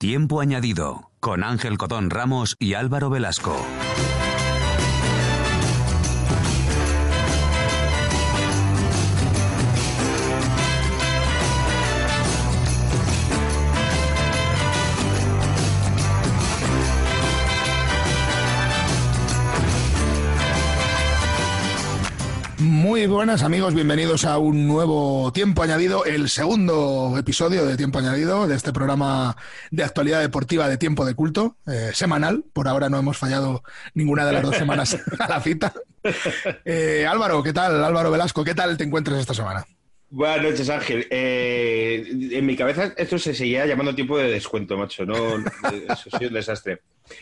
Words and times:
Tiempo 0.00 0.40
añadido 0.40 1.10
con 1.18 1.42
Ángel 1.42 1.76
Codón 1.76 2.10
Ramos 2.10 2.54
y 2.60 2.74
Álvaro 2.74 3.10
Velasco. 3.10 3.56
Muy 22.98 23.06
buenas 23.06 23.44
amigos, 23.44 23.74
bienvenidos 23.74 24.24
a 24.24 24.38
un 24.38 24.66
nuevo 24.66 25.32
Tiempo 25.32 25.62
Añadido, 25.62 26.04
el 26.04 26.28
segundo 26.28 27.14
episodio 27.16 27.64
de 27.64 27.76
Tiempo 27.76 28.00
Añadido 28.00 28.48
de 28.48 28.56
este 28.56 28.72
programa 28.72 29.36
de 29.70 29.84
actualidad 29.84 30.20
deportiva 30.20 30.68
de 30.68 30.78
tiempo 30.78 31.04
de 31.04 31.14
culto, 31.14 31.56
eh, 31.68 31.92
semanal. 31.94 32.44
Por 32.52 32.66
ahora 32.66 32.88
no 32.88 32.98
hemos 32.98 33.16
fallado 33.16 33.62
ninguna 33.94 34.26
de 34.26 34.32
las 34.32 34.42
dos 34.42 34.56
semanas 34.56 34.98
a 35.20 35.28
la 35.28 35.40
cita. 35.40 35.72
Eh, 36.64 37.06
Álvaro, 37.08 37.40
¿qué 37.40 37.52
tal? 37.52 37.84
Álvaro 37.84 38.10
Velasco, 38.10 38.42
¿qué 38.42 38.56
tal 38.56 38.76
te 38.76 38.82
encuentras 38.82 39.20
esta 39.20 39.32
semana? 39.32 39.64
Buenas 40.10 40.42
noches, 40.42 40.70
Ángel. 40.70 41.06
Eh, 41.10 42.02
en 42.32 42.46
mi 42.46 42.56
cabeza 42.56 42.94
esto 42.96 43.18
se 43.18 43.34
seguía 43.34 43.66
llamando 43.66 43.94
tiempo 43.94 44.16
de 44.16 44.30
descuento, 44.30 44.76
macho. 44.78 45.04
No, 45.04 45.38
eso 45.38 46.08
ha 46.12 46.18
sido 46.18 46.28
un 46.28 46.34
desastre. 46.34 46.80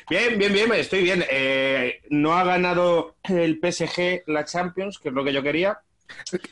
Bien, 0.08 0.38
bien, 0.38 0.52
bien, 0.52 0.72
estoy 0.74 1.02
bien. 1.02 1.24
Eh, 1.28 2.00
no 2.10 2.34
ha 2.34 2.44
ganado 2.44 3.16
el 3.24 3.58
PSG 3.60 4.22
la 4.26 4.44
Champions, 4.44 4.98
que 4.98 5.08
es 5.08 5.14
lo 5.14 5.24
que 5.24 5.32
yo 5.32 5.42
quería. 5.42 5.80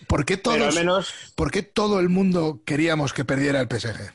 ¿Por 0.08 0.24
qué, 0.24 0.36
todos, 0.36 1.12
¿Por 1.36 1.52
qué 1.52 1.62
todo 1.62 2.00
el 2.00 2.08
mundo 2.08 2.62
queríamos 2.64 3.12
que 3.12 3.24
perdiera 3.24 3.60
el 3.60 3.68
PSG? 3.68 4.12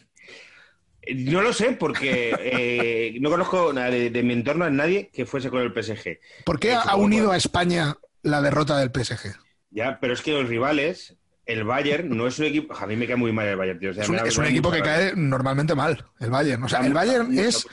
No 1.16 1.42
lo 1.42 1.54
sé, 1.54 1.72
porque 1.72 2.36
eh, 2.38 3.18
no 3.22 3.30
conozco 3.30 3.72
de, 3.72 4.10
de, 4.10 4.24
mi 4.24 4.34
entorno 4.34 4.66
a 4.66 4.70
nadie 4.70 5.10
que 5.14 5.26
fuese 5.26 5.50
con 5.50 5.62
el 5.62 5.72
PSG. 5.72 6.20
¿Por 6.44 6.60
qué 6.60 6.74
ha 6.74 6.96
unido 6.98 7.32
a 7.32 7.38
España 7.38 7.96
la 8.22 8.42
derrota 8.42 8.78
del 8.78 8.92
PSG? 8.92 9.38
Ya, 9.72 10.00
pero 10.02 10.14
es 10.14 10.22
que 10.22 10.34
los 10.34 10.50
rivales 10.50 11.16
el 11.50 11.64
Bayern 11.64 12.16
no 12.16 12.28
es 12.28 12.38
un 12.38 12.46
equipo. 12.46 12.76
A 12.76 12.86
mí 12.86 12.96
me 12.96 13.08
cae 13.08 13.16
muy 13.16 13.32
mal 13.32 13.48
el 13.48 13.56
Bayern, 13.56 13.80
tío. 13.80 13.90
es 13.90 14.08
un, 14.08 14.20
es 14.20 14.38
un 14.38 14.46
equipo 14.46 14.72
que 14.72 14.82
cae 14.82 15.14
normalmente 15.16 15.74
mal, 15.74 16.06
el 16.20 16.30
Bayern. 16.30 16.64
O 16.64 16.70
sea, 16.70 16.82
el 16.82 16.94
Bayern 16.94 17.38
es. 17.38 17.66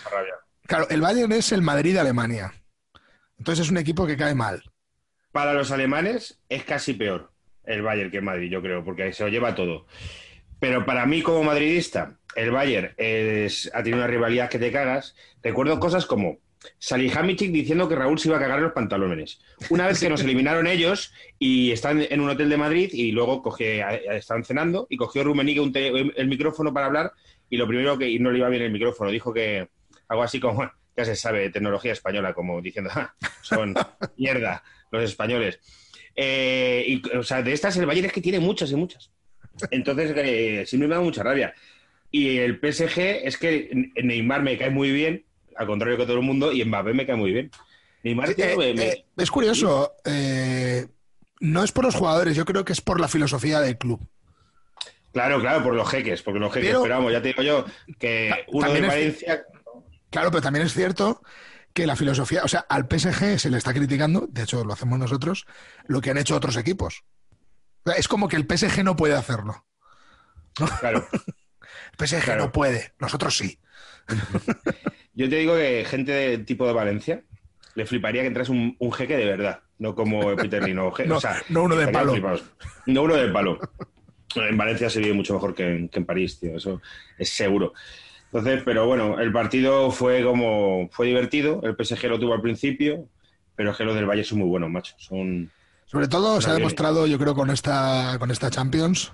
Claro, 0.67 0.89
el 0.89 1.03
Bayern 1.03 1.31
es 1.33 1.53
el 1.53 1.61
Madrid 1.61 1.93
de 1.93 2.01
Alemania. 2.01 2.55
Entonces 3.39 3.67
es 3.67 3.71
un 3.71 3.77
equipo 3.77 4.07
que 4.07 4.17
cae 4.17 4.35
mal. 4.35 4.63
Para 5.31 5.53
los 5.53 5.71
alemanes 5.71 6.41
es 6.49 6.65
casi 6.65 6.95
peor 6.95 7.31
el 7.65 7.83
Bayern 7.83 8.11
que 8.11 8.17
el 8.17 8.23
Madrid, 8.23 8.51
yo 8.51 8.63
creo, 8.63 8.83
porque 8.83 9.13
se 9.13 9.25
lo 9.25 9.29
lleva 9.29 9.55
todo. 9.55 9.87
Pero 10.59 10.87
para 10.87 11.05
mí, 11.05 11.21
como 11.21 11.45
madridista, 11.45 12.17
el 12.35 12.51
Bayern 12.53 12.95
es, 12.97 13.71
ha 13.75 13.83
tenido 13.83 13.99
una 13.99 14.07
rivalidad 14.07 14.49
que 14.49 14.59
te 14.59 14.73
cagas. 14.73 15.15
Recuerdo 15.43 15.79
cosas 15.79 16.07
como 16.07 16.39
Salihamidzic 16.79 17.51
diciendo 17.51 17.89
que 17.89 17.95
Raúl 17.95 18.19
se 18.19 18.29
iba 18.29 18.37
a 18.37 18.41
cagar 18.41 18.59
en 18.59 18.65
los 18.65 18.73
pantalones. 18.73 19.41
Una 19.71 19.87
vez 19.87 20.01
que 20.01 20.09
nos 20.09 20.21
eliminaron 20.25 20.67
ellos 20.67 21.13
y 21.39 21.73
están 21.73 22.07
en 22.09 22.21
un 22.21 22.31
hotel 22.31 22.49
de 22.49 22.57
Madrid 22.57 22.91
y 22.93 23.13
luego 23.13 23.43
coge, 23.43 23.85
estaban 24.17 24.45
cenando 24.45 24.87
y 24.91 24.97
cogió 24.97 25.25
Rumenique 25.25 26.13
el 26.17 26.29
micrófono 26.29 26.73
para 26.73 26.87
hablar 26.87 27.13
y 27.49 27.57
lo 27.57 27.67
primero 27.67 27.97
que 27.97 28.09
y 28.09 28.19
no 28.19 28.31
le 28.31 28.39
iba 28.39 28.49
bien 28.49 28.63
el 28.63 28.73
micrófono, 28.73 29.11
dijo 29.11 29.33
que 29.33 29.69
algo 30.09 30.23
así 30.23 30.41
como, 30.41 30.71
ya 30.97 31.05
se 31.05 31.17
sabe, 31.17 31.51
tecnología 31.51 31.93
española, 31.93 32.33
como 32.33 32.61
diciendo, 32.61 32.91
ah, 32.95 33.15
son 33.43 33.75
mierda 34.17 34.63
los 34.91 35.05
españoles. 35.05 35.61
Eh, 36.15 36.85
y, 36.87 37.17
o 37.17 37.23
sea, 37.23 37.43
de 37.43 37.53
estas 37.53 37.77
el 37.77 37.87
Bayern 37.87 38.07
es 38.07 38.13
que 38.13 38.23
tiene 38.23 38.41
muchas 38.41 38.71
y 38.71 38.77
muchas. 38.77 39.11
Entonces, 39.71 40.13
eh, 40.17 40.65
siempre 40.67 40.89
me 40.89 40.95
da 40.95 41.01
mucha 41.01 41.23
rabia. 41.23 41.55
Y 42.11 42.39
el 42.39 42.59
PSG 42.61 42.99
es 43.25 43.37
que 43.37 43.91
Neymar 44.03 44.43
me 44.43 44.57
cae 44.57 44.71
muy 44.71 44.91
bien, 44.93 45.26
al 45.57 45.67
contrario 45.67 45.97
que 45.97 46.05
todo 46.05 46.17
el 46.17 46.23
mundo, 46.23 46.53
y 46.53 46.65
Mbappé 46.65 46.93
me 46.93 47.07
cae 47.07 47.17
muy 47.17 47.33
bien. 47.33 47.51
Neymar 48.03 48.35
eh, 48.37 49.05
es 49.17 49.31
curioso, 49.31 49.95
no 51.41 51.65
es 51.65 51.73
por 51.73 51.85
los 51.85 51.95
jugadores, 51.95 52.37
yo 52.37 52.45
creo 52.45 52.65
que 52.65 52.73
es 52.73 52.81
por 52.81 53.01
la 53.01 53.09
filosofía 53.09 53.61
del 53.61 53.79
club. 53.79 54.01
Claro, 55.13 55.41
claro, 55.41 55.65
por 55.65 55.75
los 55.75 55.89
jeques, 55.89 56.23
porque 56.23 56.39
los 56.39 56.53
jeques, 56.53 56.77
pero, 56.83 57.11
ya 57.11 57.23
te 57.23 57.29
digo 57.29 57.43
yo, 57.43 57.65
que 57.99 58.45
uno 58.49 58.71
de 58.71 58.81
Valencia... 58.83 59.45
Claro, 60.11 60.31
pero 60.31 60.43
también 60.43 60.67
es 60.67 60.73
cierto 60.73 61.23
que 61.73 61.87
la 61.87 61.97
filosofía, 61.97 62.43
o 62.45 62.49
sea, 62.49 62.61
al 62.69 62.87
PSG 62.89 63.39
se 63.39 63.51
le 63.51 63.59
está 63.59 63.75
criticando, 63.75 64.27
de 64.31 64.43
hecho 64.45 64.65
lo 64.65 64.73
hacemos 64.73 64.99
nosotros, 64.99 65.47
lo 65.87 66.01
que 66.01 66.11
han 66.11 66.19
hecho 66.19 66.37
otros 66.37 66.57
equipos. 66.57 67.05
es 67.97 68.09
como 68.09 68.29
que 68.29 68.37
el 68.37 68.47
PSG 68.47 68.85
no 68.85 68.97
puede 68.97 69.15
hacerlo. 69.15 69.67
Claro. 70.81 71.07
el 71.99 72.07
PSG 72.07 72.37
no 72.37 72.53
puede, 72.53 72.95
nosotros 72.99 73.37
sí. 73.37 73.59
Yo 75.17 75.29
te 75.29 75.37
digo 75.37 75.57
que 75.57 75.85
gente 75.85 76.13
de 76.13 76.39
tipo 76.39 76.67
de 76.67 76.75
Valencia 76.75 77.25
le 77.75 77.87
fliparía 77.87 78.23
que 78.23 78.29
entras 78.29 78.49
un, 78.49 78.77
jeque 78.93 79.17
de 79.17 79.25
verdad, 79.25 79.61
no 79.79 79.95
como 79.95 80.37
Peter 80.37 80.63
Lino. 80.63 80.93
no, 81.07 81.19
no 81.49 81.63
uno 81.65 81.77
de 81.77 81.89
palo. 81.89 82.15
No 82.87 83.03
uno 83.03 83.17
de 83.17 83.29
palo. 83.29 83.59
En 84.35 84.57
Valencia 84.57 84.91
se 84.91 85.01
vive 85.01 85.15
mucho 85.15 85.35
mejor 85.35 85.55
que 85.55 85.69
en, 85.69 85.89
que 85.89 85.99
en 85.99 86.07
París, 86.07 86.39
tío, 86.39 86.57
eso 86.57 86.81
es 87.19 87.31
seguro. 87.31 87.73
Entonces, 88.27 88.63
pero 88.65 88.87
bueno, 88.87 89.19
el 89.19 89.33
partido 89.33 89.91
fue 89.91 90.23
como, 90.23 90.89
fue 90.93 91.07
divertido, 91.07 91.61
el 91.63 91.75
PSG 91.75 92.05
lo 92.09 92.19
tuvo 92.19 92.35
al 92.35 92.43
principio, 92.43 93.09
pero 93.55 93.71
es 93.71 93.77
que 93.77 93.85
los 93.85 93.95
del 93.95 94.07
Valle 94.07 94.25
son 94.25 94.41
muy 94.41 94.49
buenos, 94.49 94.69
macho. 94.69 94.95
Son... 94.99 95.51
Sobre 95.87 96.09
todo 96.09 96.41
se 96.41 96.51
ha 96.51 96.55
demostrado, 96.55 97.07
yo 97.07 97.19
creo, 97.19 97.35
con 97.35 97.51
esta, 97.51 98.17
con 98.19 98.31
esta 98.31 98.51
Champions 98.51 99.13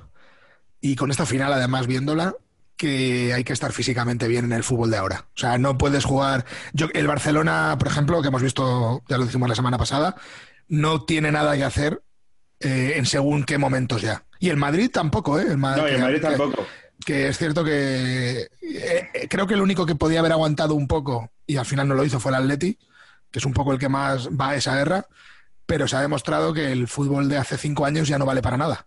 y 0.81 0.97
con 0.97 1.11
esta 1.11 1.27
final, 1.27 1.53
además, 1.53 1.87
viéndola, 1.87 2.35
que 2.77 3.33
hay 3.33 3.45
que 3.45 3.53
estar 3.53 3.73
físicamente 3.73 4.29
bien 4.29 4.47
en 4.47 4.53
el 4.53 4.65
fútbol 4.65 4.91
de 4.91 4.97
ahora. 4.97 5.27
O 5.37 5.39
sea, 5.39 5.59
no 5.59 5.79
puedes 5.79 6.05
jugar. 6.05 6.45
Yo, 6.73 6.89
el 6.95 7.07
Barcelona, 7.07 7.77
por 7.79 7.89
ejemplo, 7.89 8.21
que 8.23 8.29
hemos 8.29 8.43
visto, 8.43 9.03
ya 9.09 9.19
lo 9.19 9.25
dijimos 9.25 9.49
la 9.49 9.55
semana 9.55 9.79
pasada, 9.79 10.17
no 10.69 11.05
tiene 11.05 11.31
nada 11.31 11.57
que 11.57 11.65
hacer 11.65 12.03
eh, 12.61 12.95
en 12.97 13.07
según 13.07 13.45
qué 13.45 13.59
momentos 13.59 14.03
ya. 14.03 14.25
Y 14.41 14.49
el 14.49 14.57
Madrid 14.57 14.91
tampoco, 14.93 15.39
¿eh? 15.39 15.47
El 15.49 15.59
Madrid, 15.59 15.83
no, 15.83 15.89
y 15.89 15.93
el 15.93 16.01
Madrid 16.01 16.21
tampoco 16.21 16.67
que 17.05 17.29
es 17.29 17.39
cierto 17.39 17.65
que 17.65 18.49
eh, 18.61 19.29
creo 19.29 19.47
que 19.47 19.55
el 19.55 19.61
único 19.61 19.87
que 19.87 19.95
podía 19.95 20.21
haber 20.21 20.33
aguantado 20.33 20.75
un 20.75 20.87
poco 20.87 21.33
y 21.47 21.57
al 21.57 21.67
final 21.67 21.89
no 21.89 21.95
lo 21.95 22.05
hizo 22.05 22.21
fue 22.21 22.31
el 22.31 22.37
Atleti, 22.37 22.79
que 23.31 23.39
es 23.39 23.45
un 23.45 23.53
poco 23.53 23.73
el 23.73 23.79
que 23.79 23.89
más 23.89 24.29
va 24.29 24.51
a 24.51 24.57
esa 24.57 24.77
guerra, 24.77 25.07
pero 25.67 25.89
se 25.89 25.97
ha 25.97 26.01
demostrado 26.01 26.53
que 26.53 26.73
el 26.73 26.89
fútbol 26.89 27.29
de 27.29 27.39
hace 27.39 27.59
cinco 27.59 27.85
años 27.85 28.09
ya 28.09 28.19
no 28.19 28.27
vale 28.27 28.43
para 28.43 28.57
nada. 28.57 28.87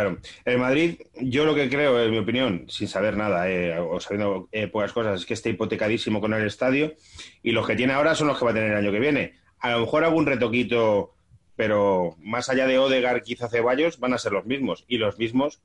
Claro, 0.00 0.18
el 0.46 0.56
Madrid, 0.56 0.98
yo 1.20 1.44
lo 1.44 1.54
que 1.54 1.68
creo, 1.68 2.02
en 2.02 2.10
mi 2.10 2.16
opinión, 2.16 2.64
sin 2.70 2.88
saber 2.88 3.18
nada 3.18 3.50
eh, 3.50 3.78
o 3.78 4.00
sabiendo 4.00 4.48
eh, 4.50 4.66
pocas 4.66 4.94
cosas, 4.94 5.20
es 5.20 5.26
que 5.26 5.34
está 5.34 5.50
hipotecadísimo 5.50 6.22
con 6.22 6.32
el 6.32 6.46
estadio 6.46 6.94
y 7.42 7.52
los 7.52 7.66
que 7.66 7.76
tiene 7.76 7.92
ahora 7.92 8.14
son 8.14 8.28
los 8.28 8.38
que 8.38 8.46
va 8.46 8.52
a 8.52 8.54
tener 8.54 8.70
el 8.70 8.78
año 8.78 8.92
que 8.92 8.98
viene. 8.98 9.34
A 9.58 9.72
lo 9.72 9.80
mejor 9.80 10.02
algún 10.04 10.24
retoquito, 10.24 11.12
pero 11.54 12.16
más 12.18 12.48
allá 12.48 12.66
de 12.66 12.78
Odegar, 12.78 13.22
quizá 13.22 13.50
Ceballos, 13.50 14.00
van 14.00 14.14
a 14.14 14.18
ser 14.18 14.32
los 14.32 14.46
mismos 14.46 14.86
y 14.88 14.96
los 14.96 15.18
mismos 15.18 15.60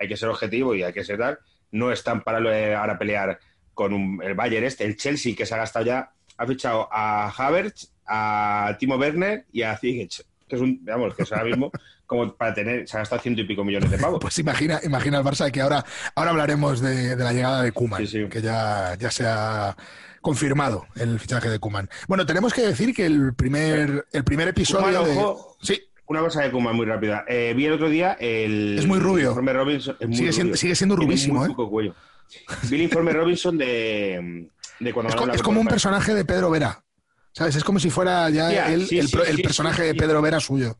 hay 0.00 0.08
que 0.08 0.16
ser 0.16 0.30
objetivo 0.30 0.74
y 0.74 0.82
hay 0.82 0.92
que 0.92 1.04
ser 1.04 1.18
tal. 1.18 1.38
No 1.70 1.92
están 1.92 2.24
para 2.24 2.38
ahora 2.38 2.98
pelear 2.98 3.38
con 3.72 4.20
el 4.20 4.34
Bayern 4.34 4.66
este, 4.66 4.84
el 4.84 4.96
Chelsea 4.96 5.36
que 5.36 5.46
se 5.46 5.54
ha 5.54 5.58
gastado 5.58 5.86
ya, 5.86 6.10
ha 6.36 6.44
fichado 6.44 6.88
a 6.90 7.28
Havertz, 7.28 7.92
a 8.04 8.76
Timo 8.80 8.96
Werner 8.96 9.44
y 9.52 9.62
a 9.62 9.76
Zigic, 9.76 10.26
que 10.48 10.56
es 10.56 10.62
un, 10.62 10.78
digamos, 10.84 11.14
que 11.14 11.22
es 11.22 11.32
ahora 11.32 11.44
mismo 11.44 11.70
como 12.06 12.34
para 12.34 12.54
tener, 12.54 12.88
se 12.88 12.96
ha 12.96 13.00
gastado 13.00 13.20
ciento 13.20 13.40
y 13.40 13.44
pico 13.44 13.64
millones 13.64 13.90
de 13.90 13.98
pavos. 13.98 14.20
Pues 14.20 14.38
imagina, 14.38 14.80
imagina 14.84 15.18
el 15.18 15.24
Barça 15.24 15.50
que 15.50 15.60
ahora, 15.60 15.84
ahora 16.14 16.30
hablaremos 16.30 16.80
de, 16.80 17.16
la 17.16 17.32
llegada 17.32 17.62
de 17.62 17.72
Kuman, 17.72 18.06
que 18.06 18.40
ya, 18.40 18.96
ya 18.98 19.10
se 19.10 19.24
ha 19.26 19.76
confirmado 20.20 20.86
el 20.96 21.18
fichaje 21.18 21.48
de 21.48 21.58
Kuman. 21.58 21.88
Bueno, 22.08 22.24
tenemos 22.26 22.54
que 22.54 22.62
decir 22.62 22.94
que 22.94 23.06
el 23.06 23.34
primer, 23.34 24.06
el 24.12 24.24
primer 24.24 24.48
episodio 24.48 25.04
de... 25.04 25.34
Sí. 25.60 25.82
Una 26.08 26.20
cosa 26.20 26.42
de 26.42 26.52
Kuma 26.52 26.72
muy 26.72 26.86
rápida. 26.86 27.24
Eh, 27.26 27.52
vi 27.56 27.66
el 27.66 27.72
otro 27.72 27.88
día 27.88 28.16
el. 28.20 28.78
Es 28.78 28.86
muy 28.86 29.00
rubio. 29.00 29.30
Informe 29.30 29.52
Robinson. 29.52 29.96
sigue, 30.12 30.32
Siendo, 30.32 30.56
sigue, 30.56 30.76
Siendo, 30.76 30.94
rubísimo, 30.94 31.44
¿eh? 31.44 31.52
Cuello. 31.52 31.96
Vi 32.70 32.76
el 32.76 32.82
informe 32.82 33.12
Robinson 33.12 33.58
de, 33.58 34.48
de 34.78 34.92
cuando. 34.92 35.32
Es, 35.32 35.42
como 35.42 35.60
un 35.60 35.66
personaje 35.66 36.14
de 36.14 36.24
Pedro 36.24 36.48
Vera. 36.50 36.80
¿Sabes? 37.36 37.56
Es 37.56 37.64
como 37.64 37.78
si 37.78 37.90
fuera 37.90 38.30
ya 38.30 38.72
el, 38.72 38.88
el, 38.90 39.42
personaje 39.42 39.82
de 39.82 39.94
Pedro 39.94 40.22
Vera 40.22 40.40
suyo. 40.40 40.78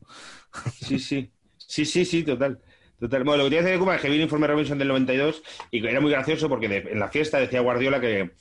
Sí, 0.81 0.97
sí. 0.97 1.31
Sí, 1.55 1.85
sí, 1.85 2.03
sí, 2.03 2.23
total. 2.23 2.59
Total. 2.99 3.23
Bueno, 3.23 3.43
lo 3.43 3.49
que 3.49 3.57
que 3.57 3.61
decir 3.61 3.73
de 3.73 3.79
Kuma 3.79 3.95
es 3.95 4.01
que 4.01 4.09
vi 4.09 4.15
el 4.15 4.23
informe 4.23 4.47
Robinson 4.47 4.79
del 4.79 4.87
92 4.87 5.43
y 5.69 5.85
era 5.85 6.01
muy 6.01 6.09
gracioso 6.09 6.49
porque 6.49 6.65
en 6.65 6.99
la 6.99 7.09
fiesta 7.09 7.37
decía 7.37 7.61
Guardiola 7.61 8.01
que, 8.01 8.31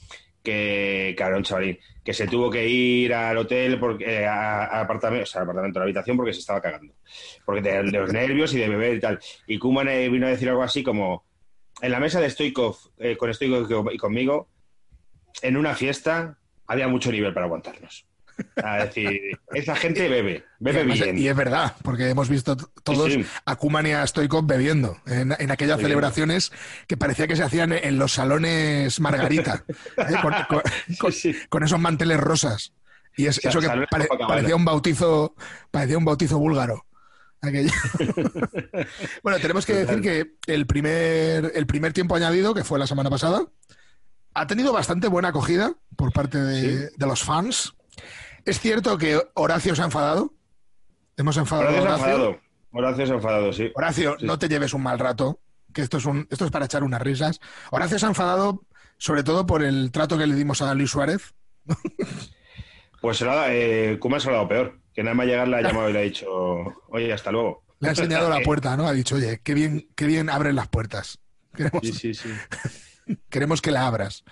que, 0.42 1.14
un 1.36 1.42
chavalín, 1.42 1.78
que 2.02 2.14
se 2.14 2.26
tuvo 2.26 2.48
que 2.48 2.66
ir 2.66 3.12
al 3.12 3.36
hotel, 3.36 3.78
porque, 3.78 4.22
eh, 4.22 4.26
al 4.26 4.80
apartamento, 4.80 5.24
o 5.24 5.26
sea, 5.26 5.42
al 5.42 5.48
apartamento, 5.48 5.78
a 5.78 5.80
la 5.80 5.84
habitación, 5.84 6.16
porque 6.16 6.32
se 6.32 6.40
estaba 6.40 6.62
cagando. 6.62 6.94
Porque 7.44 7.60
de, 7.60 7.82
los 7.82 8.14
nervios 8.14 8.54
y 8.54 8.58
de 8.58 8.68
beber 8.70 8.94
y 8.94 9.00
tal. 9.00 9.20
Y 9.46 9.58
Kuman 9.58 9.88
eh, 9.88 10.08
vino 10.08 10.26
a 10.26 10.30
decir 10.30 10.48
algo 10.48 10.62
así 10.62 10.82
como, 10.82 11.26
en 11.82 11.92
la 11.92 12.00
mesa 12.00 12.18
de 12.18 12.30
Stoikov, 12.30 12.78
eh, 12.96 13.18
con 13.18 13.34
Stoikov 13.34 13.92
y 13.92 13.98
conmigo, 13.98 14.48
en 15.42 15.58
una 15.58 15.74
fiesta 15.74 16.38
había 16.66 16.88
mucho 16.88 17.10
nivel 17.12 17.32
para 17.34 17.46
aguantarnos. 17.46 18.06
A 18.62 18.84
decir, 18.84 19.38
esa 19.54 19.74
gente 19.74 20.08
bebe, 20.10 20.44
bebe 20.58 20.82
y, 20.82 21.00
bien. 21.00 21.18
Y 21.18 21.26
es 21.28 21.34
verdad, 21.34 21.74
porque 21.82 22.10
hemos 22.10 22.28
visto 22.28 22.54
todos 22.84 23.10
Sí, 23.12 23.22
sí. 23.22 23.28
a 23.46 23.56
Koeman 23.56 23.86
y 23.86 23.92
a 23.92 24.06
Stoikov 24.06 24.46
bebiendo 24.46 24.98
en, 25.06 25.34
en 25.38 25.50
aquellas 25.50 25.78
Sí. 25.78 25.84
celebraciones 25.84 26.52
que 26.86 26.98
parecía 26.98 27.26
que 27.26 27.36
se 27.36 27.42
hacían 27.44 27.72
en 27.72 27.98
los 27.98 28.12
salones 28.12 29.00
Margarita, 29.00 29.64
¿eh? 29.68 30.14
con, 30.20 30.34
con- 30.48 31.12
con- 31.48 31.62
esos 31.64 31.80
manteles 31.80 32.18
rosas. 32.20 32.74
Y 33.16 33.26
es, 33.26 33.36
Sa- 33.36 33.48
eso 33.48 33.60
que 33.60 33.68
pare- 33.90 34.06
parecía 34.28 34.54
un 34.54 34.66
bautizo, 34.66 35.34
parecía 35.70 35.96
un 35.96 36.04
bautizo 36.04 36.38
búlgaro. 36.38 36.84
aquello. 37.40 37.70
bueno, 39.22 39.38
tenemos 39.38 39.64
que 39.64 39.74
decir 39.74 40.00
que 40.02 40.32
el 40.52 40.66
primer, 40.66 41.52
el 41.54 41.66
primer 41.66 41.92
tiempo 41.92 42.14
añadido, 42.16 42.52
que 42.54 42.64
fue 42.64 42.78
la 42.78 42.86
semana 42.86 43.08
pasada, 43.10 43.46
ha 44.36 44.46
tenido 44.46 44.72
bastante 44.72 45.08
buena 45.08 45.28
acogida 45.28 45.74
por 45.96 46.12
parte 46.12 46.38
de, 46.38 46.90
de 46.90 47.06
los 47.06 47.22
fans. 47.22 47.74
Es 48.44 48.60
cierto 48.60 48.96
que 48.98 49.20
Horacio 49.34 49.74
se 49.74 49.82
ha 49.82 49.86
enfadado. 49.86 50.34
Hemos 51.16 51.36
enfadado 51.36 51.68
Horacio 51.68 51.82
a 51.82 51.84
se 51.84 51.88
ha 51.88 51.94
Horacio. 51.96 52.14
enfadado. 52.14 52.40
Horacio 52.72 53.06
se 53.06 53.12
ha 53.12 53.16
enfadado, 53.16 53.52
sí. 53.52 53.72
Horacio, 53.74 54.16
Sí. 54.20 54.26
no 54.26 54.38
te 54.38 54.48
lleves 54.48 54.74
un 54.74 54.82
mal 54.82 54.98
rato, 54.98 55.40
que 55.72 55.80
esto 55.82 55.96
es, 55.96 56.04
un, 56.04 56.28
esto 56.30 56.44
es 56.44 56.50
para 56.50 56.66
echar 56.66 56.84
unas 56.84 57.00
risas. 57.02 57.40
Horacio 57.70 57.98
se 57.98 58.04
ha 58.06 58.08
enfadado 58.10 58.62
sobre 58.98 59.22
todo 59.22 59.46
por 59.46 59.62
el 59.62 59.90
trato 59.90 60.16
que 60.18 60.26
le 60.26 60.34
dimos 60.34 60.60
a 60.62 60.74
Luis 60.74 60.90
Suárez. 60.90 61.34
Pues 63.00 63.20
dado- 63.20 63.44
eh, 63.50 63.98
Koeman 64.00 64.20
se 64.20 64.28
lo 64.28 64.32
ha 64.34 64.36
dado 64.38 64.48
peor. 64.48 64.80
Que 64.94 65.02
nada 65.02 65.14
más 65.14 65.26
llegar 65.26 65.46
le 65.46 65.56
ha 65.56 65.62
llamado 65.62 65.90
y 65.90 65.92
le 65.92 65.98
ha 65.98 66.02
dicho, 66.02 66.26
oye, 66.88 67.12
hasta 67.12 67.30
luego. 67.30 67.62
Le 67.80 67.88
ha 67.88 67.90
enseñado 67.90 68.30
la 68.30 68.40
puerta, 68.44 68.76
¿no? 68.76 68.86
Ha 68.88 68.92
dicho, 68.92 69.16
oye, 69.16 69.40
qué 69.44 69.52
bien, 69.54 69.88
qué 69.94 70.06
bien 70.06 70.30
abren 70.30 70.56
las 70.56 70.68
puertas. 70.68 71.18
Queremos, 71.54 71.82
Sí, 71.82 71.92
sí, 71.92 72.14
sí. 72.14 72.28
queremos 73.28 73.60
que 73.62 73.70
la 73.70 73.86
abras. 73.86 74.24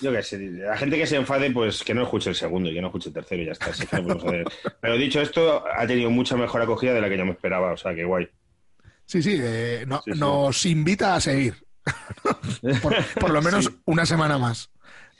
Yo 0.00 0.12
qué 0.12 0.22
sé, 0.22 0.38
la 0.38 0.76
gente 0.76 0.98
que 0.98 1.06
se 1.06 1.16
enfade, 1.16 1.50
pues 1.52 1.82
que 1.84 1.94
no 1.94 2.02
escuche 2.02 2.28
el 2.30 2.36
segundo 2.36 2.68
y 2.70 2.74
que 2.74 2.80
no 2.80 2.88
escuche 2.88 3.08
el 3.10 3.14
tercero 3.14 3.42
y 3.42 3.46
ya 3.46 3.52
está. 3.52 3.66
así 3.66 3.86
que 3.86 3.96
no 3.96 4.02
podemos 4.18 4.24
hacer. 4.24 4.44
Pero 4.80 4.96
dicho 4.96 5.20
esto, 5.20 5.64
ha 5.66 5.86
tenido 5.86 6.10
mucha 6.10 6.36
mejor 6.36 6.60
acogida 6.62 6.92
de 6.92 7.00
la 7.00 7.08
que 7.08 7.16
yo 7.16 7.24
me 7.24 7.32
esperaba, 7.32 7.72
o 7.72 7.76
sea, 7.76 7.94
que 7.94 8.04
guay. 8.04 8.28
Sí, 9.06 9.22
sí, 9.22 9.38
eh, 9.40 9.84
no- 9.86 10.02
Sí, 10.04 10.12
sí. 10.12 10.18
nos 10.18 10.66
invita 10.66 11.14
a 11.14 11.20
seguir. 11.20 11.54
por, 12.82 12.94
por 13.20 13.30
lo 13.30 13.42
menos 13.42 13.66
Sí. 13.66 13.70
una 13.84 14.04
semana 14.06 14.36
más. 14.38 14.70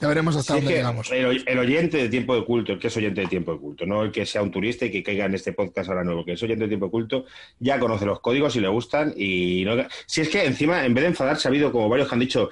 Ya 0.01 0.09
veremos 0.09 0.35
hasta 0.35 0.55
dónde 0.55 0.73
llegamos. 0.73 1.09
el, 1.11 1.25
oy- 1.25 1.43
el 1.47 1.57
oyente 1.57 1.95
de 1.97 2.09
tiempo 2.09 2.35
de 2.35 2.43
culto, 2.43 2.73
el 2.73 2.79
que 2.79 2.87
es 2.87 2.97
oyente 2.97 3.21
de 3.21 3.27
tiempo 3.27 3.53
de 3.53 3.59
culto, 3.59 3.85
no 3.85 4.03
el 4.03 4.11
que 4.11 4.25
sea 4.25 4.41
un 4.41 4.51
turista 4.51 4.85
y 4.85 4.91
que 4.91 5.01
caiga 5.01 5.23
en 5.25 5.35
este 5.35 5.53
podcast 5.53 5.87
ahora 5.89 6.03
nuevo, 6.03 6.25
que 6.25 6.33
es 6.33 6.43
oyente 6.43 6.65
de 6.65 6.67
tiempo 6.67 6.87
de 6.87 6.91
culto, 6.91 7.25
ya 7.59 7.79
conoce 7.79 8.05
los 8.05 8.19
códigos 8.19 8.55
y 8.57 8.59
le 8.59 8.67
gustan. 8.67 9.13
Y 9.15 9.63
no- 9.63 9.85
si 10.05 10.19
es 10.21 10.27
que 10.27 10.43
encima, 10.43 10.85
en 10.85 10.93
vez 10.93 11.03
de 11.03 11.09
enfadarse, 11.11 11.47
ha 11.47 11.49
habido 11.49 11.71
como 11.71 11.87
varios 11.87 12.09
que 12.09 12.15
han 12.15 12.19
dicho. 12.19 12.49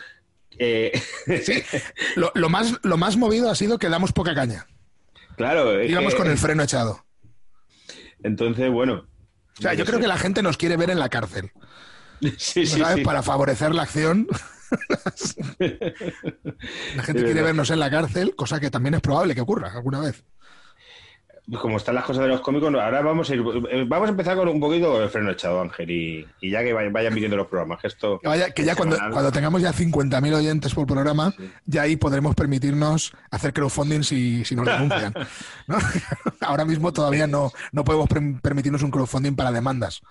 Eh, 0.60 0.92
Lo, 2.16 2.32
lo 2.36 2.50
más, 2.50 2.80
lo 2.84 2.98
más 2.98 3.18
movido 3.18 3.50
ha 3.50 3.56
sido 3.56 3.78
que 3.80 3.90
damos 3.90 4.12
poca 4.14 4.34
caña. 4.36 4.66
claro, 5.36 5.84
Íbamos 5.84 6.14
que- 6.14 6.20
con 6.20 6.30
el 6.30 6.38
freno 6.38 6.64
echado. 6.64 7.06
Entonces, 8.24 8.70
bueno. 8.72 9.08
O 9.60 9.62
sea, 9.62 9.74
yo 9.74 9.86
creo 9.86 10.00
que 10.00 10.08
la 10.08 10.18
gente 10.18 10.42
nos 10.42 10.58
quiere 10.58 10.78
ver 10.78 10.90
en 10.90 11.00
la 11.00 11.10
cárcel. 11.10 11.52
Sí, 12.38 12.66
sí, 12.66 12.80
¿sabes? 12.80 12.98
sí. 13.00 13.04
Para 13.04 13.22
favorecer 13.22 13.76
la 13.76 13.82
acción. 13.84 14.28
la 15.60 17.04
gente 17.04 17.24
quiere 17.24 17.42
vernos 17.42 17.70
en 17.70 17.80
la 17.80 17.90
cárcel, 17.92 18.34
cosa 18.36 18.60
que 18.62 18.72
también 18.72 18.94
es 18.96 19.02
probable 19.02 19.36
que 19.36 19.42
ocurra 19.42 19.72
alguna 19.74 20.00
vez. 20.00 20.24
Como 21.60 21.76
están 21.76 21.96
las 21.96 22.06
cosas 22.06 22.24
de 22.24 22.30
los 22.30 22.40
cómicos, 22.40 22.74
ahora 22.74 23.02
vamos 23.02 23.30
a 23.30 23.36
ir, 23.36 23.44
eh, 23.70 23.84
vamos 23.86 24.08
a 24.08 24.12
empezar 24.12 24.38
con 24.38 24.48
un 24.48 24.62
poquito 24.62 25.04
el 25.04 25.10
freno 25.10 25.30
echado, 25.30 25.60
Ángel, 25.60 25.92
y, 25.92 26.26
y 26.40 26.50
ya 26.50 26.64
que 26.64 26.72
vayan, 26.72 27.14
viniendo 27.14 27.36
los 27.36 27.48
programas, 27.48 27.82
que 27.82 27.88
esto 27.88 28.18
Que, 28.20 28.30
vaya- 28.30 28.52
que 28.52 28.64
ya 28.64 28.76
cuando, 28.78 28.96
cuando 29.12 29.30
tengamos 29.30 29.62
ya 29.62 29.74
50.000 29.74 30.34
oyentes 30.36 30.74
por 30.74 30.88
programa, 30.88 31.34
Sí. 31.38 31.52
ya 31.66 31.82
ahí 31.82 31.98
podremos 31.98 32.34
permitirnos 32.34 33.12
hacer 33.30 33.52
crowdfunding 33.52 34.04
si, 34.04 34.46
si 34.46 34.56
nos 34.56 34.66
denuncian. 34.66 35.14
¿no? 35.68 35.78
Ahora 36.40 36.64
mismo 36.64 36.94
todavía 36.94 37.28
no, 37.28 37.52
no 37.74 37.84
podemos 37.84 38.08
permitirnos 38.42 38.82
un 38.82 38.92
crowdfunding 38.92 39.36
para 39.36 39.52
demandas. 39.52 40.02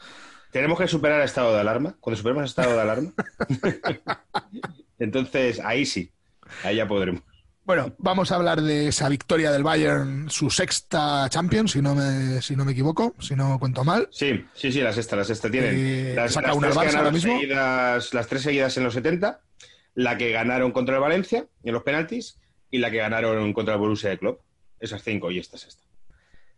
tenemos 0.50 0.78
que 0.78 0.86
superar 0.86 1.20
el 1.20 1.24
estado 1.24 1.54
de 1.54 1.60
alarma. 1.60 1.94
Cuando 1.98 2.18
superemos 2.18 2.42
el 2.42 2.48
estado 2.48 2.74
de 2.74 2.80
alarma, 2.82 3.10
entonces 4.98 5.60
ahí 5.64 5.86
sí, 5.86 6.12
ahí 6.62 6.76
ya 6.76 6.86
podremos. 6.86 7.22
Bueno, 7.64 7.94
vamos 7.98 8.32
a 8.32 8.36
hablar 8.36 8.60
de 8.60 8.88
esa 8.88 9.08
victoria 9.08 9.52
del 9.52 9.62
Bayern, 9.62 10.28
su 10.28 10.50
sexta 10.50 11.28
Champions, 11.30 11.70
si 11.72 11.80
no 11.80 11.94
me, 11.94 12.42
si 12.42 12.56
no 12.56 12.64
me 12.64 12.72
equivoco, 12.72 13.14
si 13.20 13.36
no 13.36 13.56
cuento 13.60 13.84
mal. 13.84 14.08
Sí, 14.10 14.44
sí, 14.52 14.72
sí, 14.72 14.80
la 14.80 14.92
sexta, 14.92 15.14
la 15.14 15.22
sexta. 15.24 15.48
Tienen 15.48 15.74
Eh, 15.76 16.12
las, 16.16 16.32
saca 16.32 16.48
las 16.48 16.56
una 16.56 16.70
tres 16.70 16.94
ahora 16.96 17.10
mismo. 17.12 17.32
seguidas- 17.38 18.12
las 18.14 18.26
tres 18.26 18.42
seguidas 18.42 18.76
en 18.78 18.84
los 18.84 18.94
70, 18.94 19.40
la 19.94 20.18
que 20.18 20.32
ganaron 20.32 20.72
contra 20.72 20.96
el 20.96 21.00
Valencia 21.00 21.46
en 21.62 21.72
los 21.72 21.84
penaltis 21.84 22.38
y 22.70 22.78
la 22.78 22.90
que 22.90 22.96
ganaron 22.98 23.52
contra 23.52 23.74
el 23.74 23.80
Borussia 23.80 24.10
de 24.10 24.18
Club. 24.18 24.40
Esas 24.80 25.04
cinco 25.04 25.30
y 25.30 25.38
esta 25.38 25.56
sexta. 25.56 25.84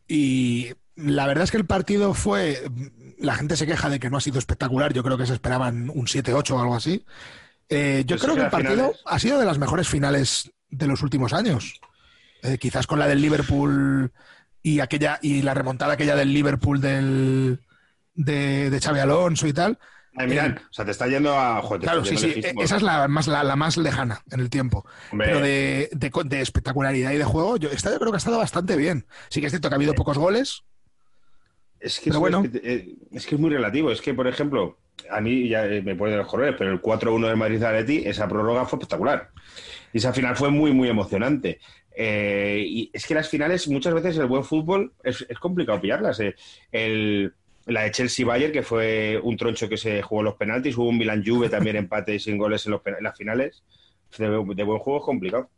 Y 0.08 0.72
la 0.96 1.26
verdad 1.26 1.44
es 1.44 1.50
que 1.50 1.58
el 1.58 1.66
partido 1.66 2.14
fue. 2.14 2.62
La 3.18 3.34
gente 3.34 3.56
se 3.56 3.66
queja 3.66 3.90
de 3.90 4.00
que 4.00 4.08
no 4.08 4.16
ha 4.16 4.20
sido 4.22 4.38
espectacular. 4.38 4.94
Yo 4.94 5.02
creo 5.02 5.18
que 5.18 5.26
se 5.26 5.34
esperaban 5.34 5.90
un 5.90 6.06
7-8 6.06 6.56
o 6.56 6.60
algo 6.62 6.74
así. 6.74 7.04
Eh, 7.68 8.04
yo 8.06 8.14
Pues 8.16 8.22
creo 8.22 8.34
que 8.36 8.42
el 8.42 8.50
partido 8.50 8.72
finales- 8.74 9.00
ha 9.04 9.18
sido 9.18 9.38
de 9.38 9.44
las 9.46 9.58
mejores 9.58 9.88
finales 9.88 10.50
de 10.76 10.86
los 10.86 11.02
últimos 11.02 11.32
años. 11.32 11.80
Eh, 12.42 12.58
quizás 12.58 12.86
con 12.86 12.98
la 12.98 13.06
del 13.06 13.22
Liverpool 13.22 14.12
y 14.62 14.80
aquella 14.80 15.18
y 15.22 15.42
la 15.42 15.54
remontada 15.54 15.94
aquella 15.94 16.16
del 16.16 16.32
Liverpool 16.32 16.80
del 16.80 17.60
de, 18.14 18.70
de 18.70 18.80
Xavi 18.80 19.00
Alonso 19.00 19.46
y 19.46 19.52
tal. 19.52 19.78
Ay, 20.16 20.28
mirad, 20.28 20.58
o 20.58 20.72
sea, 20.72 20.84
te 20.84 20.92
está 20.92 21.08
yendo 21.08 21.36
a. 21.36 21.60
Joder, 21.60 21.82
Claro, 21.82 22.04
sí, 22.04 22.16
sí. 22.16 22.28
lejísimo. 22.28 22.62
Esa 22.62 22.76
es 22.76 22.82
la 22.82 23.08
más, 23.08 23.26
la, 23.26 23.42
la 23.42 23.56
más 23.56 23.76
lejana 23.76 24.22
en 24.30 24.38
el 24.40 24.48
tiempo. 24.48 24.86
Hombre. 25.10 25.26
Pero 25.26 25.40
de, 25.40 25.88
de 25.92 26.10
de 26.26 26.40
espectacularidad 26.40 27.10
y 27.10 27.16
de 27.18 27.24
juego, 27.24 27.56
yo, 27.56 27.68
esta 27.70 27.90
yo 27.90 27.98
creo 27.98 28.12
que 28.12 28.16
ha 28.16 28.18
estado 28.18 28.38
bastante 28.38 28.76
bien. 28.76 29.06
Sí 29.28 29.40
que 29.40 29.46
es 29.46 29.52
cierto 29.52 29.68
que 29.68 29.74
ha 29.74 29.76
habido 29.76 29.94
pocos 29.94 30.16
goles. 30.16 30.62
Es 31.80 31.98
que, 31.98 32.10
Pero 32.10 32.16
es, 32.16 32.20
bueno. 32.20 32.44
es 32.44 32.50
que, 32.50 32.60
eh, 32.72 32.94
es 33.12 33.26
que 33.26 33.34
es 33.34 33.40
muy 33.40 33.50
relativo. 33.50 33.90
Es 33.90 34.00
que, 34.00 34.14
por 34.14 34.26
ejemplo, 34.28 34.78
a 35.10 35.20
mí 35.20 35.48
ya 35.48 35.66
eh, 35.66 35.82
me 35.82 35.96
pone 35.96 36.12
de 36.12 36.18
los 36.18 36.28
colores, 36.28 36.54
pero 36.56 36.70
el 36.70 36.80
4-1 36.80 37.26
del 37.26 37.36
Madrid 37.36 37.62
Atleti, 37.62 38.04
esa 38.06 38.28
prórroga 38.28 38.64
fue 38.66 38.76
espectacular. 38.78 39.30
Y 39.94 39.98
esa 39.98 40.12
final 40.12 40.34
fue 40.34 40.50
muy, 40.50 40.72
muy 40.72 40.88
emocionante. 40.88 41.60
Eh, 41.96 42.64
y 42.66 42.90
es 42.92 43.06
que 43.06 43.14
las 43.14 43.28
finales, 43.28 43.68
muchas 43.68 43.94
veces 43.94 44.18
el 44.18 44.26
buen 44.26 44.42
fútbol 44.42 44.92
es, 45.04 45.24
es 45.28 45.38
complicado 45.38 45.80
pillarlas. 45.80 46.18
eh. 46.18 46.34
El, 46.72 47.32
la 47.66 47.82
de 47.84 47.92
Chelsea-Bayern, 47.92 48.52
que 48.52 48.62
fue 48.62 49.18
un 49.22 49.36
troncho 49.36 49.68
que 49.68 49.76
se 49.76 50.02
jugó 50.02 50.20
en 50.22 50.24
los 50.26 50.34
penaltis, 50.34 50.76
hubo 50.76 50.88
un 50.88 50.98
Milan-Juve 50.98 51.48
también 51.48 51.76
empate 51.84 52.18
sin 52.18 52.36
goles 52.36 52.66
en, 52.66 52.72
los, 52.72 52.82
en 52.84 53.04
las 53.04 53.16
finales. 53.16 53.62
De, 54.18 54.26
de 54.28 54.62
buen 54.64 54.78
juego 54.80 54.98
es 54.98 55.04
complicado. 55.04 55.48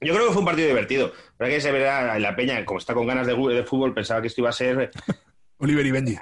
Yo 0.00 0.12
creo 0.14 0.26
que 0.26 0.32
fue 0.32 0.40
un 0.40 0.46
partido 0.46 0.66
divertido. 0.68 1.12
Pero 1.38 1.48
que 1.48 1.60
se 1.60 1.70
verá 1.70 2.18
la 2.18 2.34
peña, 2.34 2.64
como 2.64 2.80
está 2.80 2.92
con 2.92 3.06
ganas 3.06 3.26
de, 3.28 3.34
de 3.36 3.62
fútbol, 3.64 3.94
pensaba 3.94 4.20
que 4.20 4.26
esto 4.26 4.40
iba 4.40 4.50
a 4.50 4.52
ser 4.52 4.90
Oliver 5.58 5.86
y 5.86 5.90
Benji. 5.92 6.16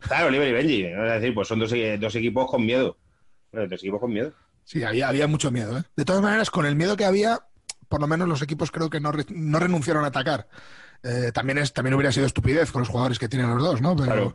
Claro, 0.00 0.28
Oliver 0.28 0.48
y 0.48 0.52
Benji. 0.52 0.82
¿no? 0.84 1.06
Es 1.06 1.14
decir, 1.14 1.34
pues 1.34 1.48
son 1.48 1.58
dos, 1.60 1.72
dos 1.98 2.14
equipos 2.14 2.50
con 2.50 2.64
miedo. 2.64 2.98
Eh, 3.52 3.66
Dos 3.68 3.80
equipos 3.80 4.00
con 4.00 4.12
miedo. 4.12 4.34
Sí, 4.66 4.82
había, 4.82 5.08
había 5.08 5.28
mucho 5.28 5.52
miedo. 5.52 5.78
¿eh? 5.78 5.84
De 5.94 6.04
todas 6.04 6.22
maneras, 6.22 6.50
con 6.50 6.66
el 6.66 6.74
miedo 6.74 6.96
que 6.96 7.04
había, 7.04 7.46
por 7.88 8.00
lo 8.00 8.08
menos 8.08 8.26
los 8.28 8.42
equipos 8.42 8.72
creo 8.72 8.90
que 8.90 8.98
no, 9.00 9.12
re- 9.12 9.24
no 9.28 9.60
renunciaron 9.60 10.02
a 10.04 10.08
atacar. 10.08 10.48
Eh, 11.04 11.30
también, 11.32 11.58
es, 11.58 11.72
también 11.72 11.94
hubiera 11.94 12.10
sido 12.10 12.26
estupidez 12.26 12.72
con 12.72 12.80
los 12.80 12.88
jugadores 12.88 13.20
que 13.20 13.28
tienen 13.28 13.48
los 13.48 13.62
dos, 13.62 13.80
¿no? 13.80 13.94
Pero 13.94 14.06
Claro. 14.12 14.34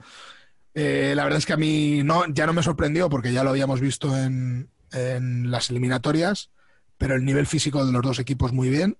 eh, 0.73 1.13
la 1.17 1.25
verdad 1.25 1.39
es 1.39 1.45
que 1.45 1.51
a 1.53 1.57
mí 1.57 2.01
no, 2.03 2.23
ya 2.29 2.45
no 2.45 2.53
me 2.53 2.63
sorprendió 2.63 3.09
porque 3.09 3.33
ya 3.33 3.43
lo 3.43 3.49
habíamos 3.49 3.81
visto 3.81 4.17
en, 4.17 4.69
en 4.93 5.51
las 5.51 5.69
eliminatorias, 5.69 6.49
pero 6.97 7.15
el 7.15 7.25
nivel 7.25 7.45
físico 7.45 7.85
de 7.85 7.91
los 7.91 8.01
dos 8.01 8.19
equipos 8.19 8.53
muy 8.53 8.69
bien. 8.69 8.97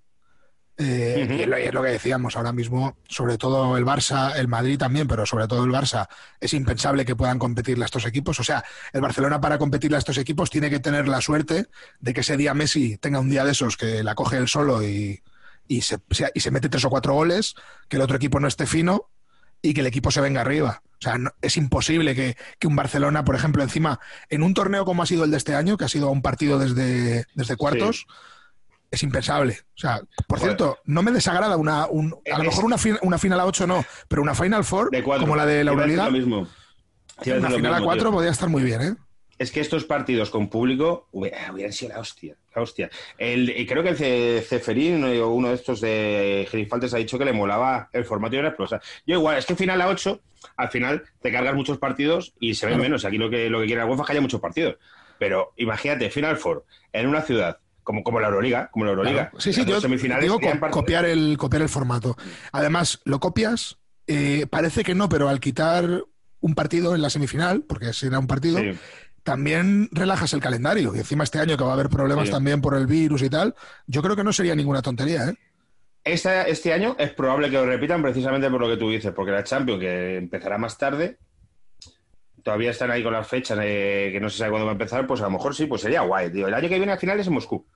Eh, 0.78 1.26
y 1.38 1.42
es 1.42 1.74
lo- 1.74 1.82
que 1.82 1.90
decíamos 1.90 2.36
ahora 2.36 2.52
mismo, 2.52 2.96
sobre 3.06 3.36
todo 3.38 3.76
el 3.76 3.84
Barça, 3.84 4.34
el 4.36 4.48
Madrid 4.48 4.78
también, 4.78 5.06
pero 5.06 5.26
sobre 5.26 5.46
todo 5.46 5.64
el 5.64 5.70
Barça, 5.70 6.08
es 6.40 6.54
impensable 6.54 7.04
que 7.04 7.14
puedan 7.14 7.38
competirle 7.38 7.84
a 7.84 7.86
estos 7.86 8.06
equipos. 8.06 8.40
O 8.40 8.44
sea, 8.44 8.64
el 8.92 9.00
Barcelona 9.00 9.40
para 9.40 9.58
competirle 9.58 9.96
a 9.96 9.98
estos 9.98 10.18
equipos 10.18 10.50
tiene 10.50 10.70
que 10.70 10.80
tener 10.80 11.08
la 11.08 11.20
suerte 11.20 11.66
de 12.00 12.14
que 12.14 12.20
ese 12.22 12.36
día 12.36 12.54
Messi 12.54 12.96
tenga 12.96 13.20
un 13.20 13.28
día 13.30 13.44
de 13.44 13.52
esos 13.52 13.76
que 13.76 14.02
la 14.02 14.14
coge 14.14 14.38
él 14.38 14.48
solo 14.48 14.82
y, 14.82 15.22
y, 15.68 15.82
se, 15.82 15.98
y 16.34 16.40
se 16.40 16.50
mete 16.50 16.68
tres 16.68 16.84
o 16.84 16.90
cuatro 16.90 17.14
goles, 17.14 17.54
que 17.88 17.96
el 17.96 18.02
otro 18.02 18.16
equipo 18.16 18.40
no 18.40 18.48
esté 18.48 18.66
fino 18.66 19.10
y 19.60 19.74
que 19.74 19.80
el 19.82 19.86
equipo 19.86 20.10
se 20.10 20.20
venga 20.20 20.40
arriba. 20.40 20.82
O 20.98 21.02
sea, 21.02 21.18
es 21.40 21.56
imposible 21.56 22.14
que, 22.14 22.36
que 22.58 22.66
un 22.66 22.76
Barcelona, 22.76 23.24
por 23.24 23.34
ejemplo, 23.34 23.62
encima, 23.62 24.00
en 24.28 24.42
un 24.42 24.54
torneo 24.54 24.84
como 24.84 25.02
ha 25.02 25.06
sido 25.06 25.24
el 25.24 25.30
de 25.30 25.36
este 25.36 25.54
año, 25.54 25.76
que 25.76 25.84
ha 25.84 25.88
sido 25.88 26.10
un 26.10 26.22
partido 26.22 26.58
desde, 26.58 27.26
desde 27.34 27.56
cuartos, 27.56 28.06
es 28.92 29.02
impensable. 29.02 29.58
O 29.74 29.78
sea, 29.80 30.00
por 30.28 30.38
cierto, 30.38 30.78
no 30.84 31.02
me 31.02 31.10
desagrada 31.10 31.56
una, 31.56 31.86
un, 31.86 32.14
a 32.32 32.38
lo 32.38 32.44
mejor 32.44 32.64
una, 32.64 32.78
fin- 32.78 32.98
una 33.02 33.18
final 33.18 33.40
a 33.40 33.46
8 33.46 33.66
no, 33.66 33.84
pero 34.06 34.22
una 34.22 34.34
final 34.34 34.62
four, 34.64 34.90
De 34.90 35.02
cuatro. 35.02 35.22
como 35.24 35.34
la 35.34 35.46
de 35.46 35.64
la 35.64 35.72
Euroliga, 35.72 36.04
Lo 36.06 36.12
mismo. 36.12 36.46
Una 37.26 37.48
lo 37.50 37.56
final 37.56 37.72
a 37.74 37.76
mismo, 37.76 37.86
4 37.86 38.02
tío. 38.04 38.12
podría 38.12 38.30
estar 38.30 38.48
muy 38.48 38.62
bien, 38.62 38.80
¿eh? 38.82 38.94
Es 39.38 39.50
que 39.50 39.60
estos 39.60 39.84
partidos 39.84 40.30
con 40.30 40.48
público 40.48 41.08
hubiera- 41.10 41.50
hubieran 41.52 41.72
sido 41.72 41.94
la 41.94 42.00
hostia. 42.00 42.36
La 42.54 42.62
hostia. 42.62 42.90
El, 43.18 43.48
y 43.58 43.66
creo 43.66 43.82
que 43.82 43.88
el 43.88 43.96
Ce- 43.96 44.42
Ceferín 44.46 45.02
o 45.04 45.28
uno 45.30 45.48
de 45.48 45.54
estos 45.54 45.80
de 45.80 46.46
Gerifaltes 46.50 46.94
ha 46.94 46.98
dicho 46.98 47.18
que 47.18 47.24
le 47.24 47.32
molaba 47.32 47.88
el 47.92 48.04
formato 48.04 48.36
y 48.36 48.38
era 48.38 48.48
explosa. 48.48 48.80
Yo 49.06 49.16
igual, 49.16 49.38
es 49.38 49.46
que 49.46 49.56
final 49.56 49.80
a 49.80 49.88
8, 49.88 50.20
al 50.56 50.68
final 50.68 51.02
te 51.20 51.32
cargas 51.32 51.54
muchos 51.54 51.78
partidos 51.78 52.34
y 52.38 52.54
se 52.54 52.66
ven 52.66 52.74
Claro. 52.74 52.82
menos. 52.84 53.04
Aquí 53.04 53.18
lo 53.18 53.30
que, 53.30 53.48
lo 53.50 53.60
que 53.60 53.66
quiere 53.66 53.80
la 53.80 53.86
UEFA 53.86 54.02
es 54.02 54.06
que 54.06 54.12
haya 54.12 54.20
muchos 54.20 54.40
partidos. 54.40 54.76
Pero 55.18 55.52
imagínate, 55.56 56.10
Final 56.10 56.36
Four, 56.36 56.64
en 56.92 57.06
una 57.08 57.22
ciudad 57.22 57.58
como, 57.82 58.02
como 58.02 58.20
la 58.20 58.28
Euroliga, 58.28 58.70
como 58.70 58.84
la 58.84 58.92
Euroliga. 58.92 59.32
Sí, 59.38 59.52
sí, 59.52 59.64
yo 59.64 59.80
digo 60.20 60.40
copiar, 60.70 61.04
el, 61.04 61.36
copiar 61.38 61.62
el 61.62 61.68
formato. 61.68 62.16
Además, 62.52 63.00
lo 63.04 63.20
copias, 63.20 63.78
eh, 64.06 64.46
parece 64.50 64.84
que 64.84 64.94
no, 64.94 65.08
pero 65.08 65.28
al 65.28 65.40
quitar 65.40 66.04
un 66.40 66.54
partido 66.54 66.94
en 66.94 67.02
la 67.02 67.10
semifinal, 67.10 67.62
porque 67.62 67.92
será 67.92 68.18
un 68.18 68.26
partido, 68.26 68.58
también 69.22 69.88
relajas 69.92 70.32
el 70.32 70.40
calendario. 70.40 70.94
Y 70.94 70.98
encima 70.98 71.24
este 71.24 71.38
año 71.38 71.56
que 71.56 71.64
va 71.64 71.70
a 71.70 71.74
haber 71.74 71.88
problemas 71.88 72.30
también 72.30 72.60
por 72.60 72.76
el 72.76 72.86
virus 72.86 73.22
y 73.22 73.30
tal, 73.30 73.54
yo 73.86 74.02
creo 74.02 74.16
que 74.16 74.24
no 74.24 74.32
sería 74.32 74.54
ninguna 74.54 74.82
tontería, 74.82 75.28
¿eh? 75.28 75.34
Este, 76.04 76.50
este 76.50 76.72
año 76.72 76.96
es 76.98 77.10
probable 77.10 77.48
que 77.48 77.54
lo 77.56 77.64
repitan 77.64 78.02
precisamente 78.02 78.50
por 78.50 78.60
lo 78.60 78.68
que 78.68 78.76
tú 78.76 78.90
dices, 78.90 79.12
porque 79.14 79.30
la 79.30 79.44
Champions, 79.44 79.80
que 79.80 80.16
empezará 80.16 80.58
más 80.58 80.76
tarde, 80.76 81.18
todavía 82.42 82.70
están 82.70 82.90
ahí 82.90 83.02
con 83.02 83.12
las 83.12 83.26
fechas 83.26 83.58
que 83.58 84.18
no 84.20 84.28
se 84.28 84.38
sabe 84.38 84.50
cuándo 84.50 84.66
va 84.66 84.72
a 84.72 84.74
empezar, 84.74 85.06
pues 85.06 85.20
a 85.20 85.24
lo 85.24 85.30
mejor 85.30 85.54
sí, 85.54 85.66
pues 85.66 85.82
sería 85.82 86.02
guay, 86.02 86.30
tío. 86.30 86.48
El 86.48 86.54
año 86.54 86.68
que 86.68 86.76
viene 86.76 86.92
al 86.92 86.98
final 86.98 87.18
es 87.20 87.26
en 87.26 87.34
Moscú. 87.34 87.66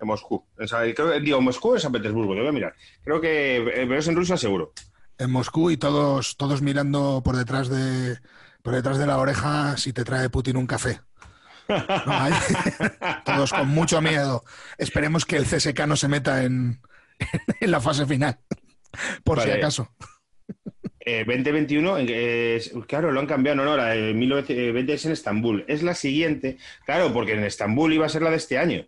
En 0.00 0.06
Moscú. 0.06 0.46
digo, 1.22 1.40
Moscú 1.40 1.74
o 1.74 1.78
San 1.78 1.92
Petersburgo, 1.92 2.34
yo 2.34 2.40
voy 2.40 2.48
a 2.48 2.52
mirar. 2.52 2.74
Creo 3.02 3.20
que 3.20 3.56
eh, 3.56 3.96
es 3.96 4.08
en 4.08 4.16
Rusia 4.16 4.36
seguro. 4.36 4.72
En 5.18 5.30
Moscú 5.30 5.70
y 5.70 5.76
todos, 5.76 6.36
todos 6.36 6.62
mirando 6.62 7.22
por 7.22 7.36
detrás 7.36 7.68
de 7.68 8.18
por 8.62 8.74
detrás 8.74 8.98
de 8.98 9.06
la 9.06 9.18
oreja 9.18 9.76
si 9.76 9.92
te 9.92 10.04
trae 10.04 10.30
Putin 10.30 10.56
un 10.56 10.66
café. 10.66 11.00
todos 13.24 13.52
con 13.52 13.68
mucho 13.68 14.00
miedo. 14.00 14.42
Esperemos 14.78 15.24
que 15.24 15.36
el 15.36 15.44
CSK 15.44 15.86
no 15.86 15.96
se 15.96 16.08
meta 16.08 16.44
en, 16.44 16.80
en 17.60 17.70
la 17.70 17.80
fase 17.80 18.06
final, 18.06 18.38
por 19.24 19.40
si 19.40 19.50
acaso. 19.50 19.90
2021, 21.26 21.98
eh, 21.98 22.60
claro, 22.86 23.12
lo 23.12 23.20
han 23.20 23.26
cambiado, 23.26 23.56
no, 23.56 23.64
no, 23.64 23.76
la 23.76 23.90
de 23.90 24.08
2020 24.08 24.92
es 24.92 25.06
en 25.06 25.12
Estambul. 25.12 25.64
Es 25.68 25.82
la 25.82 25.94
siguiente, 25.94 26.58
claro, 26.84 27.12
porque 27.12 27.32
en 27.32 27.44
Estambul 27.44 27.92
iba 27.92 28.06
a 28.06 28.08
ser 28.08 28.22
la 28.22 28.30
de 28.30 28.36
este 28.36 28.58
año. 28.58 28.86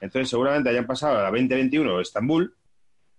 Entonces, 0.00 0.28
seguramente 0.28 0.70
hayan 0.70 0.86
pasado 0.86 1.18
a 1.18 1.22
la 1.22 1.30
2021 1.30 2.00
Estambul 2.00 2.54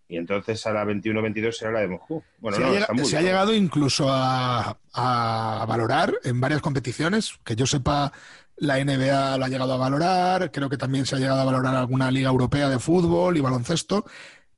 y 0.10 0.18
entonces 0.18 0.66
a 0.66 0.72
la 0.72 0.86
21-22 0.86 1.52
será 1.52 1.72
la 1.72 1.80
de 1.82 1.88
Moscú. 1.88 2.24
Bueno, 2.40 2.58
se, 2.58 2.64
ha, 2.64 2.72
llegado, 2.72 3.06
se 3.06 3.18
ha 3.18 3.22
llegado 3.22 3.54
incluso 3.54 4.08
a, 4.10 4.78
a, 4.94 5.66
valorar 5.68 6.14
en 6.24 6.40
varias 6.40 6.62
competiciones, 6.62 7.34
que 7.44 7.56
yo 7.56 7.66
sepa, 7.66 8.14
la 8.56 8.84
NBA 8.84 9.38
lo 9.38 9.46
ha 9.46 9.50
llegado 9.50 9.74
a 9.74 9.78
valorar, 9.78 10.52
creo 10.52 10.70
que 10.70 10.78
también 10.78 11.06
se 11.06 11.16
ha 11.16 11.20
llegado 11.20 11.42
a 11.42 11.46
valorar 11.46 11.76
alguna 11.76 12.10
liga 12.10 12.30
europea 12.30 12.70
de 12.70 12.80
fútbol 12.80 13.38
y 13.38 13.42
baloncesto, 13.42 14.06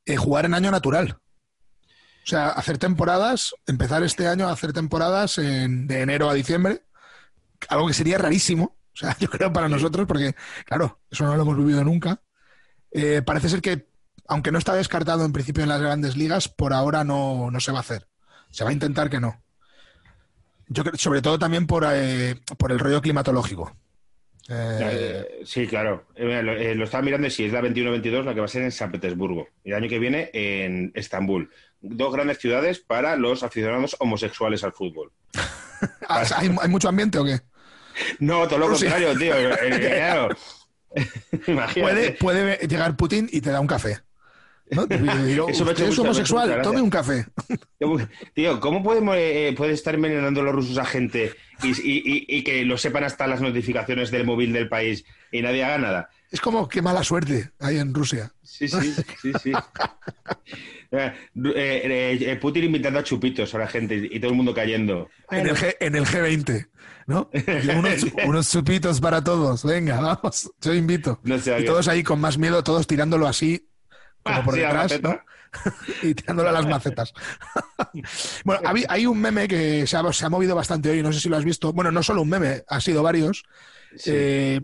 eh, 0.06 0.18
jugar 0.18 0.46
en 0.46 0.54
año 0.54 0.72
natural. 0.72 1.18
O 2.30 2.32
sea, 2.32 2.50
hacer 2.50 2.78
temporadas, 2.78 3.56
empezar 3.66 4.04
este 4.04 4.28
año 4.28 4.48
a 4.48 4.52
hacer 4.52 4.72
temporadas 4.72 5.40
en, 5.40 5.88
de 5.88 6.02
enero 6.02 6.30
a 6.30 6.36
diciembre, 6.36 6.84
algo 7.70 7.88
que 7.88 7.96
sería 7.96 8.20
rarísimo, 8.20 8.78
o 8.94 8.96
sea, 8.96 9.18
yo 9.20 9.32
creo 9.32 9.52
para 9.52 9.68
nosotros, 9.68 10.06
porque, 10.06 10.36
claro, 10.64 11.00
eso 11.10 11.26
no 11.26 11.36
lo 11.36 11.42
hemos 11.42 11.58
vivido 11.58 11.84
nunca. 11.84 12.22
Eh, 12.92 13.24
parece 13.26 13.50
ser 13.50 13.64
que, 13.64 13.90
aunque 14.28 14.52
no 14.52 14.60
está 14.60 14.76
descartado 14.76 15.26
en 15.26 15.34
principio 15.34 15.64
en 15.64 15.70
las 15.70 15.82
grandes 15.82 16.16
ligas, 16.18 16.50
por 16.50 16.72
ahora 16.72 17.04
no, 17.04 17.50
se 17.58 17.72
va 17.72 17.80
a 17.80 17.82
hacer. 17.82 18.08
Se 18.52 18.64
va 18.64 18.70
a 18.70 18.74
intentar 18.74 19.10
que 19.10 19.20
no. 19.20 19.42
Yo 20.68 20.84
creo, 20.84 20.98
sobre 20.98 21.24
todo 21.24 21.40
también 21.40 21.66
por, 21.66 21.84
eh, 21.92 22.40
por 22.60 22.72
el 22.72 22.78
rollo 22.78 23.02
climatológico. 23.02 23.76
Eh, 24.50 25.42
sí, 25.46 25.68
claro. 25.68 26.06
Eh, 26.16 26.42
eh, 26.60 26.76
lo, 26.76 26.84
estaba 26.84 27.04
mirando 27.04 27.28
y 27.28 27.32
si 27.32 27.46
es 27.46 27.54
la 27.54 27.62
21-22 27.62 28.24
la 28.24 28.34
que 28.34 28.40
va 28.40 28.46
a 28.46 28.50
ser 28.50 28.64
en 28.64 28.72
San 28.72 28.92
Petersburgo. 28.92 29.48
Y 29.64 29.70
el 29.70 29.76
año 29.76 29.90
que 29.90 30.00
viene 30.00 30.30
en 30.34 30.92
Estambul. 30.96 31.52
Dos 31.82 32.14
grandes 32.14 32.40
ciudades 32.40 32.80
para 32.80 33.16
los 33.16 33.44
aficionados 33.44 33.96
homosexuales 34.00 34.64
al 34.64 34.74
fútbol. 34.74 35.12
¿Hay, 36.08 36.50
mucho 36.68 36.90
ambiente 36.90 37.20
o 37.20 37.26
qué? 37.26 37.40
No, 38.20 38.48
todo 38.48 38.60
lo 38.60 38.70
contrario, 38.70 39.18
tío. 39.18 39.34
claro. 39.80 40.36
puede, 41.74 42.12
puede 42.14 42.68
llegar 42.68 42.96
Putin 42.96 43.30
y 43.32 43.42
te 43.42 43.52
da 43.52 43.60
un 43.60 43.68
café. 43.68 44.00
¿No? 44.72 44.88
es 44.90 46.00
homosexual, 46.00 46.62
tome 46.62 46.82
un 46.82 46.90
café. 46.90 47.26
Tío, 48.34 48.60
¿cómo 48.60 48.84
podemos, 48.84 49.16
eh, 49.18 49.54
puede 49.58 49.74
estar 49.74 49.96
envenenando 49.96 50.44
los 50.44 50.54
rusos 50.54 50.78
a 50.78 50.86
gente 50.86 51.34
y, 51.64 52.44
que 52.44 52.66
lo 52.66 52.78
sepan 52.78 53.04
hasta 53.04 53.28
las 53.28 53.42
notificaciones 53.42 54.12
del 54.12 54.26
móvil 54.26 54.54
del 54.54 54.70
país 54.70 55.06
y 55.32 55.42
nadie 55.42 55.64
haga 55.64 55.78
nada? 55.78 56.10
Es 56.32 56.42
como 56.42 56.68
qué 56.68 56.82
mala 56.82 57.04
suerte 57.04 57.52
hay 57.60 57.78
en 57.78 57.94
Rusia. 57.94 58.32
Sí, 58.44 58.68
sí, 58.68 58.94
sí, 59.22 59.32
sí. 59.42 59.52
Eh, 60.92 61.14
eh, 61.46 62.36
Putin 62.42 62.64
invitando 62.64 62.98
a 62.98 63.04
chupitos 63.04 63.54
a 63.54 63.60
la 63.60 63.68
gente 63.68 64.10
y 64.10 64.20
todo 64.20 64.32
el 64.32 64.38
mundo 64.38 64.56
cayendo. 64.56 65.08
En 65.30 65.46
el, 65.46 65.56
G, 65.56 65.76
en 65.80 65.96
el 65.96 66.04
G20, 66.04 66.68
¿no? 67.06 67.30
Unos, 68.26 68.50
chupitos 68.50 69.00
para 69.00 69.24
todos. 69.24 69.64
Venga, 69.64 70.02
vamos, 70.02 70.52
yo 70.60 70.74
invito. 70.74 71.22
y 71.24 71.66
todos 71.66 71.88
ahí 71.88 72.02
con 72.02 72.20
más 72.20 72.40
miedo, 72.40 72.64
todos 72.64 72.88
tirándolo 72.88 73.28
así 73.28 73.69
como 74.24 74.38
ah, 74.38 74.44
por 74.44 74.56
detrás, 74.56 75.00
y 76.04 76.14
tirándole 76.14 76.50
a 76.50 76.54
las 76.54 76.68
macetas. 76.68 77.14
bueno, 78.44 78.62
hay, 78.88 79.06
un 79.06 79.20
meme 79.20 79.48
que 79.48 79.88
se 79.88 79.98
ha, 79.98 80.30
movido 80.30 80.56
bastante 80.56 80.90
hoy, 80.90 81.02
no 81.02 81.12
sé 81.12 81.20
si 81.20 81.30
lo 81.30 81.38
has 81.38 81.46
visto. 81.46 81.74
Bueno, 81.74 81.92
no 81.92 82.04
solo 82.04 82.22
un 82.22 82.30
meme, 82.30 82.64
ha 82.68 82.80
sido 82.80 83.04
varios. 83.04 83.44
Eh, 84.06 84.62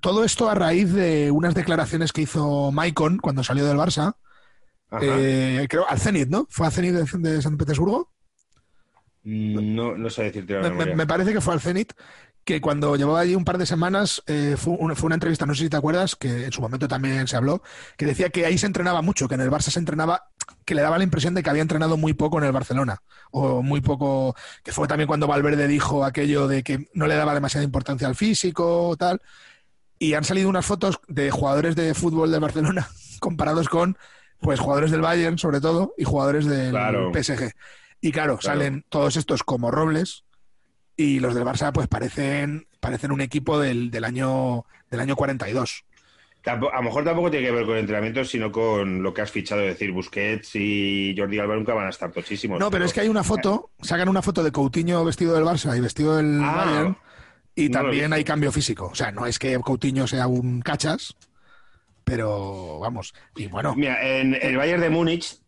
todo 0.00 0.24
esto 0.24 0.48
a 0.48 0.54
raíz 0.54 0.92
de 0.92 1.30
unas 1.30 1.54
declaraciones 1.54 2.12
que 2.12 2.22
hizo 2.22 2.72
Maicon 2.72 3.18
cuando 3.18 3.44
salió 3.44 3.66
del 3.66 3.76
Barça. 3.76 4.16
Eh, 5.00 5.66
creo 5.68 5.88
al 5.88 5.98
Zenit, 5.98 6.28
¿no? 6.28 6.46
¿Fue 6.50 6.66
al 6.66 6.72
Zenit 6.72 6.94
de, 6.94 7.42
San 7.42 7.56
Petersburgo? 7.56 8.12
Mm, 9.24 9.74
no, 9.74 9.96
no 9.96 10.10
sé 10.10 10.24
decirte 10.24 10.54
la 10.54 10.70
me, 10.70 10.94
me, 10.94 11.06
parece 11.06 11.32
que 11.32 11.40
fue 11.40 11.54
al 11.54 11.60
Zenit, 11.60 11.94
que 12.44 12.60
cuando 12.60 12.94
llevaba 12.96 13.20
allí 13.20 13.34
un 13.34 13.44
par 13.44 13.56
de 13.56 13.66
semanas 13.66 14.22
eh, 14.26 14.56
fue, 14.58 14.76
una, 14.78 15.14
entrevista, 15.14 15.46
no 15.46 15.54
sé 15.54 15.64
si 15.64 15.70
te 15.70 15.76
acuerdas, 15.76 16.14
que 16.14 16.44
en 16.44 16.52
su 16.52 16.60
momento 16.60 16.86
también 16.86 17.26
se 17.26 17.36
habló, 17.36 17.62
que 17.96 18.04
decía 18.04 18.28
que 18.28 18.44
ahí 18.44 18.58
se 18.58 18.66
entrenaba 18.66 19.00
mucho, 19.00 19.28
que 19.28 19.34
en 19.34 19.40
el 19.40 19.50
Barça 19.50 19.70
se 19.70 19.78
entrenaba, 19.78 20.28
que 20.66 20.74
le 20.74 20.82
daba 20.82 20.98
la 20.98 21.04
impresión 21.04 21.34
de 21.34 21.42
que 21.42 21.48
había 21.48 21.62
entrenado 21.62 21.96
muy 21.96 22.12
poco 22.12 22.38
en 22.38 22.44
el 22.44 22.52
Barcelona, 22.52 23.02
o 23.30 23.62
muy 23.62 23.80
poco, 23.80 24.36
que 24.62 24.72
fue 24.72 24.86
también 24.86 25.08
cuando 25.08 25.26
Valverde 25.26 25.66
dijo 25.66 26.04
aquello 26.04 26.46
de 26.46 26.62
que 26.62 26.88
no 26.92 27.06
le 27.06 27.14
daba 27.14 27.32
demasiada 27.32 27.64
importancia 27.64 28.06
al 28.06 28.14
físico, 28.14 28.94
tal, 28.98 29.22
y 29.98 30.12
han 30.12 30.24
salido 30.24 30.50
unas 30.50 30.66
fotos 30.66 31.00
de 31.08 31.30
jugadores 31.30 31.76
de 31.76 31.94
fútbol 31.94 32.30
del 32.30 32.40
Barcelona 32.40 32.88
comparados 33.20 33.70
con, 33.70 33.96
pues, 34.40 34.60
jugadores 34.60 34.90
del 34.90 35.00
Bayern, 35.00 35.38
sobre 35.38 35.62
todo, 35.62 35.94
y 35.96 36.04
jugadores 36.04 36.44
del 36.44 36.74
PSG. 37.14 37.52
Y 38.02 38.12
claro, 38.12 38.38
salen 38.38 38.84
todos 38.90 39.16
estos 39.16 39.42
como 39.42 39.70
Robles, 39.70 40.23
y 40.96 41.20
los 41.20 41.34
del 41.34 41.44
Barça 41.44 41.72
pues 41.72 41.88
parecen, 41.88 42.66
parecen 42.80 43.12
un 43.12 43.20
equipo 43.20 43.58
del, 43.58 43.90
del, 43.90 44.04
año, 44.04 44.64
del 44.90 45.00
año 45.00 45.16
42. 45.16 45.84
a 46.44 46.56
lo 46.56 46.82
mejor 46.82 47.04
tampoco 47.04 47.30
tiene 47.30 47.46
que 47.46 47.52
ver 47.52 47.64
con 47.64 47.74
el 47.74 47.80
entrenamiento, 47.80 48.24
sino 48.24 48.52
con 48.52 49.02
lo 49.02 49.12
que 49.12 49.22
has 49.22 49.30
fichado, 49.30 49.62
es 49.62 49.74
decir, 49.74 49.92
Busquets 49.92 50.54
y 50.54 51.14
Jordi 51.16 51.38
Alba 51.38 51.56
nunca 51.56 51.74
van 51.74 51.86
a 51.86 51.90
estar 51.90 52.12
tochísimos. 52.12 52.60
No, 52.60 52.70
pero, 52.70 52.84
es 52.84 52.92
que 52.92 53.00
hay 53.00 53.08
una 53.08 53.24
foto, 53.24 53.70
sacan 53.80 54.08
una 54.08 54.22
foto 54.22 54.42
de 54.42 54.52
Coutinho 54.52 55.04
vestido 55.04 55.34
del 55.34 55.44
Barça 55.44 55.76
y 55.76 55.80
vestido 55.80 56.16
del 56.16 56.40
ah, 56.42 56.64
Bayern, 56.64 56.96
y 57.56 57.68
también 57.68 58.12
hay 58.12 58.24
cambio 58.24 58.52
físico. 58.52 58.88
O 58.92 58.94
sea, 58.94 59.12
no 59.12 59.26
es 59.26 59.38
que 59.38 59.58
Coutinho 59.60 60.06
sea 60.06 60.26
un 60.26 60.60
cachas, 60.60 61.16
pero 62.04 62.78
vamos, 62.78 63.14
y 63.36 63.46
bueno. 63.46 63.74
Mira, 63.74 64.00
en 64.06 64.34
el 64.40 64.56
Bayern 64.56 64.80
de 64.80 64.90
Múnich 64.90 65.38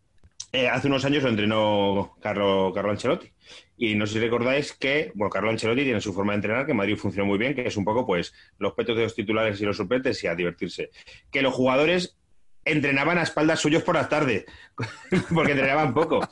eh, 0.51 0.67
hace 0.69 0.87
unos 0.87 1.03
años 1.05 1.23
lo 1.23 1.29
entrenó 1.29 2.15
Carlo, 2.21 2.71
Carlo 2.73 2.91
Ancelotti. 2.91 3.31
Y 3.77 3.93
no 3.93 4.07
sé 4.07 4.13
si 4.13 4.19
recordáis 4.19 4.73
que, 4.73 5.11
bueno, 5.13 5.29
Carlo 5.29 5.51
Ancelotti 5.51 5.83
tiene 5.83 6.01
su 6.01 6.11
forma 6.11 6.33
de 6.33 6.37
entrenar, 6.37 6.65
que 6.65 6.73
Madrid 6.73 6.97
funciona 6.97 7.27
muy 7.27 7.37
bien, 7.37 7.53
que 7.53 7.67
es 7.67 7.77
un 7.77 7.85
poco, 7.85 8.07
pues, 8.07 8.33
los 8.57 8.73
petos 8.73 8.97
de 8.97 9.03
los 9.03 9.13
titulares 9.13 9.61
y 9.61 9.65
los 9.65 9.77
suplentes 9.77 10.23
y 10.23 10.27
a 10.27 10.33
divertirse. 10.33 10.89
Que 11.31 11.43
los 11.43 11.53
jugadores 11.53 12.17
entrenaban 12.65 13.19
a 13.19 13.23
espaldas 13.23 13.59
suyos 13.59 13.83
por 13.83 13.95
las 13.95 14.09
tardes, 14.09 14.45
porque 15.33 15.51
entrenaban 15.51 15.93
poco. 15.93 16.27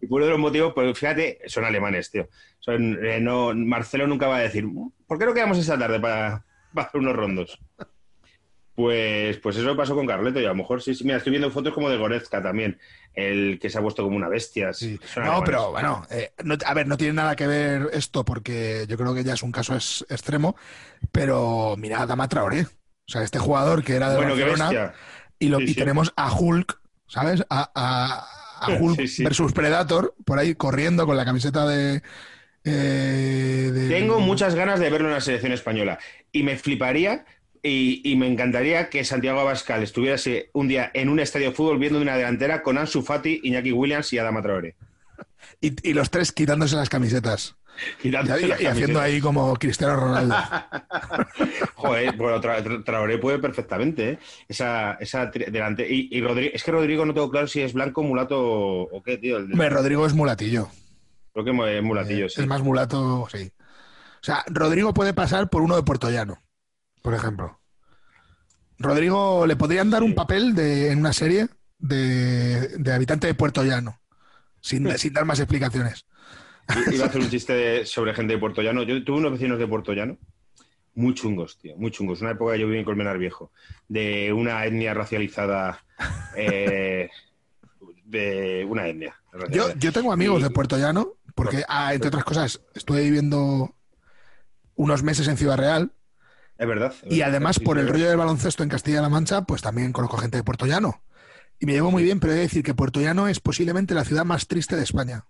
Y 0.00 0.06
por 0.06 0.18
uno 0.18 0.26
de 0.26 0.32
los 0.32 0.40
motivos, 0.40 0.72
pues 0.74 0.98
fíjate, 0.98 1.40
son 1.46 1.64
alemanes, 1.64 2.10
tío. 2.10 2.28
Son, 2.58 3.04
eh, 3.04 3.18
no, 3.20 3.54
Marcelo 3.54 4.06
nunca 4.06 4.28
va 4.28 4.36
a 4.36 4.42
decir, 4.42 4.66
¿por 5.06 5.18
qué 5.18 5.24
no 5.24 5.34
quedamos 5.34 5.58
esta 5.58 5.78
tarde 5.78 5.98
para, 6.00 6.44
para 6.74 6.88
hacer 6.88 7.00
unos 7.00 7.16
rondos? 7.16 7.58
Pues, 8.80 9.36
pues 9.36 9.56
eso 9.58 9.76
pasó 9.76 9.94
con 9.94 10.06
Carleto 10.06 10.40
y 10.40 10.46
a 10.46 10.48
lo 10.48 10.54
mejor 10.54 10.80
sí, 10.80 10.94
sí, 10.94 11.04
mira, 11.04 11.18
estoy 11.18 11.32
viendo 11.32 11.50
fotos 11.50 11.74
como 11.74 11.90
de 11.90 11.98
Goretzka 11.98 12.42
también, 12.42 12.78
el 13.12 13.58
que 13.60 13.68
se 13.68 13.76
ha 13.76 13.82
puesto 13.82 14.02
como 14.02 14.16
una 14.16 14.30
bestia. 14.30 14.70
No, 15.16 15.42
pero 15.44 15.72
bueno, 15.72 16.06
eh, 16.10 16.32
a 16.64 16.72
ver, 16.72 16.86
no 16.86 16.96
tiene 16.96 17.12
nada 17.12 17.36
que 17.36 17.46
ver 17.46 17.90
esto 17.92 18.24
porque 18.24 18.86
yo 18.88 18.96
creo 18.96 19.12
que 19.12 19.22
ya 19.22 19.34
es 19.34 19.42
un 19.42 19.52
caso 19.52 19.74
extremo, 19.74 20.56
pero 21.12 21.74
mira, 21.76 22.06
Dama 22.06 22.26
Traoré, 22.26 22.62
o 22.62 22.68
sea, 23.04 23.22
este 23.22 23.38
jugador 23.38 23.84
que 23.84 23.96
era 23.96 24.08
de 24.08 24.16
bueno, 24.16 24.34
Barcelona 24.34 24.94
y, 25.38 25.48
lo, 25.48 25.60
y 25.60 25.74
tenemos 25.74 26.14
a 26.16 26.32
Hulk, 26.32 26.80
¿sabes? 27.06 27.44
A, 27.50 28.26
Hulk 28.80 28.98
versus 29.18 29.52
Predator 29.52 30.14
por 30.24 30.38
ahí 30.38 30.54
corriendo 30.54 31.04
con 31.04 31.18
la 31.18 31.26
camiseta 31.26 31.66
de, 31.66 32.02
eh, 32.64 33.70
de... 33.74 33.88
Tengo 33.90 34.20
muchas 34.20 34.54
ganas 34.54 34.80
de 34.80 34.88
verlo 34.88 35.08
en 35.08 35.14
la 35.14 35.20
selección 35.20 35.52
española 35.52 35.98
y 36.32 36.44
me 36.44 36.56
fliparía 36.56 37.26
y, 37.62 38.14
me 38.16 38.26
encantaría 38.26 38.88
que 38.88 39.04
Santiago 39.04 39.40
Abascal 39.40 39.82
estuviese 39.82 40.50
un 40.52 40.68
día 40.68 40.90
en 40.94 41.08
un 41.08 41.20
estadio 41.20 41.50
de 41.50 41.54
fútbol 41.54 41.78
viendo 41.78 42.00
una 42.00 42.16
delantera 42.16 42.62
con 42.62 42.78
Ansu 42.78 43.02
Fati, 43.02 43.40
Iñaki 43.44 43.72
Williams 43.72 44.12
y 44.12 44.18
Adama 44.18 44.42
Traore. 44.42 44.76
Y, 45.60 45.92
los 45.92 46.10
tres 46.10 46.32
quitándose 46.32 46.76
las 46.76 46.88
camisetas. 46.88 47.56
Y, 48.02 48.14
haciendo 48.14 49.00
ahí 49.00 49.20
como 49.20 49.54
Cristiano 49.56 49.96
Ronaldo. 49.96 50.34
Joder, 51.74 52.16
bueno, 52.16 52.40
Traoré 52.40 53.18
puede 53.18 53.38
perfectamente, 53.38 54.10
¿eh? 54.10 54.18
Esa, 54.48 54.94
esa 54.94 55.26
delante. 55.26 55.86
Y, 55.88 56.20
Rodrigo, 56.20 56.50
es 56.54 56.62
que 56.62 56.72
Rodrigo 56.72 57.04
no 57.06 57.14
tengo 57.14 57.30
claro 57.30 57.46
si 57.46 57.62
es 57.62 57.72
blanco, 57.72 58.02
mulato 58.02 58.38
o 58.38 59.02
qué, 59.02 59.18
tío. 59.18 59.38
Rodrigo 59.40 60.06
es 60.06 60.14
mulatillo. 60.14 60.68
Creo 61.32 61.44
que 61.44 61.76
es 61.76 61.82
mulatillo, 61.82 62.28
sí. 62.28 62.40
Es 62.40 62.46
más 62.46 62.62
mulato, 62.62 63.28
sí. 63.30 63.50
O 64.20 64.24
sea, 64.24 64.44
Rodrigo 64.48 64.92
puede 64.92 65.14
pasar 65.14 65.48
por 65.48 65.62
uno 65.62 65.76
de 65.76 65.82
Puerto 65.82 66.10
Llano, 66.10 66.38
por 67.02 67.14
ejemplo. 67.14 67.60
Rodrigo, 68.78 69.46
¿le 69.46 69.56
podrían 69.56 69.90
dar 69.90 70.02
un 70.02 70.14
papel 70.14 70.54
de, 70.54 70.90
en 70.90 71.00
una 71.00 71.12
serie 71.12 71.48
de, 71.78 72.68
de 72.78 72.92
habitante 72.92 73.26
de 73.26 73.34
Puerto 73.34 73.62
Llano? 73.62 74.00
Sin, 74.60 74.96
sin 74.98 75.12
dar 75.12 75.24
más 75.24 75.40
explicaciones. 75.40 76.06
Iba 76.90 77.04
a 77.04 77.08
hacer 77.08 77.20
un 77.20 77.30
chiste 77.30 77.84
sobre 77.84 78.14
gente 78.14 78.34
de 78.34 78.38
Puerto 78.38 78.62
Llano. 78.62 78.82
Yo 78.82 79.02
tuve 79.04 79.18
unos 79.18 79.32
vecinos 79.32 79.58
de 79.58 79.66
Puerto 79.66 79.92
Llano 79.92 80.18
muy 80.94 81.14
chungos, 81.14 81.58
tío, 81.58 81.76
muy 81.76 81.90
chungos. 81.90 82.20
Una 82.20 82.32
época 82.32 82.56
yo 82.56 82.66
viví 82.66 82.78
en 82.78 82.84
Colmenar 82.84 83.18
Viejo, 83.18 83.52
de 83.88 84.32
una 84.32 84.64
etnia 84.64 84.94
racializada, 84.94 85.84
eh, 86.36 87.08
de 88.04 88.66
una 88.68 88.88
etnia. 88.88 89.14
Yo, 89.50 89.74
yo, 89.74 89.92
tengo 89.92 90.12
amigos 90.12 90.42
de 90.42 90.50
Puerto 90.50 90.76
Llano, 90.76 91.14
porque, 91.34 91.62
ah, 91.68 91.94
entre 91.94 92.08
otras 92.08 92.24
cosas, 92.24 92.60
estuve 92.74 93.02
viviendo 93.02 93.74
unos 94.74 95.02
meses 95.02 95.28
en 95.28 95.36
Ciudad 95.36 95.56
Real. 95.56 95.92
Es 96.60 96.68
verdad. 96.68 96.92
y 97.08 97.22
además, 97.22 97.58
por 97.58 97.78
el 97.78 97.88
rollo 97.88 98.06
del 98.06 98.18
baloncesto 98.18 98.62
en 98.62 98.68
Castilla-La 98.68 99.08
Mancha, 99.08 99.44
pues 99.44 99.62
también 99.62 99.92
conozco 99.92 100.18
gente 100.18 100.36
de 100.36 100.44
Puerto 100.44 100.66
Llano. 100.66 101.02
Y 101.58 101.64
me 101.64 101.72
llevo 101.72 101.90
muy 101.90 102.02
bien, 102.02 102.20
pero 102.20 102.34
he 102.34 102.36
de 102.36 102.42
decir 102.42 102.62
que 102.62 102.74
Puerto 102.74 103.00
Llano 103.00 103.28
es 103.28 103.40
posiblemente 103.40 103.94
la 103.94 104.04
ciudad 104.04 104.26
más 104.26 104.46
triste 104.46 104.76
de 104.76 104.82
España. 104.82 105.24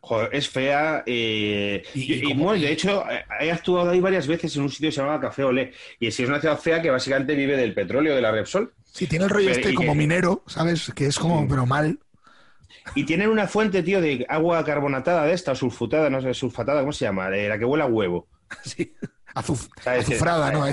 Joder, 0.00 0.30
es 0.32 0.48
fea. 0.48 1.02
Eh, 1.04 1.82
y, 1.92 2.34
de 2.34 2.72
hecho, 2.72 3.04
he 3.38 3.52
actuado 3.52 3.90
ahí 3.90 4.00
varias 4.00 4.26
veces 4.26 4.56
en 4.56 4.62
un 4.62 4.70
sitio 4.70 4.88
que 4.88 4.92
se 4.92 5.02
llama 5.02 5.20
Café 5.20 5.44
Olé. 5.44 5.72
Y 6.00 6.06
es 6.06 6.18
una 6.20 6.40
ciudad 6.40 6.58
fea 6.58 6.80
que 6.80 6.90
básicamente 6.90 7.34
vive 7.34 7.56
del 7.58 7.74
petróleo, 7.74 8.14
de 8.14 8.22
la 8.22 8.32
Repsol. 8.32 8.72
Sí, 8.84 9.06
tiene 9.06 9.26
el 9.26 9.30
rollo 9.30 9.50
este 9.50 9.74
como 9.74 9.94
minero, 9.94 10.42
¿sabes? 10.46 10.90
Que 10.94 11.06
es 11.06 11.18
como, 11.18 11.46
pero 11.46 11.66
mal. 11.66 11.98
Y 12.94 13.04
tienen 13.04 13.28
una 13.28 13.46
fuente, 13.46 13.82
tío, 13.82 14.00
de 14.00 14.24
agua 14.28 14.64
carbonatada 14.64 15.26
de 15.26 15.34
esta, 15.34 15.54
sulfutada, 15.54 16.08
no 16.08 16.22
sé, 16.22 16.32
sulfatada, 16.32 16.80
¿cómo 16.80 16.92
se 16.92 17.04
llama? 17.04 17.28
De 17.28 17.46
la 17.46 17.58
que 17.58 17.66
huele 17.66 17.84
a 17.84 17.88
huevo. 17.88 18.26
Sí. 18.64 18.94
Azufrada, 19.36 20.50
¿no? 20.50 20.66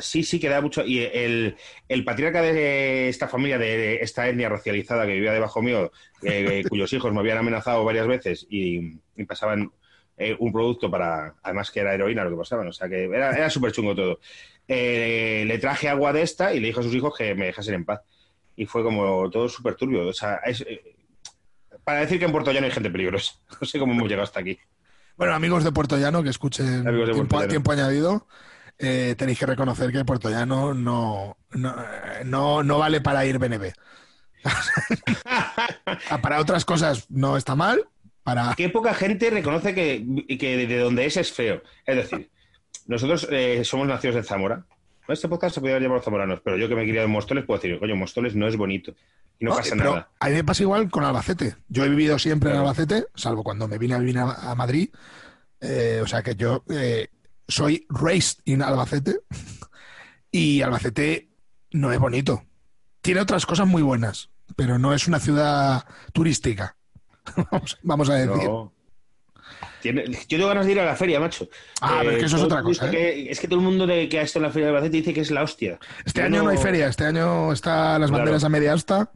Sí, 0.00 0.22
sí, 0.24 0.40
que 0.40 0.48
da 0.48 0.60
mucho. 0.60 0.84
Y 0.84 1.00
el, 1.00 1.56
el, 1.88 2.04
patriarca 2.04 2.42
de 2.42 3.08
esta 3.08 3.28
familia, 3.28 3.58
de 3.58 3.96
esta 3.96 4.28
etnia 4.28 4.48
racializada 4.48 5.06
que 5.06 5.12
vivía 5.12 5.32
debajo 5.32 5.62
mío, 5.62 5.92
eh, 6.22 6.64
cuyos 6.68 6.92
hijos 6.92 7.12
me 7.12 7.20
habían 7.20 7.38
amenazado 7.38 7.84
varias 7.84 8.06
veces 8.06 8.46
y, 8.50 8.96
pasaban 9.26 9.70
eh, 10.16 10.36
un 10.38 10.52
producto 10.52 10.90
para. 10.90 11.34
Además, 11.42 11.70
que 11.70 11.80
era 11.80 11.94
heroína 11.94 12.24
lo 12.24 12.30
que 12.30 12.36
pasaban, 12.36 12.68
o 12.68 12.72
sea 12.72 12.88
que 12.88 13.04
era, 13.04 13.36
era 13.36 13.50
súper 13.50 13.72
chungo 13.72 13.94
todo. 13.94 14.20
Eh, 14.66 15.44
le 15.46 15.58
traje 15.58 15.88
agua 15.88 16.12
de 16.12 16.22
esta 16.22 16.54
y 16.54 16.60
le 16.60 16.68
dijo 16.68 16.80
a 16.80 16.84
sus 16.84 16.94
hijos 16.94 17.16
que 17.16 17.34
me 17.34 17.46
dejasen 17.46 17.74
en 17.74 17.84
paz. 17.84 18.00
Y 18.56 18.66
fue 18.66 18.82
como 18.82 19.30
todo 19.30 19.48
súper 19.48 19.76
turbio. 19.76 20.08
O 20.08 20.12
sea, 20.12 20.40
es, 20.44 20.64
para 21.84 22.00
decir 22.00 22.18
que 22.18 22.24
en 22.24 22.32
Puerto 22.32 22.52
Llano 22.52 22.66
hay 22.66 22.72
gente 22.72 22.90
peligrosa. 22.90 23.34
No 23.60 23.66
sé 23.66 23.78
cómo 23.78 23.92
hemos 23.92 24.08
llegado 24.08 24.24
hasta 24.24 24.40
aquí. 24.40 24.58
Bueno, 25.16 25.34
amigos 25.34 25.64
de 25.64 25.72
Puerto 25.72 25.98
Llano 25.98 26.22
que 26.22 26.30
escuchen 26.30 26.84
tiempo, 27.12 27.46
tiempo, 27.46 27.72
añadido, 27.72 28.26
eh, 28.78 29.14
tenéis 29.16 29.38
que 29.38 29.46
reconocer 29.46 29.92
que 29.92 30.04
Puerto 30.04 30.30
Llano 30.30 30.74
no, 30.74 31.36
no, 32.24 32.62
no, 32.62 32.78
vale 32.78 33.00
para 33.00 33.24
ir 33.26 33.38
BNB. 33.38 33.72
para 36.22 36.40
otras 36.40 36.64
cosas 36.64 37.10
no 37.10 37.36
está 37.36 37.54
mal. 37.54 37.88
Para... 38.22 38.54
Qué 38.56 38.68
poca 38.68 38.94
gente 38.94 39.30
reconoce 39.30 39.74
que, 39.74 40.04
que 40.38 40.66
de 40.66 40.78
donde 40.78 41.06
es 41.06 41.16
es 41.16 41.32
feo. 41.32 41.62
Es 41.84 41.96
decir, 41.96 42.30
nosotros 42.86 43.26
eh, 43.30 43.62
somos 43.64 43.86
nacidos 43.86 44.16
en 44.16 44.24
Zamora. 44.24 44.64
Este 45.08 45.28
podcast 45.28 45.54
se 45.54 45.60
podría 45.60 45.80
llamar 45.80 46.02
zamoranos, 46.02 46.40
pero 46.40 46.56
yo 46.56 46.68
que 46.68 46.74
me 46.74 46.82
he 46.82 46.88
criado 46.88 47.06
en 47.06 47.12
Móstoles 47.12 47.44
puedo 47.44 47.60
decir, 47.60 47.78
coño, 47.78 47.96
Móstoles 47.96 48.34
no 48.34 48.46
es 48.46 48.56
bonito 48.56 48.94
no, 49.42 49.56
pasa 49.56 49.74
nada. 49.74 50.08
A 50.20 50.28
mí 50.28 50.34
me 50.34 50.44
pasa 50.44 50.62
igual 50.62 50.88
con 50.90 51.04
Albacete. 51.04 51.56
Yo 51.68 51.84
he 51.84 51.88
vivido 51.88 52.18
siempre 52.18 52.50
en 52.50 52.56
Albacete, 52.56 53.06
salvo 53.14 53.42
cuando 53.42 53.66
me 53.66 53.78
vine 53.78 53.94
a 53.94 53.98
vivir 53.98 54.18
a, 54.18 54.54
Madrid. 54.54 54.90
Eh, 55.60 56.00
o 56.02 56.06
sea 56.06 56.22
que 56.22 56.34
yo 56.36 56.64
eh, 56.70 57.08
soy 57.48 57.86
raised 57.88 58.40
in 58.44 58.62
Albacete 58.62 59.20
y 60.30 60.62
Albacete 60.62 61.28
no 61.72 61.92
es 61.92 61.98
bonito. 61.98 62.44
Tiene 63.00 63.20
otras 63.20 63.46
cosas 63.46 63.66
muy 63.66 63.82
buenas, 63.82 64.30
pero 64.54 64.78
no 64.78 64.94
es 64.94 65.08
una 65.08 65.18
ciudad 65.18 65.84
turística. 66.12 66.76
vamos, 67.82 68.10
a 68.10 68.14
decir. 68.14 68.48
Yo 69.82 69.92
tengo 70.28 70.48
ganas 70.48 70.66
de 70.66 70.72
ir 70.72 70.80
a 70.80 70.84
la 70.84 70.96
feria, 70.96 71.20
macho. 71.20 71.48
Ah, 71.80 72.00
pero 72.02 72.18
que 72.18 72.24
eso 72.24 72.36
es 72.36 72.42
eh, 72.42 72.46
otra 72.46 72.62
cosa. 72.62 72.90
Es 72.90 73.40
que 73.40 73.48
todo 73.48 73.58
el 73.58 73.64
mundo 73.64 73.86
de, 73.86 74.08
que 74.08 74.18
ha 74.20 74.22
estado 74.22 74.44
en 74.44 74.48
la 74.48 74.52
feria 74.52 74.68
de 74.68 74.76
Albacete 74.76 74.96
dice 74.98 75.14
que 75.14 75.20
es 75.20 75.30
la 75.30 75.42
hostia. 75.42 75.78
Este 76.04 76.22
año 76.22 76.42
no... 76.42 76.50
hay 76.50 76.58
feria, 76.58 76.88
este 76.88 77.04
año 77.04 77.52
están 77.52 78.00
las 78.00 78.10
banderas 78.10 78.44
a 78.44 78.48
media 78.48 78.72
asta 78.72 79.10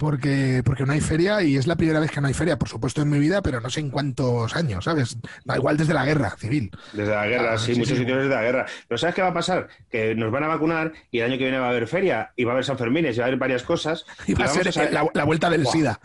porque, 0.00 0.62
porque 0.64 0.86
no 0.86 0.94
hay 0.94 1.00
feria 1.02 1.42
y 1.42 1.58
es 1.58 1.66
la 1.66 1.76
primera 1.76 2.00
vez 2.00 2.10
que 2.10 2.22
no 2.22 2.26
hay 2.26 2.32
feria, 2.32 2.58
por 2.58 2.70
supuesto, 2.70 3.02
en 3.02 3.10
mi 3.10 3.18
vida, 3.18 3.42
pero 3.42 3.60
no 3.60 3.68
sé 3.68 3.80
en 3.80 3.90
cuántos 3.90 4.56
años, 4.56 4.86
¿sabes? 4.86 5.18
Da 5.44 5.56
igual 5.56 5.76
desde 5.76 5.92
la 5.92 6.06
guerra 6.06 6.30
civil. 6.38 6.70
Desde 6.94 7.14
la 7.14 7.26
guerra, 7.26 7.58
sí, 7.58 7.74
muchos 7.74 7.98
sitios 7.98 8.16
desde 8.16 8.34
la 8.34 8.42
guerra. 8.42 8.66
Pero 8.88 8.96
¿sabes 8.96 9.14
qué 9.14 9.20
va 9.20 9.28
a 9.28 9.34
pasar? 9.34 9.68
Que 9.90 10.14
nos 10.14 10.32
van 10.32 10.44
a 10.44 10.48
vacunar 10.48 10.92
y 11.10 11.18
el 11.18 11.26
año 11.26 11.36
que 11.36 11.44
viene 11.44 11.58
va 11.58 11.66
a 11.66 11.70
haber 11.70 11.86
feria 11.86 12.32
y 12.34 12.44
va 12.44 12.52
a 12.52 12.54
haber 12.54 12.64
San 12.64 12.78
Fermín 12.78 13.04
y 13.04 13.12
va 13.14 13.24
a 13.24 13.26
haber 13.26 13.38
varias 13.38 13.62
cosas. 13.62 14.06
Y 14.26 14.32
va 14.32 14.46
a 14.46 14.48
ser 14.48 14.90
La, 14.90 15.24
vuelta 15.24 15.50
del 15.50 15.66
SIDA. 15.66 16.00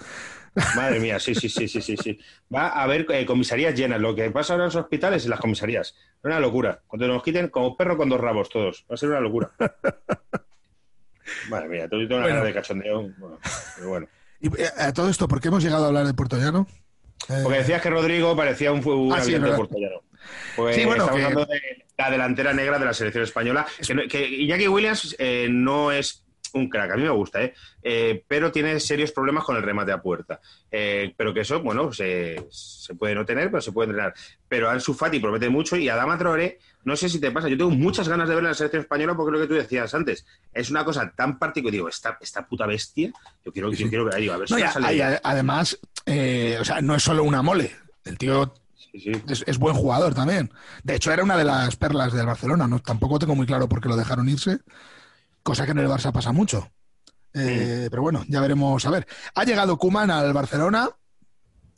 Madre 0.75 0.99
mía, 0.99 1.19
sí, 1.19 1.35
sí, 1.35 1.49
sí, 1.49 1.67
sí, 1.67 1.81
sí, 1.81 1.97
sí. 1.97 2.19
Va 2.53 2.67
a 2.67 2.83
haber 2.83 3.05
eh, 3.09 3.25
comisarías 3.25 3.75
llenas. 3.75 3.99
Lo 3.99 4.15
que 4.15 4.31
pasa 4.31 4.53
ahora 4.53 4.65
en 4.65 4.67
los 4.67 4.75
hospitales 4.75 5.23
en 5.25 5.31
las 5.31 5.39
comisarías. 5.39 5.89
Es 5.89 6.23
una 6.23 6.39
locura. 6.39 6.81
Cuando 6.87 7.07
nos 7.07 7.23
quiten 7.23 7.49
como 7.49 7.75
perro 7.75 7.97
con 7.97 8.09
dos 8.09 8.19
rabos 8.19 8.49
todos. 8.49 8.85
Va 8.89 8.95
a 8.95 8.97
ser 8.97 9.09
una 9.09 9.19
locura. 9.19 9.51
Madre 11.49 11.67
mía, 11.67 11.89
todo 11.89 11.99
una 11.99 12.21
bueno. 12.21 12.43
de 12.43 12.53
cachondeo. 12.53 13.11
pero 13.75 13.89
bueno. 13.89 14.07
Y 14.39 14.47
eh, 14.61 14.69
a 14.77 14.93
todo 14.93 15.09
esto, 15.09 15.27
¿por 15.27 15.41
qué 15.41 15.49
hemos 15.49 15.63
llegado 15.63 15.85
a 15.85 15.87
hablar 15.87 16.05
de 16.05 16.13
Puerto 16.13 16.37
Llano? 16.37 16.67
Porque 17.43 17.59
decías 17.59 17.81
que 17.81 17.89
Rodrigo 17.89 18.35
parecía 18.35 18.71
un, 18.71 18.85
un 18.87 19.13
ah, 19.13 19.23
de 19.23 19.39
Puerto 19.39 19.77
Llano. 19.77 20.03
Pues 20.55 20.75
sí, 20.75 20.85
bueno, 20.85 21.03
estamos 21.03 21.23
hablando 21.23 21.45
de 21.45 21.85
la 21.97 22.11
delantera 22.11 22.53
negra 22.53 22.79
de 22.79 22.85
la 22.85 22.93
selección 22.93 23.23
española. 23.23 23.65
Que, 23.85 24.07
que 24.07 24.27
Iñaki 24.27 24.67
Williams 24.67 25.15
eh, 25.19 25.47
no 25.49 25.91
es 25.91 26.24
un 26.55 26.69
crack, 26.69 26.91
a 26.91 26.95
mí 26.95 27.03
me 27.03 27.09
gusta, 27.09 27.43
¿eh? 27.43 27.53
¿eh? 27.83 28.23
pero 28.27 28.51
tiene 28.51 28.79
serios 28.79 29.11
problemas 29.11 29.43
con 29.43 29.55
el 29.55 29.63
remate 29.63 29.91
a 29.91 30.01
puerta. 30.01 30.39
Eh, 30.71 31.13
pero 31.15 31.33
que 31.33 31.41
eso, 31.41 31.61
bueno, 31.61 31.91
se, 31.91 32.47
se, 32.49 32.95
puede 32.95 33.13
no 33.13 33.25
tener, 33.25 33.51
pero 33.51 33.61
se 33.61 33.71
puede 33.71 33.89
entrenar. 33.89 34.13
Pero 34.47 34.69
Ansu 34.69 34.93
Fati 34.93 35.19
promete 35.19 35.49
mucho 35.49 35.75
y 35.75 35.89
Adama 35.89 36.17
Traoré, 36.17 36.59
no 36.85 36.95
sé 36.95 37.09
si 37.09 37.19
te 37.19 37.31
pasa, 37.31 37.49
yo 37.49 37.57
tengo 37.57 37.71
muchas 37.71 38.07
ganas 38.07 38.29
de 38.29 38.35
ver 38.35 38.43
en 38.43 38.49
la 38.49 38.53
selección 38.53 38.83
española 38.83 39.15
porque 39.15 39.31
lo 39.31 39.39
que 39.39 39.47
tú 39.47 39.53
decías 39.53 39.93
antes, 39.93 40.25
es 40.53 40.69
una 40.69 40.85
cosa 40.85 41.11
tan 41.15 41.37
particular, 41.37 41.73
digo, 41.73 41.89
esta, 41.89 42.17
esta 42.21 42.45
puta 42.45 42.65
bestia, 42.65 43.11
yo 43.43 43.51
quiero, 43.51 43.71
yo 43.71 43.89
quiero 43.89 44.05
ver, 44.05 44.29
a 44.29 44.37
ver 44.37 44.47
si 44.47 44.59
sale 44.59 45.19
Además, 45.23 45.77
eh, 46.05 46.57
o 46.59 46.65
sea, 46.65 46.81
no 46.81 46.95
es 46.95 47.03
solo 47.03 47.23
una 47.23 47.41
mole, 47.41 47.75
el 48.05 48.17
tío 48.17 48.53
Es, 48.93 49.57
buen 49.57 49.75
jugador 49.75 50.13
también. 50.13 50.51
De 50.83 50.95
hecho, 50.95 51.11
era 51.11 51.23
una 51.23 51.35
de 51.35 51.43
las 51.43 51.75
perlas 51.75 52.13
del 52.13 52.25
Barcelona. 52.25 52.67
No, 52.67 52.79
tampoco 52.79 53.19
tengo 53.19 53.35
muy 53.35 53.45
claro 53.45 53.67
por 53.67 53.81
qué 53.81 53.89
lo 53.89 53.97
dejaron 53.97 54.29
irse 54.29 54.59
cosa 55.45 55.63
que 55.65 55.71
en 55.71 55.77
el 55.77 55.87
Barça 55.87 56.11
pasa 56.11 56.31
mucho. 56.31 56.71
Eh, 57.31 57.87
pero 57.91 58.01
bueno, 58.01 58.25
ya 58.27 58.41
veremos. 58.41 58.83
A 58.85 58.89
ver, 58.89 59.05
ha 59.35 59.43
llegado 59.43 59.77
Kuman 59.77 60.09
al 60.09 60.33
Barcelona, 60.33 60.89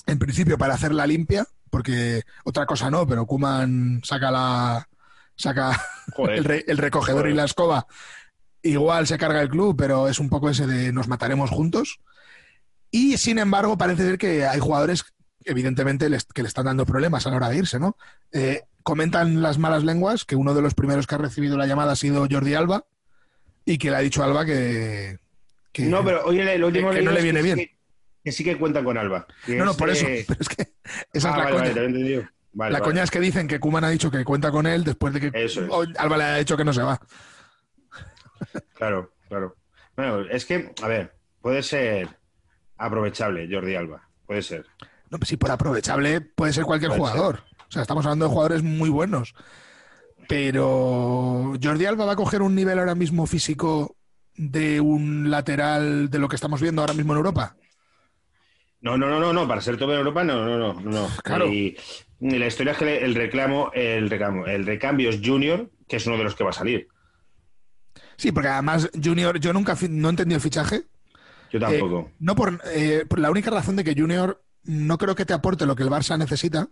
en 0.05 0.17
principio 0.17 0.57
para 0.57 0.75
hacer 0.75 0.93
la 0.93 1.05
limpia, 1.05 1.45
porque 1.69 2.23
otra 2.45 2.65
cosa 2.65 2.89
no, 2.89 3.05
pero 3.05 3.25
Kuman 3.25 3.99
saca 4.05 4.31
la 4.31 4.87
saca 5.35 5.79
el, 6.17 6.77
recogedor 6.77 7.27
y 7.27 7.33
la 7.33 7.43
escoba. 7.43 7.87
Igual 8.63 9.05
se 9.05 9.17
carga 9.17 9.41
el 9.41 9.49
club, 9.49 9.75
pero 9.77 10.07
es 10.07 10.19
un 10.19 10.29
poco 10.29 10.49
ese 10.49 10.65
de 10.65 10.93
nos 10.93 11.09
mataremos 11.09 11.49
juntos. 11.49 11.99
Y 12.89 13.17
sin 13.17 13.37
embargo, 13.37 13.77
parece 13.77 14.03
ser 14.03 14.17
que 14.17 14.45
hay 14.45 14.61
jugadores, 14.61 15.03
evidentemente, 15.43 16.09
que 16.33 16.41
le 16.41 16.47
están 16.47 16.65
dando 16.65 16.85
problemas 16.85 17.27
a 17.27 17.31
la 17.31 17.35
hora 17.35 17.49
de 17.49 17.57
irse, 17.57 17.79
¿no? 17.79 17.97
Eh, 18.31 18.63
comentan 18.81 19.41
las 19.41 19.57
malas 19.57 19.83
lenguas 19.83 20.23
que 20.23 20.37
uno 20.37 20.53
de 20.53 20.61
los 20.61 20.73
primeros 20.73 21.05
que 21.05 21.15
ha 21.15 21.17
recibido 21.17 21.57
la 21.57 21.67
llamada 21.67 21.91
ha 21.91 21.97
sido 21.97 22.27
Jordi 22.31 22.53
Alba, 22.53 22.85
y 23.67 23.77
que 23.77 23.89
le 23.89 23.97
ha 23.97 23.99
dicho 23.99 24.23
Alba 24.23 24.45
que, 24.45 25.19
no, 25.79 26.03
pero 26.03 26.25
oye, 26.25 26.57
lo 26.57 26.67
último 26.67 26.89
que, 26.89 27.01
no 27.01 27.11
le 27.11 27.21
viene 27.21 27.41
bien. 27.41 27.69
Que, 28.23 28.31
sí 28.31 28.43
que 28.43 28.57
cuentan 28.57 28.83
con 28.83 28.97
Alba. 28.97 29.27
No, 29.47 29.65
no, 29.65 29.73
por 29.75 29.89
eso. 29.89 30.05
Pero 30.05 30.39
es 30.39 30.49
que 30.49 30.61
esa 30.63 30.71
es 31.13 31.25
ah, 31.25 31.37
la 31.37 31.51
coña. 31.51 32.69
la 32.69 32.81
coña 32.81 33.03
es 33.03 33.11
que 33.11 33.19
dicen 33.19 33.47
que 33.47 33.59
Kuman 33.59 33.83
ha 33.83 33.89
dicho 33.89 34.09
que 34.09 34.23
cuenta 34.23 34.51
con 34.51 34.65
él 34.65 34.83
después 34.83 35.13
de 35.13 35.19
que 35.19 35.49
Alba 35.97 36.17
le 36.17 36.23
ha 36.23 36.37
dicho 36.37 36.57
que 36.57 36.63
no 36.63 36.73
se 36.73 36.81
va. 36.81 36.99
Claro, 38.73 39.11
claro. 39.27 39.55
Bueno, 39.95 40.21
es 40.29 40.45
que, 40.45 40.73
a 40.81 40.87
ver, 40.87 41.13
puede 41.41 41.61
ser 41.61 42.07
aprovechable 42.77 43.49
Jordi 43.51 43.75
Alba. 43.75 44.07
Puede 44.25 44.41
ser. 44.41 44.65
No, 45.09 45.17
pues 45.19 45.29
sí, 45.29 45.37
por 45.37 45.51
aprovechable 45.51 46.21
puede 46.21 46.53
ser 46.53 46.63
cualquier 46.63 46.91
jugador. 46.91 47.43
O 47.67 47.71
sea, 47.71 47.81
estamos 47.81 48.05
hablando 48.05 48.25
de 48.25 48.31
jugadores 48.31 48.63
muy 48.63 48.89
buenos. 48.89 49.35
Pero 50.27 51.53
Jordi 51.61 51.85
Alba 51.85 52.05
va 52.05 52.13
a 52.13 52.17
coger 52.17 52.41
un 52.41 52.55
nivel 52.55 52.79
ahora 52.79 52.95
mismo 52.95 53.25
físico 53.25 53.95
de 54.35 54.79
un 54.81 55.29
lateral 55.29 56.09
de 56.09 56.19
lo 56.19 56.27
que 56.27 56.35
estamos 56.35 56.61
viendo 56.61 56.81
ahora 56.81 56.93
mismo 56.93 57.13
en 57.13 57.17
Europa. 57.17 57.55
No, 58.81 58.97
no, 58.97 59.09
no, 59.09 59.19
no, 59.19 59.33
no, 59.33 59.47
para 59.47 59.61
ser 59.61 59.77
top 59.77 59.89
en 59.91 59.97
Europa, 59.97 60.23
no, 60.23 60.45
no, 60.45 60.57
no, 60.57 60.81
no. 60.81 61.07
Claro. 61.23 61.47
Y, 61.47 61.75
y 62.19 62.37
la 62.37 62.47
historia 62.47 62.73
es 62.73 62.77
que 62.77 62.97
el 62.97 63.15
reclamo, 63.15 63.71
el 63.73 64.09
reclamo, 64.09 64.45
el 64.45 64.65
recambio 64.65 65.09
es 65.09 65.19
Junior, 65.23 65.71
que 65.87 65.97
es 65.97 66.05
uno 66.05 66.17
de 66.17 66.23
los 66.23 66.35
que 66.35 66.43
va 66.43 66.51
a 66.51 66.53
salir. 66.53 66.87
Sí, 68.17 68.31
porque 68.31 68.49
además 68.49 68.89
Junior, 69.01 69.39
yo 69.39 69.53
nunca 69.53 69.75
no 69.89 70.09
entendí 70.09 70.35
el 70.35 70.41
fichaje. 70.41 70.83
Yo 71.51 71.59
tampoco. 71.59 72.09
Eh, 72.09 72.13
no 72.19 72.35
por, 72.35 72.61
eh, 72.73 73.05
por 73.07 73.19
la 73.19 73.31
única 73.31 73.49
razón 73.49 73.75
de 73.75 73.83
que 73.83 73.95
Junior 73.95 74.43
no 74.63 74.97
creo 74.97 75.15
que 75.15 75.25
te 75.25 75.33
aporte 75.33 75.65
lo 75.65 75.75
que 75.75 75.83
el 75.83 75.89
Barça 75.89 76.17
necesita. 76.17 76.67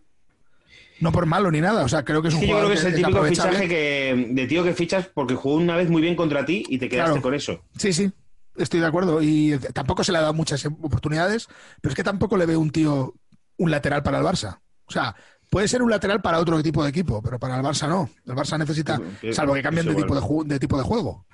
No 1.02 1.12
por 1.12 1.26
malo 1.26 1.52
ni 1.52 1.60
nada. 1.62 1.84
O 1.84 1.88
sea, 1.90 2.04
creo 2.06 2.22
que 2.22 2.30
es 2.30 2.34
un 2.34 2.40
que 2.42 2.48
yo 2.48 2.56
creo 2.58 2.68
que 2.70 2.76
es 2.76 2.84
el 2.86 2.96
típico 2.96 3.24
fichaje 3.24 3.68
que, 3.68 4.28
de 4.32 4.48
tío 4.48 4.64
que 4.64 4.74
fichas 4.74 5.08
porque 5.14 5.36
jugó 5.36 5.56
una 5.56 5.76
vez 5.76 5.90
muy 5.90 6.02
bien 6.02 6.16
contra 6.16 6.46
ti 6.46 6.64
y 6.70 6.78
te 6.78 6.88
quedaste 6.90 7.12
Claro. 7.12 7.22
con 7.22 7.34
eso. 7.34 7.62
Sí, 7.78 7.92
sí, 7.94 8.12
estoy 8.56 8.80
de 8.80 8.86
acuerdo. 8.86 9.22
Y 9.22 9.58
tampoco 9.74 10.04
se 10.04 10.12
le 10.12 10.20
ha 10.20 10.22
dado 10.22 10.34
muchas 10.34 10.66
oportunidades, 10.66 11.48
pero 11.82 11.92
es 11.92 11.96
que 11.96 12.04
tampoco 12.04 12.38
le 12.38 12.46
veo 12.46 12.60
un 12.60 12.70
tío, 12.72 13.14
un 13.58 13.72
lateral 13.72 14.04
para 14.04 14.20
el 14.20 14.24
Barça. 14.24 14.60
O 14.86 14.92
sea, 14.92 15.16
puede 15.50 15.68
ser 15.68 15.82
un 15.82 15.90
lateral 15.90 16.22
para 16.22 16.40
otro 16.40 16.62
tipo 16.64 16.84
de 16.84 16.90
equipo, 16.92 17.22
pero 17.22 17.40
para 17.40 17.58
el 17.58 17.64
Barça 17.64 17.90
no. 17.90 18.10
El 18.26 18.34
Barça 18.36 18.58
necesita, 18.58 19.00
Sí, 19.20 19.34
salvo 19.34 19.54
que 19.54 19.62
cambien 19.64 19.86
de 19.88 19.96
tipo 19.96 20.16
de, 20.16 20.48
de 20.54 20.60
tipo 20.60 20.78
de 20.78 20.84
juego. 20.84 21.26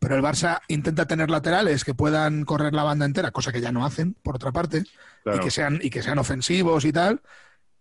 Pero 0.00 0.16
el 0.16 0.22
Barça 0.22 0.60
intenta 0.66 1.06
tener 1.06 1.30
laterales 1.30 1.84
que 1.84 1.94
puedan 1.94 2.44
correr 2.44 2.74
la 2.74 2.82
banda 2.82 3.06
entera, 3.06 3.30
cosa 3.30 3.52
que 3.52 3.60
ya 3.60 3.70
no 3.70 3.86
hacen, 3.86 4.14
por 4.24 4.34
otra 4.34 4.50
parte, 4.50 4.82
Claro. 5.22 5.38
y, 5.38 5.44
que 5.44 5.50
sean, 5.52 5.78
y 5.80 5.90
que 5.90 6.02
sean 6.02 6.18
ofensivos 6.18 6.84
y 6.84 6.92
tal. 6.92 7.22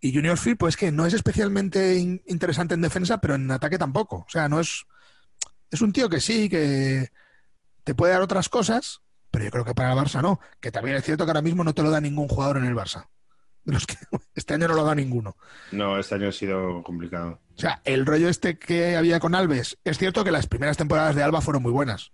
Y 0.02 0.14
Junior 0.14 0.38
Field, 0.38 0.58
pues 0.58 0.76
que 0.76 0.92
no 0.92 1.06
es 1.06 1.14
especialmente 1.14 1.96
in- 1.98 2.22
interesante 2.26 2.74
en 2.74 2.82
defensa, 2.82 3.20
pero 3.22 3.36
en 3.36 3.50
ataque 3.52 3.78
tampoco. 3.78 4.18
O 4.18 4.30
sea, 4.30 4.50
no 4.50 4.60
es. 4.60 4.86
Es 5.70 5.82
un 5.82 5.94
tío 5.94 6.10
que 6.10 6.20
sí, 6.20 6.50
que 6.50 7.12
te 7.84 7.96
puede 7.96 8.12
dar 8.14 8.22
otras 8.22 8.50
cosas, 8.50 9.02
pero 9.30 9.46
yo 9.46 9.52
creo 9.52 9.64
que 9.66 9.74
para 9.76 9.94
el 9.94 9.98
Barça 10.00 10.22
no. 10.22 10.40
Que 10.60 10.72
también 10.72 10.98
es 10.98 11.04
cierto 11.06 11.24
que 11.26 11.30
ahora 11.30 11.42
mismo 11.42 11.64
no 11.64 11.74
te 11.74 11.84
lo 11.84 11.92
da 11.92 12.02
ningún 12.02 12.28
jugador 12.28 12.58
en 12.58 12.66
el 12.66 12.76
Barça. 12.76 13.08
De 13.64 13.74
los 13.74 13.86
que 13.86 13.96
este 14.36 14.56
año 14.56 14.68
no 14.68 14.74
lo 14.74 14.84
da 14.84 14.96
ninguno. 14.96 15.38
No, 15.72 15.98
este 16.00 16.16
año 16.16 16.30
ha 16.30 16.32
sido 16.34 16.82
complicado. 16.84 17.40
O 17.56 17.60
sea, 17.62 17.82
el 17.86 18.06
rollo 18.06 18.28
este 18.28 18.58
que 18.58 18.98
había 18.98 19.20
con 19.20 19.36
Alves, 19.36 19.78
es 19.84 19.98
cierto 20.00 20.24
que 20.24 20.32
las 20.32 20.48
primeras 20.48 20.78
temporadas 20.78 21.16
de 21.16 21.22
Alba 21.24 21.42
fueron 21.42 21.62
muy 21.62 21.72
buenas. 21.72 22.12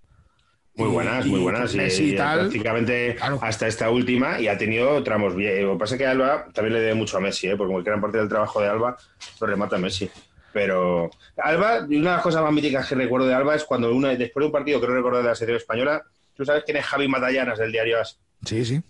Muy 0.77 0.89
buenas, 0.89 1.25
y 1.25 1.29
muy 1.29 1.39
buenas. 1.39 1.73
Y, 1.73 1.77
Messi 1.77 2.03
y 2.03 2.13
y 2.13 2.15
tal, 2.15 2.39
prácticamente 2.41 3.15
claro. 3.15 3.39
hasta 3.41 3.67
esta 3.67 3.89
última 3.89 4.39
y 4.39 4.47
ha 4.47 4.57
tenido 4.57 5.01
tramos 5.03 5.35
bien. 5.35 5.65
Lo 5.65 5.73
que 5.73 5.79
pasa 5.79 5.95
es 5.95 5.99
que 5.99 6.05
Alba 6.05 6.47
también 6.53 6.75
le 6.75 6.81
debe 6.81 6.93
mucho 6.93 7.17
a 7.17 7.19
Messi, 7.19 7.47
¿eh? 7.47 7.55
porque 7.57 7.73
como 7.73 7.83
gran 7.83 7.99
parte 7.99 8.19
del 8.19 8.29
trabajo 8.29 8.61
de 8.61 8.67
Alba 8.67 8.95
lo 9.41 9.47
remata 9.47 9.77
Messi. 9.79 10.09
Pero 10.53 11.09
Alba, 11.37 11.79
una 11.79 11.87
de 11.87 11.99
las 12.01 12.21
cosas 12.21 12.43
más 12.43 12.53
míticas 12.53 12.87
que 12.87 12.95
recuerdo 12.95 13.27
de 13.27 13.33
Alba 13.33 13.55
es 13.55 13.63
cuando 13.63 13.93
una, 13.93 14.09
después 14.09 14.43
de 14.43 14.45
un 14.45 14.51
partido 14.51 14.79
que 14.79 14.87
no 14.87 14.93
recuerdo 14.93 15.19
de 15.19 15.25
la 15.25 15.35
selección 15.35 15.57
española, 15.57 16.03
tú 16.35 16.45
sabes 16.45 16.63
quién 16.63 16.77
es 16.77 16.85
Javi 16.85 17.07
Matallanas 17.07 17.57
del 17.57 17.71
diario 17.71 17.99
AS. 17.99 18.19
Sí, 18.45 18.63
sí. 18.63 18.81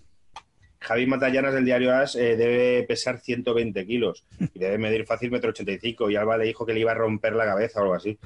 Javi 0.80 1.06
Matallanas 1.06 1.54
del 1.54 1.64
diario 1.64 1.94
AS 1.94 2.16
eh, 2.16 2.36
debe 2.36 2.84
pesar 2.84 3.18
120 3.18 3.86
kilos 3.86 4.24
y 4.54 4.58
debe 4.58 4.78
medir 4.78 5.06
fácil 5.06 5.30
metro 5.30 5.50
85 5.50 6.10
y 6.10 6.16
Alba 6.16 6.36
le 6.36 6.44
dijo 6.44 6.64
que 6.64 6.72
le 6.72 6.80
iba 6.80 6.92
a 6.92 6.94
romper 6.94 7.32
la 7.32 7.46
cabeza 7.46 7.80
o 7.80 7.82
algo 7.82 7.94
así. 7.94 8.18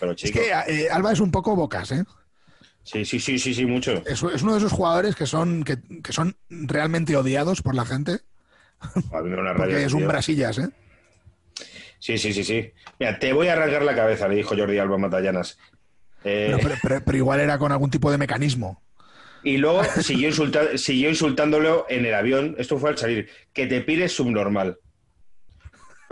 Pero 0.00 0.12
Es 0.12 0.16
chico, 0.16 0.40
que 0.40 0.50
eh, 0.72 0.90
Alba 0.90 1.12
es 1.12 1.20
un 1.20 1.30
poco 1.30 1.54
bocas, 1.54 1.92
¿eh? 1.92 2.04
Sí, 2.84 3.04
sí, 3.04 3.20
sí, 3.20 3.38
sí, 3.38 3.54
sí, 3.54 3.66
mucho. 3.66 4.02
Es, 4.06 4.22
es 4.22 4.42
uno 4.42 4.52
de 4.52 4.58
esos 4.58 4.72
jugadores 4.72 5.14
que 5.16 5.26
son, 5.26 5.62
que, 5.64 5.78
que 6.02 6.12
son 6.12 6.36
realmente 6.50 7.16
odiados 7.16 7.62
por 7.62 7.74
la 7.74 7.84
gente, 7.84 8.20
A 9.12 9.20
mí 9.22 9.30
me 9.30 9.36
da 9.36 9.42
una 9.42 9.54
porque 9.56 9.84
es 9.84 9.92
un 9.92 10.00
tío. 10.00 10.08
brasillas, 10.08 10.58
¿eh? 10.58 10.68
Sí, 11.98 12.18
sí, 12.18 12.32
sí, 12.32 12.42
sí. 12.42 12.72
Mira, 12.98 13.18
te 13.18 13.32
voy 13.32 13.46
a 13.48 13.52
arrancar 13.52 13.82
la 13.84 13.94
cabeza, 13.94 14.26
le 14.26 14.34
dijo 14.36 14.56
Jordi 14.56 14.78
Alba 14.78 14.98
Matallanas. 14.98 15.56
Eh, 16.24 16.46
Pero, 16.50 16.58
pero- 16.58 16.74
pero- 16.82 17.04
pero 17.04 17.18
igual 17.18 17.40
era 17.40 17.58
con 17.58 17.70
algún 17.72 17.90
tipo 17.90 18.10
de 18.10 18.18
mecanismo. 18.18 18.82
y 19.44 19.56
luego 19.58 19.82
siguió, 19.84 20.28
insulta- 20.28 20.76
siguió 20.78 21.08
insultándolo 21.10 21.86
en 21.88 22.04
el 22.06 22.14
avión. 22.14 22.54
Esto 22.58 22.78
fue 22.78 22.90
al 22.90 22.98
salir. 22.98 23.28
Que 23.52 23.66
te 23.66 23.80
pires 23.80 24.12
subnormal. 24.12 24.78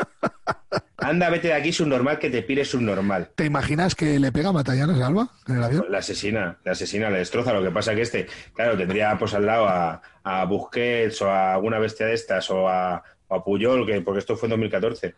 Anda, 1.00 1.30
vete 1.30 1.48
de 1.48 1.54
aquí 1.54 1.72
subnormal, 1.72 2.18
que 2.18 2.30
te 2.30 2.42
pires 2.42 2.68
subnormal. 2.68 3.30
¿Te 3.34 3.46
imaginas 3.46 3.94
que 3.94 4.18
le 4.18 4.32
pega 4.32 4.50
a 4.50 4.52
Matallanas 4.52 5.00
a 5.00 5.06
Alba 5.06 5.30
en 5.48 5.56
el 5.56 5.62
avión? 5.62 5.86
La 5.88 5.98
asesina, 5.98 6.58
la 6.62 6.72
asesina, 6.72 7.10
le 7.10 7.18
destroza. 7.18 7.52
Lo 7.54 7.62
que 7.62 7.70
pasa 7.70 7.94
que 7.94 8.02
este, 8.02 8.26
claro, 8.54 8.76
tendría 8.76 9.16
pues 9.18 9.32
al 9.34 9.46
lado 9.46 9.66
a, 9.66 10.02
a 10.22 10.44
Busquets 10.44 11.22
o 11.22 11.30
a 11.30 11.54
alguna 11.54 11.78
bestia 11.78 12.06
de 12.06 12.14
estas 12.14 12.50
o 12.50 12.68
a, 12.68 13.02
a 13.28 13.44
Puyol, 13.44 13.86
que, 13.86 14.02
porque 14.02 14.18
esto 14.18 14.36
fue 14.36 14.46
en 14.46 14.50
2014. 14.50 15.14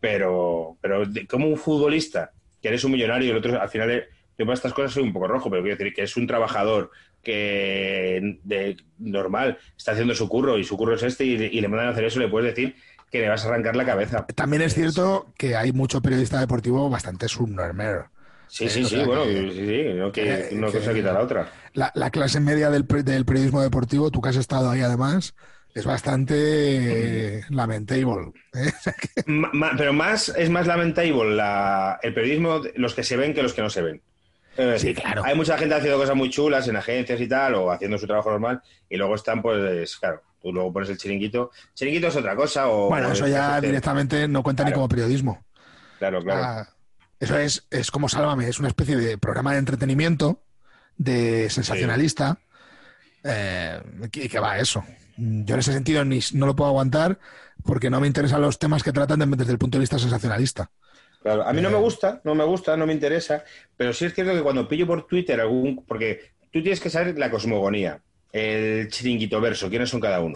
Pero, 0.00 0.78
pero 0.80 1.02
como 1.28 1.46
un 1.46 1.56
futbolista, 1.56 2.32
que 2.62 2.68
eres 2.68 2.84
un 2.84 2.92
millonario 2.92 3.28
y 3.28 3.30
el 3.30 3.36
otro 3.36 3.60
al 3.60 3.68
final, 3.68 3.90
eh, 3.90 4.08
yo 4.38 4.46
para 4.46 4.54
estas 4.54 4.72
cosas 4.72 4.92
soy 4.92 5.02
un 5.02 5.12
poco 5.12 5.28
rojo, 5.28 5.50
pero 5.50 5.62
quiero 5.62 5.76
decir 5.76 5.92
que 5.92 6.02
es 6.02 6.16
un 6.16 6.26
trabajador 6.26 6.90
que 7.22 8.38
de 8.44 8.76
normal 8.98 9.58
está 9.76 9.92
haciendo 9.92 10.14
su 10.14 10.28
curro 10.28 10.56
y 10.56 10.64
su 10.64 10.76
curro 10.76 10.94
es 10.94 11.02
este 11.02 11.24
y, 11.24 11.32
y 11.32 11.60
le 11.60 11.68
mandan 11.68 11.88
a 11.88 11.90
hacer 11.90 12.04
eso, 12.04 12.20
le 12.20 12.28
puedes 12.28 12.54
decir 12.54 12.76
que 13.10 13.20
le 13.20 13.28
vas 13.28 13.44
a 13.44 13.48
arrancar 13.48 13.76
la 13.76 13.84
cabeza. 13.86 14.26
También 14.34 14.62
es 14.62 14.74
cierto 14.74 15.32
que 15.36 15.56
hay 15.56 15.72
mucho 15.72 16.00
periodista 16.02 16.40
deportivo 16.40 16.88
bastante 16.90 17.28
subnormer. 17.28 18.04
Sí, 18.46 18.68
sí, 18.68 18.82
o 18.82 18.84
sí, 18.88 18.96
sea 18.96 19.04
bueno, 19.06 19.24
que- 19.24 19.50
sí, 19.52 19.66
sí, 19.66 19.84
no 19.94 20.12
que 20.12 20.22
que- 20.22 20.54
una 20.56 20.66
cosa 20.72 20.94
quita 20.94 21.12
la 21.12 21.20
otra. 21.20 21.48
La, 21.74 21.92
la 21.94 22.10
clase 22.10 22.40
media 22.40 22.70
del, 22.70 22.86
del 22.86 23.24
periodismo 23.24 23.60
deportivo, 23.62 24.10
tú 24.10 24.20
que 24.22 24.30
has 24.30 24.36
estado 24.36 24.70
ahí 24.70 24.80
además, 24.80 25.34
es 25.74 25.84
bastante 25.84 27.38
eh, 27.38 27.42
lamentable. 27.50 28.32
¿eh? 28.54 28.72
Ma- 29.26 29.50
ma- 29.52 29.72
pero 29.76 29.92
más 29.92 30.30
es 30.30 30.48
más 30.50 30.66
lamentable 30.66 31.34
la- 31.36 31.98
el 32.02 32.14
periodismo, 32.14 32.62
los 32.76 32.94
que 32.94 33.04
se 33.04 33.16
ven 33.16 33.34
que 33.34 33.42
los 33.42 33.52
que 33.54 33.62
no 33.62 33.70
se 33.70 33.82
ven. 33.82 34.02
Es 34.56 34.66
decir, 34.66 34.96
Sí, 34.96 35.02
claro. 35.02 35.22
Hay 35.24 35.36
mucha 35.36 35.56
gente 35.58 35.74
haciendo 35.74 35.98
cosas 35.98 36.16
muy 36.16 36.30
chulas 36.30 36.66
en 36.68 36.76
agencias 36.76 37.20
y 37.20 37.28
tal, 37.28 37.54
o 37.54 37.70
haciendo 37.70 37.96
su 37.98 38.06
trabajo 38.06 38.30
normal, 38.30 38.60
y 38.88 38.96
luego 38.96 39.14
están, 39.14 39.40
pues, 39.42 39.96
claro, 39.98 40.22
tú 40.40 40.52
luego 40.52 40.72
pones 40.72 40.88
el 40.90 40.98
chiringuito. 40.98 41.50
Chiringuito 41.74 42.08
es 42.08 42.16
otra 42.16 42.34
cosa, 42.36 42.68
o. 42.68 42.88
Bueno, 42.88 43.12
eso 43.12 43.26
ya 43.26 43.60
directamente 43.60 44.28
no 44.28 44.42
cuenta 44.42 44.64
ni 44.64 44.72
como 44.72 44.88
periodismo. 44.88 45.44
Claro, 45.98 46.22
claro. 46.22 46.42
Ah, 46.44 46.68
eso 47.20 47.36
es, 47.38 47.66
es 47.70 47.90
como 47.90 48.08
Sálvame, 48.08 48.48
es 48.48 48.58
una 48.60 48.68
especie 48.68 48.96
de 48.96 49.18
programa 49.18 49.52
de 49.52 49.58
entretenimiento, 49.58 50.40
de 50.96 51.50
sensacionalista, 51.50 52.38
eh, 53.24 53.80
que, 54.12 54.28
que 54.28 54.38
va 54.38 54.52
a 54.52 54.58
eso. 54.60 54.84
Yo 55.16 55.54
en 55.54 55.60
ese 55.60 55.72
sentido 55.72 56.04
ni, 56.04 56.20
no 56.34 56.46
lo 56.46 56.54
puedo 56.54 56.68
aguantar 56.70 57.18
porque 57.64 57.90
no 57.90 58.00
me 58.00 58.06
interesan 58.06 58.40
los 58.40 58.58
temas 58.60 58.84
que 58.84 58.92
tratan 58.92 59.18
de- 59.18 59.36
desde 59.36 59.50
el 59.52 59.58
punto 59.58 59.78
de 59.78 59.80
vista 59.80 59.98
sensacionalista. 59.98 60.70
Claro, 61.20 61.42
a 61.44 61.52
mí 61.52 61.58
Eh. 61.58 61.62
no 61.62 61.70
me 61.70 61.78
gusta, 61.78 62.20
no 62.22 62.36
me 62.36 62.44
gusta, 62.44 62.76
no 62.76 62.86
me 62.86 62.92
interesa, 62.92 63.42
pero 63.76 63.92
sí 63.92 64.04
es 64.04 64.14
cierto 64.14 64.32
que 64.32 64.42
cuando 64.42 64.68
pillo 64.68 64.86
por 64.86 65.06
Twitter 65.08 65.40
algún. 65.40 65.84
Porque 65.84 66.30
tú 66.52 66.62
tienes 66.62 66.78
que 66.78 66.88
saber 66.90 67.18
la 67.18 67.28
cosmogonía, 67.30 68.00
el 68.32 68.88
chiringuito 68.88 69.40
verso, 69.40 69.68
quiénes 69.70 69.88
son 69.90 70.00
cada 70.00 70.20
uno. 70.20 70.34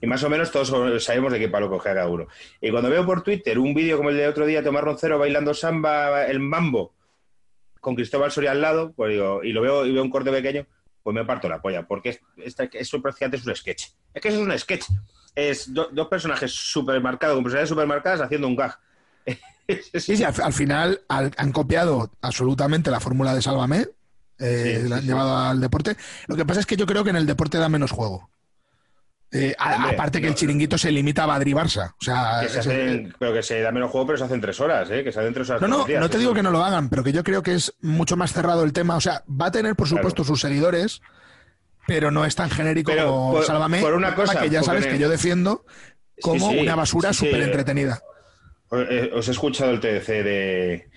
Y 0.00 0.06
más 0.06 0.22
o 0.24 0.28
menos 0.30 0.50
todos 0.50 0.72
sabemos 1.02 1.32
de 1.32 1.38
qué 1.38 1.48
palo 1.48 1.68
coge 1.70 1.90
cada 1.90 2.08
uno. 2.08 2.26
Y 2.60 2.70
cuando 2.70 2.90
veo 2.90 3.06
por 3.06 3.22
Twitter 3.22 3.58
un 3.58 3.74
vídeo 3.74 3.96
como 3.96 4.10
el 4.10 4.16
de 4.16 4.26
otro 4.28 4.44
día, 4.46 4.62
Tomás 4.62 4.82
Roncero 4.82 5.18
bailando 5.18 5.54
samba, 5.54 6.26
el 6.26 6.40
mambo, 6.40 6.94
con 7.80 7.94
Cristóbal 7.94 8.30
Soria 8.32 8.50
al 8.50 8.60
lado, 8.60 8.92
pues 8.92 9.12
digo, 9.12 9.42
y 9.44 9.52
lo 9.52 9.60
veo 9.60 9.86
y 9.86 9.92
veo 9.92 10.02
un 10.02 10.10
corte 10.10 10.30
pequeño, 10.32 10.66
pues 11.02 11.14
me 11.14 11.24
parto 11.24 11.48
la 11.48 11.62
polla, 11.62 11.86
porque 11.86 12.08
es, 12.08 12.20
eso 12.72 13.00
prácticamente 13.00 13.36
es 13.38 13.46
un 13.46 13.54
sketch. 13.54 13.84
Es 14.12 14.20
que 14.20 14.28
eso 14.28 14.38
es 14.40 14.46
un 14.46 14.58
sketch. 14.58 14.84
Es 15.34 15.72
do- 15.72 15.88
dos 15.92 16.08
personajes 16.08 16.50
supermarcados, 16.52 17.36
con 17.36 17.44
personalidades 17.44 18.20
haciendo 18.20 18.48
un 18.48 18.56
gag. 18.56 18.78
Sí, 19.92 20.16
sí, 20.16 20.24
al, 20.24 20.32
al 20.42 20.52
final 20.54 21.02
al- 21.08 21.30
han 21.36 21.52
copiado 21.52 22.10
absolutamente 22.22 22.90
la 22.90 23.00
fórmula 23.00 23.34
de 23.34 23.42
Sálvame, 23.42 23.86
eh, 24.38 24.84
Sí, 24.86 25.06
llevado 25.06 25.36
al 25.36 25.60
deporte. 25.60 25.96
Lo 26.26 26.36
que 26.36 26.44
pasa 26.44 26.60
es 26.60 26.66
que 26.66 26.76
yo 26.76 26.86
creo 26.86 27.04
que 27.04 27.10
en 27.10 27.16
el 27.16 27.26
deporte 27.26 27.58
da 27.58 27.68
menos 27.68 27.90
juego. 27.90 28.30
Eh, 29.30 29.54
Hombre, 29.58 29.90
aparte 29.94 30.20
que 30.20 30.26
no, 30.26 30.32
el 30.32 30.38
chiringuito 30.38 30.78
se 30.78 30.90
limita 30.90 31.24
a 31.24 31.26
Madrid 31.26 31.54
Barça. 31.54 31.90
O 32.00 32.02
sea, 32.02 32.38
Que 32.40 32.48
se 32.48 33.08
pero 33.18 33.34
que 33.34 33.42
se 33.42 33.60
da 33.60 33.70
menos 33.70 33.90
juego, 33.90 34.06
pero 34.06 34.18
se 34.18 34.24
hacen 34.24 34.40
tres 34.40 34.58
horas, 34.58 34.88
¿eh? 34.90 35.04
Que 35.04 35.12
se 35.12 35.20
hacen 35.20 35.34
tres 35.34 35.50
horas. 35.50 35.60
No, 35.60 35.68
no, 35.68 35.84
días. 35.84 36.00
no 36.00 36.08
te 36.08 36.16
digo 36.16 36.32
que 36.32 36.42
no 36.42 36.50
lo 36.50 36.64
hagan, 36.64 36.88
pero 36.88 37.04
que 37.04 37.12
yo 37.12 37.22
creo 37.22 37.42
que 37.42 37.54
es 37.54 37.74
mucho 37.82 38.16
más 38.16 38.32
cerrado 38.32 38.64
el 38.64 38.72
tema. 38.72 38.96
O 38.96 39.00
sea, 39.02 39.22
va 39.28 39.46
a 39.46 39.50
tener, 39.50 39.76
por 39.76 39.86
supuesto, 39.86 40.24
sus 40.24 40.40
seguidores, 40.40 41.02
pero 41.86 42.10
no 42.10 42.24
es 42.24 42.34
tan 42.36 42.48
genérico 42.48 42.90
Pero 42.92 43.08
como 43.10 43.32
por- 43.32 43.44
Sálvame, 43.44 43.80
por 43.82 43.92
una 43.94 44.14
cosa, 44.14 44.40
que 44.40 44.48
ya 44.48 44.62
sabes 44.62 44.86
que 44.86 44.98
yo 44.98 45.10
defiendo 45.10 45.66
como 46.22 46.50
sí, 46.50 46.58
una 46.60 46.74
basura 46.74 47.12
sí. 47.12 47.26
súper 47.26 47.42
entretenida. 47.42 48.00
Eh, 48.72 49.10
Os 49.14 49.28
he 49.28 49.32
escuchado 49.32 49.70
el 49.72 49.80
TDC 49.80 50.08
de 50.22 50.90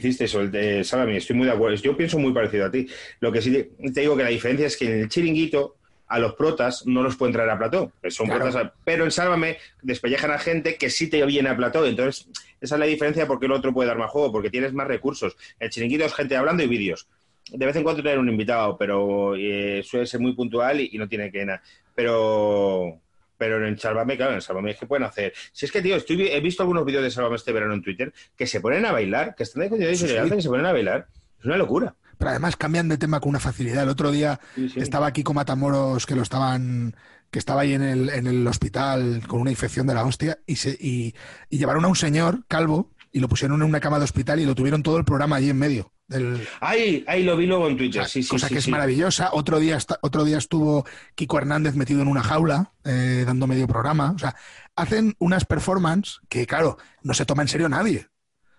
que 0.00 0.06
hicisteis, 0.08 0.34
o 0.34 0.40
el 0.40 0.50
de 0.50 0.82
Salami, 0.84 1.16
estoy 1.16 1.36
muy 1.36 1.46
de 1.46 1.52
acuerdo. 1.52 1.76
Yo 1.76 1.96
pienso 1.96 2.18
muy 2.18 2.32
parecido 2.32 2.66
a 2.66 2.70
ti. 2.70 2.86
Lo 3.20 3.30
que 3.32 3.40
sí 3.40 3.52
te, 3.52 3.64
te 3.92 4.00
digo 4.00 4.16
que 4.16 4.24
la 4.24 4.30
diferencia 4.30 4.66
es 4.66 4.76
que 4.76 4.86
en 4.86 5.00
el 5.00 5.08
chiringuito 5.08 5.76
a 6.06 6.18
los 6.18 6.34
protas 6.34 6.86
no 6.86 7.02
los 7.02 7.16
pueden 7.16 7.32
traer 7.32 7.50
a 7.50 7.58
plató. 7.58 7.90
que 8.02 8.10
Son 8.10 8.26
Claro. 8.26 8.44
protas, 8.44 8.72
pero 8.84 9.04
en 9.04 9.10
Sálvame 9.10 9.56
despellejan 9.82 10.30
a 10.30 10.38
gente 10.38 10.76
que 10.76 10.90
sí 10.90 11.08
te 11.08 11.24
viene 11.24 11.48
a 11.48 11.56
plató. 11.56 11.86
Entonces, 11.86 12.28
esa 12.60 12.74
es 12.74 12.78
la 12.78 12.86
diferencia 12.86 13.26
porque 13.26 13.46
el 13.46 13.52
otro 13.52 13.72
puede 13.72 13.88
dar 13.88 13.98
más 13.98 14.10
juego, 14.10 14.30
porque 14.32 14.50
tienes 14.50 14.72
más 14.72 14.86
recursos. 14.86 15.36
El 15.58 15.70
chiringuito 15.70 16.04
es 16.04 16.14
gente 16.14 16.36
hablando 16.36 16.62
y 16.62 16.66
vídeos. 16.66 17.08
De 17.50 17.66
vez 17.66 17.76
en 17.76 17.82
cuando 17.82 18.02
tener 18.02 18.18
un 18.18 18.28
invitado, 18.28 18.76
pero 18.78 19.34
eh, 19.36 19.82
suele 19.84 20.06
ser 20.06 20.20
muy 20.20 20.32
puntual 20.34 20.80
y, 20.80 20.90
y 20.92 20.98
no 20.98 21.08
tiene 21.08 21.30
que 21.30 21.44
nada. 21.44 21.62
Pero 21.94 23.00
pero 23.36 23.66
en 23.66 23.78
Sálvame, 23.78 24.16
claro, 24.16 24.34
en 24.34 24.40
Sálvame 24.40 24.72
es 24.72 24.78
que 24.78 24.86
pueden 24.86 25.04
hacer. 25.04 25.32
Si 25.52 25.66
es 25.66 25.72
que, 25.72 25.82
tío, 25.82 25.96
estoy, 25.96 26.28
he 26.28 26.40
visto 26.40 26.62
algunos 26.62 26.84
vídeos 26.84 27.02
de 27.02 27.10
Sálvame 27.10 27.36
este 27.36 27.52
verano 27.52 27.74
en 27.74 27.82
Twitter 27.82 28.12
que 28.36 28.46
se 28.46 28.60
ponen 28.60 28.84
a 28.86 28.92
bailar, 28.92 29.34
que 29.34 29.42
están 29.42 29.68
de 29.68 29.96
Sí, 29.96 30.08
sí. 30.08 30.14
que 30.30 30.42
se 30.42 30.48
ponen 30.48 30.66
a 30.66 30.72
bailar. 30.72 31.08
Es 31.38 31.44
una 31.44 31.56
locura. 31.56 31.94
pero 32.16 32.30
además 32.30 32.56
cambian 32.56 32.88
de 32.88 32.96
tema 32.98 33.20
con 33.20 33.30
una 33.30 33.40
facilidad. 33.40 33.82
El 33.82 33.90
otro 33.90 34.10
día 34.10 34.40
estaba 34.76 35.06
aquí 35.06 35.22
con 35.22 35.36
Matamoros 35.36 36.06
que 36.06 36.14
lo 36.14 36.22
estaban 36.22 36.94
que 37.34 37.40
estaba 37.40 37.62
ahí 37.62 37.72
en 37.72 37.82
el, 37.82 38.10
en 38.10 38.28
el 38.28 38.46
hospital 38.46 39.22
con 39.26 39.40
una 39.40 39.50
infección 39.50 39.88
de 39.88 39.94
la 39.94 40.04
hostia 40.04 40.38
y, 40.46 40.54
se, 40.54 40.78
y, 40.80 41.16
llevaron 41.50 41.84
a 41.84 41.88
un 41.88 41.96
señor 41.96 42.44
calvo 42.46 42.92
y 43.14 43.20
lo 43.20 43.28
pusieron 43.28 43.62
en 43.62 43.68
una 43.68 43.78
cama 43.78 43.98
de 43.98 44.04
hospital 44.04 44.40
y 44.40 44.44
lo 44.44 44.56
tuvieron 44.56 44.82
todo 44.82 44.98
el 44.98 45.04
programa 45.04 45.36
allí 45.36 45.48
en 45.48 45.56
medio. 45.56 45.92
Del... 46.08 46.46
Ahí, 46.60 47.04
ahí 47.06 47.22
lo 47.22 47.36
vi 47.36 47.46
luego 47.46 47.68
en 47.68 47.76
Twitter, 47.76 48.04
sí, 48.06 48.24
sí. 48.24 48.28
Cosa 48.28 48.48
que 48.48 48.58
es 48.58 48.66
maravillosa. 48.68 49.30
Otro 49.32 49.60
día, 49.60 49.78
otro 50.00 50.24
día 50.24 50.36
estuvo 50.36 50.84
Kiko 51.14 51.38
Hernández 51.38 51.76
metido 51.76 52.02
en 52.02 52.08
una 52.08 52.24
jaula, 52.24 52.72
eh, 52.84 53.22
dando 53.24 53.46
medio 53.46 53.68
programa. 53.68 54.10
O 54.16 54.18
sea, 54.18 54.34
hacen 54.74 55.14
unas 55.20 55.44
performances 55.44 56.18
que, 56.28 56.44
claro, 56.44 56.76
no 57.04 57.14
se 57.14 57.24
toma 57.24 57.42
en 57.42 57.48
serio 57.48 57.68
nadie. 57.68 58.08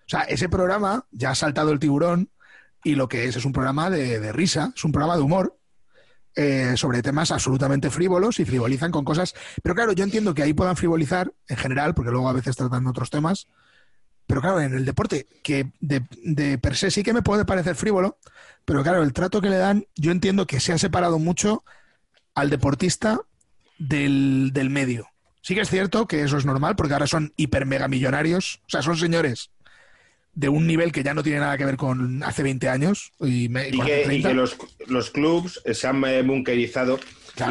O 0.06 0.08
sea, 0.08 0.22
ese 0.22 0.48
programa 0.48 1.06
ya 1.10 1.32
ha 1.32 1.34
saltado 1.34 1.70
el 1.70 1.78
tiburón 1.78 2.30
y 2.82 2.94
lo 2.94 3.08
que 3.08 3.26
es 3.26 3.36
es 3.36 3.44
un 3.44 3.52
programa 3.52 3.90
de 3.90 4.32
risa, 4.32 4.72
es 4.74 4.84
un 4.86 4.92
programa 4.92 5.16
de 5.16 5.22
humor 5.22 5.56
eh, 6.38 6.76
sobre 6.76 7.00
temas 7.00 7.30
absolutamente 7.30 7.88
frívolos 7.88 8.38
y 8.40 8.44
frivolizan 8.44 8.90
con 8.90 9.06
cosas. 9.06 9.34
Pero 9.62 9.74
claro, 9.74 9.92
yo 9.92 10.04
entiendo 10.04 10.34
que 10.34 10.42
ahí 10.42 10.52
puedan 10.52 10.76
frivolizar 10.76 11.32
en 11.48 11.56
general, 11.56 11.94
porque 11.94 12.10
luego 12.10 12.28
a 12.28 12.34
veces 12.34 12.54
tratan 12.54 12.86
otros 12.86 13.08
temas. 13.08 13.46
Pero 14.26 14.40
claro, 14.40 14.60
en 14.60 14.74
el 14.74 14.84
deporte, 14.84 15.26
que 15.42 15.70
de, 15.80 16.02
de, 16.22 16.58
per 16.58 16.76
se 16.76 16.90
sí 16.90 17.02
que 17.02 17.12
me 17.12 17.22
puede 17.22 17.44
parecer 17.44 17.76
frívolo, 17.76 18.18
pero 18.64 18.82
claro, 18.82 19.02
el 19.02 19.12
trato 19.12 19.40
que 19.40 19.50
le 19.50 19.56
dan, 19.56 19.86
yo 19.94 20.10
entiendo 20.10 20.46
que 20.46 20.60
se 20.60 20.72
ha 20.72 20.78
separado 20.78 21.18
mucho 21.18 21.64
al 22.34 22.50
deportista 22.50 23.20
del, 23.78 24.50
del 24.52 24.70
medio. 24.70 25.08
Sí 25.42 25.54
que 25.54 25.60
es 25.60 25.70
cierto 25.70 26.08
que 26.08 26.22
eso 26.22 26.36
es 26.38 26.44
normal, 26.44 26.74
porque 26.74 26.94
ahora 26.94 27.06
son 27.06 27.32
hiper 27.36 27.66
mega 27.66 27.86
millonarios, 27.86 28.60
o 28.66 28.70
sea, 28.70 28.82
son 28.82 28.96
señores 28.96 29.50
de 30.36 30.50
un 30.50 30.66
nivel 30.66 30.92
que 30.92 31.02
ya 31.02 31.14
no 31.14 31.22
tiene 31.22 31.40
nada 31.40 31.56
que 31.56 31.64
ver 31.64 31.76
con 31.76 32.22
hace 32.22 32.42
20 32.42 32.68
años. 32.68 33.12
Y, 33.20 33.48
que, 33.48 34.34
los, 34.34 34.56
los 34.86 35.10
clubs 35.10 35.62
se 35.72 35.86
han 35.86 36.04
eh, 36.04 36.22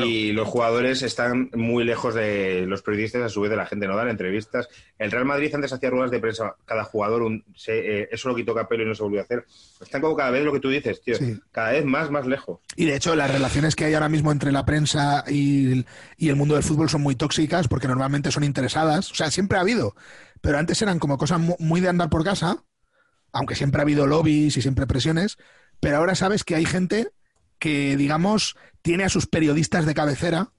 y 0.03 0.31
los 0.31 0.47
jugadores 0.47 1.01
están 1.01 1.49
muy 1.53 1.83
lejos 1.83 2.15
de 2.15 2.65
los 2.67 2.81
periodistas, 2.81 3.21
a 3.21 3.29
su 3.29 3.41
vez 3.41 3.51
de 3.51 3.57
la 3.57 3.65
gente, 3.65 3.87
no 3.87 3.95
dan 3.95 4.09
entrevistas. 4.09 4.67
El 4.97 5.11
Real 5.11 5.25
Madrid 5.25 5.53
antes 5.53 5.73
hacía 5.73 5.89
ruedas 5.89 6.11
de 6.11 6.19
prensa 6.19 6.55
cada 6.65 6.83
jugador, 6.83 7.21
un, 7.23 7.43
eh, 7.67 8.07
eso 8.11 8.29
lo 8.29 8.35
quitó 8.35 8.53
Capello 8.53 8.83
y 8.83 8.87
no 8.87 8.95
se 8.95 9.03
volvió 9.03 9.19
a 9.19 9.23
hacer. 9.23 9.45
Están 9.81 10.01
como 10.01 10.15
cada 10.15 10.31
vez 10.31 10.43
lo 10.43 10.53
que 10.53 10.59
tú 10.59 10.69
dices, 10.69 11.01
tío, 11.01 11.17
cada 11.51 11.71
vez 11.71 11.85
más, 11.85 12.09
más 12.09 12.25
lejos. 12.25 12.59
Y 12.75 12.85
de 12.85 12.95
hecho, 12.95 13.15
las 13.15 13.31
relaciones 13.31 13.75
que 13.75 13.85
hay 13.85 13.93
ahora 13.93 14.09
mismo 14.09 14.31
entre 14.31 14.51
la 14.51 14.65
prensa 14.65 15.23
y, 15.27 15.85
y 16.17 16.29
el 16.29 16.35
mundo 16.35 16.55
del 16.55 16.63
fútbol 16.63 16.89
son 16.89 17.01
muy 17.01 17.15
tóxicas 17.15 17.67
porque 17.67 17.87
normalmente 17.87 18.31
son 18.31 18.43
interesadas. 18.43 19.11
O 19.11 19.15
sea, 19.15 19.31
siempre 19.31 19.57
ha 19.57 19.61
habido, 19.61 19.95
pero 20.41 20.57
antes 20.57 20.81
eran 20.81 20.99
como 20.99 21.17
cosas 21.17 21.39
muy 21.59 21.81
de 21.81 21.89
andar 21.89 22.09
por 22.09 22.23
casa 22.23 22.63
aunque 23.35 23.55
siempre 23.55 23.81
ha 23.81 23.83
habido 23.83 24.07
lobbies 24.07 24.55
y 24.55 24.61
siempre 24.61 24.87
presiones, 24.87 25.37
pero 25.81 25.97
ahora 25.97 26.15
sabes 26.15 26.45
que 26.45 26.55
hay 26.55 26.65
gente 26.65 27.09
que, 27.59 27.97
digamos, 27.97 28.55
tiene 28.85 29.03
a 29.03 29.09
sus 29.09 29.25
periodistas 29.25 29.87
de 29.87 29.95
cabecera, 29.95 30.51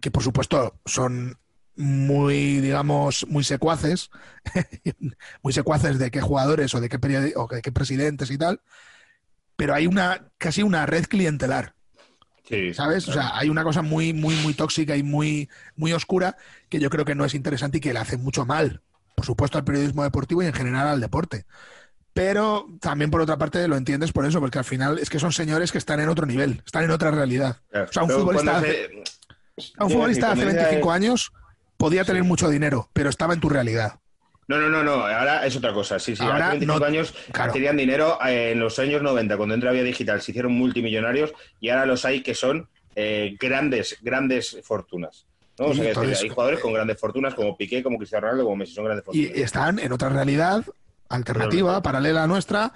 que 0.00 0.10
por 0.10 0.22
supuesto 0.22 0.80
son 0.86 1.36
muy, 1.76 2.60
digamos, 2.60 3.26
muy 3.28 3.44
secuaces, 3.44 4.10
muy 5.42 5.52
secuaces 5.52 5.98
de 5.98 6.10
qué 6.10 6.22
jugadores 6.22 6.74
o 6.74 6.80
de 6.80 6.88
qué, 6.88 6.98
o 7.36 7.46
de 7.46 7.60
qué 7.60 7.72
presidentes 7.72 8.30
y 8.30 8.38
tal, 8.38 8.62
pero 9.54 9.74
hay 9.74 9.86
una 9.86 10.30
casi 10.38 10.62
una 10.62 10.86
red 10.86 11.04
clientelar. 11.04 11.74
¿Sabes? 12.72 13.06
O 13.06 13.12
sea, 13.12 13.36
hay 13.36 13.50
una 13.50 13.64
cosa 13.64 13.82
muy, 13.82 14.14
muy, 14.14 14.34
muy 14.36 14.54
tóxica 14.54 14.96
y 14.96 15.02
muy, 15.02 15.50
muy 15.76 15.92
oscura 15.92 16.38
que 16.70 16.80
yo 16.80 16.88
creo 16.88 17.04
que 17.04 17.14
no 17.14 17.26
es 17.26 17.34
interesante 17.34 17.78
y 17.78 17.80
que 17.82 17.92
le 17.92 17.98
hace 17.98 18.16
mucho 18.16 18.46
mal 18.46 18.80
por 19.20 19.26
supuesto, 19.26 19.58
al 19.58 19.64
periodismo 19.64 20.02
deportivo 20.02 20.42
y 20.42 20.46
en 20.46 20.54
general 20.54 20.88
al 20.88 20.98
deporte. 20.98 21.44
Pero 22.12 22.66
también, 22.80 23.10
por 23.10 23.20
otra 23.20 23.38
parte, 23.38 23.66
lo 23.68 23.76
entiendes 23.76 24.12
por 24.12 24.26
eso, 24.26 24.40
porque 24.40 24.58
al 24.58 24.64
final 24.64 24.98
es 24.98 25.08
que 25.08 25.18
son 25.18 25.32
señores 25.32 25.70
que 25.70 25.78
están 25.78 26.00
en 26.00 26.08
otro 26.08 26.26
nivel, 26.26 26.62
están 26.64 26.84
en 26.84 26.90
otra 26.90 27.10
realidad. 27.10 27.58
o 27.72 27.92
sea, 27.92 28.02
un 28.02 28.10
futbolista, 28.10 28.58
hace, 28.58 28.90
un 29.78 29.90
futbolista 29.90 30.32
hace 30.32 30.44
25 30.44 30.90
años 30.90 31.32
podía 31.76 32.04
tener 32.04 32.24
mucho 32.24 32.48
dinero, 32.48 32.88
pero 32.92 33.10
estaba 33.10 33.32
en 33.32 33.40
tu 33.40 33.48
realidad. 33.48 34.00
No, 34.48 34.58
no, 34.58 34.68
no, 34.68 34.82
no, 34.82 35.06
ahora 35.06 35.46
es 35.46 35.54
otra 35.54 35.72
cosa. 35.72 36.00
Sí, 36.00 36.16
sí, 36.16 36.24
ahora 36.24 36.48
hace 36.48 36.58
25 36.58 36.84
años 36.84 37.14
tenían 37.52 37.76
dinero 37.76 38.18
eh, 38.26 38.50
en 38.50 38.58
los 38.58 38.78
años 38.80 39.02
90, 39.02 39.36
cuando 39.36 39.54
entra 39.54 39.70
vía 39.70 39.84
digital, 39.84 40.20
se 40.20 40.32
hicieron 40.32 40.52
multimillonarios 40.52 41.32
y 41.60 41.68
ahora 41.68 41.86
los 41.86 42.04
hay 42.04 42.22
que 42.22 42.34
son 42.34 42.68
eh, 42.96 43.36
grandes, 43.38 43.98
grandes 44.02 44.58
fortunas 44.64 45.26
hay 45.60 46.28
jugadores 46.28 46.60
con 46.60 46.72
grandes 46.72 46.98
fortunas 46.98 47.34
como 47.34 47.56
Piqué, 47.56 47.82
como 47.82 47.98
Cristiano 47.98 48.22
Ronaldo, 48.22 48.44
como 48.44 48.56
Messi, 48.56 48.74
son 48.74 48.84
grandes 48.84 49.04
fortunas. 49.04 49.36
Y 49.36 49.42
están 49.42 49.78
en 49.78 49.92
otra 49.92 50.08
realidad 50.08 50.64
alternativa, 51.10 51.82
paralela 51.82 52.22
a 52.22 52.26
nuestra, 52.26 52.72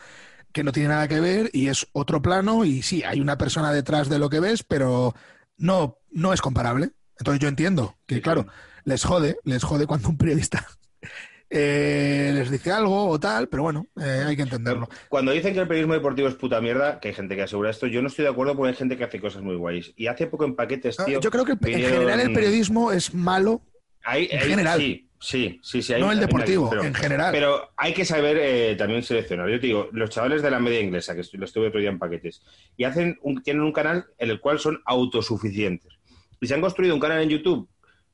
que 0.52 0.62
no 0.62 0.72
tiene 0.72 0.90
nada 0.90 1.08
que 1.08 1.20
ver 1.20 1.50
y 1.52 1.68
es 1.68 1.86
otro 1.92 2.20
plano 2.20 2.64
y 2.64 2.82
sí, 2.82 3.02
hay 3.02 3.20
una 3.20 3.38
persona 3.38 3.72
detrás 3.72 4.08
de 4.08 4.18
lo 4.18 4.28
que 4.28 4.40
ves, 4.40 4.62
pero 4.62 5.14
no, 5.56 5.98
no 6.10 6.32
es 6.32 6.40
comparable. 6.40 6.90
Entonces 7.18 7.40
yo 7.40 7.48
entiendo 7.48 7.96
que, 8.06 8.20
claro, 8.20 8.46
les 8.84 9.04
jode, 9.04 9.38
les 9.44 9.64
jode 9.64 9.86
cuando 9.86 10.08
un 10.08 10.18
periodista 10.18 10.66
eh, 11.50 12.32
les 12.34 12.50
dice 12.50 12.72
algo 12.72 13.08
o 13.08 13.18
tal, 13.18 13.48
pero 13.48 13.62
bueno, 13.62 13.86
eh, 14.00 14.24
hay 14.26 14.36
que 14.36 14.42
entenderlo. 14.42 14.88
Cuando 15.08 15.32
dicen 15.32 15.54
que 15.54 15.60
el 15.60 15.68
periodismo 15.68 15.94
deportivo 15.94 16.28
es 16.28 16.34
puta 16.34 16.60
mierda, 16.60 17.00
que 17.00 17.08
hay 17.08 17.14
gente 17.14 17.36
que 17.36 17.42
asegura 17.42 17.70
esto, 17.70 17.86
yo 17.86 18.02
no 18.02 18.08
estoy 18.08 18.24
de 18.24 18.30
acuerdo 18.30 18.56
porque 18.56 18.70
hay 18.70 18.76
gente 18.76 18.96
que 18.96 19.04
hace 19.04 19.20
cosas 19.20 19.42
muy 19.42 19.56
guays. 19.56 19.92
Y 19.96 20.08
hace 20.08 20.26
poco 20.26 20.44
en 20.44 20.56
paquetes, 20.56 20.96
tío. 21.04 21.20
Yo 21.20 21.30
creo 21.30 21.44
que 21.44 21.52
en 21.52 21.80
general 21.80 22.20
el 22.20 22.32
periodismo 22.32 22.92
es 22.92 23.14
malo. 23.14 23.62
en 24.06 24.40
general. 24.40 24.80
Sí, 24.80 25.08
sí, 25.18 25.60
sí. 25.62 25.82
sí 25.82 25.94
no 25.98 26.12
el 26.12 26.20
deportivo, 26.20 26.70
en 26.82 26.94
general. 26.94 27.32
Pero 27.32 27.72
hay 27.76 27.94
que 27.94 28.04
saber 28.04 28.38
eh, 28.40 28.76
también 28.76 29.02
seleccionar. 29.02 29.48
Yo 29.48 29.60
te 29.60 29.66
digo, 29.66 29.88
los 29.92 30.10
chavales 30.10 30.42
de 30.42 30.50
la 30.50 30.58
media 30.58 30.80
inglesa, 30.80 31.14
que 31.14 31.22
lo 31.32 31.44
estuve 31.44 31.68
otro 31.68 31.80
día 31.80 31.90
en 31.90 31.98
paquetes, 31.98 32.42
y 32.76 32.84
hacen 32.84 33.18
tienen 33.42 33.62
un 33.62 33.72
canal 33.72 34.06
en 34.18 34.30
el 34.30 34.40
cual 34.40 34.58
son 34.58 34.80
autosuficientes. 34.84 35.92
Y 36.40 36.46
se 36.46 36.54
han 36.54 36.60
construido 36.60 36.94
un 36.94 37.00
canal 37.00 37.22
en 37.22 37.30
YouTube 37.30 37.68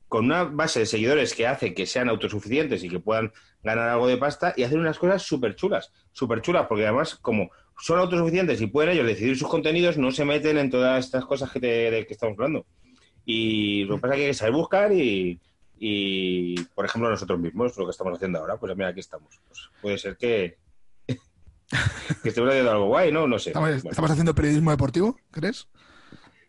con 0.08 0.24
una 0.24 0.44
base 0.44 0.80
de 0.80 0.86
seguidores 0.86 1.34
que 1.34 1.46
hace 1.46 1.72
que 1.72 1.86
sean 1.86 2.08
autosuficientes 2.08 2.82
y 2.82 2.88
que 2.88 2.98
puedan 2.98 3.32
ganar 3.62 3.88
algo 3.88 4.08
de 4.08 4.16
pasta 4.16 4.52
y 4.56 4.64
hacen 4.64 4.80
unas 4.80 4.98
cosas 4.98 5.22
súper 5.22 5.54
chulas, 5.54 5.92
súper 6.12 6.42
chulas, 6.42 6.66
porque 6.66 6.84
además 6.84 7.14
como 7.14 7.50
son 7.78 7.98
autosuficientes 7.98 8.60
y 8.60 8.66
pueden 8.66 8.90
ellos 8.90 9.06
decidir 9.06 9.38
sus 9.38 9.48
contenidos, 9.48 9.96
no 9.96 10.10
se 10.10 10.24
meten 10.24 10.58
en 10.58 10.68
todas 10.68 11.04
estas 11.04 11.24
cosas 11.24 11.50
que, 11.50 11.60
de 11.60 12.06
que 12.06 12.12
estamos 12.12 12.34
hablando. 12.36 12.66
Y 13.24 13.84
lo 13.84 13.96
que 13.96 14.00
pasa 14.00 14.14
es 14.14 14.18
que 14.18 14.24
hay 14.24 14.30
que 14.30 14.34
saber 14.34 14.54
buscar 14.54 14.92
y, 14.92 15.40
por 16.74 16.84
ejemplo, 16.84 17.10
nosotros 17.10 17.38
mismos, 17.38 17.76
lo 17.76 17.86
que 17.86 17.90
estamos 17.90 18.14
haciendo 18.14 18.38
ahora, 18.38 18.56
pues 18.56 18.76
mira, 18.76 18.88
aquí 18.88 19.00
estamos. 19.00 19.40
Pues 19.48 19.70
puede 19.80 19.98
ser 19.98 20.16
que, 20.16 20.58
que 21.06 22.28
estemos 22.28 22.50
haciendo 22.50 22.70
algo 22.70 22.86
guay, 22.86 23.12
¿no? 23.12 23.26
No 23.26 23.38
sé. 23.38 23.50
¿Estamos 23.50 24.10
haciendo 24.10 24.34
periodismo 24.34 24.70
deportivo, 24.70 25.16
crees? 25.30 25.68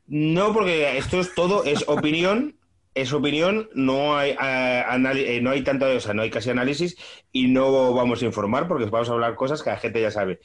No, 0.07 0.53
porque 0.53 0.97
esto 0.97 1.19
es 1.19 1.33
todo, 1.33 1.63
es 1.63 1.87
opinión 1.87 2.55
es 2.93 3.13
opinión, 3.13 3.69
no 3.73 4.17
hay, 4.17 4.31
eh, 4.31 4.83
eh, 5.15 5.41
no 5.41 5.51
hay 5.51 5.63
tanto, 5.63 5.85
o 5.85 5.99
sea, 5.99 6.13
no 6.13 6.23
hay 6.23 6.29
casi 6.29 6.49
análisis 6.49 6.97
y 7.31 7.47
no 7.47 7.93
vamos 7.93 8.21
a 8.21 8.25
informar 8.25 8.67
porque 8.67 8.85
vamos 8.85 9.09
a 9.09 9.13
hablar 9.13 9.35
cosas 9.35 9.63
que 9.63 9.69
la 9.69 9.77
gente 9.77 10.01
ya 10.01 10.11
sabe. 10.11 10.39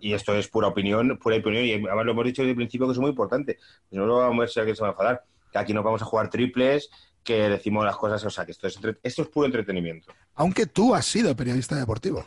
Y 0.00 0.12
esto 0.12 0.36
es 0.36 0.48
pura 0.48 0.68
opinión, 0.68 1.18
pura 1.18 1.36
opinión, 1.36 1.64
y 1.64 1.72
además 1.72 2.04
lo 2.04 2.12
hemos 2.12 2.24
dicho 2.26 2.42
desde 2.42 2.50
el 2.50 2.56
principio 2.56 2.86
que 2.86 2.92
es 2.92 2.98
muy 2.98 3.10
importante. 3.10 3.58
No 3.90 4.06
lo 4.06 4.18
vamos 4.18 4.36
a 4.36 4.40
ver 4.40 4.48
si 4.48 4.60
alguien 4.60 4.76
se 4.76 4.82
va 4.82 4.88
a 4.88 4.92
enfadar. 4.92 5.24
Que 5.50 5.58
aquí 5.58 5.72
no 5.72 5.82
vamos 5.82 6.02
a 6.02 6.04
jugar 6.04 6.28
triples, 6.28 6.90
que 7.22 7.48
decimos 7.48 7.84
las 7.84 7.96
cosas, 7.96 8.24
o 8.24 8.30
sea, 8.30 8.44
que 8.44 8.52
esto 8.52 8.66
es, 8.66 8.78
esto 9.02 9.22
es 9.22 9.28
puro 9.28 9.46
entretenimiento. 9.46 10.12
Aunque 10.34 10.66
tú 10.66 10.94
has 10.94 11.06
sido 11.06 11.34
periodista 11.36 11.76
deportivo. 11.76 12.24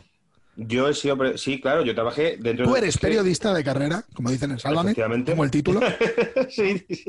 Yo 0.54 0.88
he 0.88 0.94
sido, 0.94 1.16
sí, 1.38 1.60
claro, 1.60 1.82
yo 1.82 1.94
trabajé 1.94 2.36
dentro 2.38 2.66
Tú 2.66 2.76
eres 2.76 2.98
periodista 2.98 3.54
de 3.54 3.64
carrera, 3.64 4.04
como 4.14 4.30
dicen 4.30 4.50
en 4.50 4.58
Sálvame, 4.58 4.94
como 4.94 5.44
el 5.44 5.50
título. 5.50 5.80
sí, 6.50 6.84
sí, 6.88 7.04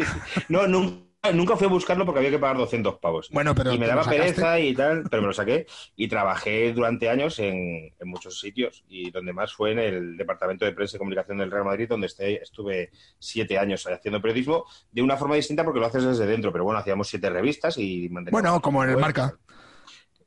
No, 0.48 0.66
nunca 0.66 1.13
Nunca 1.32 1.56
fui 1.56 1.68
a 1.68 1.70
buscarlo 1.70 2.06
porque 2.06 2.20
había 2.20 2.32
que 2.32 2.40
pagar 2.40 2.58
200 2.58 3.00
pavos. 3.00 3.30
Bueno, 3.32 3.56
pero 3.56 3.72
y 3.72 3.78
me 3.78 3.88
daba 3.88 4.04
pereza 4.04 4.60
y 4.60 4.74
tal, 4.74 5.04
pero 5.10 5.22
me 5.22 5.30
lo 5.30 5.34
saqué. 5.34 5.66
Y 5.96 6.10
trabajé 6.10 6.74
durante 6.74 7.10
años 7.10 7.40
en, 7.40 7.94
muchos 8.04 8.42
sitios. 8.42 8.84
Y 8.90 9.10
donde 9.10 9.32
más 9.32 9.54
fue 9.54 9.72
en 9.72 9.80
el 9.80 10.18
Departamento 10.18 10.66
de 10.66 10.74
Prensa 10.74 10.98
y 10.98 11.00
Comunicación 11.00 11.38
del 11.38 11.50
Real 11.50 11.64
Madrid, 11.64 11.88
donde 11.88 12.08
estuve 12.08 12.92
siete 13.20 13.58
años 13.58 13.88
haciendo 13.88 14.22
periodismo 14.22 14.66
de 14.92 15.02
una 15.02 15.16
forma 15.16 15.36
distinta 15.36 15.64
porque 15.64 15.80
lo 15.80 15.86
haces 15.86 16.04
desde 16.04 16.26
dentro. 16.26 16.52
Pero 16.52 16.66
bueno, 16.66 16.82
hacíamos 16.82 17.08
siete 17.08 17.30
revistas 17.30 17.78
y 17.78 18.10
Bueno, 18.10 18.62
como 18.62 18.84
en 18.84 18.90
el 18.90 18.98
Marca. 18.98 19.34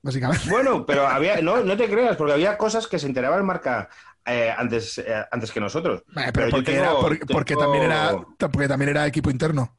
Básicamente. 0.00 0.48
Bueno, 0.48 0.86
pero 0.86 1.06
había, 1.06 1.42
no, 1.42 1.62
no 1.62 1.76
te 1.76 1.90
creas, 1.90 2.16
porque 2.16 2.32
había 2.32 2.56
cosas 2.56 2.86
que 2.86 2.98
se 2.98 3.06
enteraba 3.06 3.36
el 3.36 3.42
marca 3.42 3.90
eh, 4.24 4.54
antes, 4.56 4.96
eh, 4.98 5.24
antes 5.30 5.52
que 5.52 5.60
nosotros. 5.60 6.04
pero, 6.32 6.48
porque, 6.50 6.80
porque, 7.30 7.54
también 7.54 7.84
era, 7.84 8.16
porque 8.38 8.68
también 8.68 8.90
era 8.90 9.06
equipo 9.06 9.30
interno. 9.30 9.76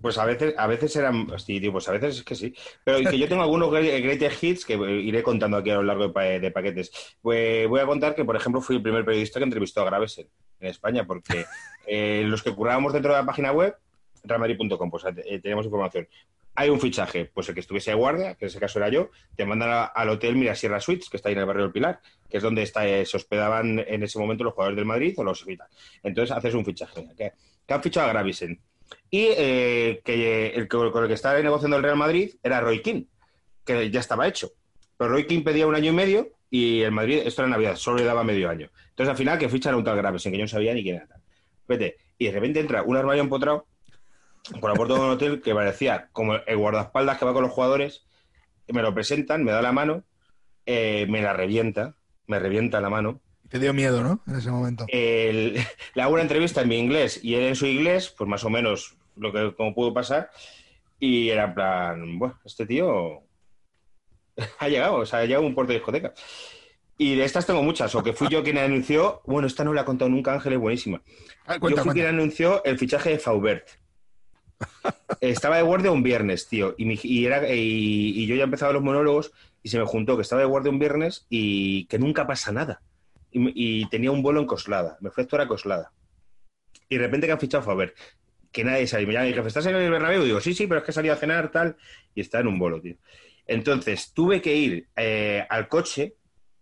Pues 0.00 0.18
a 0.18 0.24
veces, 0.24 0.54
a 0.56 0.66
veces 0.66 0.94
eran, 0.96 1.26
sí, 1.38 1.60
pues 1.70 1.88
a 1.88 1.92
veces 1.92 2.18
es 2.18 2.22
que 2.22 2.34
sí. 2.34 2.54
Pero 2.84 3.10
que 3.10 3.18
yo 3.18 3.28
tengo 3.28 3.42
algunos 3.42 3.70
greatest 3.70 4.42
hits 4.42 4.64
que 4.64 4.74
iré 4.74 5.22
contando 5.22 5.56
aquí 5.56 5.70
a 5.70 5.76
lo 5.76 5.82
largo 5.82 6.08
de, 6.08 6.50
paquetes. 6.50 7.16
Pues 7.20 7.68
voy 7.68 7.80
a 7.80 7.86
contar 7.86 8.14
que, 8.14 8.24
por 8.24 8.36
ejemplo, 8.36 8.60
fui 8.60 8.76
el 8.76 8.82
primer 8.82 9.04
periodista 9.04 9.40
que 9.40 9.44
entrevistó 9.44 9.82
a 9.82 9.86
Graves 9.86 10.18
en, 10.18 10.28
España, 10.60 11.06
porque 11.06 11.46
eh, 11.86 12.22
los 12.26 12.42
que 12.42 12.54
currábamos 12.54 12.92
dentro 12.92 13.12
de 13.12 13.20
la 13.20 13.26
página 13.26 13.52
web, 13.52 13.76
realmadrid.com, 14.24 14.90
pues 14.90 15.04
eh, 15.24 15.40
información. 15.44 16.08
hay 16.54 16.68
un 16.68 16.80
fichaje, 16.80 17.26
pues 17.26 17.48
el 17.48 17.54
que 17.54 17.60
estuviese 17.60 17.92
de 17.92 17.96
guardia, 17.96 18.34
que 18.34 18.44
en 18.44 18.48
ese 18.48 18.58
caso 18.58 18.78
era 18.80 18.88
yo, 18.88 19.10
te 19.36 19.46
mandan 19.46 19.90
al 19.94 20.08
hotel 20.08 20.34
Mirasierra 20.34 20.80
Suites, 20.80 21.08
que 21.08 21.16
está 21.16 21.28
ahí 21.28 21.34
en 21.34 21.40
el 21.40 21.46
barrio 21.46 21.62
del 21.64 21.72
Pilar, 21.72 22.00
que 22.28 22.38
es 22.38 22.42
donde 22.42 22.62
está, 22.62 22.86
eh, 22.88 23.06
se 23.06 23.16
hospedaban 23.16 23.78
en 23.78 24.02
ese 24.02 24.18
momento 24.18 24.42
los 24.42 24.54
jugadores 24.54 24.76
del 24.76 24.84
Madrid 24.84 25.14
o 25.16 25.24
los. 25.24 25.44
Entonces 26.02 26.36
haces 26.36 26.54
un 26.54 26.64
fichaje. 26.64 27.06
Que, 27.68 27.74
han 27.74 27.82
fichado 27.82 28.06
a 28.06 28.10
Gravisen. 28.10 28.60
Y 29.10 29.28
eh, 29.36 30.00
que 30.04 30.54
el, 30.54 30.66
con 30.66 31.02
el 31.02 31.08
que 31.08 31.14
estaba 31.14 31.38
negociando 31.40 31.76
el 31.76 31.82
Real 31.82 31.96
Madrid 31.96 32.34
era 32.42 32.60
Roy 32.60 32.82
King, 32.82 33.04
que 33.64 33.90
ya 33.90 34.00
estaba 34.00 34.26
hecho. 34.26 34.50
Pero 34.96 35.10
Roy 35.10 35.26
King 35.26 35.44
pedía 35.44 35.66
un 35.66 35.74
año 35.74 35.90
y 35.90 35.94
medio 35.94 36.30
y 36.50 36.80
el 36.80 36.92
Madrid, 36.92 37.20
esto 37.24 37.42
era 37.42 37.50
Navidad, 37.50 37.76
solo 37.76 37.98
le 37.98 38.04
daba 38.04 38.24
medio 38.24 38.50
año. 38.50 38.70
Entonces 38.88 39.10
al 39.10 39.16
final 39.16 39.38
que 39.38 39.48
fichan 39.48 39.74
a 39.74 39.76
un 39.76 39.84
tal 39.84 39.96
Gravisen, 39.96 40.32
que 40.32 40.38
yo 40.38 40.44
no 40.44 40.48
sabía 40.48 40.74
ni 40.74 40.82
quién 40.82 40.96
era 40.96 41.06
tal. 41.06 41.20
Vete. 41.68 41.98
Y 42.16 42.26
de 42.26 42.32
repente 42.32 42.60
entra 42.60 42.82
un 42.82 42.96
armario 42.96 43.22
empotrado 43.22 43.66
por 44.60 44.70
la 44.70 44.76
puerta 44.76 44.94
de 44.94 45.00
un 45.00 45.10
hotel 45.10 45.40
que 45.42 45.54
parecía 45.54 46.08
como 46.12 46.34
el 46.34 46.56
guardaespaldas 46.56 47.18
que 47.18 47.24
va 47.24 47.34
con 47.34 47.42
los 47.42 47.52
jugadores, 47.52 48.06
me 48.68 48.82
lo 48.82 48.94
presentan, 48.94 49.44
me 49.44 49.52
da 49.52 49.62
la 49.62 49.72
mano, 49.72 50.04
eh, 50.66 51.06
me 51.08 51.22
la 51.22 51.32
revienta, 51.32 51.94
me 52.26 52.38
revienta 52.38 52.80
la 52.80 52.90
mano. 52.90 53.20
Te 53.48 53.58
dio 53.58 53.72
miedo, 53.72 54.02
¿no? 54.02 54.20
En 54.26 54.36
ese 54.36 54.50
momento. 54.50 54.86
le 54.92 55.66
hago 55.96 56.12
una 56.12 56.22
entrevista 56.22 56.62
en 56.62 56.68
mi 56.68 56.78
inglés 56.78 57.20
y 57.22 57.34
él 57.34 57.44
en 57.44 57.56
su 57.56 57.66
inglés, 57.66 58.14
pues 58.16 58.28
más 58.28 58.44
o 58.44 58.50
menos 58.50 58.96
lo 59.16 59.32
que 59.32 59.54
como 59.54 59.74
pudo 59.74 59.92
pasar, 59.92 60.30
y 60.98 61.30
era 61.30 61.44
en 61.44 61.54
plan, 61.54 62.18
bueno, 62.18 62.38
este 62.44 62.66
tío 62.66 63.22
ha 64.58 64.68
llegado, 64.68 64.96
o 64.96 65.06
sea, 65.06 65.20
ha 65.20 65.24
llegado 65.24 65.44
a 65.44 65.48
un 65.48 65.54
puerto 65.54 65.72
de 65.72 65.78
discoteca. 65.78 66.12
Y 67.00 67.14
de 67.14 67.24
estas 67.24 67.46
tengo 67.46 67.62
muchas, 67.62 67.94
o 67.94 68.02
que 68.02 68.12
fui 68.12 68.28
yo 68.28 68.42
quien 68.42 68.58
anunció, 68.58 69.22
bueno, 69.24 69.46
esta 69.46 69.62
no 69.62 69.72
la 69.72 69.82
he 69.82 69.84
contado 69.84 70.10
nunca, 70.10 70.32
Ángel, 70.32 70.54
es 70.54 70.58
buenísima. 70.58 71.00
Ah, 71.46 71.58
yo 71.62 71.76
fui 71.76 71.92
quien 71.92 72.06
anunció 72.06 72.64
el 72.64 72.76
fichaje 72.76 73.10
de 73.10 73.18
Faubert. 73.20 73.68
estaba 75.20 75.58
de 75.58 75.62
guardia 75.62 75.92
un 75.92 76.02
viernes, 76.02 76.48
tío, 76.48 76.74
y, 76.76 77.24
era, 77.24 77.48
y, 77.54 78.26
yo 78.26 78.34
ya 78.34 78.44
empezaba 78.44 78.72
los 78.72 78.82
monólogos 78.82 79.32
y 79.62 79.68
se 79.68 79.78
me 79.78 79.84
juntó 79.84 80.16
que 80.16 80.22
estaba 80.22 80.40
de 80.40 80.48
guardia 80.48 80.72
un 80.72 80.80
viernes 80.80 81.26
y 81.30 81.84
que 81.86 82.00
nunca 82.00 82.26
pasa 82.26 82.50
nada. 82.50 82.82
Y, 83.30 83.88
tenía 83.90 84.10
un 84.10 84.22
vuelo 84.22 84.40
en 84.40 84.46
Coslada, 84.46 84.96
me 85.00 85.10
fue 85.10 85.26
a 85.30 85.48
Coslada. 85.48 85.92
Y 86.88 86.96
de 86.96 87.02
repente 87.02 87.26
que 87.26 87.32
han 87.32 87.40
fichado 87.40 87.62
Faber, 87.62 87.94
que 88.50 88.64
nadie 88.64 88.86
sabe. 88.86 89.06
Me 89.06 89.12
llama 89.12 89.28
y 89.28 89.32
¿estás 89.32 89.66
en 89.66 89.76
el 89.76 89.90
Bernabéu? 89.90 90.22
Y 90.22 90.26
digo, 90.26 90.40
sí, 90.40 90.54
sí, 90.54 90.66
pero 90.66 90.80
es 90.80 90.86
que 90.86 90.92
salí 90.92 91.08
a 91.08 91.16
cenar, 91.16 91.50
tal, 91.50 91.76
y 92.14 92.22
está 92.22 92.40
en 92.40 92.46
un 92.46 92.58
vuelo, 92.58 92.80
tío. 92.80 92.96
Entonces, 93.46 94.12
tuve 94.14 94.40
que 94.40 94.54
ir 94.54 94.88
eh, 94.96 95.46
al 95.48 95.68
coche 95.68 96.16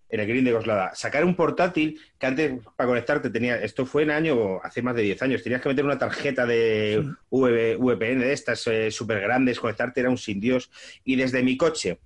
en 0.08 0.20
el 0.20 0.26
Green 0.26 0.44
de 0.44 0.52
Coslada, 0.52 0.94
sacar 0.94 1.24
un 1.24 1.34
portátil 1.34 2.00
que 2.18 2.26
antes 2.26 2.52
para 2.76 2.88
conectarte 2.88 3.30
tenía, 3.30 3.60
esto 3.60 3.86
fue 3.86 4.04
en 4.04 4.10
año, 4.10 4.60
hace 4.62 4.82
más 4.82 4.94
de 4.94 5.02
10 5.02 5.22
años, 5.22 5.42
tenías 5.42 5.60
que 5.60 5.68
meter 5.68 5.84
una 5.84 5.98
tarjeta 5.98 6.46
de 6.46 7.04
VPN 7.30 8.20
de 8.20 8.32
estas 8.32 8.66
eh, 8.68 8.90
súper 8.90 9.20
grandes, 9.20 9.58
conectarte 9.58 10.00
era 10.00 10.10
un 10.10 10.18
sin 10.18 10.40
Dios, 10.40 10.70
y 11.04 11.16
desde 11.16 11.42
mi 11.42 11.56
coche, 11.56 11.98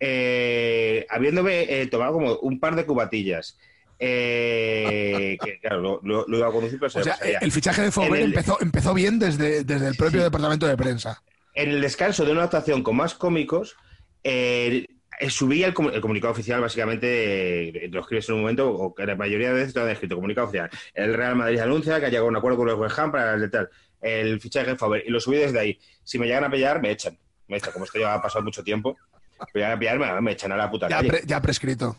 eh, 0.00 1.06
habiéndome 1.10 1.62
eh, 1.68 1.86
tomado 1.86 2.14
como 2.14 2.38
un 2.38 2.58
par 2.58 2.76
de 2.76 2.86
cubatillas, 2.86 3.58
que 3.98 5.58
claro, 5.60 6.00
lo, 6.02 6.26
iba 6.28 6.48
a 6.48 6.52
conducir, 6.52 6.78
pero 6.78 7.00
o 7.00 7.04
sea, 7.04 7.14
el 7.40 7.52
fichaje 7.52 7.82
de 7.82 7.90
Fover 7.90 8.20
empezó, 8.20 8.58
empezó 8.60 8.94
bien 8.94 9.18
desde, 9.18 9.64
desde 9.64 9.88
el 9.88 9.96
propio 9.96 10.22
departamento 10.22 10.66
de 10.66 10.76
prensa. 10.76 11.22
En 11.54 11.70
el 11.70 11.80
descanso 11.80 12.24
de 12.24 12.32
una 12.32 12.44
actuación 12.44 12.82
con 12.82 12.96
más 12.96 13.14
cómicos, 13.14 13.76
eh, 14.24 14.86
subía 15.28 15.66
el, 15.68 15.74
comunicado 15.74 16.32
oficial, 16.32 16.60
básicamente, 16.60 17.84
eh, 17.84 17.88
lo 17.88 18.00
escribes 18.00 18.28
en 18.28 18.34
un 18.36 18.40
momento, 18.42 18.70
o 18.70 18.94
que 18.94 19.06
la 19.06 19.14
mayoría 19.14 19.48
de 19.48 19.54
veces 19.54 19.74
lo 19.74 19.82
han 19.82 19.90
escrito, 19.90 20.16
comunicado 20.16 20.48
oficial. 20.48 20.70
El 20.92 21.14
Real 21.14 21.36
Madrid 21.36 21.60
anuncia 21.60 22.00
que 22.00 22.06
ha 22.06 22.08
llegado 22.08 22.26
a 22.26 22.30
un 22.30 22.36
acuerdo 22.36 22.58
con 22.58 22.66
los 22.66 22.78
West 22.78 22.98
Ham 22.98 23.12
para 23.12 23.34
el 23.34 23.50
tal, 23.50 23.68
el 24.00 24.40
fichaje 24.40 24.70
de 24.70 24.76
Faber, 24.76 25.04
y 25.06 25.10
lo 25.10 25.20
subí 25.20 25.36
desde 25.36 25.58
ahí. 25.58 25.78
Si 26.02 26.18
me 26.18 26.26
llegan 26.26 26.44
a 26.44 26.50
pillar, 26.50 26.82
me 26.82 26.90
echan. 26.90 27.16
Me 27.46 27.58
echan, 27.58 27.72
como 27.72 27.84
esto 27.84 27.98
ya 27.98 28.14
ha 28.14 28.22
pasado 28.22 28.44
mucho 28.44 28.64
tiempo, 28.64 28.96
me 29.52 29.60
llegan 29.60 29.72
a 29.72 29.78
pillar, 29.78 30.22
me, 30.22 30.32
echan 30.32 30.52
a 30.52 30.56
la 30.56 30.70
puta 30.70 30.88
ya, 30.88 31.02
ya 31.24 31.40
prescrito. 31.40 31.96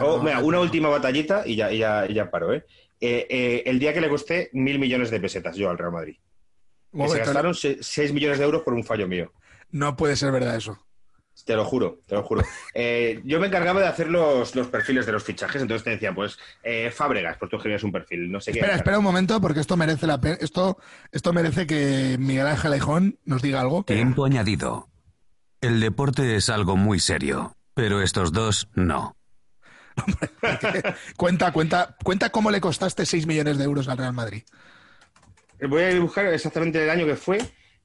Oh, 0.00 0.22
mira, 0.22 0.40
una 0.40 0.60
última 0.60 0.88
batallita 0.88 1.42
y 1.46 1.56
ya, 1.56 1.70
ya, 1.72 2.06
ya 2.06 2.30
paro, 2.30 2.52
¿eh? 2.52 2.64
¿eh? 3.00 3.62
El 3.66 3.78
día 3.78 3.92
que 3.92 4.00
le 4.00 4.08
costé 4.08 4.50
mil 4.52 4.78
millones 4.78 5.10
de 5.10 5.20
pesetas 5.20 5.56
yo 5.56 5.70
al 5.70 5.78
Real 5.78 5.92
Madrid. 5.92 6.16
se 6.92 7.18
gastaron 7.18 7.54
seis 7.54 8.12
millones 8.12 8.38
de 8.38 8.44
euros 8.44 8.62
por 8.62 8.74
un 8.74 8.84
fallo 8.84 9.08
mío. 9.08 9.32
No 9.70 9.96
puede 9.96 10.16
ser 10.16 10.32
verdad 10.32 10.56
eso. 10.56 10.78
Te 11.44 11.56
lo 11.56 11.64
juro, 11.64 12.00
te 12.06 12.14
lo 12.14 12.22
juro. 12.22 12.42
Eh, 12.74 13.20
yo 13.24 13.40
me 13.40 13.46
encargaba 13.46 13.80
de 13.80 13.86
hacer 13.86 14.08
los, 14.08 14.52
perfiles 14.70 15.06
de 15.06 15.12
los 15.12 15.24
fichajes, 15.24 15.62
entonces 15.62 15.84
te 15.84 15.90
decía, 15.90 16.14
pues, 16.14 16.38
eh, 16.62 16.90
Fábregas, 16.90 17.36
pues 17.38 17.50
tú 17.50 17.56
escribías 17.56 17.82
un 17.82 17.92
perfil, 17.92 18.30
no 18.30 18.40
sé 18.40 18.50
espera, 18.50 18.72
qué. 18.72 18.76
Espera 18.76 18.98
un 18.98 19.04
momento, 19.04 19.40
porque 19.40 19.60
esto 19.60 19.76
merece 19.76 20.06
la 20.06 20.20
pena, 20.20 20.36
esto, 20.40 20.78
esto 21.12 21.32
merece 21.32 21.66
que 21.66 22.16
Miguel 22.18 22.46
Ángel 22.46 22.74
Aijón 22.74 23.18
nos 23.24 23.42
diga 23.42 23.60
algo. 23.60 23.84
Tiempo 23.84 24.24
añadido. 24.24 24.88
El 25.60 25.80
deporte 25.80 26.36
es 26.36 26.48
algo 26.48 26.76
muy 26.76 27.00
serio, 27.00 27.56
pero 27.74 28.02
estos 28.02 28.32
dos 28.32 28.68
no. 28.74 29.16
cuenta, 31.16 31.52
cuenta, 31.52 31.96
cuenta 32.02 32.30
cómo 32.30 32.50
le 32.50 32.60
costaste 32.60 33.06
6 33.06 33.26
millones 33.26 33.58
de 33.58 33.64
euros 33.64 33.88
al 33.88 33.98
Real 33.98 34.12
Madrid. 34.12 34.42
Voy 35.68 35.82
a 35.82 36.00
buscar 36.00 36.26
exactamente 36.26 36.82
el 36.82 36.90
año 36.90 37.06
que 37.06 37.16
fue, 37.16 37.38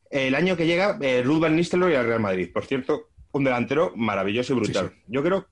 el 0.09 0.35
año 0.35 0.55
que 0.55 0.65
llega 0.65 0.97
eh, 1.01 1.21
Ruth 1.23 1.41
Van 1.41 1.55
Nistelrooy 1.55 1.95
al 1.95 2.05
Real 2.05 2.21
Madrid. 2.21 2.49
Por 2.53 2.65
cierto, 2.65 3.09
un 3.31 3.43
delantero 3.43 3.91
maravilloso 3.95 4.53
y 4.53 4.55
brutal. 4.55 4.93
Yo 5.07 5.21
creo 5.21 5.47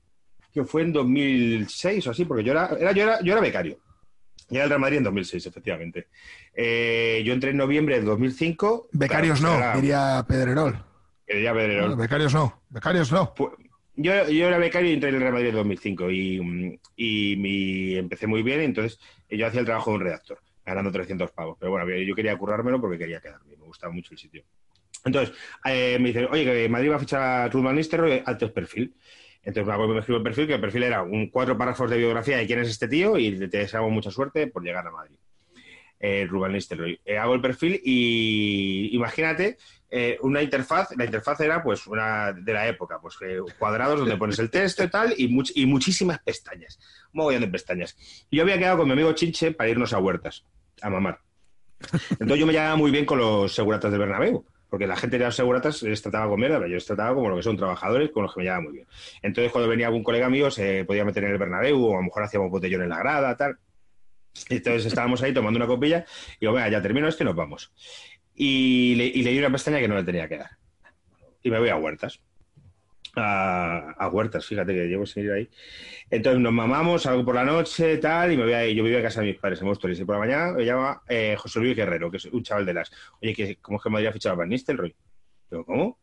que 0.53 0.63
fue 0.63 0.83
en 0.83 0.93
2006 0.93 2.07
o 2.07 2.11
así, 2.11 2.25
porque 2.25 2.43
yo 2.43 2.51
era, 2.53 2.93
yo 2.93 3.03
era, 3.03 3.21
yo 3.21 3.33
era 3.33 3.41
becario. 3.41 3.79
Llegué 4.49 4.63
al 4.63 4.69
Real 4.69 4.81
Madrid 4.81 4.97
en 4.97 5.03
2006, 5.03 5.47
efectivamente. 5.47 6.07
Eh, 6.53 7.23
yo 7.25 7.33
entré 7.33 7.51
en 7.51 7.57
noviembre 7.57 7.99
de 7.99 8.05
2005. 8.05 8.89
Becarios 8.91 9.41
no, 9.41 9.57
diría 9.75 10.23
Pedrerol. 10.27 10.77
Diría 11.27 11.53
Pedrerol. 11.53 11.95
becarios 11.95 12.33
no, 12.33 12.61
becarios 12.69 13.11
no. 13.11 13.33
Yo, 13.95 14.13
era 14.13 14.57
becario 14.57 14.89
y 14.89 14.93
entré 14.93 15.09
en 15.09 15.15
el 15.15 15.21
Real 15.21 15.33
Madrid 15.33 15.49
en 15.49 15.55
2005 15.55 16.11
y, 16.11 16.79
y 16.95 17.95
empecé 17.95 18.27
muy 18.27 18.43
bien, 18.43 18.61
entonces 18.61 18.99
yo 19.29 19.47
hacía 19.47 19.59
el 19.59 19.65
trabajo 19.65 19.91
de 19.91 19.97
un 19.97 20.03
redactor, 20.03 20.39
ganando 20.65 20.91
300 20.91 21.31
pavos. 21.31 21.57
Pero 21.59 21.71
bueno, 21.71 21.89
yo 21.89 22.15
quería 22.15 22.37
currármelo 22.37 22.81
porque 22.81 22.97
quería 22.97 23.19
quedarme, 23.19 23.55
me 23.57 23.65
gustaba 23.65 23.93
mucho 23.93 24.13
el 24.13 24.17
sitio. 24.17 24.43
Entonces, 25.05 25.35
eh, 25.65 25.97
me 25.99 26.09
dicen, 26.09 26.27
oye, 26.31 26.45
que 26.45 26.69
Madrid 26.69 26.91
va 26.91 26.95
a 26.95 26.99
fichar 26.99 27.21
a 27.21 27.49
Ruth 27.49 27.63
Van 27.63 27.75
Nistelrooy, 27.75 28.23
alto 28.25 28.53
perfil. 28.53 28.93
Entonces 29.43 29.77
me 29.77 29.99
escribo 29.99 30.17
el 30.17 30.23
perfil, 30.23 30.47
que 30.47 30.53
el 30.53 30.61
perfil 30.61 30.83
era 30.83 31.03
un 31.03 31.27
cuatro 31.27 31.57
párrafos 31.57 31.89
de 31.89 31.97
biografía 31.97 32.37
de 32.37 32.47
quién 32.47 32.59
es 32.59 32.69
este 32.69 32.87
tío 32.87 33.17
y 33.17 33.37
te 33.49 33.57
deseamos 33.57 33.91
mucha 33.91 34.09
suerte 34.09 34.47
por 34.47 34.63
llegar 34.63 34.87
a 34.87 34.91
Madrid. 34.91 35.17
Eh, 35.99 36.25
Rubén. 36.29 36.57
Eh, 37.05 37.17
hago 37.17 37.33
el 37.33 37.41
perfil 37.41 37.79
y 37.83 38.89
imagínate 38.93 39.57
eh, 39.95 40.17
una 40.21 40.41
interfaz, 40.41 40.89
la 40.97 41.05
interfaz 41.05 41.39
era 41.41 41.61
pues 41.61 41.85
una 41.85 42.33
de 42.33 42.51
la 42.51 42.67
época, 42.67 42.99
pues 42.99 43.15
cuadrados 43.59 43.99
donde 43.99 44.17
pones 44.17 44.39
el 44.39 44.49
texto 44.49 44.83
y 44.83 44.87
tal 44.87 45.13
y, 45.15 45.29
y 45.53 45.65
muchísimas 45.67 46.17
pestañas, 46.19 46.79
un 47.13 47.19
mogollón 47.19 47.41
de 47.41 47.47
pestañas. 47.47 47.95
Yo 48.31 48.41
había 48.41 48.57
quedado 48.57 48.79
con 48.79 48.87
mi 48.87 48.93
amigo 48.93 49.13
Chinche 49.13 49.51
para 49.51 49.69
irnos 49.69 49.93
a 49.93 49.99
huertas, 49.99 50.45
a 50.81 50.89
mamar. 50.89 51.19
Entonces 52.11 52.39
yo 52.39 52.47
me 52.47 52.53
llevaba 52.53 52.75
muy 52.75 52.89
bien 52.89 53.05
con 53.05 53.19
los 53.19 53.53
seguratas 53.53 53.91
de 53.91 53.97
Bernabéu 53.99 54.43
porque 54.73 54.87
la 54.87 54.95
gente 54.95 55.19
de 55.19 55.25
las 55.25 55.35
seguratas 55.35 55.83
les 55.83 56.01
trataba 56.01 56.27
con 56.27 56.39
mierda, 56.39 56.57
yo 56.61 56.73
les 56.73 56.85
trataba 56.87 57.13
como 57.13 57.29
lo 57.29 57.35
que 57.35 57.43
son 57.43 57.55
trabajadores 57.55 58.09
con 58.09 58.23
los 58.23 58.33
que 58.33 58.39
me 58.39 58.45
llevaba 58.45 58.63
muy 58.63 58.73
bien. 58.73 58.87
Entonces, 59.21 59.51
cuando 59.51 59.69
venía 59.69 59.85
algún 59.85 60.01
colega 60.01 60.27
mío, 60.31 60.49
se 60.49 60.83
podía 60.83 61.05
meter 61.05 61.25
en 61.25 61.33
el 61.33 61.37
Bernabéu, 61.37 61.79
o 61.79 61.93
a 61.93 61.97
lo 61.97 62.01
mejor 62.01 62.23
hacíamos 62.23 62.49
botellón 62.49 62.81
en 62.81 62.89
la 62.89 62.97
grada, 62.97 63.37
tal. 63.37 63.59
Entonces 64.49 64.87
estábamos 64.87 65.21
ahí 65.21 65.31
tomando 65.31 65.57
una 65.57 65.67
copilla, 65.67 66.05
y 66.37 66.39
digo, 66.41 66.53
venga, 66.53 66.69
ya 66.69 66.81
termino 66.81 67.07
esto 67.07 67.21
y 67.21 67.25
nos 67.27 67.35
vamos. 67.35 67.71
Y 68.35 68.95
le, 68.95 69.05
y 69.05 69.23
le 69.23 69.31
di 69.31 69.39
una 69.39 69.51
pestaña 69.51 69.79
que 69.79 69.87
no 69.87 69.95
le 69.95 70.03
tenía 70.03 70.27
que 70.27 70.37
dar. 70.37 70.51
Y 71.43 71.51
me 71.51 71.59
voy 71.59 71.69
a 71.69 71.77
huertas 71.77 72.19
a, 73.15 74.09
Huertas, 74.11 74.45
fíjate 74.45 74.73
que 74.73 74.87
llevo 74.87 75.05
sin 75.05 75.25
ir 75.25 75.31
ahí. 75.31 75.49
Entonces 76.09 76.41
nos 76.41 76.53
mamamos, 76.53 77.05
algo 77.05 77.23
por 77.23 77.35
la 77.35 77.43
noche, 77.43 77.97
tal, 77.97 78.31
y 78.31 78.37
me 78.37 78.43
voy 78.43 78.53
a 78.53 78.67
Yo 78.67 78.83
vivía 78.83 78.99
en 78.99 79.03
casa 79.03 79.21
de 79.21 79.27
mis 79.27 79.37
padres 79.37 79.61
en 79.61 79.67
Móstoles, 79.67 79.99
y 79.99 80.05
por 80.05 80.15
la 80.15 80.19
mañana 80.19 80.51
me 80.53 80.65
llama 80.65 81.01
eh, 81.07 81.35
José 81.37 81.59
Luis 81.59 81.75
Guerrero, 81.75 82.09
que 82.09 82.17
es 82.17 82.25
un 82.25 82.43
chaval 82.43 82.65
de 82.65 82.73
las. 82.73 82.91
Oye, 83.21 83.33
que, 83.33 83.57
¿cómo 83.57 83.77
es 83.77 83.83
que 83.83 83.89
Madrid 83.89 84.07
ha 84.07 84.11
fichado 84.11 84.33
a 84.33 84.37
Van 84.37 84.49
Nistelrooy? 84.49 84.95
Digo, 85.49 85.65
¿cómo? 85.65 85.99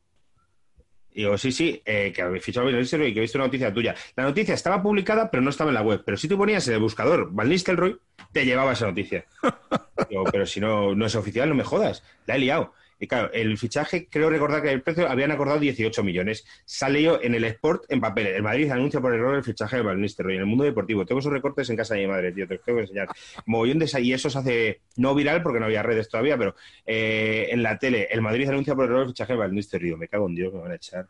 Y 1.13 1.23
digo, 1.23 1.37
sí, 1.37 1.51
sí, 1.51 1.83
eh, 1.85 2.13
que 2.15 2.23
habéis 2.23 2.45
fichado 2.45 2.67
a 2.67 2.71
Van 2.71 2.81
Nistelrooy 2.81 3.11
y 3.11 3.15
que 3.15 3.21
he 3.21 3.23
visto 3.23 3.39
una 3.39 3.47
noticia 3.47 3.73
tuya. 3.73 3.95
La 4.17 4.25
noticia 4.25 4.55
estaba 4.55 4.83
publicada, 4.83 5.31
pero 5.31 5.43
no 5.43 5.51
estaba 5.51 5.71
en 5.71 5.75
la 5.75 5.83
web. 5.83 6.03
Pero 6.05 6.17
si 6.17 6.29
tú 6.29 6.39
ponías 6.39 6.67
en 6.69 6.75
el 6.75 6.81
buscador 6.81 7.31
Van 7.33 7.49
Nistelrooy, 7.49 7.99
te 8.33 8.45
llevaba 8.45 8.73
esa 8.73 8.87
noticia. 8.87 9.25
Pero 10.31 10.47
si 10.47 10.61
no, 10.61 10.95
no 10.95 11.07
es 11.07 11.15
oficial, 11.15 11.49
no 11.49 11.55
me 11.55 11.65
jodas. 11.65 12.03
La 12.27 12.37
he 12.37 12.39
liado. 12.39 12.73
Y 13.03 13.07
claro, 13.07 13.33
el 13.33 13.57
fichaje, 13.57 14.09
creo 14.11 14.29
recordar 14.29 14.63
que 14.63 14.71
el 14.71 14.83
precio 14.83 15.09
habían 15.09 15.31
acordado 15.31 15.59
18 15.59 16.05
millones. 16.05 16.45
Salió 16.67 17.21
en 17.23 17.35
el 17.35 17.45
Sport 17.45 17.85
en 17.89 17.99
papel. 17.99 18.27
El 18.27 18.43
Madrid 18.43 18.71
anuncia 18.71 19.01
por 19.01 19.15
error 19.15 19.35
el 19.37 19.43
fichaje 19.43 19.77
de 19.77 19.83
Van 19.83 19.99
Nistelrooy. 19.99 20.35
En 20.35 20.43
el 20.43 20.47
mundo 20.47 20.65
deportivo, 20.65 21.07
tengo 21.07 21.21
esos 21.21 21.33
recortes 21.33 21.71
en 21.71 21.77
casa 21.77 21.95
de 21.95 22.03
mi 22.03 22.09
madre, 22.09 22.31
tío, 22.31 22.47
te 22.47 22.57
los 22.57 22.63
tengo 22.63 22.77
que 22.77 22.83
enseñar. 22.83 23.09
Mogollón 23.47 23.83
y 24.01 24.13
eso 24.13 24.29
se 24.29 24.39
hace 24.39 24.81
no 24.97 25.15
viral 25.15 25.43
porque 25.43 25.59
no 25.59 25.65
había 25.65 25.83
redes 25.83 26.11
todavía, 26.11 26.37
pero 26.37 26.55
eh, 26.85 27.49
en 27.51 27.63
la 27.63 27.79
tele, 27.79 28.07
el 28.11 28.21
Madrid 28.21 28.51
anuncia 28.51 28.75
por 28.75 28.85
error 28.85 29.03
el 29.05 29.09
fichaje 29.09 29.33
de 29.33 29.39
Van 29.39 29.55
Nistelrooy. 29.55 29.97
Me 29.97 30.09
cago 30.09 30.29
en 30.29 30.35
Dios, 30.35 30.53
me 30.53 30.61
van 30.61 30.73
a 30.73 30.75
echar. 30.75 31.07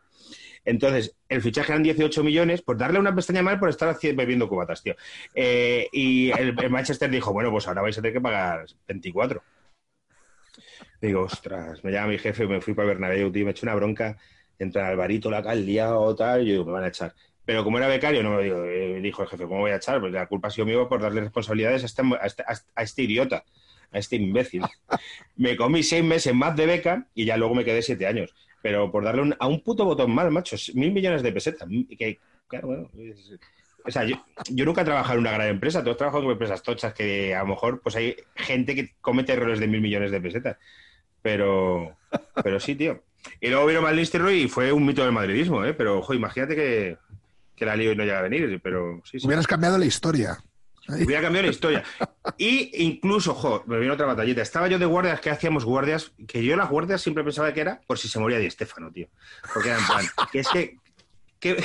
Entonces, 0.63 1.15
el 1.27 1.41
fichaje 1.41 1.71
eran 1.71 1.83
18 1.83 2.23
millones, 2.23 2.61
por 2.61 2.77
darle 2.77 2.99
una 2.99 3.15
pestaña 3.15 3.41
mal 3.41 3.59
por 3.59 3.69
estar 3.69 3.97
bebiendo 4.15 4.47
cubatas, 4.47 4.83
tío. 4.83 4.95
Eh, 5.33 5.87
y 5.91 6.31
el, 6.31 6.55
el 6.61 6.69
Manchester 6.69 7.09
dijo, 7.09 7.33
bueno, 7.33 7.51
pues 7.51 7.67
ahora 7.67 7.81
vais 7.81 7.97
a 7.97 8.01
tener 8.01 8.13
que 8.13 8.21
pagar 8.21 8.65
24. 8.87 9.41
Digo, 11.01 11.21
ostras, 11.21 11.83
me 11.83 11.91
llama 11.91 12.09
mi 12.09 12.19
jefe, 12.19 12.45
me 12.45 12.61
fui 12.61 12.75
para 12.75 12.89
Bernabéu, 12.89 13.31
tío, 13.31 13.43
me 13.43 13.51
eché 13.51 13.65
una 13.65 13.73
bronca, 13.73 14.17
entra 14.59 14.87
Alvarito, 14.87 15.31
la 15.31 15.41
cal, 15.41 15.65
o 15.95 16.15
tal, 16.15 16.43
y 16.43 16.45
yo 16.45 16.51
digo, 16.51 16.65
me 16.65 16.73
van 16.73 16.83
a 16.83 16.89
echar. 16.89 17.15
Pero 17.43 17.63
como 17.63 17.79
era 17.79 17.87
becario, 17.87 18.21
no 18.21 18.35
me 18.35 18.43
digo, 18.43 18.63
eh, 18.65 19.01
dijo 19.01 19.23
el 19.23 19.29
jefe, 19.29 19.45
¿cómo 19.45 19.61
voy 19.61 19.71
a 19.71 19.77
echar? 19.77 19.99
Pues 19.99 20.13
la 20.13 20.27
culpa 20.27 20.49
ha 20.49 20.51
sido 20.51 20.67
mío 20.67 20.87
por 20.87 21.01
darle 21.01 21.21
responsabilidades 21.21 21.81
a 21.83 21.85
este, 21.87 22.03
a 22.03 22.25
este, 22.25 22.43
a 22.75 22.83
este 22.83 23.01
idiota, 23.01 23.43
a 23.91 23.97
este 23.97 24.17
imbécil. 24.17 24.61
me 25.37 25.57
comí 25.57 25.81
seis 25.81 26.03
meses 26.03 26.35
más 26.35 26.55
de 26.55 26.67
beca 26.67 27.07
y 27.15 27.25
ya 27.25 27.35
luego 27.37 27.55
me 27.55 27.65
quedé 27.65 27.81
siete 27.81 28.05
años. 28.05 28.35
Pero 28.61 28.91
por 28.91 29.03
darle 29.03 29.21
un, 29.21 29.35
a 29.39 29.47
un 29.47 29.61
puto 29.61 29.85
botón 29.85 30.13
mal, 30.13 30.31
macho, 30.31 30.55
mil 30.73 30.91
millones 30.91 31.23
de 31.23 31.31
pesetas. 31.31 31.67
Que, 31.97 32.19
claro, 32.47 32.67
bueno, 32.67 32.89
o 33.83 33.91
sea, 33.91 34.03
yo, 34.03 34.15
yo, 34.49 34.65
nunca 34.65 34.81
he 34.81 34.85
trabajado 34.85 35.15
en 35.15 35.21
una 35.21 35.31
gran 35.31 35.47
empresa, 35.47 35.79
has 35.79 35.97
trabajado 35.97 36.23
con 36.23 36.31
empresas 36.31 36.61
tochas 36.61 36.93
que 36.93 37.33
a 37.33 37.39
lo 37.39 37.47
mejor 37.47 37.81
pues 37.81 37.95
hay 37.95 38.15
gente 38.35 38.75
que 38.75 38.93
comete 39.01 39.33
errores 39.33 39.59
de 39.59 39.67
mil 39.67 39.81
millones 39.81 40.11
de 40.11 40.21
pesetas. 40.21 40.57
Pero, 41.21 41.97
pero 42.43 42.59
sí, 42.59 42.75
tío. 42.75 43.03
Y 43.39 43.49
luego 43.49 43.67
vino 43.67 43.81
Mal 43.81 43.99
y 43.99 44.47
fue 44.47 44.71
un 44.71 44.85
mito 44.85 45.03
del 45.03 45.11
madridismo, 45.11 45.63
¿eh? 45.63 45.73
Pero, 45.73 45.99
ojo, 45.99 46.13
imagínate 46.13 46.55
que, 46.55 46.97
que 47.55 47.65
la 47.65 47.75
lío 47.75 47.95
no 47.95 48.03
llega 48.03 48.19
a 48.19 48.23
venir, 48.23 48.59
pero 48.63 49.01
sí, 49.03 49.19
sí. 49.19 49.27
Hubieras 49.27 49.47
cambiado 49.47 49.77
la 49.77 49.85
historia. 49.85 50.39
Hubiera 50.87 51.21
cambiado 51.21 51.47
la 51.47 51.51
historia. 51.51 51.83
Y 52.37 52.83
incluso, 52.83 53.31
ojo, 53.31 53.63
me 53.67 53.79
vino 53.79 53.93
otra 53.93 54.05
batallita. 54.05 54.41
Estaba 54.41 54.67
yo 54.67 54.79
de 54.79 54.85
guardias, 54.85 55.19
que 55.21 55.29
hacíamos 55.29 55.65
guardias? 55.65 56.11
Que 56.27 56.43
yo 56.43 56.55
las 56.55 56.69
guardias 56.69 57.01
siempre 57.01 57.23
pensaba 57.23 57.53
que 57.53 57.61
era 57.61 57.81
por 57.87 57.97
si 57.97 58.07
se 58.07 58.19
moría 58.19 58.39
Di 58.39 58.47
Estefano, 58.47 58.91
tío. 58.91 59.07
Porque 59.53 59.69
era 59.69 59.79
en 59.79 59.85
plan, 59.85 60.05
que 60.31 60.39
es 60.39 60.47
que 60.49 60.77
¿Qué, 61.41 61.55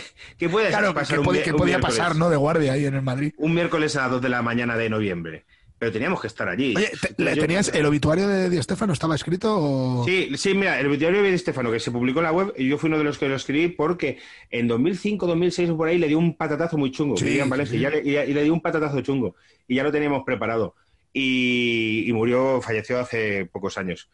puede 0.48 0.70
pasar? 0.70 1.22
¿qué 1.44 1.52
podía 1.52 1.78
pasar, 1.78 2.16
¿no? 2.16 2.30
De 2.30 2.36
guardia 2.36 2.72
ahí 2.72 2.86
en 2.86 2.94
el 2.94 3.02
Madrid. 3.02 3.34
Un 3.36 3.52
miércoles 3.52 3.94
a 3.96 4.02
las 4.02 4.12
2 4.12 4.22
de 4.22 4.28
la 4.30 4.40
mañana 4.40 4.76
de 4.78 4.88
noviembre. 4.88 5.44
Pero 5.78 5.92
teníamos 5.92 6.20
que 6.20 6.26
estar 6.26 6.48
allí. 6.48 6.74
Oye, 6.74 6.90
¿tenías 7.16 7.68
el 7.74 7.84
obituario 7.84 8.26
de 8.28 8.48
Di 8.48 8.62
Stefano 8.62 8.94
estaba 8.94 9.14
escrito? 9.14 10.02
Sí, 10.06 10.30
sí, 10.36 10.54
mira, 10.54 10.80
el 10.80 10.86
obituario 10.86 11.22
de 11.22 11.30
Di 11.30 11.38
Stefano 11.38 11.70
que 11.70 11.80
se 11.80 11.90
publicó 11.90 12.20
en 12.20 12.24
la 12.24 12.32
web, 12.32 12.54
y 12.56 12.66
yo 12.66 12.78
fui 12.78 12.88
uno 12.88 12.96
de 12.96 13.04
los 13.04 13.18
que 13.18 13.28
lo 13.28 13.36
escribí 13.36 13.68
porque 13.68 14.18
en 14.50 14.68
2005, 14.68 15.26
2006 15.26 15.72
por 15.72 15.88
ahí 15.88 15.98
le 15.98 16.08
dio 16.08 16.18
un 16.18 16.34
patatazo 16.34 16.78
muy 16.78 16.90
chungo. 16.90 17.18
Sí, 17.18 17.38
en 17.38 17.50
Valencia, 17.50 17.76
y, 17.76 17.80
le, 17.80 18.26
y, 18.26 18.32
le, 18.32 18.42
dio 18.42 18.54
un 18.54 18.62
patatazo 18.62 19.02
chungo 19.02 19.36
y 19.68 19.76
ya 19.76 19.82
lo 19.82 19.92
teníamos 19.92 20.24
preparado. 20.24 20.74
Y, 21.12 22.04
y 22.06 22.12
murió, 22.12 22.62
falleció 22.62 22.98
hace 22.98 23.46
pocos 23.46 23.76
años. 23.76 24.08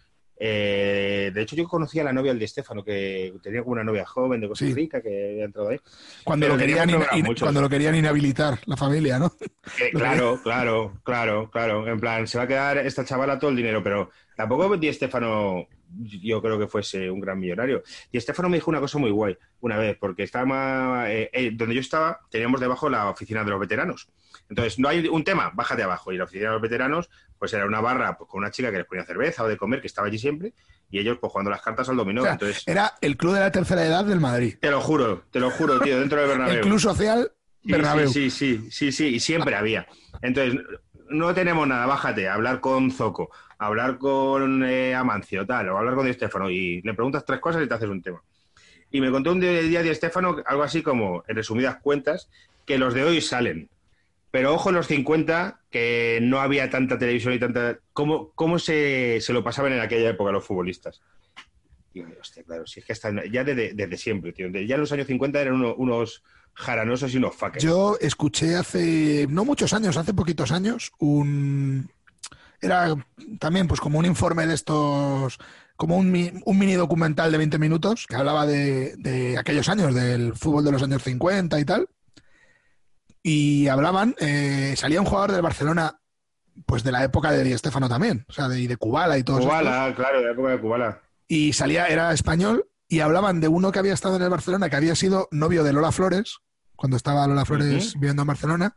Eh, 0.44 1.30
de 1.32 1.42
hecho, 1.42 1.54
yo 1.54 1.68
conocía 1.68 2.02
a 2.02 2.06
la 2.06 2.12
novia 2.12 2.32
del 2.32 2.40
de 2.40 2.46
Estefano, 2.46 2.82
que 2.82 3.32
tenía 3.40 3.60
como 3.60 3.74
una 3.74 3.84
novia 3.84 4.04
joven 4.04 4.40
de 4.40 4.48
Costa 4.48 4.64
Rica 4.74 5.00
que 5.00 5.30
había 5.30 5.44
entrado 5.44 5.68
ahí. 5.68 5.78
Cuando, 6.24 6.48
lo 6.48 6.58
querían, 6.58 6.90
cuando 7.38 7.60
lo 7.60 7.68
querían 7.68 7.94
inhabilitar 7.94 8.58
la 8.66 8.76
familia, 8.76 9.20
¿no? 9.20 9.32
claro, 9.92 10.40
claro, 10.42 10.98
claro, 11.04 11.48
claro. 11.48 11.86
En 11.86 12.00
plan, 12.00 12.26
se 12.26 12.38
va 12.38 12.44
a 12.44 12.48
quedar 12.48 12.78
esta 12.78 13.04
chavala 13.04 13.38
todo 13.38 13.50
el 13.50 13.56
dinero, 13.56 13.84
pero 13.84 14.10
tampoco 14.34 14.76
Di 14.76 14.88
Estefano 14.88 15.68
yo 15.94 16.42
creo 16.42 16.58
que 16.58 16.66
fuese 16.66 17.08
un 17.08 17.20
gran 17.20 17.38
millonario. 17.38 17.84
Y 18.10 18.18
Estefano 18.18 18.48
me 18.48 18.56
dijo 18.56 18.70
una 18.70 18.80
cosa 18.80 18.98
muy 18.98 19.10
guay 19.10 19.38
una 19.60 19.78
vez, 19.78 19.96
porque 20.00 20.24
estaba 20.24 21.08
eh, 21.08 21.30
eh, 21.32 21.52
donde 21.52 21.76
yo 21.76 21.80
estaba, 21.80 22.18
teníamos 22.30 22.60
debajo 22.60 22.88
la 22.88 23.10
oficina 23.10 23.44
de 23.44 23.50
los 23.50 23.60
veteranos. 23.60 24.08
Entonces, 24.48 24.78
no 24.78 24.88
hay 24.88 25.06
un 25.06 25.24
tema, 25.24 25.52
bájate 25.54 25.82
abajo. 25.82 26.12
Y 26.12 26.18
la 26.18 26.24
oficina 26.24 26.48
de 26.48 26.54
los 26.54 26.62
veteranos, 26.62 27.10
pues 27.42 27.52
era 27.54 27.66
una 27.66 27.80
barra 27.80 28.16
pues, 28.16 28.30
con 28.30 28.38
una 28.38 28.52
chica 28.52 28.70
que 28.70 28.76
les 28.76 28.86
ponía 28.86 29.04
cerveza 29.04 29.42
o 29.42 29.48
de 29.48 29.56
comer, 29.56 29.80
que 29.80 29.88
estaba 29.88 30.06
allí 30.06 30.16
siempre, 30.16 30.52
y 30.88 31.00
ellos 31.00 31.18
pues 31.20 31.32
jugando 31.32 31.50
las 31.50 31.60
cartas 31.60 31.88
al 31.88 31.96
dominó. 31.96 32.24
Entonces, 32.24 32.62
era 32.68 32.94
el 33.00 33.16
club 33.16 33.34
de 33.34 33.40
la 33.40 33.50
tercera 33.50 33.84
edad 33.84 34.04
del 34.04 34.20
Madrid. 34.20 34.58
Te 34.60 34.70
lo 34.70 34.80
juro, 34.80 35.24
te 35.32 35.40
lo 35.40 35.50
juro, 35.50 35.80
tío, 35.80 35.98
dentro 35.98 36.20
del 36.20 36.28
Bernabéu. 36.28 36.54
el 36.54 36.60
club 36.60 36.78
social 36.78 37.32
Bernabéu. 37.64 38.08
Sí, 38.08 38.30
sí, 38.30 38.58
sí, 38.58 38.70
sí, 38.70 38.92
sí, 38.92 39.06
y 39.16 39.18
siempre 39.18 39.56
había. 39.56 39.88
Entonces, 40.20 40.60
no 41.08 41.34
tenemos 41.34 41.66
nada, 41.66 41.84
bájate, 41.86 42.28
hablar 42.28 42.60
con 42.60 42.92
Zoco, 42.92 43.32
hablar 43.58 43.98
con 43.98 44.62
eh, 44.62 44.94
Amancio, 44.94 45.44
tal, 45.44 45.68
o 45.70 45.78
hablar 45.78 45.96
con 45.96 46.04
Di 46.04 46.12
Estefano, 46.12 46.48
y 46.48 46.80
le 46.82 46.94
preguntas 46.94 47.24
tres 47.24 47.40
cosas 47.40 47.64
y 47.64 47.66
te 47.66 47.74
haces 47.74 47.88
un 47.88 48.02
tema. 48.02 48.22
Y 48.92 49.00
me 49.00 49.10
contó 49.10 49.32
un 49.32 49.40
día 49.40 49.82
Di 49.82 49.88
Estefano 49.88 50.36
algo 50.46 50.62
así 50.62 50.80
como, 50.80 51.24
en 51.26 51.34
resumidas 51.34 51.78
cuentas, 51.82 52.28
que 52.64 52.78
los 52.78 52.94
de 52.94 53.02
hoy 53.02 53.20
salen. 53.20 53.68
Pero 54.32 54.54
ojo 54.54 54.70
en 54.70 54.76
los 54.76 54.86
50, 54.86 55.60
que 55.70 56.18
no 56.22 56.40
había 56.40 56.70
tanta 56.70 56.98
televisión 56.98 57.34
y 57.34 57.38
tanta... 57.38 57.78
¿Cómo, 57.92 58.32
cómo 58.34 58.58
se, 58.58 59.20
se 59.20 59.32
lo 59.34 59.44
pasaban 59.44 59.74
en 59.74 59.80
aquella 59.80 60.08
época 60.08 60.32
los 60.32 60.46
futbolistas? 60.46 61.02
Hostia, 62.18 62.42
claro, 62.42 62.66
si 62.66 62.80
es 62.80 62.86
que 62.86 63.30
ya 63.30 63.44
desde, 63.44 63.96
siempre, 63.98 64.32
tío. 64.32 64.48
Ya 64.48 64.76
en 64.76 64.80
los 64.80 64.90
años 64.90 65.06
50 65.06 65.38
eran 65.38 65.62
unos 65.62 66.22
jaranosos 66.54 67.12
y 67.12 67.18
unos 67.18 67.36
fuckers. 67.36 67.62
Yo 67.62 67.98
escuché 68.00 68.56
hace, 68.56 69.26
no 69.28 69.44
muchos 69.44 69.74
años, 69.74 69.98
hace 69.98 70.14
poquitos 70.14 70.50
años, 70.50 70.92
un... 70.98 71.90
Era 72.58 72.94
también 73.38 73.68
pues 73.68 73.80
como 73.80 73.98
un 73.98 74.06
informe 74.06 74.46
de 74.46 74.54
estos 74.54 75.38
como 75.76 75.98
un, 75.98 76.10
mini 76.10 76.72
documental 76.74 77.32
de 77.32 77.38
20 77.38 77.58
minutos 77.58 78.06
que 78.06 78.14
hablaba 78.14 78.46
de, 78.46 78.96
de, 78.96 79.36
aquellos 79.36 79.68
años, 79.68 79.94
del 79.94 80.34
fútbol 80.34 80.64
de 80.64 80.72
los 80.72 80.82
años 80.82 81.02
50 81.02 81.60
y 81.60 81.64
tal 81.66 81.88
y 83.22 83.68
hablaban, 83.68 84.14
eh, 84.18 84.74
salía 84.76 85.00
un 85.00 85.06
jugador 85.06 85.32
del 85.32 85.42
Barcelona, 85.42 85.98
pues 86.66 86.82
de 86.82 86.92
la 86.92 87.04
época 87.04 87.30
de 87.30 87.44
Di 87.44 87.56
Stefano 87.56 87.88
también, 87.88 88.24
o 88.28 88.32
sea, 88.32 88.48
de, 88.48 88.66
de 88.66 88.76
Kubala 88.76 89.16
y 89.16 89.22
todo 89.22 89.38
eso. 89.38 89.48
Kubala, 89.48 89.92
claro, 89.94 90.18
de 90.18 90.24
la 90.24 90.32
época 90.32 90.50
de 90.50 90.60
Kubala. 90.60 91.02
Y 91.28 91.52
salía, 91.52 91.86
era 91.86 92.12
español, 92.12 92.68
y 92.88 93.00
hablaban 93.00 93.40
de 93.40 93.48
uno 93.48 93.72
que 93.72 93.78
había 93.78 93.94
estado 93.94 94.16
en 94.16 94.22
el 94.22 94.28
Barcelona, 94.28 94.68
que 94.68 94.76
había 94.76 94.94
sido 94.94 95.28
novio 95.30 95.64
de 95.64 95.72
Lola 95.72 95.92
Flores, 95.92 96.38
cuando 96.76 96.96
estaba 96.96 97.26
Lola 97.26 97.44
Flores 97.44 97.94
viviendo 97.94 98.22
en 98.22 98.28
Barcelona, 98.28 98.76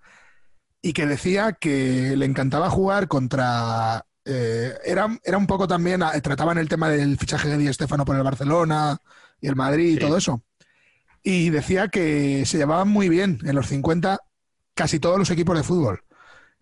y 0.82 0.94
que 0.94 1.08
decía 1.08 1.54
que 1.54 2.16
le 2.16 2.26
encantaba 2.26 2.70
jugar 2.70 3.08
contra... 3.08 4.06
Eh, 4.24 4.74
era, 4.86 5.20
era 5.24 5.38
un 5.38 5.48
poco 5.48 5.68
también, 5.68 6.02
eh, 6.02 6.22
trataban 6.22 6.58
el 6.58 6.70
tema 6.70 6.90
del 6.90 7.18
fichaje 7.18 7.48
de 7.50 7.58
Di 7.58 7.74
Stefano 7.74 8.06
por 8.06 8.16
el 8.16 8.24
Barcelona 8.24 8.98
y 9.42 9.48
el 9.48 9.56
Madrid 9.56 9.96
y 9.96 10.00
todo 10.00 10.18
eso. 10.18 10.44
Y 11.24 11.50
decía 11.50 11.88
que 11.88 12.46
se 12.46 12.58
llevaban 12.58 12.88
muy 12.88 13.10
bien 13.10 13.40
en 13.44 13.56
los 13.56 13.68
50 13.68 14.20
casi 14.76 15.00
todos 15.00 15.18
los 15.18 15.32
equipos 15.32 15.58
de 15.58 15.64
fútbol. 15.64 16.04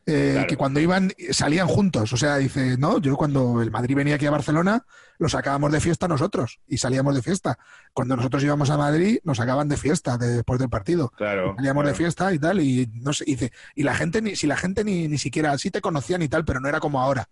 Eh, 0.05 0.45
que 0.49 0.57
cuando 0.57 0.81
iban 0.81 1.13
salían 1.31 1.67
juntos. 1.67 2.11
O 2.11 2.17
sea, 2.17 2.37
dice, 2.37 2.77
no, 2.77 2.99
yo 2.99 3.15
cuando 3.15 3.61
el 3.61 3.71
Madrid 3.71 3.95
venía 3.95 4.15
aquí 4.15 4.25
a 4.25 4.31
Barcelona, 4.31 4.85
lo 5.17 5.29
sacábamos 5.29 5.71
de 5.71 5.79
fiesta 5.79 6.09
nosotros 6.09 6.59
y 6.67 6.77
salíamos 6.77 7.15
de 7.15 7.21
fiesta. 7.21 7.57
Cuando 7.93 8.17
nosotros 8.17 8.43
íbamos 8.43 8.69
a 8.69 8.77
Madrid, 8.77 9.19
nos 9.23 9.37
sacaban 9.37 9.69
de 9.69 9.77
fiesta 9.77 10.17
después 10.17 10.59
del 10.59 10.69
partido. 10.69 11.09
Claro. 11.15 11.53
Salíamos 11.55 11.85
de 11.85 11.93
fiesta 11.93 12.33
y 12.33 12.39
tal, 12.39 12.59
y 12.59 12.89
no 12.93 13.13
sé, 13.13 13.23
dice, 13.25 13.53
y 13.75 13.83
la 13.83 13.95
gente, 13.95 14.21
ni, 14.21 14.35
si 14.35 14.45
la 14.45 14.57
gente 14.57 14.83
ni, 14.83 15.07
ni 15.07 15.17
siquiera, 15.17 15.57
sí 15.57 15.71
te 15.71 15.79
conocían 15.79 16.21
y 16.21 16.27
tal, 16.27 16.43
pero 16.43 16.59
no 16.59 16.67
era 16.67 16.81
como 16.81 16.99
ahora. 16.99 17.29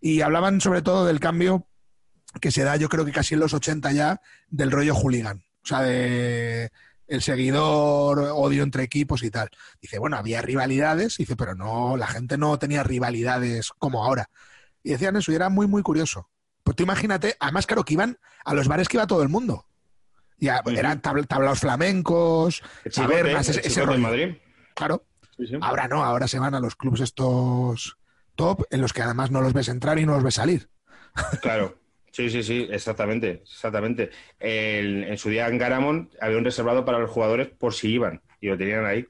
Y 0.00 0.20
hablaban 0.20 0.60
sobre 0.60 0.82
todo 0.82 1.06
del 1.06 1.20
cambio 1.20 1.66
que 2.40 2.50
se 2.50 2.64
da, 2.64 2.76
yo 2.76 2.88
creo 2.88 3.04
que 3.04 3.12
casi 3.12 3.34
en 3.34 3.40
los 3.40 3.54
80 3.54 3.92
ya, 3.92 4.20
del 4.48 4.72
rollo 4.72 4.94
hooligan. 4.94 5.44
O 5.62 5.66
sea, 5.68 5.82
de 5.82 6.70
el 7.08 7.22
seguidor, 7.22 8.18
odio 8.18 8.62
entre 8.62 8.84
equipos 8.84 9.22
y 9.22 9.30
tal. 9.30 9.50
Dice, 9.80 9.98
bueno, 9.98 10.16
había 10.16 10.42
rivalidades, 10.42 11.16
dice, 11.16 11.36
pero 11.36 11.54
no, 11.54 11.96
la 11.96 12.06
gente 12.06 12.38
no 12.38 12.58
tenía 12.58 12.84
rivalidades 12.84 13.70
como 13.78 14.04
ahora. 14.04 14.30
Y 14.82 14.90
decían 14.90 15.16
eso, 15.16 15.32
y 15.32 15.34
era 15.34 15.48
muy, 15.48 15.66
muy 15.66 15.82
curioso. 15.82 16.28
Pues 16.62 16.76
tú 16.76 16.82
imagínate, 16.82 17.36
además, 17.40 17.66
claro, 17.66 17.84
que 17.84 17.94
iban 17.94 18.18
a 18.44 18.54
los 18.54 18.68
bares 18.68 18.88
que 18.88 18.98
iba 18.98 19.06
todo 19.06 19.22
el 19.22 19.28
mundo. 19.28 19.66
Ya, 20.36 20.62
eran 20.66 21.00
tablaos 21.00 21.58
flamencos, 21.58 22.62
tabernas, 22.94 23.48
ese, 23.48 23.66
ese 23.66 23.84
rollo. 23.84 23.98
Madrid. 23.98 24.36
Claro. 24.74 25.04
Ahora 25.60 25.88
no, 25.88 26.04
ahora 26.04 26.28
se 26.28 26.38
van 26.38 26.54
a 26.54 26.60
los 26.60 26.76
clubes 26.76 27.00
estos 27.00 27.96
top, 28.36 28.64
en 28.70 28.80
los 28.80 28.92
que 28.92 29.02
además 29.02 29.30
no 29.30 29.40
los 29.40 29.52
ves 29.52 29.68
entrar 29.68 29.98
y 29.98 30.06
no 30.06 30.14
los 30.14 30.22
ves 30.22 30.34
salir. 30.34 30.70
Claro. 31.42 31.76
Sí, 32.18 32.30
sí, 32.30 32.42
sí, 32.42 32.66
exactamente, 32.68 33.42
exactamente. 33.44 34.10
en 34.40 35.16
su 35.18 35.28
día 35.28 35.46
en 35.46 35.56
Garamond 35.56 36.08
había 36.20 36.36
un 36.36 36.44
reservado 36.44 36.84
para 36.84 36.98
los 36.98 37.12
jugadores 37.12 37.46
por 37.46 37.74
si 37.74 37.90
iban 37.90 38.20
y 38.40 38.48
lo 38.48 38.58
tenían 38.58 38.84
ahí. 38.86 39.06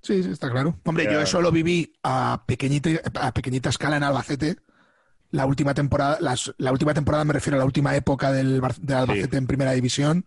Sí, 0.00 0.24
sí, 0.24 0.32
está 0.32 0.50
claro. 0.50 0.76
Hombre, 0.84 1.04
yo 1.04 1.20
eso 1.20 1.40
lo 1.40 1.52
viví 1.52 1.94
a 2.02 2.42
pequeñita, 2.44 2.90
a 3.14 3.32
pequeñita 3.32 3.68
escala 3.68 3.96
en 3.96 4.02
Albacete. 4.02 4.56
La 5.30 5.46
última 5.46 5.72
temporada, 5.72 6.18
la 6.58 6.72
última 6.72 6.94
temporada 6.94 7.24
me 7.24 7.32
refiero 7.32 7.58
a 7.58 7.60
la 7.60 7.64
última 7.64 7.94
época 7.94 8.32
del, 8.32 8.60
Albacete 8.88 9.36
en 9.36 9.46
primera 9.46 9.70
división, 9.70 10.26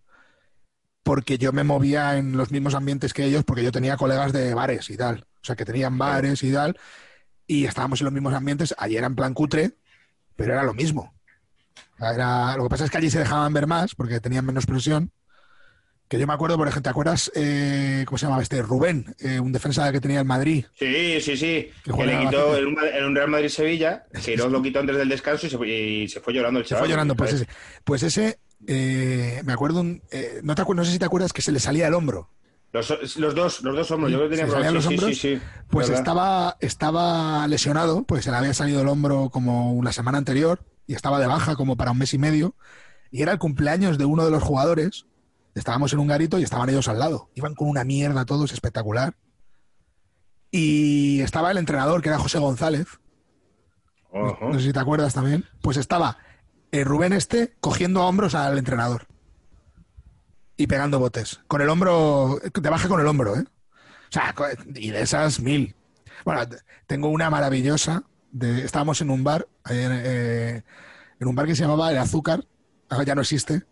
porque 1.04 1.38
yo 1.38 1.52
me 1.52 1.66
movía 1.66 2.18
en 2.18 2.38
los 2.38 2.50
mismos 2.50 2.76
ambientes 2.76 3.14
que 3.14 3.26
ellos, 3.26 3.44
porque 3.44 3.62
yo 3.62 3.74
tenía 3.74 3.98
colegas 3.98 4.32
de 4.32 4.54
bares 4.54 4.90
y 4.90 4.96
tal. 4.96 5.28
O 5.42 5.44
sea, 5.44 5.58
que 5.58 5.66
tenían 5.66 5.98
bares 5.98 6.42
y 6.44 6.54
tal, 6.54 6.80
y 7.46 7.66
estábamos 7.66 8.00
en 8.00 8.06
los 8.06 8.14
mismos 8.14 8.34
ambientes. 8.34 8.74
Allí 8.78 8.96
era 8.96 9.08
en 9.08 9.16
plan 9.16 9.34
cutre, 9.34 9.74
pero 10.38 10.54
era 10.54 10.64
lo 10.64 10.74
mismo. 10.74 11.15
Era, 12.00 12.58
lo 12.58 12.64
que 12.64 12.70
pasa 12.70 12.86
es 12.86 12.92
que 12.92 12.98
allí 12.98 13.10
se 13.10 13.20
dejaban 13.20 13.54
ver 13.54 13.68
más 13.68 13.96
porque 13.96 14.20
tenían 14.20 14.46
menos 14.46 14.66
presión. 14.66 15.12
Que 16.08 16.20
yo 16.20 16.28
me 16.28 16.34
acuerdo, 16.34 16.56
por 16.58 16.68
ejemplo, 16.68 16.84
¿te 16.84 16.90
acuerdas 16.90 17.32
eh, 17.34 18.04
cómo 18.06 18.20
se 18.20 18.26
llamaba 18.28 18.44
este? 18.44 18.62
Rubén, 18.62 19.16
eh, 19.20 19.40
un 19.40 19.52
defensa 19.52 19.92
que 19.92 20.00
tenía 20.00 20.20
el 20.20 20.26
Madrid. 20.26 20.66
Sí, 20.76 21.20
sí, 21.20 21.36
sí. 21.36 21.72
Que, 21.84 22.06
le 22.06 22.20
quitó 22.20 22.56
en 22.56 22.68
un, 22.68 23.16
Real 23.16 23.30
Madrid-Sevilla, 23.30 24.06
que 24.24 24.38
lo 24.38 24.62
quitó 24.62 24.82
antes 24.82 24.98
del 24.98 25.10
descanso 25.10 25.48
y 25.66 26.08
se, 26.08 26.20
fue 26.20 26.34
llorando 26.34 26.60
el 26.60 26.66
chaval. 26.66 26.84
Se 26.84 26.86
fue 26.86 26.90
llorando, 26.90 27.16
pues 27.16 27.34
ese. 27.34 27.48
Pues 27.84 28.04
ese, 28.04 28.38
eh, 28.68 29.42
me 29.46 29.54
acuerdo, 29.54 29.82
un, 29.82 30.04
no, 30.44 30.54
te 30.54 30.64
no 30.76 30.86
sé 30.86 30.92
si 30.92 31.00
te 31.00 31.06
acuerdas 31.06 31.34
que 31.34 31.42
se 31.42 31.52
le 31.52 31.60
salía 31.60 31.88
el 31.88 31.96
hombro. 31.96 32.30
Los, 32.72 33.18
los, 33.18 33.34
dos, 33.34 33.62
los 33.64 33.76
dos 33.76 33.90
hombros, 33.90 34.12
yo 34.12 34.18
creo 34.18 34.30
que 34.30 34.36
tenía 34.36 34.72
los 34.72 34.86
hombros, 34.86 35.10
sí, 35.10 35.16
sí, 35.16 35.42
pues 35.70 35.90
estaba, 35.90 36.58
estaba 36.60 37.48
lesionado, 37.48 38.04
pues 38.04 38.26
se 38.26 38.32
le 38.32 38.38
había 38.38 38.54
salido 38.54 38.82
el 38.82 38.90
hombro 38.90 39.30
como 39.32 39.74
una 39.74 39.94
semana 39.94 40.18
anterior 40.18 40.60
y 40.88 40.94
estaba 40.94 41.20
de 41.20 41.28
baja 41.28 41.56
como 41.56 41.76
para 41.76 41.92
un 41.92 41.98
mes 41.98 42.14
y 42.14 42.18
medio. 42.18 42.56
Y 43.12 43.22
era 43.22 43.32
el 43.32 43.40
cumpleaños 43.40 43.98
de 43.98 44.06
uno 44.06 44.26
de 44.26 44.32
los 44.32 44.44
jugadores. 44.44 45.06
Estábamos 45.54 45.94
en 45.94 46.00
un 46.00 46.08
garito 46.08 46.40
y 46.40 46.44
estaban 46.44 46.70
ellos 46.70 46.88
al 46.88 47.00
lado. 47.00 47.30
Iban 47.36 47.56
con 47.56 47.70
una 47.70 47.84
mierda 47.84 48.26
todos, 48.26 48.52
espectacular. 48.52 49.16
Y 50.52 51.22
estaba 51.22 51.52
el 51.52 51.58
entrenador, 51.58 52.02
que 52.02 52.10
era 52.10 52.20
José 52.20 52.40
González. 52.40 52.88
No 54.14 54.54
sé 54.54 54.68
si 54.68 54.74
te 54.74 54.80
acuerdas 54.80 55.14
también. 55.14 55.46
Pues 55.62 55.78
estaba 55.78 56.18
eh, 56.72 56.84
Rubén 56.84 57.14
Este 57.14 57.56
cogiendo 57.60 58.02
a 58.02 58.08
hombros 58.08 58.36
al 58.36 58.58
entrenador. 58.58 59.08
Y 60.58 60.68
pegando 60.68 61.00
botes. 61.00 61.42
Con 61.48 61.62
el 61.62 61.70
hombro, 61.70 62.40
te 62.54 62.70
baja 62.70 62.88
con 62.88 63.02
el 63.02 63.08
hombro, 63.08 63.36
¿eh? 63.36 63.44
O 63.44 64.12
sea, 64.12 64.34
y 64.74 64.92
de 64.92 65.02
esas 65.02 65.42
mil. 65.42 65.76
Bueno, 66.24 66.42
tengo 66.88 67.10
una 67.10 67.30
maravillosa. 67.30 68.04
De, 68.36 68.66
estábamos 68.66 69.00
en 69.00 69.10
un 69.10 69.24
bar, 69.24 69.48
en, 69.70 69.92
eh, 69.94 70.64
en 71.22 71.28
un 71.28 71.36
bar 71.36 71.46
que 71.46 71.56
se 71.56 71.62
llamaba 71.62 71.90
El 71.90 71.98
Azúcar, 71.98 72.46
ahora 72.90 73.06
ya 73.06 73.16
no 73.16 73.22
existe. 73.22 73.64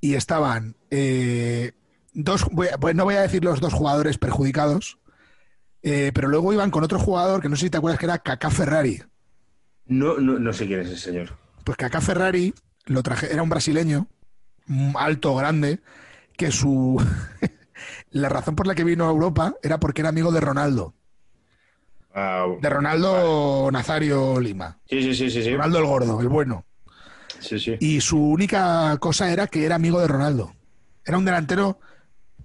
Y 0.00 0.14
estaban 0.14 0.76
eh, 0.90 1.72
dos, 2.12 2.46
voy 2.50 2.66
pues 2.80 2.96
no 2.96 3.04
voy 3.04 3.14
a 3.14 3.22
decir 3.22 3.44
los 3.44 3.60
dos 3.60 3.72
jugadores 3.72 4.18
perjudicados, 4.18 4.98
eh, 5.82 6.10
pero 6.12 6.26
luego 6.26 6.52
iban 6.52 6.72
con 6.72 6.82
otro 6.82 6.98
jugador 6.98 7.40
que 7.40 7.48
no 7.48 7.54
sé 7.54 7.66
si 7.66 7.70
te 7.70 7.78
acuerdas 7.78 8.00
que 8.00 8.06
era 8.06 8.18
Kaká 8.18 8.50
Ferrari. 8.50 9.00
No, 9.86 10.18
no, 10.18 10.40
no 10.40 10.52
sé 10.52 10.66
quién 10.66 10.80
es 10.80 10.88
ese 10.88 10.98
señor. 10.98 11.38
Pues 11.62 11.76
Kaká 11.76 12.00
Ferrari 12.00 12.52
lo 12.86 13.04
traje, 13.04 13.32
era 13.32 13.44
un 13.44 13.48
brasileño, 13.48 14.08
mm, 14.66 14.96
alto, 14.96 15.36
grande, 15.36 15.80
que 16.36 16.50
su 16.50 17.00
la 18.10 18.28
razón 18.28 18.56
por 18.56 18.66
la 18.66 18.74
que 18.74 18.82
vino 18.82 19.06
a 19.06 19.10
Europa 19.10 19.54
era 19.62 19.78
porque 19.78 20.02
era 20.02 20.08
amigo 20.08 20.32
de 20.32 20.40
Ronaldo, 20.40 20.94
Ah, 22.14 22.46
de 22.60 22.70
Ronaldo 22.70 23.70
Nazario 23.70 24.40
Lima, 24.40 24.78
sí, 24.88 25.02
sí, 25.02 25.14
sí, 25.14 25.30
sí, 25.30 25.42
sí. 25.42 25.52
Ronaldo 25.52 25.78
el 25.78 25.86
gordo, 25.86 26.20
el 26.20 26.28
bueno. 26.28 26.64
Sí, 27.40 27.58
sí. 27.58 27.76
Y 27.80 28.00
su 28.00 28.18
única 28.18 28.96
cosa 28.98 29.32
era 29.32 29.46
que 29.46 29.64
era 29.64 29.76
amigo 29.76 30.00
de 30.00 30.08
Ronaldo. 30.08 30.54
Era 31.04 31.18
un 31.18 31.24
delantero 31.24 31.78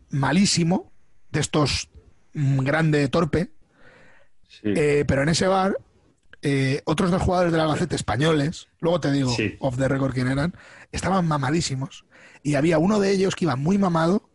malísimo, 0.10 0.92
de 1.32 1.40
estos 1.40 1.90
mm, 2.34 2.60
grande, 2.60 3.08
torpe, 3.08 3.52
sí. 4.48 4.74
Eh, 4.76 5.06
pero 5.08 5.24
en 5.24 5.30
ese 5.30 5.48
bar, 5.48 5.78
eh, 6.42 6.82
otros 6.86 7.10
dos 7.10 7.22
jugadores 7.22 7.52
del 7.52 7.62
Albacete 7.62 7.96
españoles, 7.96 8.68
luego 8.80 9.00
te 9.00 9.12
digo 9.12 9.34
off 9.60 9.78
the 9.78 9.88
record 9.88 10.14
quién 10.14 10.28
eran, 10.28 10.54
estaban 10.92 11.28
mamadísimos. 11.28 12.06
Y 12.44 12.56
había 12.56 12.78
uno 12.78 13.00
de 13.00 13.12
ellos 13.12 13.36
que 13.36 13.46
iba 13.46 13.56
muy 13.56 13.78
mamado 13.78 14.30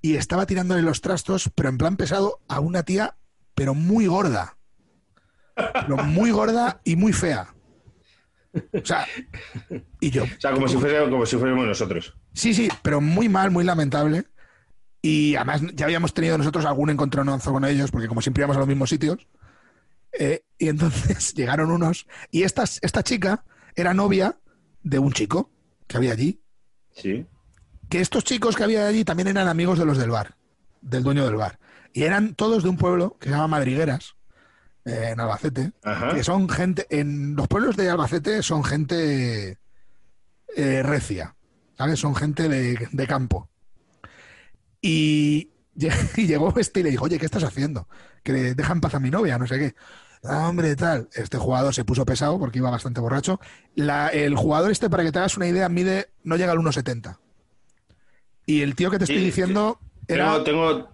y 0.00 0.16
estaba 0.16 0.46
tirándole 0.46 0.82
los 0.82 1.02
trastos, 1.02 1.50
pero 1.54 1.68
en 1.68 1.78
plan 1.78 1.96
pesado, 1.96 2.40
a 2.48 2.60
una 2.60 2.82
tía, 2.82 3.16
pero 3.54 3.74
muy 3.74 4.06
gorda. 4.06 4.56
Pero 5.54 5.96
muy 5.98 6.30
gorda 6.30 6.80
y 6.84 6.96
muy 6.96 7.12
fea. 7.12 7.54
O 8.52 8.84
sea, 8.84 9.06
y 10.00 10.10
yo. 10.10 10.24
o 10.24 10.40
sea, 10.40 10.52
como 10.52 10.66
si, 10.68 10.76
fuese, 10.76 10.98
como 11.08 11.24
si 11.26 11.36
fuéramos 11.36 11.66
nosotros. 11.66 12.14
Sí, 12.32 12.54
sí, 12.54 12.68
pero 12.82 13.00
muy 13.00 13.28
mal, 13.28 13.50
muy 13.50 13.64
lamentable. 13.64 14.24
Y 15.02 15.34
además 15.36 15.62
ya 15.74 15.86
habíamos 15.86 16.12
tenido 16.12 16.36
nosotros 16.36 16.64
algún 16.64 16.90
encontronazo 16.90 17.52
con 17.52 17.64
ellos, 17.64 17.90
porque 17.90 18.08
como 18.08 18.20
siempre 18.20 18.42
íbamos 18.42 18.56
a 18.56 18.60
los 18.60 18.68
mismos 18.68 18.90
sitios. 18.90 19.28
eh, 20.12 20.42
y 20.58 20.68
entonces 20.68 21.34
llegaron 21.36 21.70
unos. 21.70 22.06
Y 22.30 22.42
esta, 22.42 22.64
esta 22.64 23.02
chica 23.02 23.44
era 23.74 23.94
novia 23.94 24.38
de 24.82 24.98
un 24.98 25.12
chico 25.12 25.50
que 25.86 25.96
había 25.96 26.12
allí. 26.12 26.42
Sí. 26.92 27.26
Que 27.88 28.00
estos 28.00 28.24
chicos 28.24 28.56
que 28.56 28.64
había 28.64 28.86
allí 28.86 29.04
también 29.04 29.28
eran 29.28 29.48
amigos 29.48 29.78
de 29.78 29.84
los 29.84 29.98
del 29.98 30.10
bar, 30.10 30.36
del 30.80 31.02
dueño 31.02 31.24
del 31.24 31.36
bar. 31.36 31.58
Y 31.92 32.04
eran 32.04 32.34
todos 32.34 32.62
de 32.62 32.68
un 32.68 32.76
pueblo 32.76 33.16
que 33.18 33.28
se 33.28 33.34
llama 33.34 33.48
Madrigueras, 33.48 34.14
eh, 34.84 35.10
en 35.12 35.20
Albacete. 35.20 35.72
Ajá. 35.82 36.14
Que 36.14 36.22
son 36.24 36.48
gente. 36.48 36.86
En 36.90 37.34
los 37.36 37.48
pueblos 37.48 37.76
de 37.76 37.90
Albacete 37.90 38.42
son 38.42 38.62
gente 38.64 39.58
eh, 40.56 40.82
recia, 40.82 41.36
¿sabes? 41.76 41.98
Son 41.98 42.14
gente 42.14 42.48
de, 42.48 42.88
de 42.90 43.06
campo. 43.06 43.48
Y, 44.80 45.50
y 46.16 46.26
llegó 46.26 46.52
este 46.58 46.80
y 46.80 46.82
le 46.84 46.90
dijo, 46.90 47.04
oye, 47.04 47.18
¿qué 47.18 47.26
estás 47.26 47.44
haciendo? 47.44 47.88
Que 48.22 48.32
le 48.32 48.54
deja 48.54 48.72
en 48.72 48.80
paz 48.80 48.94
a 48.94 49.00
mi 49.00 49.10
novia, 49.10 49.38
no 49.38 49.46
sé 49.46 49.58
qué. 49.58 49.74
"Ah, 50.22 50.48
hombre, 50.48 50.76
tal. 50.76 51.08
Este 51.14 51.38
jugador 51.38 51.74
se 51.74 51.84
puso 51.84 52.04
pesado 52.04 52.38
porque 52.38 52.58
iba 52.58 52.70
bastante 52.70 53.00
borracho. 53.00 53.40
La- 53.74 54.08
el 54.08 54.36
jugador 54.36 54.70
este, 54.70 54.90
para 54.90 55.02
que 55.02 55.12
te 55.12 55.18
hagas 55.18 55.36
una 55.38 55.46
idea, 55.48 55.68
mide, 55.70 56.10
no 56.24 56.36
llega 56.36 56.52
al 56.52 56.58
1,70. 56.58 57.18
Y 58.46 58.60
el 58.62 58.74
tío 58.74 58.90
que 58.90 58.98
te 58.98 59.04
estoy 59.04 59.18
Sí, 59.18 59.24
diciendo 59.24 59.80
era... 60.08 60.42
Tengo, 60.44 60.74
tengo, 60.74 60.92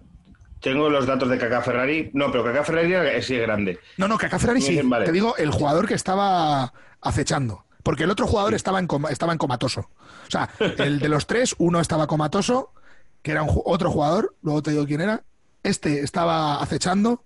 tengo 0.61 0.89
los 0.89 1.05
datos 1.05 1.29
de 1.29 1.37
Kaká 1.37 1.61
Ferrari. 1.61 2.09
No, 2.13 2.31
pero 2.31 2.43
Kaká 2.43 2.63
Ferrari 2.63 2.93
era- 2.93 3.21
sí 3.21 3.35
es 3.35 3.41
grande. 3.41 3.79
No, 3.97 4.07
no, 4.07 4.17
Kaká 4.17 4.39
Ferrari 4.39 4.61
sí. 4.61 4.81
Vale. 4.83 5.05
Te 5.05 5.11
digo, 5.11 5.35
el 5.37 5.51
jugador 5.51 5.87
que 5.87 5.93
estaba 5.93 6.73
acechando. 7.01 7.65
Porque 7.83 8.03
el 8.03 8.11
otro 8.11 8.27
jugador 8.27 8.53
estaba 8.53 8.79
en, 8.79 8.87
coma- 8.87 9.11
estaba 9.11 9.31
en 9.31 9.37
comatoso. 9.37 9.89
O 10.27 10.29
sea, 10.31 10.49
el 10.59 10.99
de 10.99 11.07
los 11.09 11.25
tres, 11.25 11.55
uno 11.57 11.79
estaba 11.79 12.05
comatoso, 12.07 12.73
que 13.21 13.31
era 13.31 13.43
un 13.43 13.61
otro 13.65 13.89
jugador, 13.91 14.35
luego 14.41 14.61
te 14.61 14.71
digo 14.71 14.85
quién 14.85 15.01
era. 15.01 15.23
Este 15.63 16.01
estaba 16.01 16.61
acechando. 16.61 17.23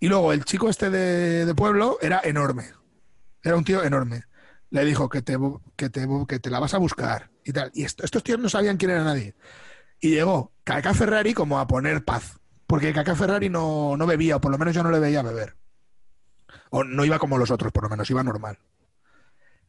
Y 0.00 0.08
luego 0.08 0.32
el 0.32 0.44
chico 0.44 0.68
este 0.68 0.88
de, 0.90 1.44
de 1.44 1.54
pueblo 1.54 1.98
era 2.00 2.20
enorme. 2.24 2.70
Era 3.42 3.56
un 3.56 3.64
tío 3.64 3.82
enorme. 3.84 4.24
Le 4.70 4.84
dijo 4.84 5.08
que 5.10 5.20
te, 5.20 5.36
que 5.76 5.90
te, 5.90 6.08
que 6.26 6.38
te 6.38 6.48
la 6.50 6.58
vas 6.58 6.72
a 6.74 6.78
buscar 6.78 7.30
y 7.44 7.52
tal. 7.52 7.70
Y 7.74 7.84
esto- 7.84 8.02
estos 8.04 8.22
tíos 8.24 8.38
no 8.38 8.48
sabían 8.48 8.78
quién 8.78 8.92
era 8.92 9.04
nadie. 9.04 9.34
Y 10.00 10.10
llegó 10.10 10.52
Kaká 10.64 10.94
Ferrari 10.94 11.34
como 11.34 11.58
a 11.60 11.66
poner 11.66 12.04
paz. 12.04 12.38
Porque 12.72 12.94
Kaká 12.94 13.14
Ferrari 13.14 13.50
no, 13.50 13.98
no 13.98 14.06
bebía, 14.06 14.36
o 14.36 14.40
por 14.40 14.50
lo 14.50 14.56
menos 14.56 14.74
yo 14.74 14.82
no 14.82 14.90
le 14.90 14.98
veía 14.98 15.20
beber. 15.20 15.56
O 16.70 16.82
no 16.82 17.04
iba 17.04 17.18
como 17.18 17.36
los 17.36 17.50
otros, 17.50 17.70
por 17.70 17.82
lo 17.82 17.90
menos, 17.90 18.08
iba 18.08 18.22
normal. 18.22 18.58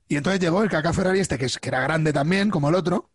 Y 0.08 0.16
entonces 0.16 0.40
llegó 0.40 0.64
el 0.64 0.70
Kaká 0.70 0.94
Ferrari 0.94 1.20
este, 1.20 1.38
que, 1.38 1.44
es, 1.44 1.58
que 1.58 1.68
era 1.68 1.82
grande 1.82 2.14
también, 2.14 2.50
como 2.50 2.70
el 2.70 2.76
otro, 2.76 3.10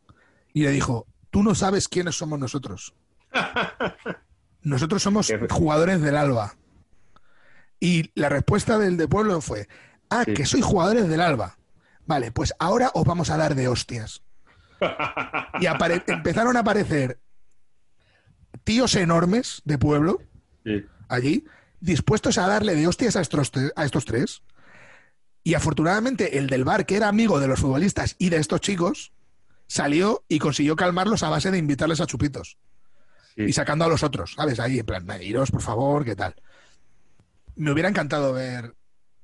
y 0.52 0.64
le 0.64 0.72
dijo, 0.72 1.06
tú 1.30 1.42
no 1.42 1.54
sabes 1.54 1.88
quiénes 1.88 2.18
somos 2.18 2.38
nosotros. 2.38 2.92
Nosotros 4.60 5.02
somos 5.02 5.32
jugadores 5.48 6.02
del 6.02 6.18
Alba. 6.18 6.54
Y 7.80 8.10
la 8.14 8.28
respuesta 8.28 8.76
del 8.78 8.98
de 8.98 9.08
pueblo 9.08 9.40
fue, 9.40 9.68
ah, 10.10 10.24
Sí. 10.26 10.34
que 10.34 10.44
sois 10.44 10.66
jugadores 10.66 11.08
del 11.08 11.22
Alba. 11.22 11.56
Vale, 12.04 12.30
pues 12.30 12.52
ahora 12.58 12.90
os 12.92 13.06
vamos 13.06 13.30
a 13.30 13.38
dar 13.38 13.54
de 13.54 13.68
hostias. 13.68 14.22
Y 15.62 15.66
empezaron 16.12 16.58
a 16.58 16.60
aparecer 16.60 17.18
tíos 18.68 18.94
enormes 18.96 19.62
de 19.64 19.78
pueblo 19.78 20.20
Sí. 20.62 20.84
allí, 21.08 21.44
dispuestos 21.80 22.36
a 22.36 22.46
darle 22.46 22.74
de 22.74 22.86
hostias 22.86 23.16
a 23.16 23.22
estos, 23.22 23.50
tre- 23.50 23.72
a 23.74 23.84
estos 23.86 24.04
tres. 24.04 24.42
Y 25.42 25.54
afortunadamente 25.54 26.36
el 26.36 26.48
del 26.48 26.64
bar, 26.64 26.84
que 26.84 26.96
era 26.96 27.08
amigo 27.08 27.40
de 27.40 27.46
los 27.48 27.60
futbolistas 27.60 28.14
y 28.18 28.28
de 28.28 28.36
estos 28.36 28.60
chicos, 28.60 29.12
salió 29.68 30.22
y 30.28 30.38
consiguió 30.38 30.76
calmarlos 30.76 31.22
a 31.22 31.30
base 31.30 31.50
de 31.50 31.56
invitarles 31.56 32.02
a 32.02 32.06
chupitos. 32.06 32.58
Sí. 33.36 33.44
Y 33.44 33.52
sacando 33.54 33.86
a 33.86 33.88
los 33.88 34.02
otros, 34.02 34.34
¿sabes? 34.36 34.60
Ahí, 34.60 34.80
en 34.80 34.84
plan, 34.84 35.06
"Nah, 35.06 35.16
iros, 35.22 35.50
por 35.50 35.62
favor, 35.62 36.04
¿qué 36.04 36.14
tal? 36.14 36.34
Me 37.56 37.72
hubiera 37.72 37.88
encantado 37.88 38.34
ver, 38.34 38.74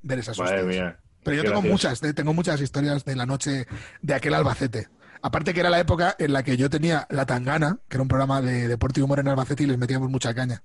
ver 0.00 0.20
esas 0.20 0.38
Madre 0.38 0.62
hostias. 0.62 0.74
mía. 0.84 1.00
Pero 1.22 1.36
yo 1.36 1.42
Qué 1.42 1.48
tengo 1.48 1.60
gracioso. 1.60 1.88
muchas, 1.88 2.02
eh, 2.02 2.14
tengo 2.14 2.32
muchas 2.32 2.60
historias 2.62 3.04
de 3.04 3.14
la 3.16 3.26
noche 3.26 3.66
de 4.00 4.14
aquel 4.14 4.32
Albacete. 4.32 4.88
Aparte 5.24 5.54
que 5.54 5.60
era 5.60 5.70
la 5.70 5.80
época 5.80 6.14
en 6.18 6.34
la 6.34 6.42
que 6.42 6.58
yo 6.58 6.68
tenía 6.68 7.06
La 7.08 7.24
Tangana, 7.24 7.78
que 7.88 7.96
era 7.96 8.02
un 8.02 8.08
programa 8.08 8.42
de 8.42 8.68
deporte 8.68 9.00
y 9.00 9.02
humor 9.02 9.20
en 9.20 9.28
Albacete 9.28 9.62
y 9.62 9.66
les 9.66 9.78
metíamos 9.78 10.10
mucha 10.10 10.34
caña. 10.34 10.62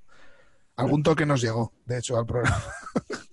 Algún 0.76 1.02
toque 1.02 1.26
nos 1.26 1.40
llegó, 1.42 1.72
de 1.86 2.00
hecho, 2.00 2.20
al 2.20 2.26
programa. 2.26 2.62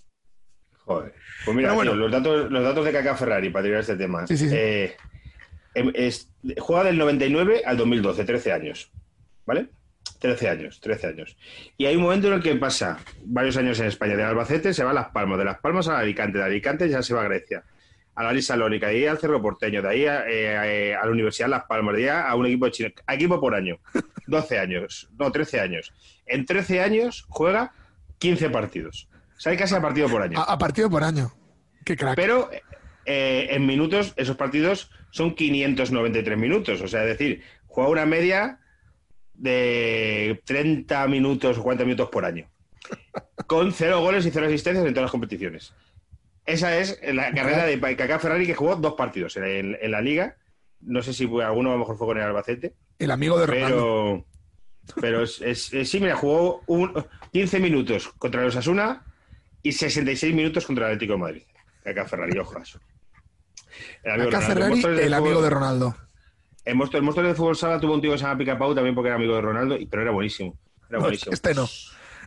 Joder. 0.84 1.14
Pues 1.44 1.56
mira, 1.56 1.72
bueno. 1.72 1.90
tío, 1.90 2.00
los, 2.00 2.12
datos, 2.12 2.48
los 2.48 2.62
datos 2.62 2.84
de 2.84 2.92
Kaká 2.92 3.16
Ferrari, 3.16 3.50
para 3.50 3.64
tirar 3.64 3.80
este 3.80 3.96
tema. 3.96 4.24
Sí, 4.28 4.36
sí, 4.36 4.48
sí. 4.48 4.54
Eh, 4.56 4.96
em- 5.74 5.90
es- 5.96 6.30
juega 6.60 6.84
del 6.84 6.96
99 6.96 7.62
al 7.66 7.76
2012, 7.76 8.24
13 8.24 8.52
años. 8.52 8.92
¿Vale? 9.44 9.66
13 10.20 10.48
años, 10.48 10.80
13 10.80 11.08
años. 11.08 11.36
Y 11.76 11.86
hay 11.86 11.96
un 11.96 12.02
momento 12.02 12.28
en 12.28 12.34
el 12.34 12.42
que 12.42 12.54
pasa 12.54 12.98
varios 13.24 13.56
años 13.56 13.80
en 13.80 13.86
España. 13.86 14.14
De 14.14 14.22
Albacete 14.22 14.72
se 14.72 14.84
va 14.84 14.92
a 14.92 14.94
Las 14.94 15.08
Palmas, 15.08 15.38
de 15.38 15.44
Las 15.44 15.58
Palmas 15.58 15.88
a 15.88 15.98
Alicante, 15.98 16.38
de 16.38 16.44
Alicante 16.44 16.88
ya 16.88 17.02
se 17.02 17.14
va 17.14 17.22
a 17.22 17.28
Grecia. 17.28 17.64
A 18.16 18.24
la 18.24 18.32
Lisa 18.32 18.54
Salónica, 18.54 18.88
de 18.88 18.96
ahí 18.96 19.06
al 19.06 19.18
Cerro 19.18 19.40
Porteño, 19.40 19.82
de 19.82 19.88
ahí 19.88 20.06
a, 20.06 20.24
eh, 20.28 20.94
a 20.94 21.04
la 21.04 21.12
Universidad 21.12 21.48
Las 21.48 21.64
Palmas, 21.64 21.94
de 21.96 22.10
ahí 22.10 22.22
a 22.26 22.34
un 22.34 22.46
equipo 22.46 22.64
de 22.64 22.72
Chile. 22.72 22.94
A 23.06 23.14
equipo 23.14 23.38
por 23.40 23.54
año. 23.54 23.78
12 24.26 24.58
años, 24.58 25.08
no, 25.18 25.30
13 25.30 25.60
años. 25.60 25.92
En 26.26 26.44
13 26.44 26.80
años 26.80 27.26
juega 27.28 27.72
15 28.18 28.50
partidos. 28.50 29.08
O 29.36 29.40
sea, 29.40 29.52
hay 29.52 29.58
casi 29.58 29.74
a 29.74 29.80
partido 29.82 30.08
por 30.08 30.22
año. 30.22 30.38
A, 30.38 30.44
a 30.44 30.58
partido 30.58 30.90
por 30.90 31.04
año. 31.04 31.30
Qué 31.84 31.96
crack. 31.96 32.16
Pero 32.16 32.50
eh, 33.04 33.48
en 33.50 33.66
minutos, 33.66 34.12
esos 34.16 34.36
partidos 34.36 34.90
son 35.10 35.34
593 35.34 36.36
minutos. 36.36 36.80
O 36.80 36.88
sea, 36.88 37.02
es 37.02 37.18
decir, 37.18 37.42
juega 37.66 37.90
una 37.90 38.06
media 38.06 38.58
de 39.34 40.42
30 40.44 41.06
minutos 41.06 41.58
o 41.58 41.62
40 41.62 41.84
minutos 41.84 42.08
por 42.10 42.24
año. 42.24 42.48
Con 43.46 43.72
cero 43.72 44.00
goles 44.00 44.26
y 44.26 44.30
cero 44.30 44.46
asistencias 44.46 44.84
en 44.84 44.92
todas 44.92 45.04
las 45.04 45.10
competiciones. 45.10 45.72
Esa 46.46 46.78
es 46.78 47.00
la 47.12 47.32
carrera 47.34 47.64
de 47.66 47.78
Kaká 47.96 48.18
Ferrari 48.18 48.46
que 48.46 48.54
jugó 48.54 48.76
dos 48.76 48.94
partidos 48.94 49.36
en, 49.36 49.76
en 49.80 49.90
la 49.90 50.00
liga. 50.00 50.36
No 50.80 51.02
sé 51.02 51.12
si 51.12 51.24
alguno 51.24 51.70
a 51.70 51.72
lo 51.74 51.78
mejor 51.80 51.96
fue 51.98 52.06
con 52.06 52.18
el 52.18 52.22
Albacete. 52.24 52.74
El 52.98 53.10
amigo 53.10 53.38
de 53.38 53.46
Ronaldo. 53.46 54.24
Pero, 54.86 55.00
pero 55.00 55.22
es, 55.22 55.40
es- 55.40 55.72
es- 55.74 55.90
sí, 55.90 55.98
mira, 55.98 56.14
jugó 56.16 56.62
un, 56.66 56.92
15 57.32 57.58
minutos 57.58 58.12
contra 58.18 58.42
los 58.42 58.54
Asuna 58.56 59.04
y 59.62 59.72
66 59.72 60.34
minutos 60.34 60.64
contra 60.64 60.86
el 60.86 60.92
Atlético 60.94 61.14
de 61.14 61.18
Madrid. 61.18 61.42
Kaká 61.82 62.04
Ferrari, 62.06 62.38
eso. 62.62 62.78
El 64.04 64.12
amigo 64.12 64.30
de. 64.30 64.40
Ferrari, 64.46 64.82
del 64.82 64.98
el 65.00 65.14
amigo 65.14 65.42
de 65.42 65.50
Ronaldo. 65.50 65.96
El 66.64 66.74
monstruo, 66.76 66.98
el 66.98 67.04
monstruo 67.04 67.26
del 67.26 67.36
fútbol 67.36 67.56
sala 67.56 67.80
tuvo 67.80 67.94
un 67.94 68.00
tío 68.00 68.12
que 68.12 68.18
se 68.18 68.24
llama 68.24 68.38
Pica 68.38 68.58
Pau 68.58 68.74
también 68.74 68.94
porque 68.94 69.08
era 69.08 69.16
amigo 69.16 69.34
de 69.34 69.40
Ronaldo, 69.40 69.76
pero 69.90 70.02
era 70.02 70.10
buenísimo. 70.12 70.56
Era 70.88 70.98
No, 70.98 71.04
buenísimo. 71.04 71.32
este 71.32 71.54
no. 71.54 71.68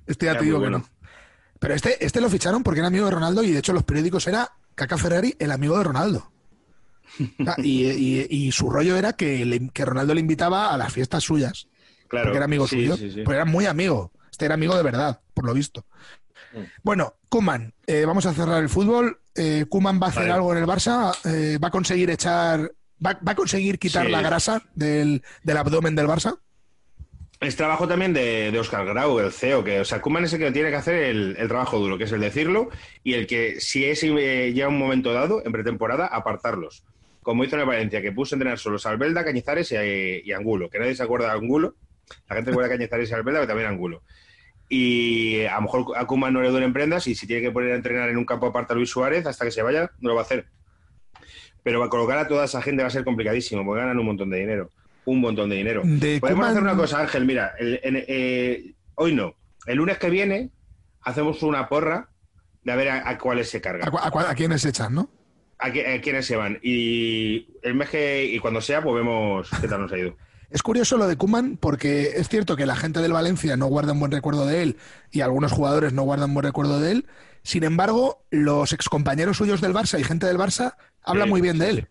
Este 0.07 0.25
ya 0.25 0.31
Era 0.31 0.39
te 0.39 0.45
digo 0.45 0.57
que 0.59 0.69
bueno. 0.69 0.77
no. 0.79 0.85
Pero 1.59 1.73
este, 1.73 2.03
este 2.05 2.21
lo 2.21 2.29
ficharon 2.29 2.63
porque 2.63 2.79
era 2.79 2.87
amigo 2.87 3.05
de 3.05 3.11
Ronaldo 3.11 3.43
y 3.43 3.51
de 3.51 3.59
hecho 3.59 3.73
los 3.73 3.83
periódicos 3.83 4.25
era 4.27 4.49
Caca 4.75 4.97
Ferrari, 4.97 5.35
el 5.39 5.51
amigo 5.51 5.77
de 5.77 5.83
Ronaldo. 5.83 6.31
Y, 7.57 7.85
y- 7.89 8.27
y 8.29 8.51
su 8.51 8.69
rollo 8.69 8.95
era 8.95 9.13
que, 9.13 9.45
le- 9.45 9.69
que 9.69 9.83
Ronaldo 9.85 10.13
le 10.13 10.21
invitaba 10.21 10.73
a 10.73 10.77
las 10.77 10.93
fiestas 10.93 11.23
suyas. 11.23 11.67
Claro. 12.07 12.25
porque 12.27 12.37
era 12.37 12.45
amigo 12.45 12.67
sí, 12.67 12.75
suyo. 12.77 12.97
sí, 12.97 13.11
sí. 13.11 13.21
Pero 13.23 13.33
era 13.33 13.45
muy 13.45 13.65
amigo. 13.67 14.11
Este 14.31 14.45
era 14.45 14.55
amigo 14.55 14.75
de 14.75 14.81
verdad, 14.83 15.19
por 15.35 15.45
lo 15.45 15.53
visto. 15.53 15.85
Mm. 16.53 16.57
Bueno, 16.81 17.13
Kuman, 17.29 17.73
vamos 18.07 18.25
a 18.25 18.33
cerrar 18.33 18.63
el 18.63 18.69
fútbol. 18.69 19.19
Eh, 19.35 19.65
Kuman 19.69 19.99
va 20.01 20.07
a 20.07 20.09
hacer 20.09 20.23
Vale. 20.23 20.33
algo 20.33 20.51
en 20.53 20.57
el 20.59 20.65
Barça. 20.65 21.13
eh, 21.25 21.59
va 21.63 21.67
a 21.67 21.71
conseguir 21.71 22.09
echar. 22.09 22.71
Va, 23.05 23.19
va 23.25 23.31
a 23.33 23.35
conseguir 23.35 23.77
quitar 23.77 24.09
la 24.09 24.21
grasa 24.21 24.63
del, 24.73 25.21
del 25.43 25.57
abdomen 25.57 25.93
del 25.95 26.07
Barça. 26.07 26.37
Es 27.41 27.55
trabajo 27.55 27.87
también 27.87 28.11
de, 28.11 28.51
de 28.51 28.59
Oscar 28.59 28.85
Grau, 28.85 29.17
el 29.19 29.31
CEO, 29.31 29.63
que, 29.63 29.79
o 29.79 29.85
sea, 29.85 30.01
Koeman 30.01 30.25
es 30.25 30.33
el 30.33 30.39
que 30.39 30.51
tiene 30.51 30.71
que 30.71 30.75
hacer 30.75 30.95
el, 30.95 31.47
trabajo 31.47 31.79
duro, 31.79 31.97
que 31.97 32.03
es 32.03 32.11
el 32.11 32.19
decirlo, 32.19 32.69
y 33.01 33.13
el 33.13 33.27
que, 33.27 33.61
si 33.61 33.85
es 33.85 34.03
eh, 34.03 34.51
ya 34.53 34.67
un 34.67 34.77
momento 34.77 35.13
dado, 35.13 35.41
en 35.45 35.53
pretemporada, 35.53 36.07
apartarlos. 36.07 36.83
Como 37.21 37.45
hizo 37.45 37.57
en 37.57 37.65
Valencia, 37.65 38.01
que 38.01 38.11
puso 38.11 38.35
a 38.35 38.37
entrenar 38.37 38.59
solos 38.59 38.85
a 38.85 38.97
Cañizares 38.97 39.71
y, 39.71 39.75
y 40.29 40.33
Angulo, 40.33 40.69
que 40.69 40.79
nadie 40.79 40.95
se 40.95 41.03
acuerda 41.03 41.27
de 41.27 41.39
Angulo. 41.39 41.75
La 42.27 42.35
gente 42.35 42.51
recuerda 42.51 42.73
a 42.73 42.77
Cañizares 42.77 43.09
y 43.09 43.13
Albelda, 43.13 43.39
pero 43.39 43.47
también 43.47 43.69
Angulo. 43.69 44.03
Y 44.67 45.45
a 45.45 45.55
lo 45.55 45.61
mejor 45.61 45.97
a 45.97 46.05
Koeman 46.05 46.33
no 46.33 46.41
le 46.41 46.49
duelen 46.49 46.73
prendas, 46.73 47.07
y 47.07 47.15
si 47.15 47.25
tiene 47.25 47.41
que 47.41 47.51
poner 47.51 47.71
a 47.71 47.75
entrenar 47.75 48.09
en 48.09 48.17
un 48.17 48.25
campo 48.25 48.47
aparte 48.47 48.73
a 48.73 48.75
Luis 48.75 48.89
Suárez 48.89 49.25
hasta 49.25 49.45
que 49.45 49.51
se 49.51 49.61
vaya, 49.61 49.91
no 50.01 50.09
lo 50.09 50.15
va 50.15 50.21
a 50.21 50.25
hacer. 50.25 50.47
Pero 51.63 51.79
va 51.79 51.85
a 51.85 51.89
colocar 51.89 52.17
a 52.17 52.27
toda 52.27 52.43
esa 52.43 52.61
gente 52.61 52.81
va 52.83 52.89
a 52.89 52.91
ser 52.91 53.05
complicadísimo, 53.05 53.63
porque 53.63 53.79
ganan 53.79 53.97
un 53.97 54.05
montón 54.07 54.29
de 54.29 54.39
dinero. 54.39 54.71
Un 55.09 55.21
montón 55.21 55.49
de 55.49 55.55
dinero. 55.55 55.81
De 55.83 56.19
Podemos 56.19 56.45
Koeman- 56.45 56.49
hacer 56.51 56.61
una 56.63 56.75
cosa, 56.75 56.99
Ángel, 56.99 57.25
mira, 57.25 57.53
el- 57.57 57.79
eh, 57.83 58.73
hoy 58.95 59.13
no. 59.15 59.33
El 59.65 59.77
lunes 59.77 59.97
que 59.97 60.09
viene 60.09 60.51
hacemos 61.01 61.41
una 61.41 61.67
porra 61.67 62.09
de 62.63 62.71
a 62.71 62.75
ver 62.75 62.89
a, 62.89 63.09
a 63.09 63.17
cuáles 63.17 63.49
se 63.49 63.57
¿A, 63.57 63.61
cargan, 63.61 63.89
a 63.91 64.35
quiénes 64.35 64.63
echan, 64.65 64.93
no? 64.93 65.09
a, 65.57 65.69
qui- 65.69 65.97
a 65.97 65.99
quiénes 66.01 66.25
se 66.27 66.35
van. 66.35 66.59
Y 66.61 67.47
el 67.63 67.73
mes 67.73 67.89
que, 67.89 68.23
y 68.25 68.37
cuando 68.39 68.61
sea, 68.61 68.81
pues 68.83 68.95
vemos 68.95 69.49
qué 69.61 69.67
tal 69.67 69.81
nos 69.81 69.91
ha 69.91 69.97
ido. 69.97 70.15
Es 70.51 70.63
curioso 70.63 70.97
lo 70.97 71.07
de 71.07 71.15
Kuman 71.15 71.57
porque 71.57 72.13
es 72.15 72.27
cierto 72.27 72.55
que 72.55 72.65
la 72.65 72.75
gente 72.75 73.01
del 73.01 73.13
Valencia 73.13 73.55
no 73.55 73.67
guarda 73.67 73.91
un 73.93 73.99
buen 73.99 74.11
recuerdo 74.11 74.47
de 74.47 74.63
él 74.63 74.77
y 75.11 75.21
algunos 75.21 75.51
jugadores 75.51 75.93
no 75.93 76.01
guardan 76.01 76.33
buen 76.33 76.43
recuerdo 76.43 76.79
de 76.79 76.91
él. 76.91 77.05
Sin 77.43 77.63
embargo, 77.63 78.25
los 78.31 78.73
excompañeros 78.73 79.37
suyos 79.37 79.61
del 79.61 79.73
Barça 79.75 79.99
y 79.99 80.03
gente 80.03 80.25
del 80.25 80.39
Barça 80.39 80.73
hablan 81.03 81.25
Sí, 81.27 81.29
muy 81.29 81.41
bien 81.41 81.53
sí, 81.57 81.59
de 81.59 81.65
sí. 81.71 81.77
él. 81.77 81.87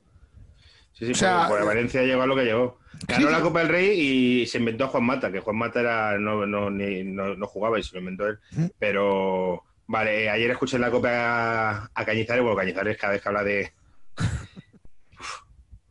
Sí, 0.92 1.06
sí, 1.06 1.12
O 1.12 1.14
sea, 1.14 1.46
porque 1.48 1.64
Valencia 1.66 2.02
llegó 2.02 2.22
a 2.22 2.26
lo 2.26 2.34
que 2.34 2.44
llegó. 2.46 2.77
Ganó 3.07 3.30
la. 3.30 3.41
Copa 3.41 3.61
del 3.61 3.68
Rey 3.68 4.01
y 4.01 4.47
se 4.47 4.59
inventó 4.59 4.84
a 4.84 4.89
Juan 4.89 5.05
Mata, 5.05 5.30
que 5.30 5.41
Juan 5.41 5.57
Mata 5.57 5.80
era, 5.80 6.18
no, 6.18 6.47
no, 6.47 6.70
ni- 6.70 7.05
no, 7.05 7.34
no 7.34 7.47
jugaba 7.47 7.78
y 7.78 7.82
se 7.82 7.95
lo 7.95 8.01
inventó 8.01 8.26
él. 8.26 8.39
Pero, 8.78 9.64
vale, 9.86 10.28
ayer 10.28 10.51
escuché 10.51 10.76
en 10.76 10.82
la 10.82 10.91
Copa 10.91 11.91
a, 11.95 12.05
Cañizares, 12.05 12.43
bueno, 12.43 12.57
Cañizares 12.57 12.97
cada 12.97 13.12
vez 13.12 13.22
que 13.22 13.28
habla 13.28 13.45
de... 13.45 13.72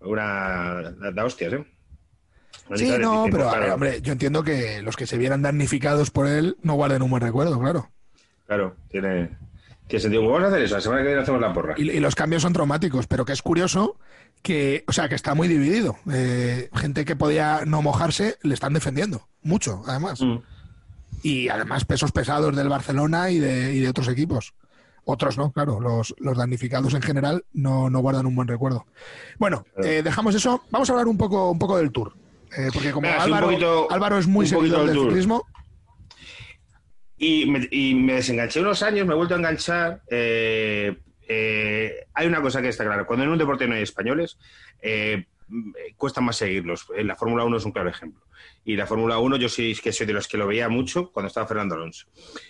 Una... 0.01 0.93
Da, 1.13 1.25
hostias, 1.25 1.53
¿eh? 1.53 1.65
Sí, 2.75 2.91
no, 2.99 3.25
pero 3.31 3.45
ver, 3.45 3.57
claro, 3.57 3.73
hombre, 3.75 4.01
yo 4.01 4.11
entiendo 4.11 4.43
que 4.43 4.81
los 4.81 4.97
que 4.97 5.07
se 5.07 5.17
vieran 5.17 5.41
damnificados 5.41 6.11
por 6.11 6.27
él 6.27 6.57
no 6.63 6.73
guarden 6.73 7.01
un 7.01 7.09
buen 7.09 7.21
recuerdo, 7.21 7.57
claro. 7.59 7.89
Claro, 8.45 8.75
tiene, 8.89 9.37
tiene 9.87 10.01
sentido. 10.01 10.23
Vamos 10.27 10.43
a 10.43 10.47
hacer 10.47 10.63
eso, 10.63 10.75
la 10.75 10.81
semana 10.81 11.01
que 11.01 11.07
viene 11.07 11.21
hacemos 11.21 11.39
la 11.39 11.53
porra. 11.53 11.75
Y, 11.77 11.89
y 11.89 11.99
los 12.01 12.13
cambios 12.15 12.41
son 12.41 12.51
traumáticos, 12.53 13.07
pero 13.07 13.23
que 13.23 13.31
es 13.31 13.41
curioso 13.41 13.97
que, 14.41 14.83
o 14.87 14.91
sea, 14.93 15.09
que 15.09 15.15
está 15.15 15.33
muy 15.35 15.47
dividido. 15.47 15.97
Eh, 16.11 16.69
gente 16.75 17.03
que 17.05 17.15
podía 17.15 17.61
no 17.65 17.81
mojarse 17.81 18.37
le 18.43 18.53
están 18.53 18.73
defendiendo, 18.73 19.27
mucho, 19.41 19.83
además. 19.87 20.21
Mm. 20.21 20.37
Y 21.23 21.49
además 21.49 21.83
pesos 21.85 22.11
pesados 22.11 22.55
del 22.55 22.69
Barcelona 22.69 23.29
y 23.31 23.39
de, 23.39 23.73
y 23.73 23.79
de 23.79 23.89
otros 23.89 24.07
equipos. 24.07 24.53
Otros 25.03 25.37
no, 25.37 25.51
claro, 25.51 25.79
los, 25.79 26.13
los 26.19 26.37
damnificados 26.37 26.93
en 26.93 27.01
general 27.01 27.43
no, 27.53 27.89
no 27.89 27.99
guardan 27.99 28.25
un 28.25 28.35
buen 28.35 28.47
recuerdo. 28.47 28.85
Bueno, 29.39 29.65
eh, 29.83 30.01
dejamos 30.03 30.35
eso. 30.35 30.63
Vamos 30.69 30.89
a 30.89 30.93
hablar 30.93 31.07
un 31.07 31.17
poco, 31.17 31.49
un 31.49 31.57
poco 31.59 31.77
del 31.77 31.91
Tour. 31.91 32.13
Eh, 32.57 32.69
porque 32.73 32.91
como 32.91 33.07
Álvaro, 33.09 33.47
poquito- 33.47 33.87
Álvaro 33.89 34.17
es 34.17 34.27
muy 34.27 34.45
seguidor 34.47 34.85
del 34.85 34.95
del 34.95 35.05
ciclismo, 35.05 35.43
Y 37.17 37.45
me, 37.47 37.67
y 37.71 37.95
me 37.95 38.13
desenganché 38.13 38.59
unos 38.61 38.83
años, 38.83 39.07
me 39.07 39.13
he 39.13 39.15
vuelto 39.17 39.33
a 39.33 39.37
enganchar. 39.37 40.01
eh, 40.09 40.97
eh, 41.27 42.05
hay 42.13 42.27
una 42.27 42.41
cosa 42.41 42.61
que 42.61 42.69
está 42.69 42.83
clara: 42.85 43.05
cuando 43.05 43.25
en 43.25 43.31
un 43.31 43.37
deporte 43.37 43.67
no 43.67 43.75
hay 43.75 43.83
españoles, 43.83 44.37
eh, 44.81 45.25
cuesta 45.95 46.21
más 46.21 46.35
seguirlos. 46.37 46.87
Eh, 46.95 47.03
La 47.03 47.15
Fórmula 47.15 47.43
1 47.45 47.57
es 47.57 47.65
un 47.65 47.71
claro 47.71 47.89
ejemplo. 47.89 48.23
Y 48.65 48.75
la 48.75 48.85
Fórmula 48.85 49.17
1, 49.17 49.37
yo 49.37 49.47
sí 49.49 49.75
que 49.81 49.93
soy 49.93 50.05
de 50.07 50.13
los 50.13 50.27
que 50.27 50.37
lo 50.37 50.45
veía 50.47 50.67
mucho 50.67 51.11
cuando 51.11 51.27
estaba 51.27 51.47
Fernando 51.47 51.75
Alonso. 51.75 52.07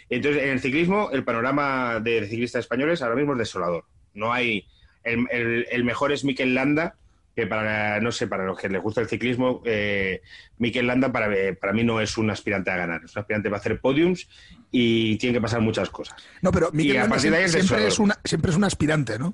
Entonces, 0.09 0.43
en 0.43 0.49
el 0.49 0.59
ciclismo, 0.59 1.09
el 1.11 1.23
panorama 1.23 1.99
de 1.99 2.28
ciclistas 2.28 2.61
españoles 2.61 3.01
ahora 3.01 3.15
mismo 3.15 3.34
es 3.34 3.39
desolador. 3.39 3.86
No 4.13 4.34
hay. 4.34 4.65
El, 5.03 5.28
el- 5.32 5.67
el 5.71 5.84
mejor 5.84 6.11
es 6.11 6.23
Mikel 6.25 6.55
Landa, 6.55 6.95
que 7.36 7.45
para, 7.45 7.99
no 8.01 8.11
sé, 8.11 8.25
para 8.28 8.45
los 8.45 8.57
que 8.59 8.67
les 8.67 8.82
gusta 8.82 8.99
el 8.99 9.07
ciclismo, 9.07 9.61
eh, 9.63 10.21
Mikel 10.57 10.88
Landa 10.88 11.11
para, 11.11 11.30
para 11.61 11.71
mí 11.71 11.84
no 11.84 12.01
es 12.01 12.17
un 12.17 12.32
aspirante 12.32 12.71
a 12.71 12.78
ganar. 12.78 13.01
Es 13.05 13.15
un 13.15 13.19
aspirante 13.19 13.49
para 13.49 13.59
hacer 13.59 13.80
podiums 13.80 14.28
y 14.72 15.18
tiene 15.18 15.36
que 15.36 15.41
pasar 15.41 15.61
muchas 15.61 15.89
cosas. 15.89 16.15
No, 16.41 16.51
pero 16.51 16.68
a 16.68 16.72
Landa 16.72 17.20
siempre, 17.20 17.43
es 17.45 17.51
siempre 17.51 17.61
desolador. 17.61 17.88
es 17.88 17.99
una, 17.99 18.20
siempre 18.24 18.51
es 18.51 18.57
un 18.57 18.63
aspirante, 18.63 19.18
¿no? 19.20 19.34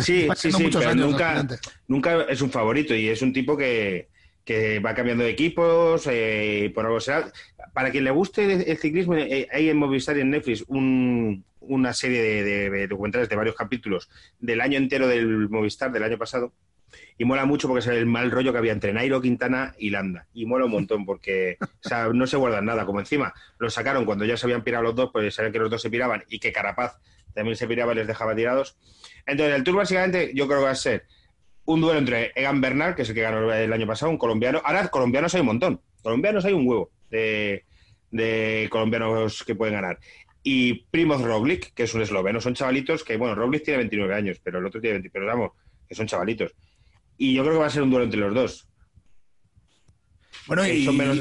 Sí, 0.00 0.28
sí, 0.36 0.52
sí, 0.52 0.68
pero 0.72 0.94
nunca, 0.94 1.46
nunca 1.88 2.22
es 2.24 2.40
un 2.42 2.50
favorito 2.50 2.94
y 2.94 3.08
es 3.08 3.22
un 3.22 3.32
tipo 3.32 3.56
que, 3.56 4.08
que 4.44 4.78
va 4.80 4.94
cambiando 4.94 5.24
de 5.24 5.30
equipos, 5.30 6.06
eh, 6.10 6.70
por 6.74 6.84
algo 6.86 7.00
será. 7.00 7.30
Para 7.72 7.90
quien 7.90 8.04
le 8.04 8.10
guste 8.10 8.44
el, 8.44 8.62
el 8.68 8.78
ciclismo, 8.78 9.14
eh, 9.14 9.48
hay 9.52 9.68
en 9.68 9.76
Movistar 9.76 10.16
y 10.16 10.20
en 10.20 10.30
Netflix 10.30 10.64
un- 10.68 11.44
una 11.60 11.92
serie 11.92 12.20
de, 12.22 12.42
de- 12.42 12.70
de 12.70 12.88
documentales 12.88 13.28
de 13.28 13.36
varios 13.36 13.54
capítulos 13.54 14.08
del 14.38 14.60
año 14.60 14.76
entero 14.78 15.06
del 15.06 15.48
Movistar, 15.48 15.92
del 15.92 16.02
año 16.02 16.18
pasado, 16.18 16.52
y 17.20 17.26
mola 17.26 17.44
mucho 17.44 17.68
porque 17.68 17.80
es 17.80 17.86
el 17.86 18.06
mal 18.06 18.30
rollo 18.30 18.50
que 18.50 18.56
había 18.56 18.72
entre 18.72 18.94
Nairo, 18.94 19.20
Quintana 19.20 19.74
y 19.78 19.90
Landa. 19.90 20.26
Y 20.32 20.46
mola 20.46 20.64
un 20.64 20.70
montón 20.70 21.04
porque 21.04 21.58
no 22.14 22.26
se 22.26 22.38
guardan 22.38 22.64
nada. 22.64 22.86
Como 22.86 22.98
encima 22.98 23.34
lo 23.58 23.68
sacaron 23.68 24.06
cuando 24.06 24.24
ya 24.24 24.38
se 24.38 24.46
habían 24.46 24.64
pirado 24.64 24.84
los 24.84 24.94
dos, 24.94 25.10
pues 25.12 25.34
sabían 25.34 25.52
que 25.52 25.58
los 25.58 25.68
dos 25.68 25.82
se 25.82 25.90
piraban 25.90 26.24
y 26.30 26.38
que 26.38 26.50
Carapaz 26.50 26.96
también 27.34 27.56
se 27.56 27.68
piraba 27.68 27.92
y 27.92 27.96
les 27.96 28.06
dejaba 28.06 28.34
tirados. 28.34 28.78
Entonces, 29.26 29.54
el 29.54 29.64
Tour 29.64 29.76
básicamente 29.76 30.32
yo 30.34 30.46
creo 30.46 30.60
que 30.60 30.64
va 30.64 30.70
a 30.70 30.74
ser 30.74 31.04
un 31.66 31.82
duelo 31.82 31.98
entre 31.98 32.32
Egan 32.34 32.62
Bernal, 32.62 32.94
que 32.94 33.02
es 33.02 33.10
el 33.10 33.14
que 33.14 33.20
ganó 33.20 33.52
el 33.52 33.70
año 33.70 33.86
pasado, 33.86 34.10
un 34.10 34.16
colombiano. 34.16 34.62
Ahora, 34.64 34.88
colombianos 34.88 35.34
hay 35.34 35.40
un 35.42 35.46
montón. 35.48 35.82
Colombianos 36.02 36.46
hay 36.46 36.54
un 36.54 36.66
huevo 36.66 36.90
de, 37.10 37.66
de 38.10 38.66
colombianos 38.70 39.44
que 39.44 39.54
pueden 39.54 39.74
ganar. 39.74 39.98
Y 40.42 40.86
Primoz 40.90 41.20
Roglic, 41.20 41.74
que 41.74 41.82
es 41.82 41.92
un 41.92 42.00
esloveno. 42.00 42.40
Son 42.40 42.54
chavalitos 42.54 43.04
que, 43.04 43.18
bueno, 43.18 43.34
Roglic 43.34 43.62
tiene 43.62 43.76
29 43.76 44.14
años, 44.14 44.40
pero 44.42 44.58
el 44.58 44.64
otro 44.64 44.80
tiene 44.80 44.94
20, 44.94 45.10
pero 45.10 45.26
vamos, 45.26 45.50
que 45.86 45.94
son 45.94 46.06
chavalitos. 46.06 46.54
Y 47.22 47.34
yo 47.34 47.42
creo 47.42 47.56
que 47.56 47.60
va 47.60 47.66
a 47.66 47.70
ser 47.70 47.82
un 47.82 47.90
duelo 47.90 48.06
entre 48.06 48.18
los 48.18 48.34
dos. 48.34 48.66
Bueno, 50.46 50.64
Eh, 50.64 50.78
y 50.78 50.88
menos, 50.96 51.18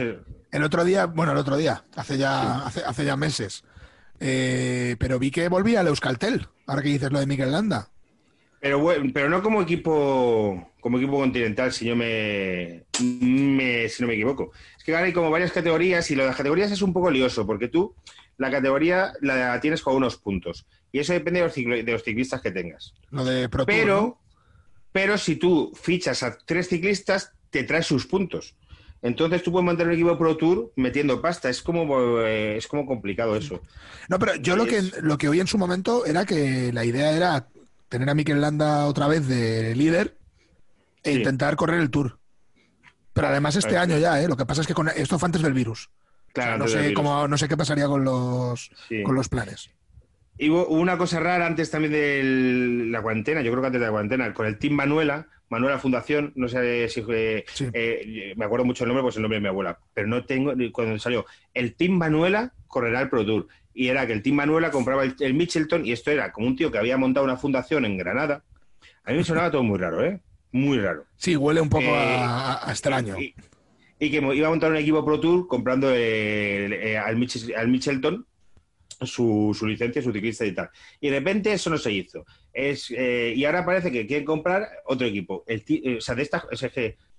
el 0.50 0.64
otro 0.64 0.86
día, 0.86 1.06
bueno, 1.08 1.34
el 1.34 1.38
otro 1.38 1.58
día, 1.58 1.84
hace 1.94 2.18
ya, 2.18 2.66
hace, 2.66 2.82
hace 2.86 3.04
ya 3.04 3.18
meses, 3.18 3.66
eh, 4.22 4.96
pero 4.98 5.20
vi 5.20 5.30
que 5.30 5.50
volvía 5.50 5.82
el 5.82 5.88
Euskaltel, 5.88 6.48
ahora 6.68 6.82
que 6.82 6.88
dices 6.88 7.12
lo 7.12 7.20
de 7.20 7.28
Miguel 7.28 7.52
Landa. 7.52 7.90
Pero, 8.62 8.80
bueno, 8.80 9.12
pero 9.14 9.30
no 9.30 9.44
como 9.44 9.62
equipo 9.62 10.72
como 10.80 10.98
equipo 11.00 11.18
continental, 11.18 11.74
si 11.74 11.86
yo 11.86 11.98
me, 11.98 12.86
me- 13.02 13.90
si 13.90 14.02
no 14.02 14.08
me 14.08 14.14
equivoco. 14.14 14.52
Es 14.78 14.84
que 14.86 14.96
hay 14.96 15.12
como 15.12 15.30
varias 15.30 15.52
categorías 15.52 16.10
y 16.12 16.16
lo 16.16 16.24
de 16.24 16.30
las 16.30 16.38
categorías 16.38 16.72
es 16.72 16.82
un 16.82 16.94
poco 16.94 17.12
lioso, 17.12 17.46
porque 17.46 17.68
tú 17.68 17.94
la 18.38 18.50
categoría 18.50 19.12
la 19.20 19.60
tienes 19.60 19.82
con 19.82 19.96
unos 19.98 20.16
puntos. 20.16 20.66
Y 20.94 21.00
eso 21.00 21.12
depende 21.12 21.42
de 21.42 21.46
los, 21.48 21.56
ciclo- 21.58 21.84
de 21.84 21.92
los 21.92 22.04
ciclistas 22.04 22.42
que 22.42 22.52
tengas. 22.52 22.94
Lo 23.12 23.26
de 23.26 23.50
Pro 23.50 23.66
Tour, 23.66 23.76
Pero, 23.76 23.96
¿no? 24.02 24.29
Pero 24.92 25.18
si 25.18 25.36
tú 25.36 25.72
fichas 25.80 26.24
a 26.24 26.38
tres 26.38 26.70
ciclistas, 26.70 27.32
te 27.50 27.64
traes 27.64 27.86
sus 27.88 28.06
puntos. 28.06 28.56
Entonces 29.02 29.44
tú 29.44 29.52
puedes 29.52 29.66
mantener 29.66 29.94
un 29.94 30.00
equipo 30.00 30.18
Pro 30.18 30.36
Tour 30.36 30.72
metiendo 30.76 31.22
pasta. 31.22 31.50
Es 31.50 31.62
como, 31.62 32.20
eh, 32.20 32.58
es 32.58 32.68
como 32.68 32.86
complicado 32.86 33.36
eso. 33.36 33.62
No, 34.10 34.20
pero 34.20 34.36
yo 34.36 34.56
lo 34.58 34.66
que, 34.66 34.82
lo 35.02 35.18
que 35.18 35.30
oí 35.30 35.40
en 35.40 35.48
su 35.48 35.58
momento 35.58 36.06
era 36.06 36.26
que 36.26 36.74
la 36.74 36.84
idea 36.84 37.12
era 37.16 37.48
tener 37.88 38.10
a 38.10 38.14
Mikel 38.14 38.42
Landa 38.42 38.86
otra 38.88 39.08
vez 39.08 39.26
de 39.28 39.74
líder 39.76 40.18
e 41.04 41.12
Sí. 41.14 41.18
intentar 41.18 41.56
correr 41.56 41.80
el 41.80 41.90
Tour. 41.90 42.20
Pero 43.14 43.28
además 43.28 43.56
este 43.56 43.70
Claro. 43.70 43.84
año 43.94 43.98
ya, 44.00 44.22
¿eh? 44.22 44.28
Lo 44.28 44.36
que 44.36 44.46
pasa 44.46 44.62
es 44.62 44.68
que 44.68 44.74
con, 44.74 44.90
esto 44.90 45.18
fue 45.18 45.28
antes 45.28 45.42
del 45.42 45.54
virus. 45.54 45.90
Claro, 46.34 46.66
O 46.66 46.68
sea, 46.68 46.82
no, 46.82 46.88
sé 46.90 46.94
cómo, 46.94 47.28
no 47.28 47.38
sé 47.38 47.48
qué 47.48 47.58
pasaría 47.58 47.88
con 47.88 48.04
los, 48.04 48.70
Sí. 48.90 49.02
con 49.04 49.16
los 49.16 49.30
planes. 49.30 49.70
Y 50.42 50.50
hubo 50.50 50.68
una 50.68 50.98
cosa 50.98 51.20
rara 51.20 51.46
antes 51.46 51.70
también 51.70 51.92
de 51.92 52.88
la 52.90 53.02
cuarentena, 53.02 53.42
yo 53.42 53.52
creo 53.52 53.62
que 53.62 53.68
antes 53.68 53.82
de 53.82 53.88
la 53.88 53.92
cuarentena, 53.92 54.34
con 54.34 54.46
el 54.46 54.58
Team 54.58 54.74
Manuela, 54.74 55.28
Manuela 55.50 55.80
Fundación, 55.80 56.32
no 56.36 56.48
sé 56.48 56.88
si 56.88 57.04
eh, 57.10 57.44
Sí. 57.54 57.68
eh, 57.74 58.34
me 58.38 58.46
acuerdo 58.46 58.64
mucho 58.66 58.86
el 58.86 58.88
nombre, 58.88 59.04
pues 59.04 59.18
el 59.18 59.22
nombre 59.22 59.36
de 59.36 59.42
mi 59.42 59.50
abuela, 59.50 59.78
pero 59.94 60.08
no 60.08 60.24
tengo, 60.24 60.54
cuando 60.72 60.98
salió, 60.98 61.26
el 61.54 61.76
Team 61.76 61.98
Manuela 61.98 62.54
correrá 62.68 63.02
el 63.02 63.10
Pro 63.10 63.26
Tour. 63.26 63.48
Y 63.74 63.90
era 63.90 64.08
que 64.08 64.14
el 64.14 64.24
Team 64.24 64.38
Manuela 64.38 64.72
compraba 64.72 65.04
el, 65.04 65.14
el 65.20 65.34
Mitchelton 65.34 65.86
y 65.86 65.92
esto 65.92 66.10
era 66.10 66.32
como 66.32 66.48
un 66.48 66.56
tío 66.56 66.72
que 66.72 66.78
había 66.78 66.96
montado 66.96 67.26
una 67.26 67.36
fundación 67.36 67.84
en 67.84 67.98
Granada, 67.98 68.44
A 69.04 69.12
mí 69.12 69.18
me 69.18 69.24
sonaba 69.26 69.52
todo 69.52 69.64
muy 69.64 69.78
raro, 69.78 70.06
¿eh? 70.06 70.22
Muy 70.54 70.80
raro. 70.80 71.04
Sí, 71.18 71.36
huele 71.36 71.60
un 71.60 71.70
poco 71.70 71.88
a, 71.90 72.62
extraño. 72.70 73.18
Y, 73.20 73.34
que 74.10 74.18
iba 74.18 74.48
a 74.48 74.50
montar 74.50 74.72
un 74.72 74.78
equipo 74.78 75.04
Pro 75.04 75.20
Tour 75.20 75.48
comprando 75.50 75.92
eh, 75.94 76.98
al, 76.98 77.18
Michelton 77.18 78.26
su, 79.02 79.56
licencia, 79.64 80.02
su 80.02 80.12
ciclista 80.12 80.46
y 80.46 80.54
tal. 80.54 80.70
Y 81.00 81.10
de 81.10 81.20
repente 81.20 81.52
eso 81.54 81.70
no 81.70 81.78
se 81.78 81.92
hizo. 81.92 82.26
Es, 82.54 82.92
eh, 82.92 83.34
y 83.36 83.46
ahora 83.46 83.66
parece 83.66 83.92
que 83.92 84.06
quieren 84.06 84.26
comprar 84.26 84.68
otro 84.86 85.08
equipo. 85.08 85.44
El, 85.48 85.64
o 85.98 86.02
sea, 86.02 86.16
de 86.16 86.24
estas, 86.24 86.44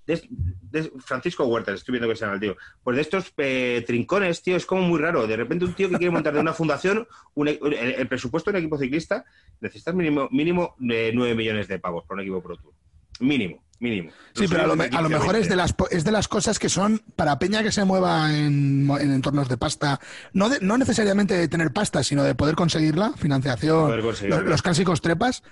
de, 0.06 0.90
Francisco 0.98 1.44
Huerta, 1.44 1.72
estoy 1.72 1.92
viendo 1.92 2.08
que 2.08 2.16
se 2.16 2.24
llama 2.24 2.34
el 2.34 2.40
tío. 2.40 2.56
Pues 2.82 2.96
de 2.96 3.02
estos 3.02 3.32
eh, 3.36 3.84
trincones, 3.86 4.42
tío, 4.42 4.56
es 4.56 4.66
como 4.66 4.82
muy 4.82 4.98
raro. 4.98 5.26
De 5.26 5.36
repente 5.36 5.64
un 5.64 5.74
tío 5.74 5.88
que 5.88 5.96
quiere 5.96 6.10
montar 6.10 6.34
de 6.34 6.40
una 6.40 6.52
fundación, 6.52 7.06
e, 7.46 7.58
el, 7.98 8.08
presupuesto 8.08 8.50
de 8.50 8.58
un 8.58 8.64
equipo 8.64 8.78
ciclista, 8.78 9.24
necesitas 9.60 9.94
mínimo, 9.94 10.28
mínimo 10.30 10.74
de 10.78 11.12
9 11.14 11.34
millones 11.34 11.68
de 11.68 11.78
pavos 11.78 12.04
para 12.04 12.16
un 12.16 12.20
equipo 12.20 12.42
Pro 12.42 12.56
Tour. 12.56 12.74
Mínimo, 13.20 13.62
mínimo. 13.80 14.12
Sí, 14.34 14.46
pero 14.48 14.62
a 14.62 14.66
lo, 14.66 15.08
mejor 15.08 15.36
es 15.36 15.48
de, 15.48 15.56
las, 15.56 15.74
es 15.90 16.04
de 16.04 16.12
las 16.12 16.28
cosas 16.28 16.58
que 16.58 16.68
son 16.68 17.02
para 17.16 17.38
Peña 17.38 17.62
que 17.62 17.72
se 17.72 17.84
mueva 17.84 18.32
en, 18.32 18.88
entornos 19.00 19.48
de 19.48 19.56
pasta, 19.56 19.98
no, 20.32 20.48
no 20.60 20.78
necesariamente 20.78 21.34
de 21.34 21.48
tener 21.48 21.72
pasta, 21.72 22.04
sino 22.04 22.22
de 22.22 22.34
poder 22.34 22.54
conseguirla, 22.54 23.12
financiación, 23.16 24.00
los 24.28 24.62
clásicos 24.62 25.00
trepas, 25.00 25.42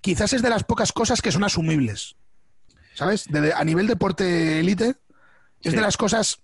quizás 0.00 0.34
es 0.34 0.42
de 0.42 0.50
las 0.50 0.64
pocas 0.64 0.92
cosas 0.92 1.22
que 1.22 1.32
son 1.32 1.44
asumibles. 1.44 2.16
¿sabes? 2.96 3.26
a 3.54 3.64
nivel 3.64 3.86
deporte 3.86 4.58
élite, 4.58 4.96
es 5.62 5.72
de 5.72 5.80
las 5.80 5.96
cosas 5.96 6.40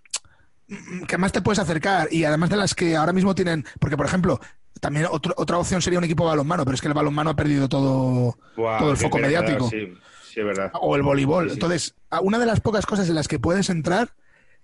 que 1.08 1.18
más 1.18 1.32
te 1.32 1.40
puedes 1.40 1.58
acercar 1.58 2.08
y 2.10 2.24
además 2.24 2.50
de 2.50 2.56
las 2.56 2.74
que 2.74 2.94
ahora 2.94 3.12
mismo 3.12 3.34
tienen, 3.34 3.64
porque 3.80 3.96
por 3.96 4.06
ejemplo, 4.06 4.40
también 4.80 5.06
otra 5.10 5.58
opción 5.58 5.80
sería 5.80 5.98
un 5.98 6.04
equipo 6.04 6.24
de 6.24 6.30
balonmano, 6.30 6.64
pero 6.64 6.74
es 6.74 6.80
que 6.80 6.88
el 6.88 6.94
balonmano 6.94 7.30
ha 7.30 7.36
perdido 7.36 7.68
todo, 7.68 8.36
todo 8.54 8.90
el 8.90 8.96
foco 8.96 9.18
mediático. 9.18 9.68
Sí, 9.70 9.94
sí, 10.32 10.42
verdad. 10.42 10.70
O 10.80 10.96
el 10.96 11.02
voleibol. 11.02 11.50
Entonces, 11.50 11.94
una 12.22 12.38
de 12.38 12.46
las 12.46 12.60
pocas 12.60 12.86
cosas 12.86 13.08
en 13.08 13.14
las 13.14 13.28
que 13.28 13.38
puedes 13.38 13.68
entrar, 13.70 14.14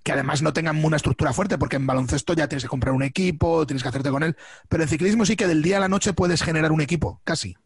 que 0.03 0.13
además 0.13 0.43
no 0.43 0.53
tengan 0.53 0.83
una 0.85 0.97
estructura 0.97 1.33
fuerte, 1.33 1.59
porque 1.59 1.77
en 1.77 1.87
baloncesto 1.87 2.33
ya 2.33 2.49
tienes 2.49 2.65
que 2.65 2.69
comprar 2.69 2.95
un 2.95 3.03
equipo, 3.03 3.67
tienes 3.67 3.83
que 3.83 3.89
hacerte 3.89 4.11
con 4.11 4.23
él, 4.23 4.37
pero 4.69 4.83
en 4.83 4.89
ciclismo 4.89 5.27
sí 5.27 5.37
que 5.37 5.47
del 5.47 5.63
día 5.63 5.77
a 5.79 5.81
la 5.81 5.89
noche 5.89 6.13
puedes 6.13 6.43
generar 6.43 6.73
un 6.73 6.81
equipo, 6.81 7.21
casi. 7.25 7.57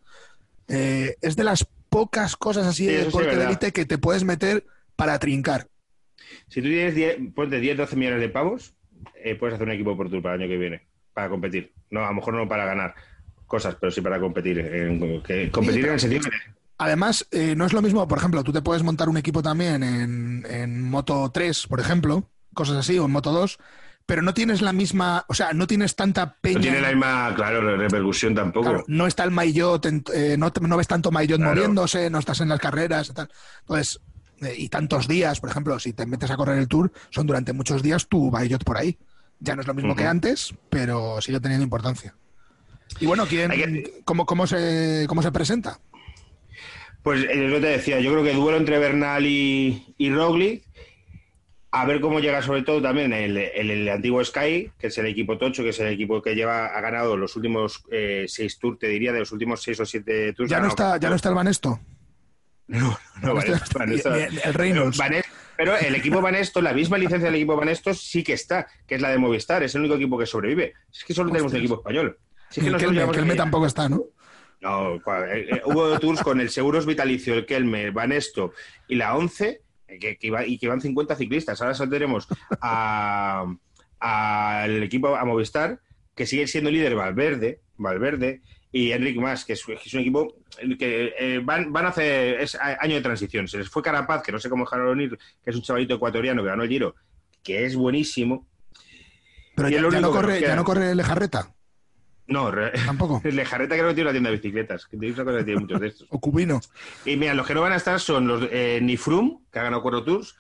Eh, 0.68 1.16
es 1.20 1.36
de 1.36 1.44
las 1.44 1.66
pocas 1.88 2.36
cosas 2.36 2.66
así 2.66 2.86
de 2.86 3.04
deporte 3.04 3.36
de 3.36 3.44
élite 3.44 3.72
que 3.72 3.84
te 3.84 3.98
puedes 3.98 4.24
meter 4.24 4.64
para 4.96 5.18
trincar. 5.18 5.68
Si 6.48 6.62
tú 6.62 6.68
tienes 6.68 6.94
10, 6.94 7.34
10 7.34 7.76
12 7.76 7.96
millones 7.96 8.20
de 8.20 8.28
pavos, 8.28 8.74
eh, 9.22 9.34
puedes 9.34 9.54
hacer 9.54 9.66
un 9.66 9.74
equipo 9.74 9.96
por 9.96 10.10
tu 10.10 10.22
para 10.22 10.36
el 10.36 10.42
año 10.42 10.50
que 10.50 10.56
viene, 10.56 10.86
para 11.12 11.28
competir. 11.28 11.72
No, 11.90 12.04
a 12.04 12.08
lo 12.08 12.14
mejor 12.14 12.34
no 12.34 12.48
para 12.48 12.64
ganar 12.64 12.94
cosas, 13.46 13.76
pero 13.78 13.92
sí 13.92 14.00
para 14.00 14.18
competir. 14.18 14.58
competir 15.52 15.86
en 15.86 15.92
el 15.92 16.00
sentido 16.00 16.22
Además, 16.82 17.28
eh, 17.30 17.54
no 17.56 17.64
es 17.64 17.72
lo 17.72 17.80
mismo, 17.80 18.08
por 18.08 18.18
ejemplo, 18.18 18.42
tú 18.42 18.52
te 18.52 18.60
puedes 18.60 18.82
montar 18.82 19.08
un 19.08 19.16
equipo 19.16 19.40
también 19.40 19.84
en, 19.84 20.44
en 20.50 20.82
Moto 20.82 21.30
3, 21.32 21.68
por 21.68 21.78
ejemplo, 21.78 22.28
cosas 22.54 22.76
así, 22.76 22.98
o 22.98 23.04
en 23.04 23.12
Moto 23.12 23.30
2, 23.30 23.56
pero 24.04 24.20
no 24.20 24.34
tienes 24.34 24.62
la 24.62 24.72
misma, 24.72 25.24
o 25.28 25.34
sea, 25.34 25.52
no 25.52 25.68
tienes 25.68 25.94
tanta 25.94 26.38
peña. 26.40 26.56
No 26.56 26.62
tiene 26.62 26.80
la 26.80 26.88
misma, 26.88 27.32
claro, 27.36 27.76
repercusión 27.76 28.34
tampoco. 28.34 28.82
no 28.88 29.06
está 29.06 29.22
el 29.22 29.30
Maillot, 29.30 29.86
eh, 30.12 30.36
no, 30.36 30.52
no, 30.60 30.76
ves 30.76 30.88
tanto 30.88 31.12
Maillot 31.12 31.40
moviéndose, 31.40 32.10
no 32.10 32.18
estás 32.18 32.40
en 32.40 32.48
las 32.48 32.58
carreras 32.58 33.10
y 33.10 33.12
tal. 33.12 33.30
Entonces, 33.60 34.00
eh, 34.40 34.54
y 34.58 34.68
tantos 34.68 35.06
días, 35.06 35.38
por 35.38 35.50
ejemplo, 35.50 35.78
si 35.78 35.92
te 35.92 36.04
metes 36.04 36.32
a 36.32 36.36
correr 36.36 36.58
el 36.58 36.66
Tour, 36.66 36.90
son 37.10 37.28
durante 37.28 37.52
muchos 37.52 37.80
días 37.80 38.08
tu 38.08 38.28
Maillot 38.32 38.64
por 38.64 38.76
ahí. 38.76 38.98
Ya 39.38 39.54
no 39.54 39.60
es 39.60 39.68
lo 39.68 39.74
mismo 39.74 39.94
que 39.94 40.04
antes, 40.04 40.52
pero 40.68 41.20
sigue 41.20 41.38
teniendo 41.38 41.62
importancia. 41.62 42.16
Y 42.98 43.06
bueno, 43.06 43.24
¿quién, 43.26 43.84
cómo, 44.04 44.26
cómo, 44.26 44.48
se, 44.48 45.06
¿cómo 45.08 45.22
se 45.22 45.30
presenta? 45.30 45.78
Pues 47.02 47.24
eh, 47.24 47.50
yo 47.50 47.60
te 47.60 47.66
decía, 47.66 48.00
yo 48.00 48.12
creo 48.12 48.24
que 48.24 48.32
duelo 48.32 48.58
entre 48.58 48.78
Bernal 48.78 49.26
y, 49.26 49.94
y 49.98 50.10
Roglic 50.10 50.62
a 51.74 51.86
ver 51.86 52.02
cómo 52.02 52.20
llega 52.20 52.42
sobre 52.42 52.62
todo 52.62 52.82
también 52.82 53.14
el, 53.14 53.88
antiguo 53.88 54.22
Sky, 54.22 54.70
que 54.78 54.88
es 54.88 54.98
el 54.98 55.06
equipo 55.06 55.38
Tocho, 55.38 55.62
que 55.62 55.70
es 55.70 55.80
el 55.80 55.88
equipo 55.88 56.20
que 56.20 56.34
lleva 56.34 56.66
ha 56.66 56.80
ganado 56.82 57.16
los 57.16 57.34
últimos 57.34 57.82
eh, 57.90 58.26
seis 58.28 58.58
tours, 58.58 58.78
te 58.78 58.88
diría, 58.88 59.10
de 59.10 59.20
los 59.20 59.32
últimos 59.32 59.62
seis 59.62 59.80
o 59.80 59.86
siete 59.86 60.34
tours. 60.34 60.50
Ya 60.50 60.60
no 60.60 60.68
está, 60.68 60.98
ya 60.98 61.08
no 61.08 61.16
está 61.16 61.30
el 61.30 61.34
Vanesto. 61.34 61.80
No, 62.68 62.96
no, 63.20 63.34
Vanesto, 63.34 64.14
el 64.14 64.54
Reynolds. 64.54 64.98
pero 65.58 65.76
el 65.76 65.94
equipo 65.94 66.22
Vanesto, 66.22 66.62
la 66.62 66.72
misma 66.72 66.96
licencia 66.96 67.26
del 67.26 67.34
equipo 67.34 67.54
Vanesto 67.54 67.92
sí 67.92 68.22
que 68.22 68.32
está, 68.32 68.66
que 68.86 68.94
es 68.94 69.02
la 69.02 69.10
de 69.10 69.18
Movistar, 69.18 69.62
es 69.62 69.74
el 69.74 69.82
único 69.82 69.96
equipo 69.96 70.16
que 70.16 70.24
sobrevive. 70.24 70.72
Es 70.90 71.04
que 71.04 71.12
solo 71.12 71.30
tenemos 71.30 71.52
un 71.52 71.58
equipo 71.58 71.74
español. 71.74 72.18
que 72.54 72.60
el 72.60 72.76
Kelme, 72.78 73.34
tampoco 73.34 73.66
está, 73.66 73.90
¿no? 73.90 74.04
No, 74.62 74.94
eh, 74.94 75.48
eh, 75.50 75.62
hubo 75.64 75.98
tours 75.98 76.22
con 76.22 76.40
el 76.40 76.48
Seguros 76.48 76.86
Vitalicio, 76.86 77.34
el 77.34 77.46
Kelme, 77.46 77.90
Vanesto 77.90 78.52
y 78.86 78.94
la 78.94 79.16
11 79.16 79.60
que, 80.00 80.18
y 80.46 80.58
que 80.58 80.68
van 80.68 80.80
50 80.80 81.16
ciclistas. 81.16 81.60
Ahora 81.60 81.74
solo 81.74 81.90
tenemos 81.90 82.28
al 82.60 83.58
equipo, 84.82 85.16
a 85.16 85.24
Movistar, 85.24 85.80
que 86.14 86.26
sigue 86.26 86.46
siendo 86.46 86.70
líder 86.70 86.94
Valverde, 86.94 87.60
Valverde 87.76 88.40
y 88.70 88.92
Enrique 88.92 89.20
Más, 89.20 89.44
que 89.44 89.54
es, 89.54 89.66
un 89.66 90.00
equipo 90.00 90.36
que 90.78 91.12
eh, 91.18 91.40
van, 91.42 91.72
van 91.72 91.86
a 91.86 91.88
hacer 91.88 92.40
es 92.40 92.54
año 92.54 92.94
de 92.94 93.02
transición. 93.02 93.48
Se 93.48 93.58
les 93.58 93.68
fue 93.68 93.82
Carapaz, 93.82 94.22
que 94.22 94.30
no 94.30 94.38
sé 94.38 94.48
cómo 94.48 94.64
dejaron 94.64 95.00
ir, 95.00 95.18
que 95.42 95.50
es 95.50 95.56
un 95.56 95.62
chavalito 95.62 95.94
ecuatoriano 95.94 96.40
que 96.40 96.48
ganó 96.48 96.62
el 96.62 96.68
Giro, 96.68 96.94
que 97.42 97.64
es 97.64 97.74
buenísimo. 97.74 98.46
Pero 99.56 99.68
ya, 99.68 99.82
no 99.82 100.12
corre, 100.12 100.40
ya 100.40 100.54
no 100.54 100.64
corre 100.64 100.94
Lejarreta. 100.94 101.52
No, 102.26 102.50
tampoco. 102.86 103.20
El 103.24 103.44
Jarreta 103.44 103.74
creo 103.74 103.88
que 103.88 103.94
tiene 103.94 104.08
una 104.08 104.12
tienda 104.12 104.30
de 104.30 104.36
bicicletas, 104.36 104.86
que 104.86 104.96
tiene 104.96 105.14
una 105.14 105.24
cosa 105.24 105.38
que 105.38 105.44
tiene 105.44 105.60
muchos 105.60 105.80
de 105.80 105.86
estos. 105.88 106.08
o 106.10 106.20
Cubino. 106.20 106.60
Y 107.04 107.16
mira, 107.16 107.34
los 107.34 107.46
que 107.46 107.54
no 107.54 107.60
van 107.60 107.72
a 107.72 107.76
estar 107.76 107.98
son 108.00 108.26
los 108.26 108.48
eh, 108.50 108.80
ni 108.82 108.96
Froome, 108.96 109.38
que 109.50 109.58
ha 109.58 109.64
ganado 109.64 109.82
cuatro 109.82 110.04
tours, 110.04 110.36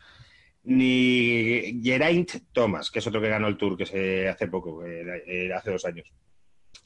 ni 0.64 1.80
Geraint 1.82 2.30
Thomas, 2.52 2.90
que 2.90 3.00
es 3.00 3.06
otro 3.06 3.20
que 3.20 3.28
ganó 3.28 3.48
el 3.48 3.56
tour 3.56 3.76
que 3.76 3.86
se 3.86 4.28
hace 4.28 4.46
poco, 4.46 4.84
eh, 4.84 5.50
hace 5.54 5.70
dos 5.70 5.84
años. 5.84 6.10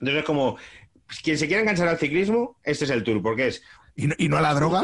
Entonces 0.00 0.18
es 0.18 0.24
como, 0.24 0.56
pues, 1.06 1.20
quien 1.20 1.38
se 1.38 1.46
quiera 1.46 1.62
enganchar 1.62 1.88
al 1.88 1.98
ciclismo, 1.98 2.58
este 2.64 2.84
es 2.84 2.90
el 2.90 3.04
tour, 3.04 3.22
porque 3.22 3.48
es... 3.48 3.62
Y 3.96 4.28
no, 4.28 4.36
a 4.36 4.42
la 4.42 4.54
droga, 4.54 4.82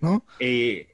¿no? 0.00 0.24
Eh, 0.40 0.88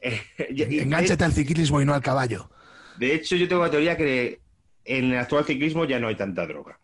Engánchate 0.38 1.24
al 1.24 1.32
ciclismo 1.32 1.80
y 1.80 1.86
no 1.86 1.94
al 1.94 2.02
caballo. 2.02 2.50
De 2.98 3.14
hecho, 3.14 3.36
yo 3.36 3.48
tengo 3.48 3.62
la 3.62 3.70
teoría 3.70 3.96
que 3.96 4.40
en 4.84 5.12
el 5.12 5.18
actual 5.18 5.44
ciclismo 5.44 5.86
ya 5.86 5.98
no 5.98 6.08
hay 6.08 6.16
tanta 6.16 6.46
droga 6.46 6.78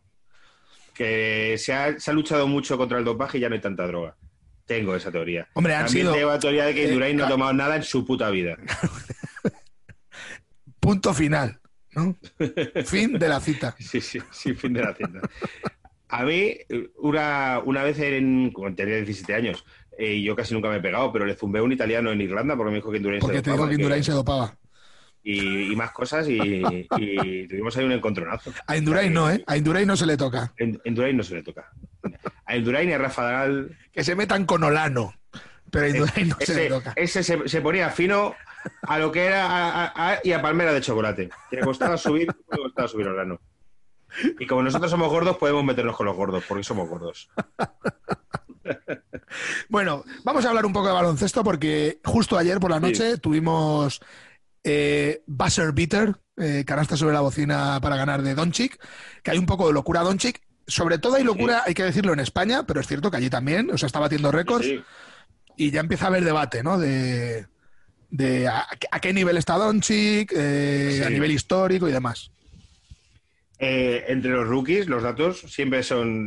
que 1.01 1.57
se 1.57 1.73
ha, 1.73 2.13
luchado 2.13 2.47
mucho 2.47 2.77
contra 2.77 2.99
el 2.99 3.07
dopaje 3.07 3.39
y 3.39 3.41
ya 3.41 3.49
no 3.49 3.55
hay 3.55 3.61
tanta 3.63 3.87
droga. 3.87 4.19
Tengo 4.67 4.95
esa 4.95 5.11
teoría. 5.11 5.49
Hombre, 5.55 5.75
han 5.75 5.87
También 5.87 6.13
tengo 6.13 6.29
la 6.29 6.39
teoría 6.39 6.67
de 6.67 6.75
que 6.75 6.85
eh, 6.85 6.89
Indurain 6.89 7.17
no 7.17 7.25
ha 7.25 7.29
tomado 7.29 7.55
nada 7.55 7.77
en 7.77 7.85
su 7.85 8.05
puta 8.05 8.29
vida. 8.29 8.59
Punto 10.79 11.15
final, 11.15 11.59
¿no? 11.93 12.15
fin 12.85 13.19
de 13.19 13.29
la 13.31 13.41
cita. 13.41 13.75
Sí, 13.79 14.03
sí, 14.03 14.19
sí, 14.31 14.53
fin 14.53 14.75
de 14.75 14.83
la 14.83 14.95
cita. 14.95 15.23
A 16.09 16.25
mí, 16.27 16.55
una, 16.99 17.63
una 17.65 17.83
vez 17.83 17.99
en, 18.01 18.51
cuando 18.51 18.77
tenía 18.77 18.97
17 18.97 19.35
años, 19.35 19.65
eh, 19.97 20.17
y 20.17 20.23
yo 20.23 20.37
casi 20.37 20.53
nunca 20.53 20.69
me 20.69 20.77
he 20.77 20.81
pegado, 20.81 21.11
pero 21.15 21.25
le 21.25 21.35
zumbé 21.35 21.61
a 21.61 21.63
un 21.63 21.73
italiano 21.73 22.13
en 22.13 22.21
Irlanda 22.21 22.59
porque 22.59 22.73
me 22.73 22.77
dijo 22.77 22.91
que 22.91 22.99
Indurain 22.99 23.23
se 23.23 23.27
dopaba. 23.27 23.33
Porque 23.33 23.43
te 23.43 23.53
dijo 23.53 23.69
que 23.69 23.75
Indurain 23.75 24.05
se 24.05 24.13
dopaba 24.13 24.60
y, 25.23 25.75
más 25.77 25.93
cosas 25.93 26.27
y, 26.29 26.63
tuvimos 27.49 27.77
ahí 27.77 27.85
un 27.85 27.93
encontronazo. 27.93 28.53
A 28.67 28.77
Indurain 28.77 29.13
no, 29.13 29.31
¿eh? 29.31 29.43
A 29.47 29.57
Indurain 29.57 29.87
no 29.87 29.97
se 29.97 30.07
le 30.07 30.17
toca. 30.17 30.53
A 30.59 30.89
Indurain 30.89 31.17
no 31.17 31.23
se 31.23 31.35
le 31.35 31.43
toca. 31.43 31.71
A 32.47 32.57
Indurain 32.57 32.89
y 32.89 32.93
a 32.93 32.99
Rafa. 32.99 33.47
Que 33.93 34.05
se 34.05 34.15
metan 34.15 34.47
con 34.47 34.65
Olano, 34.65 35.15
pero 35.71 35.87
a 35.87 35.89
Indurain 35.89 36.29
no 36.29 36.37
se 36.41 36.55
le 36.55 36.69
toca. 36.69 36.93
Ese 36.97 37.23
se, 37.23 37.61
ponía 37.61 37.91
fino 37.91 38.35
a 38.83 38.99
lo 38.99 39.13
que 39.13 39.27
era 39.27 40.21
y 40.25 40.33
a 40.33 40.43
palmera 40.43 40.73
de 40.73 40.81
chocolate. 40.81 41.31
Que 41.51 41.57
le 41.57 41.63
costaba 41.63 41.97
subir, 41.97 42.29
le 42.29 42.59
costaba 42.59 42.89
subir 42.89 43.09
Olano. 43.09 43.41
Y 44.39 44.47
como 44.47 44.63
nosotros 44.63 44.91
somos 44.91 45.09
gordos, 45.09 45.37
podemos 45.37 45.65
meternos 45.65 45.97
con 45.97 46.07
los 46.07 46.17
gordos, 46.17 46.43
porque 46.49 46.65
somos 46.65 46.89
gordos. 46.89 47.31
Bueno, 49.69 50.05
vamos 50.25 50.45
a 50.45 50.49
hablar 50.49 50.67
un 50.67 50.73
poco 50.73 50.89
de 50.89 50.93
baloncesto 50.93 51.45
porque 51.45 52.01
justo 52.05 52.37
ayer 52.37 52.59
por 52.59 52.71
la 52.71 52.81
noche 52.81 53.17
tuvimos 53.19 54.01
eh, 54.65 55.23
Buzzer 55.27 55.73
Beater, 55.73 56.15
eh, 56.37 56.65
canasta 56.67 56.97
sobre 56.97 57.15
la 57.15 57.21
bocina 57.21 57.79
para 57.81 57.97
ganar 57.97 58.23
de 58.23 58.35
Donchik, 58.35 58.79
que 59.23 59.31
hay 59.31 59.39
un 59.39 59.47
poco 59.47 59.67
de 59.67 59.75
locura 59.75 60.01
Donchik. 60.01 60.41
Sobre 60.67 60.99
todo 60.99 61.17
hay 61.17 61.25
locura, 61.25 61.65
hay 61.67 61.75
que 61.75 61.83
decirlo, 61.83 62.13
en 62.13 62.21
España, 62.21 62.65
pero 62.65 62.81
es 62.81 62.87
cierto 62.87 63.11
que 63.11 63.17
allí 63.17 63.29
también, 63.29 63.71
o 63.71 63.79
sea, 63.79 63.89
está 63.89 63.99
batiendo 63.99 64.31
récords. 64.31 64.69
Y 65.57 65.71
ya 65.71 65.81
empieza 65.81 66.05
a 66.05 66.09
haber 66.09 66.25
debate, 66.25 66.63
¿no? 66.63 66.79
De, 66.79 67.47
a, 68.49 69.01
qué 69.01 69.13
nivel 69.13 69.37
está 69.37 69.57
Donchik, 69.57 70.33
eh, 70.35 71.03
a 71.05 71.11
nivel 71.11 71.33
histórico 71.33 71.89
y 71.89 71.93
demás. 71.93 72.31
Eh, 73.59 74.05
entre 74.09 74.31
los 74.31 74.47
rookies, 74.47 74.87
los 74.87 75.03
datos 75.03 75.41
siempre 75.49 75.83
son. 75.83 76.27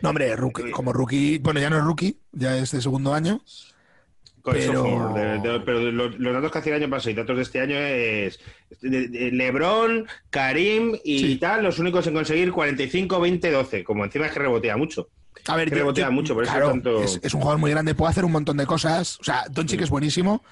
no, 0.00 0.08
hombre, 0.08 0.34
como 0.70 0.92
rookie, 0.92 1.38
bueno, 1.38 1.60
ya 1.60 1.68
no 1.68 1.78
es 1.78 1.84
rookie, 1.84 2.20
ya 2.30 2.56
es 2.56 2.70
de 2.70 2.80
segundo 2.80 3.12
año 3.12 3.42
pero, 4.44 5.90
los, 5.92 6.18
datos 6.18 6.50
que 6.52 6.58
hacía 6.58 6.76
el 6.76 6.82
año 6.82 6.90
pasado 6.90 7.10
y 7.10 7.14
datos 7.14 7.36
de 7.36 7.42
este 7.42 7.60
año 7.60 7.76
es 7.76 8.40
Lebron, 8.80 10.06
Karim 10.30 10.96
y 11.04 11.36
tal, 11.36 11.62
los 11.62 11.78
únicos 11.78 12.06
en 12.06 12.14
conseguir 12.14 12.52
45, 12.52 13.20
20, 13.20 13.50
12. 13.50 13.84
Como 13.84 14.04
encima 14.04 14.26
es 14.26 14.32
que 14.32 14.38
rebotea 14.40 14.76
mucho. 14.76 15.08
A 15.46 15.56
ver, 15.56 15.68
Que 15.68 15.76
yo- 15.76 15.82
rebotea 15.82 16.06
yo- 16.06 16.12
mucho, 16.12 16.34
por 16.34 16.44
eso 16.44 16.52
tanto- 16.52 17.02
es, 17.02 17.18
es 17.22 17.34
un 17.34 17.40
jugador 17.40 17.60
muy 17.60 17.70
grande, 17.70 17.94
puede 17.94 18.10
hacer 18.10 18.24
un 18.24 18.32
montón 18.32 18.56
de 18.56 18.66
cosas. 18.66 19.18
O 19.20 19.24
sea, 19.24 19.44
Doncic 19.50 19.80
es 19.82 19.90
buenísimo. 19.90 20.42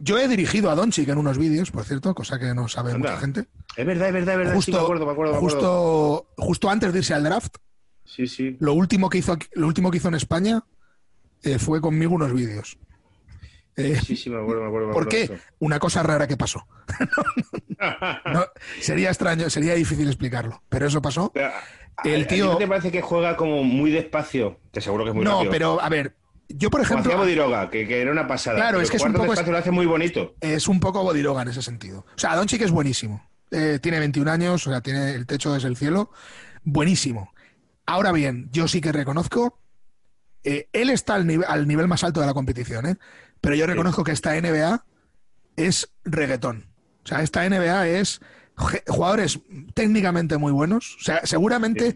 Yo 0.00 0.18
he 0.18 0.26
dirigido 0.28 0.70
a 0.70 0.74
Doncic 0.74 1.08
en 1.08 1.18
unos 1.18 1.38
vídeos, 1.38 1.70
por 1.70 1.84
cierto, 1.84 2.14
cosa 2.14 2.38
que 2.38 2.54
no 2.54 2.68
sabe 2.68 2.92
Anda. 2.92 3.10
mucha 3.10 3.20
gente. 3.20 3.44
Es 3.76 3.86
verdad, 3.86 4.08
es 4.08 4.14
verdad, 4.14 4.34
es 4.34 4.38
verdad. 4.38 4.52
sí, 4.52 4.56
Justo, 4.56 4.72
me 4.72 4.78
acuerdo, 4.82 5.06
me 5.06 5.12
acuerdo, 5.12 5.32
me 5.32 5.36
acuerdo. 5.38 5.56
justo, 5.58 6.26
justo 6.36 6.70
antes 6.70 6.92
de 6.92 6.98
irse 7.00 7.14
al 7.14 7.22
draft, 7.24 7.56
Sí, 8.04 8.26
sí. 8.26 8.56
lo 8.60 8.72
último 8.74 9.10
que 9.10 9.18
hizo, 9.18 9.36
lo 9.54 9.66
último 9.66 9.90
que 9.90 9.98
hizo 9.98 10.08
en 10.08 10.14
España 10.14 10.62
eh, 11.42 11.58
fue 11.58 11.80
conmigo 11.80 12.14
unos 12.14 12.32
vídeos. 12.32 12.78
Eh, 13.76 14.00
Sí, 14.04 14.16
sí, 14.16 14.30
me 14.30 14.40
acuerdo, 14.40 14.62
me 14.62 14.68
acuerdo. 14.68 14.88
me 14.88 14.92
¿Por 14.94 15.08
qué? 15.08 15.38
Una 15.58 15.78
cosa 15.78 16.02
rara 16.02 16.26
que 16.26 16.36
pasó. 16.36 16.66
No, 18.32 18.46
sería 18.80 19.08
extraño, 19.10 19.50
sería 19.50 19.74
difícil 19.74 20.06
explicarlo, 20.06 20.62
pero 20.68 20.86
eso 20.86 21.02
pasó. 21.02 21.30
Pero, 21.34 21.48
¿a- 21.48 22.08
El 22.08 22.22
a- 22.22 22.24
¿a 22.24 22.28
ti 22.28 22.34
tío- 22.36 22.52
¿No 22.52 22.56
te 22.56 22.66
parece 22.68 22.90
que 22.90 23.02
juega 23.02 23.36
como 23.36 23.62
muy 23.64 23.90
despacio? 23.90 24.58
Te 24.70 24.80
seguro 24.80 25.04
que 25.04 25.10
es 25.10 25.16
muy 25.16 25.24
No, 25.24 25.32
rápido. 25.36 25.50
pero 25.52 25.80
a 25.82 25.88
ver, 25.88 26.14
yo 26.48 26.70
por 26.70 26.80
Como 26.86 27.00
hacía 27.00 27.10
ejemplo, 27.12 27.18
Bodiroga, 27.24 27.70
que, 27.70 27.86
que 27.86 28.00
era 28.00 28.10
una 28.12 28.26
pasada. 28.26 28.56
Claro, 28.56 28.76
Pero 28.78 28.82
es 28.84 28.90
que 28.90 28.96
es 28.96 29.02
un 29.02 29.12
poco- 29.12 29.26
despacio 29.26 29.52
lo 29.52 29.58
hace 29.58 29.70
muy 29.70 29.86
bonito. 29.86 30.34
es 30.40 30.68
un 30.68 30.80
poco 30.80 31.02
Bodiroga 31.02 31.42
en 31.42 31.48
ese 31.48 31.62
sentido. 31.62 32.00
O 32.14 32.18
sea, 32.18 32.36
Doncic 32.36 32.62
es 32.62 32.70
buenísimo. 32.70 33.28
Eh, 33.50 33.78
tiene 33.82 33.98
21 33.98 34.28
años, 34.28 34.66
o 34.66 34.70
sea, 34.70 34.80
tiene 34.80 35.12
el 35.14 35.26
techo 35.26 35.52
desde 35.52 35.68
el 35.68 35.76
cielo. 35.76 36.10
Buenísimo. 36.62 37.32
Ahora 37.86 38.12
bien, 38.12 38.48
yo 38.50 38.66
sí 38.66 38.80
que 38.80 38.92
reconozco, 38.92 39.58
eh, 40.42 40.68
él 40.72 40.90
está 40.90 41.14
al, 41.14 41.26
nive- 41.26 41.44
al 41.46 41.66
nivel 41.68 41.86
más 41.86 42.02
alto 42.04 42.20
de 42.20 42.26
la 42.26 42.34
competición, 42.34 42.86
¿eh? 42.86 42.96
Pero 43.44 43.56
yo 43.56 43.66
reconozco 43.66 44.04
que 44.04 44.12
esta 44.12 44.40
NBA 44.40 44.86
es 45.56 45.90
reggaetón. 46.02 46.64
O 47.04 47.06
sea, 47.06 47.20
esta 47.20 47.46
NBA 47.46 47.88
es 47.88 48.22
jugadores 48.86 49.38
técnicamente 49.74 50.38
muy 50.38 50.50
buenos. 50.50 50.96
O 50.98 51.04
sea, 51.04 51.20
seguramente 51.24 51.94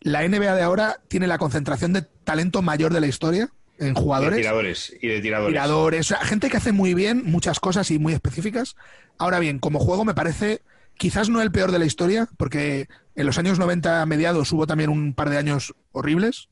la 0.00 0.26
NBA 0.26 0.56
de 0.56 0.62
ahora 0.62 1.00
tiene 1.06 1.28
la 1.28 1.38
concentración 1.38 1.92
de 1.92 2.02
talento 2.02 2.62
mayor 2.62 2.92
de 2.92 3.00
la 3.00 3.06
historia 3.06 3.48
en 3.78 3.94
De 3.94 4.00
jugadores 4.00 4.38
tiradores 4.40 4.92
y 5.00 5.06
de 5.06 5.20
tiradores. 5.20 5.52
tiradores, 5.52 6.00
o 6.00 6.08
sea, 6.16 6.26
gente 6.26 6.50
que 6.50 6.56
hace 6.56 6.72
muy 6.72 6.94
bien 6.94 7.22
muchas 7.24 7.60
cosas 7.60 7.92
y 7.92 8.00
muy 8.00 8.12
específicas. 8.12 8.74
Ahora 9.18 9.38
bien, 9.38 9.60
como 9.60 9.78
juego 9.78 10.04
me 10.04 10.14
parece 10.14 10.62
quizás 10.96 11.28
no 11.28 11.40
el 11.42 11.52
peor 11.52 11.70
de 11.70 11.78
la 11.78 11.84
historia, 11.84 12.28
porque 12.38 12.88
en 13.14 13.24
los 13.24 13.38
años 13.38 13.60
90 13.60 14.04
mediados 14.06 14.50
hubo 14.50 14.66
también 14.66 14.90
un 14.90 15.14
par 15.14 15.30
de 15.30 15.38
años 15.38 15.76
horribles, 15.92 16.48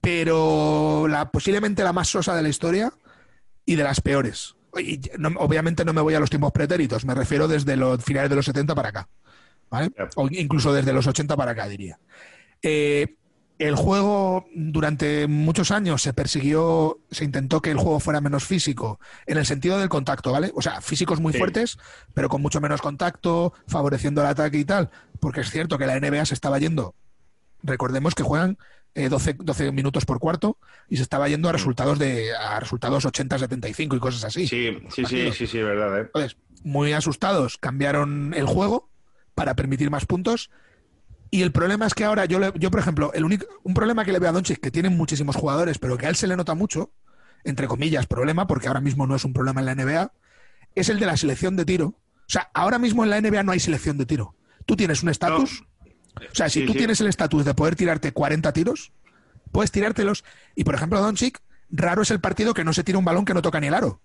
pero 0.00 1.06
la, 1.06 1.30
posiblemente 1.30 1.84
la 1.84 1.92
más 1.92 2.08
sosa 2.08 2.34
de 2.34 2.42
la 2.42 2.48
historia 2.48 2.92
y 3.64 3.74
de 3.76 3.84
las 3.84 4.00
peores. 4.00 4.54
Y 4.78 5.00
no- 5.18 5.32
obviamente 5.38 5.84
no 5.84 5.92
me 5.92 6.00
voy 6.00 6.14
a 6.14 6.20
los 6.20 6.30
tiempos 6.30 6.52
pretéritos, 6.52 7.04
me 7.04 7.14
refiero 7.14 7.46
desde 7.48 7.76
los 7.76 8.02
finales 8.02 8.30
de 8.30 8.36
los 8.36 8.44
70 8.46 8.74
para 8.74 8.88
acá, 8.88 9.08
¿vale? 9.70 9.92
O 10.16 10.28
incluso 10.30 10.72
desde 10.72 10.92
los 10.92 11.06
80 11.06 11.36
para 11.36 11.52
acá, 11.52 11.68
diría. 11.68 11.98
Eh, 12.62 13.16
el 13.58 13.76
juego 13.76 14.46
durante 14.54 15.26
muchos 15.28 15.70
años 15.70 16.02
se 16.02 16.12
persiguió, 16.12 16.98
se 17.10 17.24
intentó 17.24 17.60
que 17.60 17.70
el 17.70 17.76
juego 17.76 18.00
fuera 18.00 18.20
menos 18.20 18.44
físico, 18.44 18.98
en 19.26 19.36
el 19.38 19.46
sentido 19.46 19.78
del 19.78 19.88
contacto, 19.88 20.32
¿vale? 20.32 20.50
O 20.54 20.62
sea, 20.62 20.80
físicos 20.80 21.20
muy 21.20 21.32
Sí. 21.32 21.38
fuertes, 21.38 21.78
pero 22.14 22.28
con 22.28 22.42
mucho 22.42 22.60
menos 22.60 22.80
contacto, 22.80 23.52
favoreciendo 23.68 24.20
el 24.22 24.28
ataque 24.28 24.58
y 24.58 24.64
tal, 24.64 24.90
porque 25.20 25.42
es 25.42 25.50
cierto 25.50 25.78
que 25.78 25.86
la 25.86 25.96
NBA 25.96 26.24
se 26.24 26.34
estaba 26.34 26.58
yendo, 26.58 26.94
recordemos 27.62 28.14
que 28.14 28.22
juegan 28.24 28.58
eh, 28.94 29.08
12, 29.08 29.34
12 29.38 29.72
minutos 29.72 30.04
por 30.04 30.18
cuarto 30.18 30.58
y 30.88 30.96
se 30.96 31.02
estaba 31.02 31.28
yendo 31.28 31.48
a 31.48 31.52
resultados 31.52 31.98
de 31.98 32.34
a 32.36 32.60
resultados 32.60 33.04
80-75 33.06 33.96
y 33.96 34.00
cosas 34.00 34.24
así. 34.24 34.46
Sí, 34.46 34.78
sí, 34.90 35.04
sí, 35.06 35.32
sí, 35.32 35.46
sí, 35.46 35.58
verdad. 35.58 35.98
¿eh? 35.98 36.02
Entonces, 36.02 36.36
muy 36.62 36.92
asustados, 36.92 37.58
cambiaron 37.58 38.34
el 38.34 38.46
juego 38.46 38.90
para 39.34 39.54
permitir 39.56 39.90
más 39.90 40.06
puntos. 40.06 40.50
Y 41.30 41.40
el 41.42 41.50
problema 41.52 41.86
es 41.86 41.94
que 41.94 42.04
ahora 42.04 42.26
yo, 42.26 42.38
le- 42.38 42.52
yo 42.56 42.70
por 42.70 42.80
ejemplo, 42.80 43.10
el 43.14 43.24
único, 43.24 43.46
un 43.62 43.72
problema 43.72 44.04
que 44.04 44.12
le 44.12 44.18
veo 44.18 44.28
a 44.28 44.32
Doncic, 44.32 44.60
que 44.60 44.70
tiene 44.70 44.90
muchísimos 44.90 45.34
jugadores, 45.36 45.78
pero 45.78 45.96
que 45.96 46.04
a 46.06 46.08
él 46.10 46.16
se 46.16 46.26
le 46.26 46.36
nota 46.36 46.54
mucho, 46.54 46.92
entre 47.44 47.66
comillas, 47.66 48.06
problema, 48.06 48.46
porque 48.46 48.68
ahora 48.68 48.82
mismo 48.82 49.06
no 49.06 49.16
es 49.16 49.24
un 49.24 49.32
problema 49.32 49.60
en 49.60 49.66
la 49.66 49.72
NBA, 49.74 50.12
es 50.74 50.90
el 50.90 50.98
de 51.00 51.06
la 51.06 51.16
selección 51.16 51.56
de 51.56 51.64
tiro. 51.64 51.86
O 51.86 52.28
sea, 52.28 52.50
ahora 52.52 52.78
mismo 52.78 53.02
en 53.02 53.10
la 53.10 53.16
NBA 53.20 53.42
no 53.44 53.52
hay 53.52 53.60
selección 53.60 53.96
de 53.96 54.04
tiro. 54.06 54.34
Tú 54.66 54.76
tienes 54.76 55.02
un 55.02 55.08
estatus. 55.08 55.64
O 56.16 56.34
sea, 56.34 56.48
si 56.48 56.60
Sí, 56.60 56.66
tú 56.66 56.72
sí. 56.72 56.78
tienes 56.78 57.00
el 57.00 57.06
estatus 57.08 57.44
de 57.44 57.54
poder 57.54 57.76
tirarte 57.76 58.12
40 58.12 58.52
tiros, 58.52 58.92
puedes 59.50 59.70
tirártelos. 59.70 60.24
Y 60.54 60.64
por 60.64 60.74
ejemplo, 60.74 61.00
Doncic, 61.00 61.40
raro 61.70 62.02
es 62.02 62.10
el 62.10 62.20
partido 62.20 62.54
que 62.54 62.64
no 62.64 62.72
se 62.72 62.84
tira 62.84 62.98
un 62.98 63.04
balón 63.04 63.24
que 63.24 63.34
no 63.34 63.42
toca 63.42 63.60
ni 63.60 63.66
el 63.68 63.74
aro. 63.74 64.00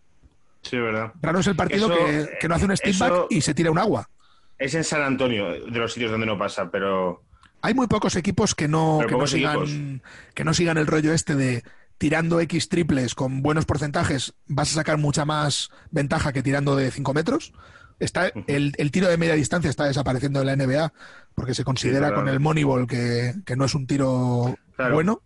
Sí, 0.61 0.77
verdad. 0.77 1.13
Raro 1.21 1.39
es 1.39 1.47
el 1.47 1.55
partido 1.55 1.87
Eso, 1.93 2.05
que, 2.05 2.37
que 2.39 2.47
no 2.47 2.55
hace 2.55 2.65
un 2.65 2.75
step 2.75 2.89
eso- 2.89 3.05
back 3.21 3.27
y 3.29 3.41
se 3.41 3.53
tira 3.53 3.71
un 3.71 3.77
agua. 3.79 4.09
Es 4.57 4.73
en 4.73 4.83
San 4.83 5.03
Antonio, 5.03 5.51
de 5.51 5.79
los 5.79 5.93
sitios 5.93 6.09
donde 6.11 6.25
no 6.25 6.37
pasa, 6.37 6.71
pero 6.71 7.23
Hay 7.61 7.73
muy 7.75 7.87
pocos 7.87 8.15
equipos 8.15 8.55
que 8.55 8.67
no, 8.67 8.99
que 9.07 9.15
no 9.15 9.27
sigan, 9.27 9.61
equipos. 9.63 10.01
que 10.33 10.43
no 10.43 10.53
sigan 10.53 10.77
el 10.77 10.87
rollo 10.87 11.13
este 11.13 11.35
de 11.35 11.63
tirando 11.99 12.39
X 12.41 12.69
triples 12.69 13.13
con 13.15 13.41
buenos 13.41 13.65
porcentajes 13.65 14.33
vas 14.47 14.71
a 14.71 14.75
sacar 14.75 14.97
mucha 14.97 15.25
más 15.25 15.69
ventaja 15.91 16.33
que 16.33 16.41
tirando 16.43 16.75
de 16.75 16.89
5 16.91 17.13
metros. 17.13 17.53
Está, 17.99 18.31
el, 18.47 18.73
el 18.77 18.91
tiro 18.91 19.07
de 19.07 19.17
media 19.17 19.33
distancia 19.35 19.69
está 19.69 19.85
desapareciendo 19.85 20.41
en 20.41 20.45
la 20.47 20.55
NBA 20.55 20.93
porque 21.33 21.53
se 21.55 21.63
considera 21.63 22.07
claro. 22.09 22.15
con 22.17 22.29
el 22.29 22.39
Moneyball 22.39 22.85
que, 22.87 23.33
que 23.45 23.55
no 23.55 23.65
es 23.65 23.73
un 23.75 23.87
tiro 23.87 24.55
Claro. 24.75 24.93
bueno. 24.95 25.21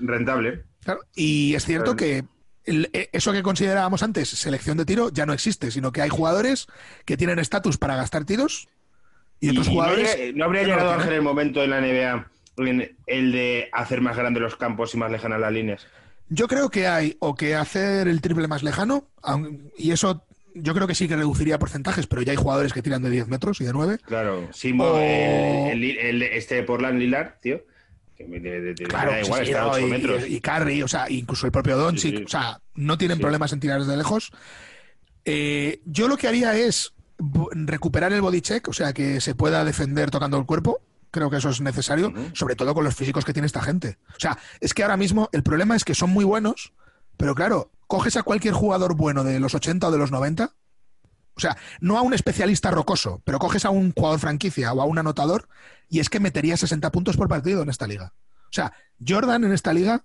rentable. 0.00 0.64
Claro, 0.82 1.00
Y 1.14 1.54
es 1.54 1.64
cierto 1.64 1.96
que 1.96 2.24
el- 2.64 2.88
e- 2.92 3.10
eso 3.12 3.32
que 3.32 3.42
considerábamos 3.42 4.02
antes 4.02 4.28
selección 4.28 4.76
de 4.78 4.84
tiro 4.86 5.10
ya 5.10 5.26
no 5.26 5.32
existe, 5.32 5.70
sino 5.70 5.92
que 5.92 6.00
hay 6.02 6.08
jugadores 6.08 6.66
que 7.04 7.16
tienen 7.16 7.38
estatus 7.38 7.76
para 7.78 7.96
gastar 7.96 8.24
tiros 8.24 8.68
y 9.40 9.50
otros 9.50 9.68
jugadores. 9.68 10.10
habría- 10.12 10.32
¿No 10.34 10.44
habría 10.46 10.62
no 10.62 10.68
llegado 10.68 10.88
tienen. 10.88 11.00
Ángel 11.00 11.14
el 11.14 11.22
momento 11.22 11.62
en 11.62 11.70
la 11.70 11.80
NBA 11.80 12.30
el 13.06 13.32
de 13.32 13.68
hacer 13.72 14.00
más 14.00 14.16
grandes 14.16 14.42
los 14.42 14.56
campos 14.56 14.94
y 14.94 14.96
más 14.98 15.10
lejanas 15.10 15.40
las 15.40 15.52
líneas? 15.52 15.86
Yo 16.30 16.48
creo 16.48 16.70
que 16.70 16.86
hay 16.86 17.16
o 17.20 17.34
que 17.34 17.54
hacer 17.54 18.08
el 18.08 18.20
triple 18.22 18.48
más 18.48 18.62
lejano, 18.62 19.08
y 19.76 19.90
eso 19.90 20.24
yo 20.54 20.74
creo 20.74 20.86
que 20.86 20.94
sí 20.94 21.08
que 21.08 21.16
reduciría 21.16 21.58
porcentajes, 21.58 22.06
pero 22.06 22.22
ya 22.22 22.32
hay 22.32 22.36
jugadores 22.36 22.72
que 22.72 22.82
tiran 22.82 23.02
de 23.02 23.10
10 23.10 23.28
metros 23.28 23.60
y 23.60 23.64
de 23.64 23.72
9. 23.72 23.98
Claro, 24.06 24.48
Simbo, 24.52 24.92
O- 24.92 24.98
el, 25.00 25.82
el- 25.84 25.98
el- 25.98 26.22
este 26.22 26.62
Portland 26.62 26.98
Lilar, 26.98 27.38
tío, 27.42 27.62
que 28.16 28.24
me, 28.26 28.38
de- 28.40 28.60
de- 28.60 28.74
Claro, 28.74 29.10
da 29.10 29.20
igual, 29.20 29.44
sí, 29.44 29.50
está 29.50 29.62
a 29.62 29.64
no, 29.66 29.70
8 29.72 29.86
y, 29.86 29.90
metros. 29.90 30.22
y, 30.28 30.36
y 30.36 30.40
Curry, 30.40 30.82
o 30.82 30.88
sea, 30.88 31.10
incluso 31.10 31.46
el 31.46 31.52
propio 31.52 31.76
Doncic, 31.76 32.10
Sí, 32.12 32.16
sí. 32.18 32.24
o 32.24 32.28
sea, 32.28 32.60
no 32.74 32.96
tienen 32.98 33.18
problemas 33.18 33.52
en 33.52 33.60
tirar 33.60 33.80
desde 33.80 33.96
lejos. 33.96 34.30
Eh, 35.24 35.80
yo 35.84 36.08
lo 36.08 36.16
que 36.16 36.28
haría 36.28 36.54
es 36.56 36.92
recuperar 37.54 38.12
el 38.12 38.20
body 38.20 38.40
check, 38.40 38.68
o 38.68 38.72
sea, 38.72 38.92
que 38.92 39.20
se 39.20 39.34
pueda 39.34 39.64
defender 39.64 40.10
tocando 40.10 40.36
el 40.38 40.46
cuerpo. 40.46 40.80
Creo 41.10 41.30
que 41.30 41.36
eso 41.36 41.48
es 41.50 41.60
necesario, 41.60 42.12
sobre 42.32 42.56
todo 42.56 42.74
con 42.74 42.82
los 42.82 42.94
físicos 42.96 43.24
que 43.24 43.32
tiene 43.32 43.46
esta 43.46 43.62
gente. 43.62 43.98
O 44.16 44.18
sea, 44.20 44.36
es 44.60 44.74
que 44.74 44.82
ahora 44.82 44.96
mismo 44.96 45.28
el 45.32 45.44
problema 45.44 45.76
es 45.76 45.84
que 45.84 45.94
son 45.94 46.10
muy 46.10 46.24
buenos, 46.24 46.72
pero 47.16 47.36
claro, 47.36 47.70
coges 47.86 48.16
a 48.16 48.22
cualquier 48.22 48.54
jugador 48.54 48.94
bueno 48.96 49.24
de 49.24 49.40
los 49.40 49.54
80 49.54 49.88
o 49.88 49.90
de 49.90 49.98
los 49.98 50.10
90, 50.10 50.50
o 51.36 51.40
sea, 51.40 51.56
no 51.80 51.98
a 51.98 52.02
un 52.02 52.14
especialista 52.14 52.70
rocoso, 52.70 53.20
pero 53.24 53.38
coges 53.38 53.64
a 53.64 53.70
un 53.70 53.92
jugador 53.92 54.20
franquicia 54.20 54.72
o 54.72 54.80
a 54.80 54.84
un 54.84 54.98
anotador 54.98 55.48
y 55.88 55.98
es 56.00 56.08
que 56.08 56.20
metería 56.20 56.56
60 56.56 56.90
puntos 56.92 57.16
por 57.16 57.28
partido 57.28 57.62
en 57.62 57.70
esta 57.70 57.86
liga. 57.86 58.12
O 58.44 58.52
sea, 58.52 58.72
Jordan 59.06 59.44
en 59.44 59.52
esta 59.52 59.72
liga 59.72 60.04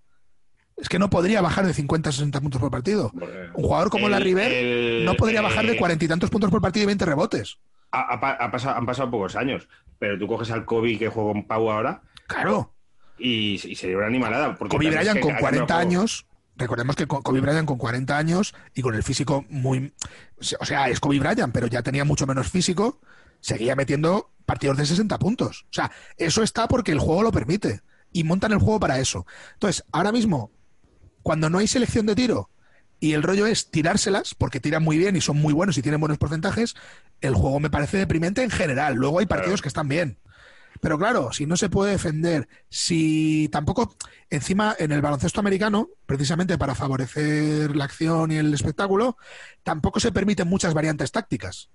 es 0.75 0.89
que 0.89 0.97
no 0.97 1.09
podría 1.09 1.41
bajar 1.41 1.65
de 1.67 1.73
50 1.73 2.09
a 2.09 2.13
60 2.13 2.41
puntos 2.41 2.59
por 2.61 2.71
partido. 2.71 3.11
Un 3.53 3.63
jugador 3.63 3.89
como 3.89 4.05
El- 4.07 4.11
la 4.13 4.19
River 4.19 4.51
el- 4.51 5.05
no 5.05 5.13
podría 5.15 5.41
bajar 5.41 5.65
de 5.65 5.73
eh, 5.73 5.77
cuarenta 5.77 6.05
y 6.05 6.07
tantos 6.07 6.29
puntos 6.29 6.49
por 6.49 6.61
partido 6.61 6.83
y 6.83 6.87
20 6.87 7.05
rebotes. 7.05 7.59
Ha- 7.91 8.13
ha 8.13 8.19
pa- 8.19 8.37
ha 8.39 8.49
pasado- 8.51 8.75
han 8.77 8.85
pasado 8.85 9.11
pocos 9.11 9.35
años, 9.35 9.67
pero 9.99 10.17
tú 10.17 10.25
coges 10.27 10.49
al 10.51 10.65
Kobe 10.65 10.97
que 10.97 11.09
juega 11.09 11.33
con 11.33 11.43
Pau 11.45 11.69
ahora 11.69 12.01
Claro. 12.27 12.73
y, 13.17 13.55
y 13.69 13.75
sería 13.75 13.97
una 13.97 14.07
animalada. 14.07 14.55
porque 14.55 14.77
Kobe 14.77 14.89
Bryant 14.89 15.19
con 15.19 15.33
ha 15.35 15.37
40 15.39 15.67
cambiado 15.67 15.81
el 15.81 15.87
juego. 15.89 16.01
años, 16.01 16.25
recordemos 16.59 16.95
que 16.95 17.07
Kobe 17.07 17.41
Bryant 17.41 17.67
con 17.67 17.77
40 17.77 18.17
años 18.17 18.53
y 18.75 18.81
con 18.81 18.93
el 18.93 19.03
físico 19.03 19.45
muy... 19.49 19.93
O 20.59 20.65
sea, 20.65 20.89
es 20.89 20.99
Kobe 20.99 21.19
Bryant, 21.19 21.53
pero 21.53 21.67
ya 21.67 21.81
tenía 21.81 22.05
mucho 22.05 22.27
menos 22.27 22.49
físico, 22.49 22.99
seguía 23.39 23.75
metiendo 23.75 24.31
partidos 24.45 24.77
de 24.77 24.85
60 24.85 25.17
puntos. 25.17 25.65
O 25.69 25.73
sea, 25.73 25.91
eso 26.17 26.43
está 26.43 26.67
porque 26.67 26.91
el 26.91 26.99
juego 26.99 27.23
lo 27.23 27.31
permite 27.31 27.81
y 28.11 28.23
montan 28.23 28.51
el 28.51 28.59
juego 28.59 28.79
para 28.79 28.99
eso. 28.99 29.25
Entonces, 29.53 29.83
ahora 29.91 30.11
mismo, 30.11 30.51
cuando 31.23 31.49
no 31.49 31.57
hay 31.57 31.67
selección 31.67 32.05
de 32.05 32.15
tiro 32.15 32.49
y 32.99 33.13
el 33.13 33.23
rollo 33.23 33.47
es 33.47 33.71
tirárselas, 33.71 34.35
porque 34.35 34.59
tiran 34.59 34.83
muy 34.83 34.97
bien 34.97 35.15
y 35.15 35.21
son 35.21 35.37
muy 35.37 35.53
buenos 35.53 35.77
y 35.77 35.81
tienen 35.81 36.01
buenos 36.01 36.17
porcentajes, 36.17 36.75
el 37.21 37.33
juego 37.33 37.59
me 37.59 37.69
parece 37.69 37.97
deprimente 37.97 38.43
en 38.43 38.49
general. 38.49 38.95
Luego 38.95 39.19
hay 39.19 39.25
partidos 39.25 39.61
que 39.61 39.69
están 39.69 39.87
bien. 39.87 40.17
Pero 40.81 40.97
claro, 40.97 41.31
si 41.33 41.45
no 41.45 41.57
se 41.57 41.69
puede 41.69 41.91
defender, 41.91 42.47
si 42.69 43.49
tampoco, 43.51 43.95
encima 44.29 44.75
en 44.79 44.91
el 44.91 45.01
baloncesto 45.01 45.39
americano, 45.39 45.89
precisamente 46.05 46.57
para 46.57 46.75
favorecer 46.75 47.75
la 47.75 47.85
acción 47.85 48.31
y 48.31 48.37
el 48.37 48.53
espectáculo, 48.53 49.17
tampoco 49.63 49.99
se 49.99 50.11
permiten 50.11 50.47
muchas 50.47 50.73
variantes 50.73 51.11
tácticas. 51.11 51.69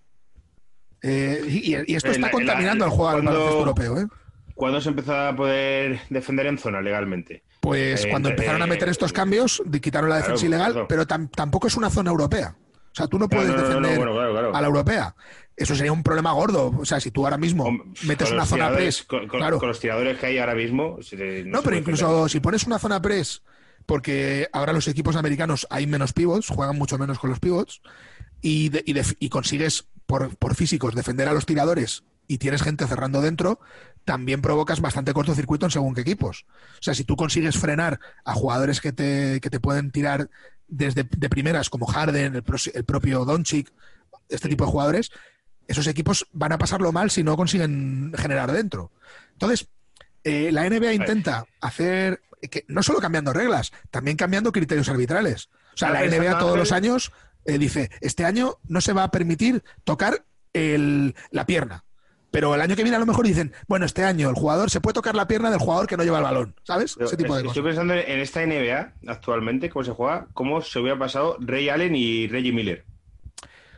Eh, 1.02 1.42
y, 1.46 1.92
y 1.92 1.96
esto 1.96 2.10
está 2.10 2.30
contaminando 2.30 2.86
el 2.86 2.90
juego 2.90 3.16
del 3.16 3.22
baloncesto 3.26 3.58
europeo. 3.58 3.98
¿eh? 4.00 4.06
¿Cuándo 4.54 4.80
se 4.80 4.88
empezó 4.88 5.14
a 5.14 5.36
poder 5.36 6.00
defender 6.08 6.46
en 6.46 6.56
zona 6.58 6.80
legalmente? 6.80 7.42
Pues 7.60 8.04
Eh, 8.04 8.08
cuando 8.10 8.30
empezaron 8.30 8.62
a 8.62 8.66
meter 8.66 8.88
estos 8.88 9.12
cambios, 9.12 9.62
quitaron 9.82 10.08
la 10.08 10.16
claro, 10.16 10.32
defensa 10.32 10.46
ilegal, 10.46 10.86
pero 10.88 11.06
tam- 11.06 11.28
tampoco 11.30 11.66
es 11.66 11.76
una 11.76 11.90
zona 11.90 12.10
europea. 12.10 12.56
O 12.94 12.96
sea, 12.96 13.08
tú 13.08 13.18
no 13.18 13.28
puedes 13.28 13.48
defender 13.48 14.00
a 14.54 14.60
la 14.60 14.66
europea. 14.68 15.16
Eso 15.56 15.74
sería 15.74 15.90
un 15.90 16.04
problema 16.04 16.32
gordo. 16.32 16.72
O 16.78 16.84
sea, 16.84 17.00
si 17.00 17.10
tú 17.10 17.24
ahora 17.24 17.36
mismo 17.36 17.68
metes 18.04 18.30
una 18.30 18.46
zona 18.46 18.70
press. 18.70 19.02
Con, 19.02 19.26
claro. 19.26 19.58
con, 19.58 19.66
los 19.66 19.80
tiradores 19.80 20.16
que 20.16 20.26
hay 20.26 20.38
ahora 20.38 20.54
mismo. 20.54 20.98
No, 21.46 21.62
pero 21.62 21.76
incluso 21.76 22.28
si 22.28 22.38
pones 22.38 22.64
una 22.68 22.78
zona 22.78 23.02
press, 23.02 23.42
porque 23.84 24.48
ahora 24.52 24.72
los 24.72 24.86
equipos 24.86 25.16
americanos 25.16 25.66
hay 25.70 25.88
menos 25.88 26.12
pivots, 26.12 26.46
juegan 26.48 26.78
mucho 26.78 26.96
menos 26.96 27.18
con 27.18 27.30
los 27.30 27.40
pivots, 27.40 27.82
y, 28.40 28.70
y, 28.86 29.28
consigues 29.28 29.88
por, 30.06 30.36
por 30.36 30.54
físicos 30.54 30.94
defender 30.94 31.26
a 31.26 31.32
los 31.32 31.46
tiradores 31.46 32.04
y 32.28 32.38
tienes 32.38 32.62
gente 32.62 32.86
cerrando 32.86 33.20
dentro, 33.20 33.58
también 34.04 34.40
provocas 34.40 34.80
bastante 34.80 35.12
cortocircuito 35.12 35.66
en 35.66 35.70
según 35.70 35.94
qué 35.94 36.02
equipos. 36.02 36.46
O 36.74 36.82
sea, 36.82 36.94
si 36.94 37.04
tú 37.04 37.16
consigues 37.16 37.58
frenar 37.58 37.98
a 38.24 38.34
jugadores 38.34 38.80
que 38.80 38.92
te, 38.92 39.40
que 39.40 39.50
te 39.50 39.60
pueden 39.60 39.90
tirar 39.90 40.30
desde 40.76 41.04
de 41.04 41.28
primeras, 41.28 41.70
como 41.70 41.86
Harden, 41.86 42.36
el, 42.36 42.44
el 42.74 42.84
propio 42.84 43.24
Doncic, 43.24 43.72
este 44.28 44.48
tipo 44.48 44.64
de 44.64 44.70
jugadores, 44.70 45.10
esos 45.68 45.86
equipos 45.86 46.26
van 46.32 46.52
a 46.52 46.58
pasarlo 46.58 46.92
mal 46.92 47.10
si 47.10 47.22
no 47.22 47.36
consiguen 47.36 48.12
generar 48.16 48.52
dentro. 48.52 48.92
Entonces, 49.32 49.68
eh, 50.24 50.50
la 50.52 50.68
NBA 50.68 50.92
intenta 50.92 51.46
hacer, 51.60 52.22
que, 52.50 52.64
no 52.68 52.82
solo 52.82 53.00
cambiando 53.00 53.32
reglas, 53.32 53.72
también 53.90 54.16
cambiando 54.16 54.52
criterios 54.52 54.88
arbitrales. 54.88 55.48
O 55.74 55.76
sea, 55.76 55.90
la 55.90 56.04
NBA 56.04 56.38
todos 56.38 56.58
los 56.58 56.72
años 56.72 57.12
eh, 57.44 57.58
dice, 57.58 57.90
este 58.00 58.24
año 58.24 58.58
no 58.64 58.80
se 58.80 58.92
va 58.92 59.04
a 59.04 59.10
permitir 59.10 59.62
tocar 59.84 60.24
el, 60.52 61.14
la 61.30 61.46
pierna. 61.46 61.84
Pero 62.34 62.52
el 62.52 62.60
año 62.60 62.74
que 62.74 62.82
viene 62.82 62.96
a 62.96 62.98
lo 62.98 63.06
mejor 63.06 63.24
dicen, 63.24 63.52
bueno, 63.68 63.86
este 63.86 64.02
año 64.02 64.28
el 64.28 64.34
jugador 64.34 64.68
se 64.68 64.80
puede 64.80 64.94
tocar 64.94 65.14
la 65.14 65.28
pierna 65.28 65.52
del 65.52 65.60
jugador 65.60 65.86
que 65.86 65.96
no 65.96 66.02
lleva 66.02 66.18
el 66.18 66.24
balón, 66.24 66.56
¿sabes? 66.64 66.96
Ese 66.98 67.16
tipo 67.16 67.36
de 67.36 67.42
cosas. 67.42 67.56
Estoy 67.56 67.62
pensando 67.62 67.94
en 67.94 68.18
esta 68.18 68.44
NBA 68.44 68.94
actualmente, 69.06 69.70
cómo 69.70 69.84
se 69.84 69.92
juega, 69.92 70.26
cómo 70.34 70.60
se 70.60 70.80
hubiera 70.80 70.98
pasado 70.98 71.36
Ray 71.38 71.68
Allen 71.68 71.94
y 71.94 72.26
Reggie 72.26 72.50
Miller. 72.50 72.84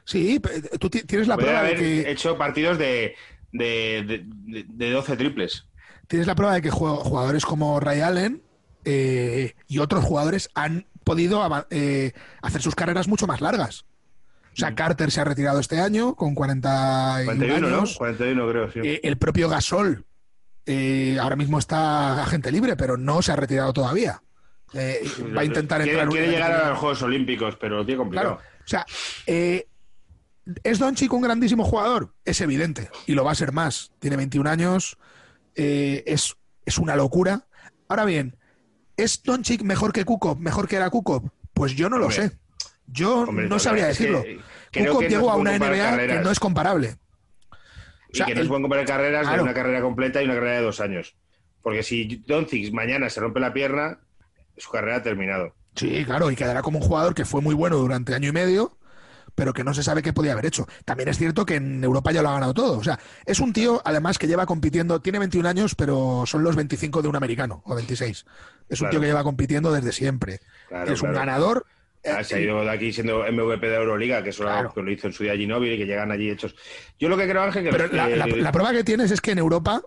Sí, 0.05 0.41
tú 0.81 0.89
tienes 0.89 1.29
la 1.29 1.37
prueba 1.37 1.65
de 1.65 1.75
que... 1.75 2.11
hecho 2.11 2.39
partidos 2.39 2.79
de, 2.79 3.15
de, 3.53 4.25
de, 4.25 4.91
12 4.91 5.19
triples. 5.19 5.67
Tienes 6.07 6.27
la 6.27 6.35
prueba 6.35 6.55
de 6.55 6.63
que 6.63 6.71
jugadores 6.71 7.45
como 7.45 7.79
Ray 7.79 8.01
Allen 8.01 8.43
eh, 8.87 9.55
y 9.69 9.81
otros 9.81 10.03
jugadores 10.03 10.49
han 10.55 10.87
podido 11.05 11.47
eh, 11.69 12.15
hacer 12.41 12.63
sus 12.63 12.75
carreras 12.75 13.07
mucho 13.07 13.27
más 13.27 13.43
largas. 13.43 13.85
O 14.57 14.59
sea, 14.59 14.75
Carter 14.75 15.11
se 15.11 15.21
ha 15.21 15.25
retirado 15.25 15.61
este 15.61 15.81
año 15.81 16.15
con 16.15 16.35
40 16.35 17.21
41, 17.27 17.67
años. 17.67 17.93
¿no? 17.93 17.99
41 17.99 18.49
creo, 18.49 18.73
sí. 18.73 18.81
Eh, 18.83 19.01
el 19.03 19.19
propio 19.19 19.51
Gasol 19.51 20.07
eh, 20.65 21.19
ahora 21.21 21.37
mismo 21.37 21.59
está 21.59 22.23
agente 22.23 22.51
libre, 22.51 22.75
pero 22.75 22.97
no 22.97 23.21
se 23.21 23.33
ha 23.33 23.37
retirado 23.37 23.75
todavía. 23.75 24.23
Eh, 24.73 25.03
va 25.37 25.43
a 25.43 25.45
intentar 25.45 25.83
entrar... 25.83 26.09
Quiere, 26.09 26.29
llegar 26.29 26.53
a 26.53 26.71
los 26.71 26.79
Juegos 26.79 27.03
Olímpicos, 27.03 27.57
pero 27.61 27.77
lo 27.77 27.85
tiene 27.85 27.99
complicado. 27.99 28.37
Claro. 28.37 28.51
O 28.65 28.67
sea, 28.67 28.87
¿es 29.27 30.79
Doncic 30.79 31.13
un 31.13 31.21
grandísimo 31.21 31.63
jugador? 31.63 32.15
Es 32.25 32.41
evidente, 32.41 32.89
y 33.07 33.13
lo 33.13 33.25
va 33.25 33.33
a 33.33 33.37
ser 33.37 33.53
más. 33.53 33.93
Tiene 33.99 34.17
21 34.17 34.49
años, 34.49 34.97
es, 35.55 36.35
es 36.65 36.79
una 36.79 36.97
locura. 36.97 37.47
Ahora 37.89 38.07
bien, 38.07 38.37
¿es 38.97 39.23
Doncic 39.23 39.63
mejor 39.63 39.93
que 39.93 40.07
Kukov, 40.07 40.41
mejor 40.41 40.67
que 40.67 40.77
era 40.77 40.89
Kukov? 40.89 41.29
Pues 41.53 41.77
yo 41.77 41.91
no 41.91 41.99
lo 41.99 42.11
sé. 42.11 42.33
Yo 42.87 43.27
no 43.27 43.59
sabría 43.59 43.87
decirlo. 43.87 44.25
Kukoc 44.73 45.09
llegó 45.09 45.31
a 45.31 45.37
una 45.37 45.59
NBA 45.59 45.97
que 45.97 46.21
no 46.21 46.31
es 46.31 46.41
comparable. 46.41 46.97
Y 48.13 48.23
que 48.23 48.35
no 48.35 48.43
se 48.43 48.49
pueden 48.49 48.63
comparar 48.63 48.87
carreras 48.87 49.31
de 49.31 49.41
una 49.41 49.55
carrera 49.55 49.81
completa 49.81 50.23
y 50.23 50.25
una 50.25 50.35
carrera 50.35 50.57
de 50.57 50.63
dos 50.63 50.81
años. 50.81 51.17
Porque 51.63 51.83
si 51.83 52.23
Doncic 52.27 52.73
mañana 52.73 53.11
se 53.11 53.21
rompe 53.21 53.41
la 53.41 53.53
pierna, 53.53 53.99
su 54.57 54.71
carrera 54.71 54.97
ha 54.97 55.03
terminado. 55.03 55.55
Sí, 55.75 56.05
claro, 56.05 56.31
y 56.31 56.37
quedará 56.37 56.63
como 56.63 56.79
un 56.79 56.85
jugador 56.85 57.15
que 57.15 57.25
fue 57.25 57.43
muy 57.43 57.55
bueno 57.55 57.77
durante 57.77 58.15
año 58.15 58.31
y 58.31 58.33
medio, 58.33 58.79
pero 59.35 59.53
que 59.53 59.65
no 59.65 59.75
se 59.75 59.83
sabe 59.83 60.03
qué 60.03 60.13
podía 60.13 60.33
haber 60.33 60.47
hecho. 60.47 60.67
También 60.85 61.09
es 61.09 61.19
cierto 61.19 61.45
que 61.45 61.57
en 61.57 61.85
Europa 61.85 62.13
ya 62.13 62.23
lo 62.23 62.31
ha 62.31 62.35
ganado 62.35 62.55
todo. 62.55 62.79
O 62.79 62.85
sea, 62.85 62.99
es 63.27 63.41
un 63.41 63.53
tío, 63.53 63.83
además, 63.85 64.17
que 64.17 64.27
lleva 64.27 64.47
compitiendo, 64.47 65.01
tiene 65.01 65.19
21 65.19 65.49
años, 65.49 65.75
pero 65.75 66.25
son 66.25 66.43
los 66.43 66.57
25 66.57 67.03
de 67.03 67.09
un 67.09 67.17
americano, 67.17 67.63
o 67.67 67.75
26. 67.75 68.25
Es 68.69 68.81
un 68.81 68.91
tío 68.91 69.01
que 69.01 69.07
lleva 69.07 69.25
compitiendo 69.25 69.73
desde 69.73 69.93
siempre. 69.93 70.41
es 70.87 71.03
un 71.03 71.13
ganador 71.13 71.67
Ah, 72.09 72.25
se 72.25 72.37
ha 72.37 72.41
ido 72.41 72.63
de 72.63 72.71
aquí 72.71 72.93
siendo 72.93 73.21
MVP 73.21 73.69
de 73.69 73.77
Euroliga, 73.77 74.23
que 74.23 74.31
eso 74.31 74.45
lo 74.45 74.91
hizo 74.91 75.07
en 75.07 75.13
su 75.13 75.25
día 75.25 75.37
Ginóbili 75.37 75.75
y 75.75 75.79
que 75.79 75.87
llegan 75.87 76.11
allí 76.11 76.31
hechos. 76.31 76.55
Yo 76.99 77.09
lo 77.09 77.17
que 77.17 77.29
creo, 77.29 77.43
Ángel, 77.43 77.65
que. 77.65 77.71
Pero 77.71 77.89
la, 77.89 78.53
prueba 78.53 78.73
que 78.73 78.85
tienes 78.85 79.11
es 79.11 79.21
que 79.21 79.33
en 79.33 79.39
Europa 79.39 79.83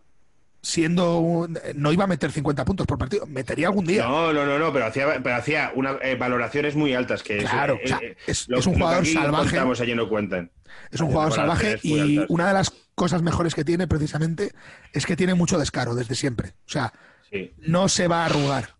siendo 0.61 1.47
no 1.75 1.93
iba 1.93 2.03
a 2.03 2.07
meter 2.07 2.31
50 2.31 2.65
puntos 2.65 2.85
por 2.85 2.97
partido, 2.97 3.25
metería 3.25 3.67
algún 3.67 3.85
día. 3.85 4.03
No, 4.03 4.33
no, 4.33 4.45
no, 4.45 4.59
no 4.59 4.73
pero 4.73 4.87
hacía, 4.87 5.21
pero 5.23 5.35
hacía 5.35 5.71
una, 5.73 5.97
eh, 6.01 6.15
valoraciones 6.15 6.75
muy 6.75 6.93
altas 6.93 7.23
que 7.23 7.37
claro, 7.37 7.79
es, 8.27 8.47
es, 8.49 8.65
un 8.67 8.73
jugador 8.73 9.05
salvaje. 9.05 9.57
allí 9.83 9.95
no 9.95 10.09
cuentan. 10.09 10.51
Es 10.91 10.99
un 10.99 11.07
jugador 11.07 11.33
salvaje 11.33 11.79
y 11.83 12.19
una 12.27 12.47
de 12.47 12.53
las 12.53 12.71
cosas 12.95 13.21
mejores 13.21 13.55
que 13.55 13.63
tiene 13.63 13.87
precisamente 13.87 14.51
es 14.91 15.05
que 15.05 15.15
tiene 15.15 15.33
mucho 15.33 15.57
descaro 15.57 15.95
desde 15.95 16.15
siempre. 16.15 16.49
O 16.65 16.69
sea, 16.69 16.93
no 17.59 17.87
se 17.87 18.07
va 18.07 18.23
a 18.23 18.25
arrugar 18.25 18.78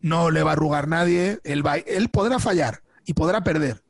no 0.00 0.30
le 0.30 0.42
va 0.42 0.50
a 0.50 0.52
arrugar 0.54 0.88
nadie, 0.88 1.40
él, 1.44 1.64
va, 1.66 1.76
él 1.76 2.08
podrá 2.08 2.38
fallar 2.38 2.82
y 3.04 3.14
podrá 3.14 3.42
perder, 3.42 3.82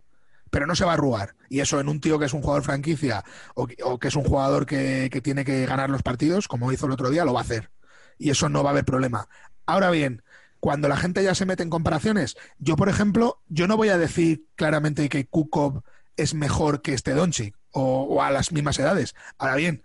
pero 0.50 0.66
no 0.66 0.74
se 0.74 0.84
va 0.84 0.92
a 0.92 0.94
arrugar. 0.94 1.34
Y 1.48 1.60
eso 1.60 1.80
en 1.80 1.88
un 1.88 2.00
tío 2.00 2.18
que 2.18 2.26
es 2.26 2.34
un 2.34 2.42
jugador 2.42 2.62
franquicia 2.62 3.24
o, 3.54 3.66
que 3.66 4.08
es 4.08 4.16
un 4.16 4.24
jugador 4.24 4.66
que, 4.66 5.10
tiene 5.22 5.44
que 5.44 5.66
ganar 5.66 5.90
los 5.90 6.02
partidos, 6.02 6.48
como 6.48 6.72
hizo 6.72 6.86
el 6.86 6.92
otro 6.92 7.10
día, 7.10 7.24
lo 7.24 7.32
va 7.32 7.40
a 7.40 7.42
hacer. 7.42 7.70
Y 8.18 8.30
eso 8.30 8.48
no 8.48 8.62
va 8.62 8.70
a 8.70 8.72
haber 8.72 8.84
problema. 8.84 9.28
Ahora 9.66 9.90
bien, 9.90 10.22
cuando 10.58 10.88
la 10.88 10.96
gente 10.96 11.22
ya 11.22 11.34
se 11.34 11.46
mete 11.46 11.62
en 11.62 11.70
comparaciones, 11.70 12.36
yo, 12.58 12.76
por 12.76 12.88
ejemplo, 12.88 13.40
yo 13.48 13.66
no 13.66 13.76
voy 13.76 13.88
a 13.88 13.98
decir 13.98 14.46
claramente 14.56 15.08
que 15.08 15.26
Kukov 15.26 15.82
es 16.16 16.34
mejor 16.34 16.82
que 16.82 16.92
este 16.92 17.14
Doncic 17.14 17.56
o, 17.72 18.02
o 18.02 18.22
a 18.22 18.30
las 18.30 18.52
mismas 18.52 18.78
edades. 18.78 19.14
Ahora 19.38 19.56
bien, 19.56 19.82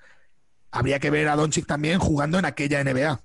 habría 0.72 1.00
que 1.00 1.10
ver 1.10 1.30
a 1.30 1.36
Doncic 1.36 1.66
también 1.66 2.00
jugando 2.00 2.38
en 2.38 2.46
aquella 2.46 2.84
NBA 2.84 3.22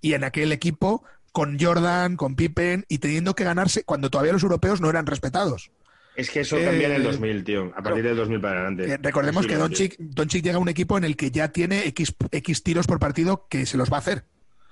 y 0.00 0.14
en 0.14 0.24
aquel 0.24 0.52
equipo 0.52 1.04
con 1.32 1.58
Jordan, 1.58 2.16
con 2.16 2.34
Pippen 2.34 2.84
y 2.88 2.98
teniendo 2.98 3.34
que 3.34 3.44
ganarse 3.44 3.84
cuando 3.84 4.10
todavía 4.10 4.32
los 4.32 4.42
europeos 4.42 4.80
no 4.80 4.90
eran 4.90 5.06
respetados. 5.06 5.70
Es 6.18 6.30
que 6.30 6.40
eso 6.40 6.56
cambia 6.56 6.88
en 6.88 6.94
el 6.94 7.04
2000, 7.04 7.36
eh, 7.36 7.42
tío. 7.42 7.72
A 7.76 7.82
partir 7.82 8.02
del 8.02 8.16
2000 8.16 8.40
para 8.40 8.60
adelante. 8.60 8.92
Eh, 8.92 8.98
recordemos 9.00 9.46
que 9.46 9.54
Doncic, 9.54 10.42
llega 10.42 10.56
a 10.56 10.58
un 10.58 10.68
equipo 10.68 10.98
en 10.98 11.04
el 11.04 11.16
que 11.16 11.30
ya 11.30 11.48
tiene 11.52 11.86
X, 11.86 12.12
X 12.32 12.62
tiros 12.64 12.88
por 12.88 12.98
partido 12.98 13.46
que 13.48 13.66
se 13.66 13.76
los 13.76 13.90
va 13.90 13.98
a 13.98 14.00
hacer. 14.00 14.24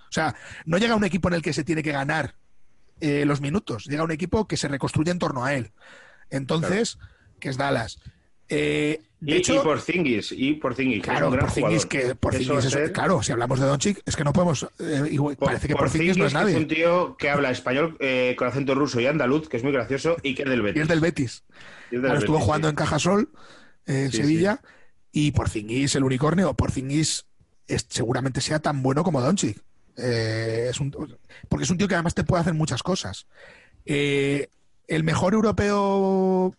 O 0.08 0.12
sea, 0.12 0.34
no 0.64 0.76
llega 0.78 0.94
a 0.94 0.96
un 0.96 1.04
equipo 1.04 1.28
en 1.28 1.34
el 1.34 1.42
que 1.42 1.52
se 1.52 1.62
tiene 1.62 1.84
que 1.84 1.92
ganar 1.92 2.34
eh, 3.00 3.24
los 3.24 3.40
minutos. 3.40 3.84
Llega 3.84 4.00
a 4.00 4.04
un 4.04 4.10
equipo 4.10 4.48
que 4.48 4.56
se 4.56 4.66
reconstruye 4.66 5.12
en 5.12 5.20
torno 5.20 5.44
a 5.44 5.54
él. 5.54 5.70
Entonces, 6.30 6.98
que 7.38 7.48
es 7.48 7.56
Dallas. 7.56 8.00
Eh, 8.48 9.00
y, 9.20 9.34
hecho, 9.34 9.62
por 9.62 9.80
Zingis, 9.80 10.30
y 10.30 10.54
por 10.54 10.74
Zingis, 10.74 11.02
claro, 11.02 11.30
por 11.30 11.50
Zingis 11.50 11.86
que 11.86 12.14
por 12.14 12.36
claro, 12.92 13.22
si 13.22 13.32
hablamos 13.32 13.58
de 13.58 13.66
Doncic, 13.66 14.02
es 14.04 14.14
que 14.14 14.22
no 14.22 14.32
podemos, 14.32 14.68
eh, 14.78 15.18
parece 15.38 15.68
que 15.68 15.74
por, 15.74 15.90
Zingis 15.90 16.16
no 16.16 16.26
es 16.26 16.34
nadie. 16.34 16.54
Es 16.54 16.60
un 16.60 16.68
tío 16.68 17.16
que 17.16 17.30
habla 17.30 17.50
español 17.50 17.96
eh, 17.98 18.36
con 18.38 18.46
acento 18.46 18.74
ruso 18.74 19.00
y 19.00 19.06
andaluz, 19.06 19.48
que 19.48 19.56
es 19.56 19.64
muy 19.64 19.72
gracioso 19.72 20.16
y 20.22 20.34
que 20.34 20.42
es 20.42 20.48
del 20.48 20.62
Betis. 20.62 20.78
Y 20.78 20.82
es 20.82 20.88
del 20.88 21.00
Betis. 21.00 21.44
estuvo 21.90 22.38
jugando 22.38 22.68
en 22.68 22.76
Cajasol, 22.76 23.30
en 23.86 24.12
Sevilla, 24.12 24.60
y 25.10 25.32
por 25.32 25.48
Zingis, 25.48 25.96
el 25.96 26.04
unicornio, 26.04 26.54
por 26.54 26.70
Zingis 26.70 27.26
seguramente 27.88 28.40
sea 28.40 28.60
tan 28.60 28.82
bueno 28.82 29.02
como 29.02 29.20
Doncic. 29.20 29.60
es 29.96 30.78
un, 30.78 30.92
porque 31.48 31.64
es 31.64 31.70
un 31.70 31.78
tío 31.78 31.88
que 31.88 31.94
además 31.94 32.14
te 32.14 32.22
puede 32.22 32.42
hacer 32.42 32.54
muchas 32.54 32.82
cosas. 32.82 33.26
el 33.86 35.02
mejor 35.02 35.34
europeo 35.34 36.54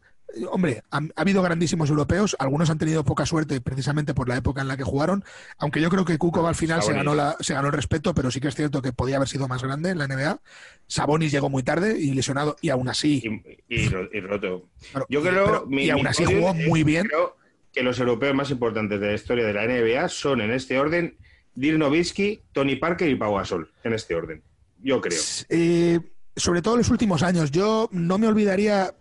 hombre, 0.51 0.83
ha, 0.91 1.01
habido 1.15 1.41
grandísimos 1.41 1.89
europeos, 1.89 2.35
algunos 2.39 2.69
han 2.69 2.77
tenido 2.77 3.03
poca 3.03 3.25
suerte 3.25 3.61
precisamente 3.61 4.13
por 4.13 4.29
la 4.29 4.37
época 4.37 4.61
en 4.61 4.67
la 4.67 4.77
que 4.77 4.83
jugaron, 4.83 5.23
aunque 5.57 5.81
yo 5.81 5.89
creo 5.89 6.05
que 6.05 6.17
Kukoc 6.17 6.45
al 6.45 6.55
final 6.55 6.81
se 6.83 6.93
ganó, 6.93 7.15
la, 7.15 7.35
se 7.39 7.53
ganó 7.53 7.67
el 7.67 7.73
respeto, 7.73 8.13
pero 8.13 8.31
sí 8.31 8.39
que 8.39 8.47
es 8.49 8.55
cierto 8.55 8.81
que 8.81 8.93
podía 8.93 9.17
haber 9.17 9.27
sido 9.27 9.47
más 9.47 9.63
grande 9.63 9.89
en 9.91 9.97
la 9.97 10.07
NBA. 10.07 10.39
Sabonis 10.87 11.31
llegó 11.31 11.49
muy 11.49 11.63
tarde 11.63 11.99
y 11.99 12.13
lesionado, 12.13 12.57
y 12.61 12.69
aún 12.69 12.89
así... 12.89 13.23
Y, 13.69 13.89
roto. 14.19 14.69
yo 15.09 15.21
creo... 15.21 15.67
y 15.69 15.89
aún 15.89 16.07
así 16.07 16.25
jugó 16.25 16.53
muy 16.53 16.83
bien. 16.83 17.07
Creo 17.07 17.37
que 17.73 17.83
los 17.83 17.99
europeos 17.99 18.33
más 18.35 18.51
importantes 18.51 18.99
de 18.99 19.07
la 19.07 19.13
historia 19.13 19.45
de 19.45 19.53
la 19.53 19.65
NBA 19.65 20.09
son 20.09 20.41
en 20.41 20.51
este 20.51 20.79
orden 20.79 21.17
Dirk 21.57 21.77
Nowitzki, 21.79 22.41
Tony 22.51 22.75
Parker 22.75 23.09
y 23.09 23.15
Pau 23.15 23.35
Gasol, 23.35 23.71
en 23.83 23.93
este 23.93 24.13
orden. 24.15 24.43
Yo 24.79 25.01
creo. 25.01 25.19
Eh, 25.49 25.99
sobre 26.35 26.61
todo 26.61 26.75
en 26.75 26.79
los 26.79 26.89
últimos 26.91 27.23
años. 27.23 27.51
Yo 27.51 27.89
no 27.91 28.19
me 28.19 28.27
olvidaría 28.27 28.93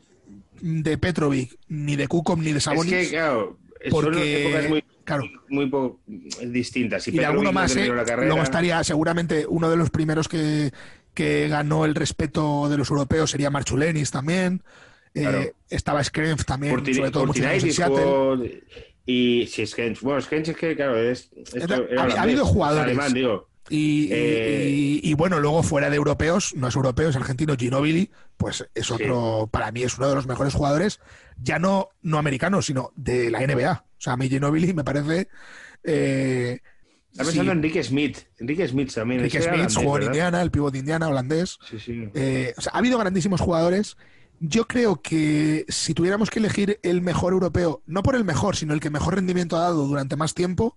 de 0.60 0.98
Petrovic, 0.98 1.56
ni 1.68 1.96
de 1.96 2.08
Kukom, 2.08 2.42
ni 2.42 2.52
de 2.52 2.60
Sabonis. 2.60 2.92
Es 2.92 3.08
que, 3.08 3.14
claro, 3.16 3.58
porque, 3.90 4.66
muy, 4.68 4.84
claro. 5.04 5.24
muy, 5.48 5.70
distintas. 6.52 7.06
y 7.08 7.12
de 7.12 7.24
alguno 7.24 7.52
más, 7.52 7.74
¿eh? 7.76 7.86
luego 7.88 8.42
estaría 8.42 8.82
seguramente 8.84 9.46
uno 9.48 9.70
de 9.70 9.76
los 9.76 9.90
primeros 9.90 10.28
que, 10.28 10.72
que 11.14 11.48
ganó 11.48 11.84
el 11.84 11.94
respeto 11.94 12.68
de 12.68 12.76
los 12.76 12.90
europeos 12.90 13.30
sería 13.30 13.50
Marchulenis 13.50 14.10
también. 14.10 14.62
Eh, 15.14 15.52
estaba 15.70 16.04
Skrenf 16.04 16.44
también, 16.44 16.74
sobre 16.94 17.10
todo 17.10 17.26
mucho 17.26 17.42
en 17.42 18.52
Y 19.06 19.46
si 19.46 19.66
Skrenf, 19.66 20.02
bueno, 20.02 20.20
Skrenf 20.20 20.48
es 20.48 20.56
que, 20.56 20.76
claro, 20.76 20.98
es. 20.98 21.30
ha, 21.98 22.22
habido 22.22 22.44
jugadores. 22.44 22.84
Alemán, 22.84 23.14
digo. 23.14 23.48
Y, 23.68 24.08
Eh, 24.12 24.68
y- 24.70 25.00
y 25.10 25.14
bueno, 25.14 25.40
luego 25.40 25.62
fuera 25.62 25.90
de 25.90 25.96
europeos, 25.96 26.54
no 26.56 26.68
es 26.68 26.76
europeo, 26.76 27.08
es 27.08 27.16
argentino, 27.16 27.56
Ginobili, 27.56 28.10
pues 28.36 28.66
es 28.74 28.90
otro, 28.90 29.48
para 29.50 29.72
mí 29.72 29.82
es 29.82 29.98
uno 29.98 30.08
de 30.08 30.14
los 30.14 30.26
mejores 30.26 30.54
jugadores, 30.54 31.00
ya 31.42 31.58
no, 31.58 31.88
no 32.02 32.18
americano, 32.18 32.62
sino 32.62 32.92
de 32.96 33.30
la 33.30 33.40
NBA. 33.42 33.84
O 33.98 34.00
sea, 34.00 34.12
a 34.12 34.16
mí 34.16 34.28
Ginobili 34.28 34.72
me 34.74 34.84
parece... 34.84 35.28
Eh, 35.82 36.60
Está 37.12 37.24
sí, 37.24 37.30
pensando 37.30 37.52
en 37.52 37.58
Enrique 37.58 37.82
Smith. 37.82 38.18
Enrique 38.38 38.68
Smith 38.68 38.92
también. 38.92 39.20
Enrique 39.20 39.38
Smith 39.40 39.54
holandés, 39.54 39.76
jugó. 39.76 40.00
Indiana, 40.02 40.42
el 40.42 40.50
pívot 40.50 40.70
de 40.72 40.80
Indiana, 40.80 41.08
holandés. 41.08 41.58
Sí, 41.70 41.78
sí. 41.80 42.08
Eh, 42.14 42.52
o 42.58 42.60
sea, 42.60 42.72
ha 42.74 42.78
habido 42.78 42.98
grandísimos 42.98 43.40
jugadores. 43.40 43.96
Yo 44.38 44.66
creo 44.66 45.00
que 45.00 45.64
si 45.68 45.94
tuviéramos 45.94 46.28
que 46.28 46.40
elegir 46.40 46.78
el 46.82 47.00
mejor 47.00 47.32
europeo, 47.32 47.82
no 47.86 48.02
por 48.02 48.16
el 48.16 48.24
mejor, 48.24 48.54
sino 48.54 48.74
el 48.74 48.80
que 48.80 48.90
mejor 48.90 49.14
rendimiento 49.14 49.56
ha 49.56 49.60
dado 49.60 49.86
durante 49.86 50.14
más 50.16 50.34
tiempo, 50.34 50.76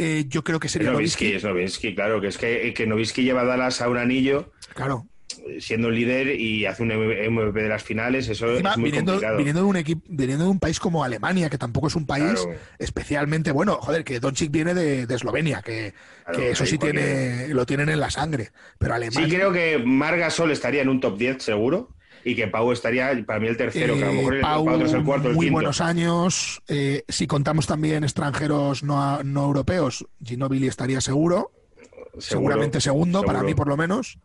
eh, 0.00 0.24
yo 0.28 0.42
creo 0.44 0.58
que 0.58 0.66
Es 0.66 0.72
sería 0.72 0.90
Nowitzki. 0.92 1.32
es 1.34 1.44
Nowitzki, 1.44 1.94
claro, 1.94 2.20
que 2.20 2.28
es 2.28 2.38
que, 2.38 2.72
que 2.74 2.86
Nowitzki 2.86 3.22
lleva 3.22 3.42
a 3.42 3.44
Dallas 3.44 3.80
a 3.80 3.88
un 3.88 3.98
anillo 3.98 4.52
Claro. 4.74 5.06
eh, 5.46 5.60
siendo 5.60 5.90
líder 5.90 6.38
y 6.40 6.66
hace 6.66 6.82
un 6.82 6.88
MVP 6.88 7.62
de 7.62 7.68
las 7.68 7.82
finales, 7.82 8.28
eso 8.28 8.50
Encima, 8.50 8.70
es 8.72 8.76
muy 8.78 8.90
viniendo, 8.90 9.12
complicado. 9.12 9.38
viniendo 9.38 9.62
de 9.62 9.66
un 9.68 9.76
equipo, 9.76 10.02
viniendo 10.08 10.44
de 10.44 10.50
un 10.50 10.58
país 10.60 10.80
como 10.80 11.04
Alemania, 11.04 11.48
que 11.50 11.58
tampoco 11.58 11.86
es 11.88 11.94
un 11.96 12.06
país 12.06 12.40
Claro. 12.42 12.58
especialmente 12.78 13.52
bueno, 13.52 13.76
joder, 13.80 14.04
que 14.04 14.18
Doncic 14.20 14.50
viene 14.50 14.74
de, 14.74 15.06
de 15.06 15.14
Eslovenia, 15.14 15.62
que, 15.62 15.94
Claro, 16.24 16.38
que 16.38 16.50
eso 16.50 16.66
sí 16.66 16.78
tiene, 16.78 17.48
lo 17.48 17.66
tienen 17.66 17.88
en 17.88 18.00
la 18.00 18.10
sangre. 18.10 18.50
Pero 18.78 18.94
Alemania. 18.94 19.28
Sí, 19.28 19.34
creo 19.34 19.52
que 19.52 19.78
Marga 19.84 20.30
Sol 20.30 20.50
estaría 20.50 20.82
en 20.82 20.88
un 20.88 21.00
top 21.00 21.16
10 21.18 21.42
seguro 21.42 21.90
y 22.24 22.34
que 22.34 22.48
Pau 22.48 22.70
estaría 22.72 23.10
para 23.26 23.40
mí 23.40 23.48
el 23.48 23.56
tercero, 23.56 23.94
que 23.96 24.02
a 24.02 24.06
lo 24.06 24.12
Eh, 24.12 24.16
mejor 24.16 24.34
el, 24.36 24.40
Pau, 24.42 24.68
otro 24.68 24.86
es 24.86 24.92
el 24.92 25.04
cuarto, 25.04 25.28
el 25.28 25.34
muy 25.34 25.46
quinto. 25.46 25.54
buenos 25.54 25.80
años. 25.80 26.62
Eh, 26.68 27.04
si 27.08 27.26
contamos 27.26 27.66
también 27.66 28.04
extranjeros 28.04 28.82
no, 28.82 29.22
no 29.22 29.44
europeos, 29.44 30.06
Ginobili 30.24 30.66
estaría 30.68 31.00
seguro, 31.00 31.52
Seguro, 31.94 32.20
seguramente 32.20 32.80
segundo, 32.80 33.22
para 33.22 33.42
mí 33.42 33.54
por 33.54 33.68
lo 33.68 33.76
menos. 33.76 34.18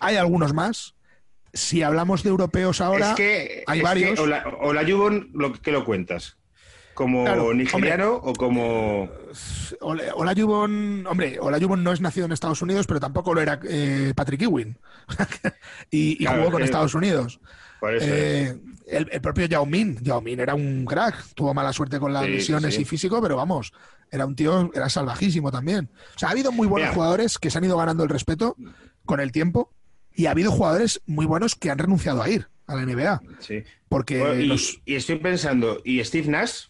Hay 0.00 0.16
algunos 0.16 0.52
más. 0.52 0.94
Si 1.52 1.82
hablamos 1.82 2.22
de 2.22 2.28
europeos 2.30 2.80
ahora, 2.80 3.10
es 3.10 3.16
que, 3.16 3.64
hay 3.66 3.80
varios. 3.80 4.16
Que 4.16 4.20
Ola, 4.22 4.44
Olajuwon, 4.60 5.30
lo 5.32 5.52
que 5.52 5.72
lo 5.72 5.84
cuentas? 5.84 6.36
¿Como 6.96 7.24
Claro, 7.24 7.52
nigeriano 7.54 8.14
o 8.14 8.32
como...? 8.32 9.08
Ola- 9.80 10.14
Olajuwon, 10.14 11.06
hombre, 11.06 11.38
Olajuwon 11.38 11.84
no 11.84 11.92
es 11.92 12.00
nacido 12.00 12.24
en 12.26 12.32
Estados 12.32 12.62
Unidos, 12.62 12.86
pero 12.86 12.98
tampoco 13.00 13.34
lo 13.34 13.42
era 13.42 13.60
eh, 13.68 14.12
Patrick 14.16 14.40
Ewing. 14.42 14.78
y 15.90 16.12
y 16.14 16.16
Claro, 16.24 16.38
jugó 16.40 16.52
con 16.52 16.62
eh, 16.62 16.64
Estados 16.64 16.94
Unidos. 16.94 17.38
Por 17.80 17.94
eso 17.94 18.06
es. 18.06 18.10
Eh, 18.50 18.58
el, 18.86 19.08
el 19.12 19.20
propio 19.20 19.44
Yao 19.46 19.66
Min, 19.66 19.98
Yao 20.02 20.20
Min 20.22 20.40
era 20.40 20.54
un 20.54 20.86
crack, 20.86 21.34
tuvo 21.34 21.52
mala 21.52 21.72
suerte 21.74 21.98
con 22.00 22.12
las 22.14 22.22
Sí, 22.24 22.30
sí, 22.30 22.36
lesiones 22.38 22.74
sí. 22.74 22.82
y 22.82 22.84
físico, 22.86 23.20
pero 23.20 23.36
vamos, 23.36 23.72
era 24.10 24.24
un 24.24 24.34
tío, 24.34 24.70
era 24.74 24.88
salvajísimo 24.88 25.52
también. 25.52 25.90
O 26.14 26.18
sea, 26.18 26.28
ha 26.30 26.32
habido 26.32 26.50
muy 26.50 26.66
buenos 26.66 26.86
Mira. 26.88 26.94
jugadores 26.94 27.38
que 27.38 27.50
se 27.50 27.58
han 27.58 27.64
ido 27.64 27.76
ganando 27.76 28.04
el 28.04 28.08
respeto 28.08 28.56
con 29.04 29.20
el 29.20 29.32
tiempo 29.32 29.70
y 30.14 30.26
ha 30.26 30.30
habido 30.30 30.50
jugadores 30.50 31.02
muy 31.04 31.26
buenos 31.26 31.54
que 31.56 31.70
han 31.70 31.76
renunciado 31.78 32.22
a 32.22 32.30
ir 32.30 32.48
a 32.66 32.74
la 32.74 32.82
NBA. 32.86 33.20
Sí. 33.40 33.62
Porque 33.88 34.18
Bueno, 34.20 34.40
y, 34.40 34.46
los- 34.46 34.80
y 34.86 34.94
estoy 34.94 35.16
pensando, 35.16 35.82
¿y 35.84 36.02
Steve 36.02 36.28
Nash? 36.28 36.68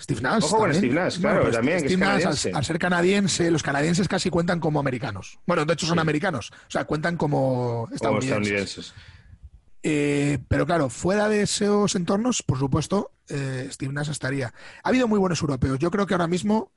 Steve 0.00 0.20
Nash. 0.22 0.44
Ojo 0.44 0.58
con. 0.58 0.74
Steve 0.74 0.94
Nash, 0.94 1.20
claro, 1.20 1.42
pues 1.42 1.54
también, 1.54 1.78
que 1.80 1.86
es 1.86 1.92
Steve 1.92 2.04
Nash, 2.06 2.12
al, 2.14 2.20
canadiense. 2.22 2.52
al 2.54 2.64
ser 2.64 2.78
canadiense, 2.78 3.50
los 3.50 3.62
canadienses 3.62 4.08
casi 4.08 4.30
cuentan 4.30 4.58
como 4.60 4.80
americanos. 4.80 5.38
Bueno, 5.46 5.64
de 5.64 5.72
hecho 5.74 5.86
son 5.86 5.96
Sí. 5.96 6.00
americanos, 6.00 6.50
o 6.52 6.70
sea, 6.70 6.84
cuentan 6.84 7.16
como 7.16 7.84
Como 7.98 8.18
estadounidenses. 8.18 8.94
Eh, 9.82 10.38
pero 10.48 10.66
claro, 10.66 10.90
fuera 10.90 11.28
de 11.28 11.42
esos 11.42 11.94
entornos, 11.94 12.42
por 12.42 12.58
supuesto, 12.58 13.12
eh, 13.28 13.68
Steve 13.70 13.92
Nash 13.92 14.10
estaría. 14.10 14.52
Ha 14.82 14.88
habido 14.88 15.08
muy 15.08 15.18
buenos 15.18 15.40
europeos. 15.40 15.78
Yo 15.78 15.90
creo 15.90 16.06
que 16.06 16.14
ahora 16.14 16.26
mismo, 16.26 16.70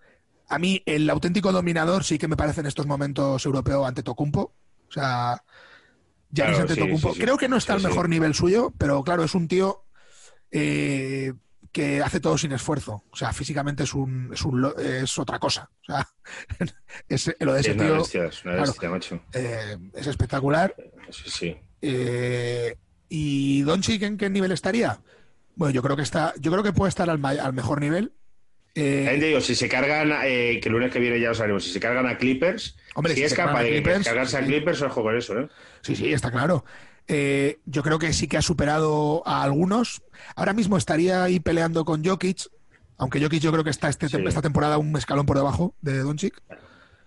a 0.48 0.58
mí, 0.60 0.82
el 0.86 1.10
auténtico 1.10 1.52
dominador 1.52 2.04
sí 2.06 2.18
que 2.18 2.28
me 2.30 2.38
parece 2.38 2.62
en 2.62 2.68
estos 2.68 2.86
momentos 2.86 3.46
europeo 3.46 3.86
ante 3.86 4.04
Tocumpo. 4.04 4.54
O 4.88 4.92
sea, 4.92 5.44
Giannis 6.32 6.56
Claro, 6.58 6.62
ante 6.62 6.74
sí, 6.76 6.80
Tocumpo. 6.80 7.10
sí, 7.10 7.16
sí. 7.16 7.22
Creo 7.22 7.38
que 7.38 7.50
no 7.50 7.58
está 7.58 7.74
al 7.74 7.82
mejor 7.84 8.08
nivel 8.08 8.34
suyo, 8.36 8.74
pero 8.78 9.04
claro, 9.04 9.24
es 9.26 9.36
un 9.36 9.48
tío 9.50 9.84
eh, 10.52 11.34
que 11.74 12.02
hace 12.02 12.20
todo 12.22 12.38
sin 12.38 12.54
esfuerzo. 12.54 13.04
O 13.10 13.16
sea, 13.16 13.34
físicamente 13.34 13.84
es 13.84 13.94
un, 13.94 14.30
es 14.32 14.44
un 14.44 14.74
es 14.80 15.18
otra 15.20 15.40
cosa. 15.40 15.70
O 15.82 15.86
sea, 15.86 16.08
es, 17.10 17.36
lo 17.40 17.54
de 17.54 17.60
ese 17.60 17.72
Es 17.72 17.76
una 17.76 17.86
tío 17.86 17.98
bestia, 17.98 18.26
es 18.26 18.46
una 18.46 18.54
claro. 18.54 18.68
bestia, 18.72 18.90
macho. 18.90 19.22
eh, 19.34 19.78
es 19.94 20.08
espectacular. 20.08 20.76
Sí, 21.10 21.24
sí. 21.30 21.58
Eh, 21.82 22.78
¿Y 23.10 23.64
Doncic 23.64 24.04
en 24.04 24.18
qué 24.18 24.30
nivel 24.30 24.52
estaría? 24.52 25.02
Bueno, 25.56 25.74
yo 25.74 25.82
creo 25.84 25.98
que 25.98 26.04
está, 26.04 26.34
yo 26.40 26.52
creo 26.52 26.64
que 26.64 26.74
puede 26.74 26.90
estar 26.90 27.10
al, 27.10 27.24
al 27.26 27.54
mejor 27.54 27.82
nivel. 27.82 28.14
Eh, 28.76 29.20
digo, 29.22 29.40
si 29.42 29.54
se 29.54 29.70
cargan, 29.70 30.12
eh, 30.24 30.60
que 30.62 30.70
el 30.70 30.74
lunes 30.74 30.92
que 30.92 31.00
viene 31.00 31.20
ya 31.20 31.30
lo 31.30 31.36
sabremos, 31.36 31.64
si 31.64 31.72
se 31.72 31.80
cargan 31.80 32.08
a 32.08 32.18
Clippers, 32.18 32.76
Hombre, 32.96 33.14
si, 33.14 33.20
si 33.20 33.26
es 33.26 33.34
capaz 33.36 33.60
a 33.60 33.64
de 33.64 33.70
Clippers, 33.70 34.06
cargarse 34.06 34.38
a 34.38 34.40
sí. 34.40 34.46
Clippers, 34.48 34.82
ojo 34.82 35.04
con 35.04 35.16
eso, 35.16 35.40
¿eh? 35.40 35.48
sí, 35.82 35.96
sí, 35.96 36.12
está 36.12 36.32
claro. 36.32 36.66
Eh, 37.08 37.60
yo 37.66 37.84
creo 37.84 38.00
que 38.00 38.14
sí 38.14 38.28
que 38.28 38.38
ha 38.38 38.42
superado 38.42 39.24
a 39.28 39.44
algunos. 39.44 40.02
Ahora 40.36 40.54
mismo 40.54 40.78
estaría 40.78 41.24
ahí 41.24 41.40
peleando 41.40 41.84
con 41.86 42.04
Jokic, 42.04 42.48
aunque 42.98 43.22
Jokic 43.22 43.42
yo 43.42 43.52
creo 43.52 43.64
que 43.64 43.70
está 43.72 43.90
este- 43.90 44.08
Sí. 44.10 44.18
esta 44.26 44.42
temporada 44.42 44.78
un 44.78 44.96
escalón 44.96 45.26
por 45.26 45.38
debajo 45.38 45.76
de 45.82 46.00
Doncic. 46.00 46.42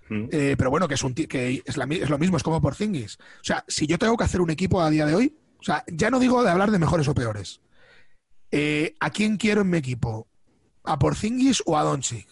Mm. 0.08 0.28
Eh, 0.30 0.54
pero 0.58 0.70
bueno, 0.70 0.86
que 0.86 0.94
es 0.94 1.02
un 1.02 1.14
que 1.14 1.62
es, 1.64 1.76
la 1.76 1.86
es 1.90 2.10
lo 2.10 2.18
mismo, 2.18 2.36
es 2.36 2.42
como 2.42 2.60
por 2.60 2.74
Zingis. 2.74 3.16
O 3.40 3.44
sea, 3.44 3.64
si 3.66 3.86
yo 3.86 3.98
tengo 3.98 4.16
que 4.16 4.24
hacer 4.24 4.40
un 4.40 4.50
equipo 4.50 4.80
a 4.80 4.90
día 4.90 5.04
de 5.06 5.14
hoy, 5.14 5.36
o 5.58 5.62
sea, 5.64 5.82
ya 5.88 6.10
no 6.10 6.20
digo 6.20 6.44
de 6.44 6.50
hablar 6.50 6.70
de 6.70 6.78
mejores 6.78 7.08
o 7.08 7.14
peores. 7.14 7.60
Eh, 8.52 8.94
¿A 9.00 9.10
quién 9.10 9.36
quiero 9.36 9.62
en 9.62 9.70
mi 9.70 9.78
equipo? 9.78 10.28
¿A 10.84 10.98
Porzingis 10.98 11.62
o 11.66 11.76
a 11.76 11.82
Doncic? 11.82 12.28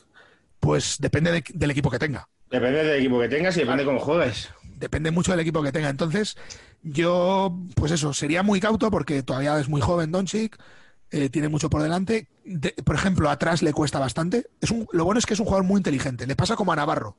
Pues 0.60 0.98
depende 1.00 1.32
de- 1.32 1.44
del 1.52 1.70
equipo 1.72 1.90
que 1.90 1.98
tenga. 1.98 2.28
Depende 2.50 2.84
del 2.84 3.00
equipo 3.00 3.18
que 3.20 3.28
tengas 3.28 3.56
y 3.56 3.60
depende 3.60 3.82
de 3.82 3.86
cómo 3.86 3.98
juegues. 3.98 4.50
Depende 4.76 5.10
mucho 5.10 5.32
del 5.32 5.40
equipo 5.40 5.62
que 5.62 5.72
tenga. 5.72 5.88
Entonces, 5.88 6.36
yo, 6.82 7.56
pues 7.76 7.92
eso, 7.92 8.12
sería 8.12 8.42
muy 8.42 8.60
cauto 8.60 8.90
porque 8.90 9.22
todavía 9.22 9.58
es 9.58 9.68
muy 9.68 9.80
joven 9.80 10.12
Doncic, 10.12 10.58
eh, 11.10 11.28
tiene 11.30 11.48
mucho 11.48 11.70
por 11.70 11.82
delante. 11.82 12.28
De- 12.44 12.74
por 12.84 12.94
ejemplo, 12.96 13.30
atrás 13.30 13.62
le 13.62 13.72
cuesta 13.72 13.98
bastante. 13.98 14.46
Es 14.60 14.70
un, 14.70 14.86
lo 14.92 15.04
bueno 15.04 15.18
es 15.18 15.26
que 15.26 15.34
es 15.34 15.40
un 15.40 15.46
jugador 15.46 15.64
muy 15.64 15.78
inteligente. 15.78 16.26
Le 16.26 16.36
pasa 16.36 16.56
como 16.56 16.72
a 16.72 16.76
Navarro. 16.76 17.16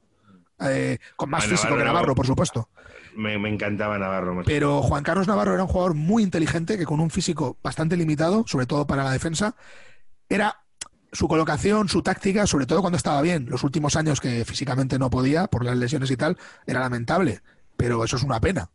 Eh, 0.59 0.99
con 1.15 1.29
más 1.29 1.45
A 1.45 1.47
físico 1.49 1.75
Navarro 1.75 1.79
que. 1.79 1.85
Navarro, 1.85 2.15
por 2.15 2.27
supuesto. 2.27 2.69
Me, 3.15 3.37
me 3.37 3.49
encantaba 3.49 3.97
Navarro, 3.97 4.35
macho. 4.35 4.45
Pero 4.47 4.81
Juan 4.81 5.03
Carlos 5.03 5.27
Navarro 5.27 5.53
era 5.53 5.63
un 5.63 5.69
jugador 5.69 5.93
muy 5.93 6.23
inteligente 6.23 6.77
que 6.77 6.85
con 6.85 6.99
un 6.99 7.09
físico 7.09 7.57
bastante 7.63 7.95
limitado, 7.97 8.43
sobre 8.47 8.65
todo 8.65 8.85
para 8.85 9.03
la 9.03 9.11
defensa, 9.11 9.55
era 10.29 10.64
su 11.15 11.27
colocación, 11.27 11.89
su 11.89 12.01
táctica, 12.01 12.45
sobre 12.45 12.65
todo 12.65 12.81
cuando 12.81 12.97
estaba 12.97 13.21
bien. 13.21 13.47
Los 13.49 13.63
últimos 13.63 13.95
años 13.95 14.21
que 14.21 14.45
físicamente 14.45 14.99
no 14.99 15.09
podía 15.09 15.47
por 15.47 15.63
las 15.65 15.77
lesiones 15.77 16.11
y 16.11 16.17
tal, 16.17 16.37
era 16.67 16.79
lamentable. 16.81 17.41
Pero 17.77 18.03
eso 18.03 18.15
es 18.17 18.23
una 18.23 18.39
pena. 18.39 18.69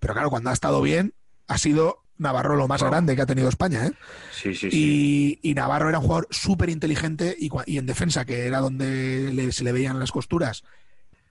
Pero 0.00 0.12
claro, 0.14 0.30
cuando 0.30 0.50
ha 0.50 0.52
estado 0.52 0.82
bien, 0.82 1.14
ha 1.48 1.58
sido 1.58 2.02
Navarro 2.18 2.54
lo 2.56 2.68
más 2.68 2.80
Wow. 2.82 2.90
grande 2.90 3.16
que 3.16 3.22
ha 3.22 3.26
tenido 3.26 3.48
España. 3.48 3.86
¿eh? 3.86 3.92
Sí, 4.32 4.54
sí, 4.54 4.70
sí. 4.70 5.38
Y, 5.42 5.50
y 5.50 5.54
Navarro 5.54 5.88
era 5.88 5.98
un 5.98 6.04
jugador 6.04 6.28
súper 6.30 6.68
inteligente 6.70 7.36
y, 7.38 7.50
en 7.78 7.86
defensa, 7.86 8.24
que 8.24 8.46
era 8.46 8.60
donde 8.60 9.30
le- 9.32 9.50
se 9.52 9.64
le 9.64 9.72
veían 9.72 9.98
las 9.98 10.12
costuras, 10.12 10.62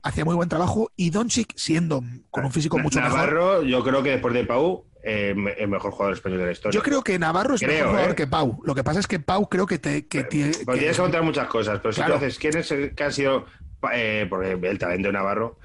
hacía 0.01 0.25
muy 0.25 0.35
buen 0.35 0.49
trabajo. 0.49 0.91
Y 0.97 1.09
Doncic, 1.11 1.53
siendo 1.55 2.03
con 2.29 2.43
un 2.45 2.51
físico 2.51 2.77
mucho 2.79 2.99
mejor, 2.99 3.17
Navarro, 3.17 3.63
yo 3.63 3.83
creo 3.83 4.03
que 4.03 4.09
después 4.09 4.33
de 4.33 4.43
Pau, 4.43 4.85
eh, 5.03 5.35
el 5.57 5.67
mejor 5.67 5.91
jugador 5.91 6.13
español 6.15 6.39
de 6.39 6.45
la 6.45 6.51
historia. 6.53 6.77
Yo 6.77 6.81
creo 6.83 7.03
que 7.03 7.19
Navarro 7.19 7.55
es 7.55 7.61
Creo, 7.61 7.71
mejor 7.73 7.89
jugador 7.91 8.11
¿eh? 8.11 8.15
que 8.15 8.27
Pau. 8.27 8.61
Lo 8.63 8.73
que 8.73 8.83
pasa 8.83 8.99
es 9.01 9.07
que 9.07 9.19
Pau 9.19 9.49
creo 9.49 9.65
que 9.67 9.77
te 9.79 10.07
que, 10.07 10.21
Pues 10.23 10.29
que- 10.29 10.63
tienes 10.79 10.95
que 10.95 11.01
contar 11.01 11.23
muchas 11.23 11.47
cosas, 11.47 11.79
pero 11.83 11.93
Claro. 11.93 12.13
si 12.13 12.19
tú 12.19 12.25
haces 12.25 12.39
quién 12.39 12.57
es 12.57 12.71
el 12.71 12.95
que 12.95 13.03
ha 13.03 13.11
sido, 13.11 13.45
eh, 13.93 14.25
porque 14.29 14.51
el 14.51 14.79
talento 14.79 15.07
de 15.09 15.13
Navarro, 15.13 15.59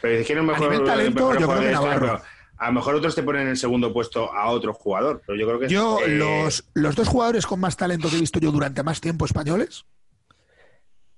pero 0.00 0.12
dices 0.12 0.26
quién 0.26 0.38
es 0.38 0.44
el 0.44 0.50
A 0.50 0.52
mejor, 0.52 0.70
nivel 0.70 0.86
talento, 0.86 1.08
el 1.08 1.14
mejor 1.14 1.32
yo 1.32 1.36
creo 1.38 1.46
jugador 1.46 1.62
que 1.62 1.66
de 1.68 1.72
la 1.72 1.78
historia? 1.80 2.00
Navarro. 2.00 2.22
A 2.58 2.66
lo 2.66 2.72
mejor 2.74 2.94
otros 2.94 3.14
te 3.16 3.22
ponen 3.24 3.42
en 3.42 3.48
el 3.48 3.56
segundo 3.56 3.92
puesto 3.92 4.32
a 4.32 4.48
otro 4.50 4.72
jugador, 4.72 5.20
pero 5.26 5.36
yo 5.36 5.46
creo 5.48 5.58
que 5.58 5.68
yo 5.68 5.98
eh, 6.04 6.08
los, 6.10 6.64
los 6.74 6.94
dos 6.94 7.08
jugadores 7.08 7.44
con 7.44 7.58
más 7.58 7.76
talento 7.76 8.08
que 8.08 8.16
he 8.16 8.20
visto 8.20 8.38
yo 8.38 8.52
durante 8.52 8.84
más 8.84 9.00
tiempo 9.00 9.24
españoles, 9.24 9.84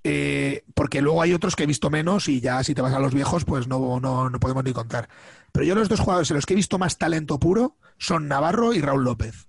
eh, 0.07 0.63
porque 0.75 1.01
luego 1.01 1.21
hay 1.23 1.33
otros 1.33 1.55
que 1.55 1.63
he 1.63 1.65
visto 1.65 1.89
menos 1.89 2.29
y 2.29 2.39
ya 2.39 2.63
si 2.63 2.75
te 2.75 2.81
vas 2.83 2.93
a 2.93 2.99
los 2.99 3.13
viejos 3.13 3.43
pues 3.43 3.67
no, 3.67 3.99
no, 3.99 4.29
no 4.29 4.39
podemos 4.39 4.63
ni 4.63 4.71
contar. 4.71 5.09
Pero 5.51 5.65
yo 5.65 5.73
los 5.73 5.89
dos 5.89 5.99
jugadores 5.99 6.29
en 6.29 6.35
los 6.35 6.45
que 6.45 6.53
he 6.53 6.55
visto 6.55 6.77
más 6.77 6.99
talento 6.99 7.39
puro 7.39 7.75
son 7.97 8.27
Navarro 8.27 8.71
y 8.73 8.81
Raúl 8.81 9.03
López. 9.03 9.47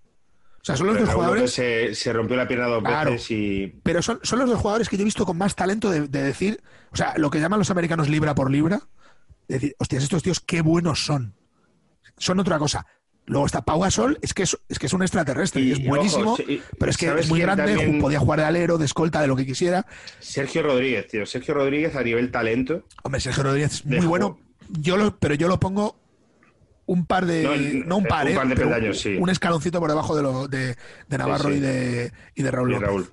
O 0.62 0.65
sea, 0.66 0.77
son 0.77 0.87
los 0.87 0.95
pero 0.97 1.05
dos 1.07 1.15
Raúl 1.15 1.24
jugadores... 1.27 1.59
López 1.59 1.95
se, 1.95 1.95
se 1.95 2.12
rompió 2.15 2.37
la 2.37 2.49
pierna 2.49 2.66
dos 2.69 2.83
Claro. 2.83 3.11
veces 3.11 3.31
y 3.31 3.78
Pero 3.83 4.01
son, 4.01 4.19
son 4.23 4.39
los 4.39 4.49
dos 4.49 4.59
jugadores 4.59 4.89
que 4.89 4.97
yo 4.97 5.03
he 5.03 5.05
visto 5.05 5.27
con 5.27 5.37
más 5.37 5.55
talento 5.55 5.91
de, 5.91 6.09
de 6.09 6.23
decir, 6.23 6.62
o 6.91 6.97
sea, 6.97 7.12
lo 7.19 7.28
que 7.28 7.39
llaman 7.39 7.59
los 7.59 7.70
americanos 7.70 8.09
libra 8.09 8.35
por 8.35 8.51
libra, 8.51 8.81
de 9.49 9.57
decir, 9.57 9.77
hostias, 9.78 10.05
estos 10.05 10.23
tíos 10.23 10.41
qué 10.41 10.62
buenos 10.62 11.05
son. 11.05 11.35
Son 12.16 12.41
otra 12.41 12.59
cosa. 12.59 12.87
Luego 13.27 13.47
está 13.47 13.62
Pau 13.62 13.81
Gasol, 13.81 14.19
es 14.23 14.32
que 14.32 14.44
es, 14.44 14.57
es 14.69 14.78
que 14.78 14.86
es 14.86 14.93
un 14.93 15.03
extraterrestre, 15.03 15.61
y, 15.61 15.69
Y, 15.69 15.73
es 15.73 15.78
ojo, 15.81 15.89
buenísimo, 15.89 16.36
sí, 16.36 16.62
pero 16.78 16.90
es 16.90 16.97
que 16.97 17.07
¿sabes 17.07 17.24
es 17.24 17.31
muy 17.31 17.40
grande, 17.40 17.74
también? 17.74 18.01
podía 18.01 18.20
jugar 18.20 18.39
de 18.39 18.44
alero, 18.47 18.78
de 18.78 18.85
escolta, 18.85 19.20
de 19.20 19.27
lo 19.27 19.35
que 19.35 19.44
quisiera. 19.44 19.85
Sergio 20.20 20.62
Rodríguez, 20.62 21.09
tío. 21.09 21.27
Sergio 21.27 21.55
Rodríguez 21.55 21.97
a 21.97 22.03
nivel 22.03 22.31
talento. 22.31 22.85
Hombre, 23.03 23.20
Sergio 23.20 23.43
Rodríguez 23.43 23.73
es 23.73 23.85
muy 23.85 24.07
bueno, 24.07 24.39
yo 24.81 24.97
lo, 24.97 25.16
pero 25.19 25.35
yo 25.35 25.48
lo 25.48 25.59
pongo 25.59 25.97
un 26.86 27.05
par 27.05 27.27
de, 27.27 27.43
No, 27.43 27.86
no, 27.86 27.97
un 27.98 28.05
par, 28.05 28.27
un 28.27 28.32
eh, 28.32 28.36
par 28.36 28.48
de 28.48 28.55
peldaños, 28.55 29.01
sí. 29.01 29.16
un 29.19 29.28
escaloncito 29.28 29.81
por 29.81 29.90
debajo 29.90 30.15
de, 30.15 30.23
lo, 30.23 30.47
de, 30.47 30.77
de 31.09 31.19
Navarro 31.19 31.51
sí. 31.51 31.57
Y, 31.57 31.61
de, 31.61 32.12
y 32.36 32.43
de 32.43 32.51
Raúl 32.51 32.70
Y 32.70 32.73
López. 32.74 32.89
Raúl. 32.89 33.11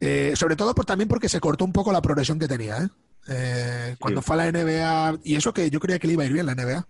Eh, 0.00 0.32
sobre 0.34 0.56
todo 0.56 0.74
por, 0.74 0.84
también 0.84 1.08
porque 1.08 1.28
se 1.28 1.38
cortó 1.38 1.64
un 1.64 1.72
poco 1.72 1.92
la 1.92 2.02
progresión 2.02 2.38
que 2.38 2.48
tenía. 2.48 2.78
¿eh? 2.78 2.88
Eh, 3.28 3.96
cuando 4.00 4.20
fue 4.20 4.34
a 4.34 4.50
la 4.50 4.52
NBA, 4.52 5.20
y 5.22 5.36
eso 5.36 5.54
que 5.54 5.70
yo 5.70 5.78
creía 5.78 5.98
que 5.98 6.08
le 6.08 6.14
iba 6.14 6.24
a 6.24 6.26
ir 6.26 6.32
bien 6.32 6.46
la 6.46 6.54
NBA. 6.54 6.86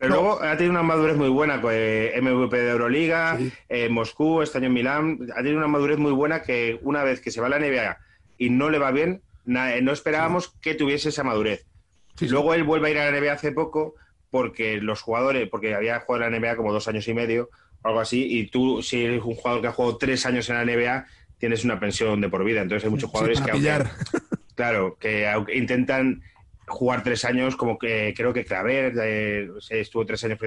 Pero 0.00 0.14
luego 0.14 0.42
ha 0.42 0.56
tenido 0.56 0.70
una 0.70 0.82
madurez 0.82 1.14
muy 1.14 1.28
buena, 1.28 1.60
con 1.60 1.72
eh, 1.74 2.18
MVP 2.22 2.56
de 2.56 2.70
Euroliga, 2.70 3.38
eh, 3.68 3.90
Moscú, 3.90 4.40
este 4.40 4.56
año 4.56 4.68
en 4.68 4.72
Milán. 4.72 5.18
Ha 5.34 5.42
tenido 5.42 5.58
una 5.58 5.68
madurez 5.68 5.98
muy 5.98 6.12
buena 6.12 6.40
que 6.40 6.80
una 6.80 7.04
vez 7.04 7.20
que 7.20 7.30
se 7.30 7.38
va 7.42 7.48
a 7.48 7.50
la 7.50 7.58
NBA 7.58 7.98
y 8.38 8.48
no 8.48 8.70
le 8.70 8.78
va 8.78 8.92
bien, 8.92 9.20
no 9.44 9.92
esperábamos 9.92 10.56
que 10.62 10.74
tuviese 10.74 11.10
esa 11.10 11.22
madurez. 11.22 11.66
luego 12.18 12.54
él 12.54 12.64
vuelve 12.64 12.88
a 12.88 12.90
ir 12.92 12.98
a 12.98 13.10
la 13.10 13.20
NBA 13.20 13.32
hace 13.32 13.52
poco 13.52 13.94
porque 14.30 14.80
los 14.80 15.02
jugadores, 15.02 15.50
porque 15.50 15.74
había 15.74 16.00
jugado 16.00 16.24
en 16.24 16.32
la 16.32 16.38
NBA 16.38 16.56
como 16.56 16.72
dos 16.72 16.88
años 16.88 17.06
y 17.06 17.12
medio, 17.12 17.50
o 17.82 17.88
algo 17.88 18.00
así, 18.00 18.38
y 18.38 18.46
tú, 18.46 18.82
si 18.82 19.04
eres 19.04 19.22
un 19.22 19.34
jugador 19.34 19.60
que 19.60 19.66
ha 19.66 19.72
jugado 19.72 19.98
tres 19.98 20.24
años 20.24 20.48
en 20.48 20.56
la 20.56 20.64
NBA, 20.64 21.06
tienes 21.36 21.62
una 21.62 21.78
pensión 21.78 22.22
de 22.22 22.30
por 22.30 22.42
vida. 22.42 22.62
Entonces 22.62 22.86
hay 22.86 22.90
muchos 22.90 23.10
jugadores 23.10 23.38
que, 23.42 23.52
claro, 24.54 24.96
que 24.98 25.30
intentan 25.52 26.22
jugar 26.70 27.02
tres 27.02 27.24
años, 27.24 27.56
como 27.56 27.78
que 27.78 28.14
creo 28.16 28.32
que 28.32 28.44
Claver 28.44 28.94
estuvo 29.70 30.06
tres 30.06 30.24
años, 30.24 30.38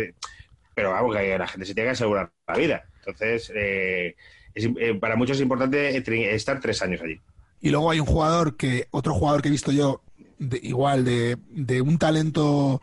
pero 0.74 0.92
vamos, 0.92 1.16
que 1.16 1.38
la 1.38 1.48
gente 1.48 1.66
se 1.66 1.74
tiene 1.74 1.88
que 1.88 1.94
asegurar 1.94 2.32
la 2.48 2.56
vida. 2.56 2.84
Entonces, 3.00 3.52
eh, 3.56 4.16
eh, 4.56 4.96
para 5.00 5.16
muchos 5.16 5.38
es 5.38 5.44
importante 5.44 5.98
estar 6.34 6.60
tres 6.60 6.82
años 6.82 7.02
allí. 7.02 7.20
Y 7.62 7.70
luego 7.70 7.92
hay 7.92 8.00
un 8.00 8.06
jugador 8.06 8.58
que, 8.58 8.88
otro 8.92 9.14
jugador 9.14 9.42
que 9.42 9.48
he 9.48 9.52
visto 9.52 9.72
yo, 9.72 10.02
igual, 10.62 11.06
de, 11.06 11.82
un 11.82 11.98
talento 11.98 12.82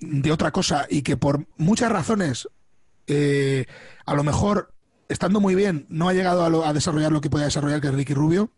de 0.00 0.30
otra 0.30 0.50
cosa 0.50 0.86
y 0.88 1.02
que 1.02 1.16
por 1.16 1.46
muchas 1.56 1.90
razones, 1.90 2.48
eh, 3.06 3.64
a 4.04 4.14
lo 4.14 4.22
mejor, 4.22 4.74
estando 5.08 5.40
muy 5.40 5.54
bien, 5.54 5.86
no 5.88 6.08
ha 6.08 6.12
llegado 6.12 6.64
a, 6.64 6.72
desarrollar 6.72 7.12
lo 7.12 7.20
que 7.20 7.30
puede 7.30 7.46
desarrollar, 7.46 7.80
que 7.80 7.88
es 7.88 7.94
Ricky 7.94 8.14
Rubio, 8.14 8.50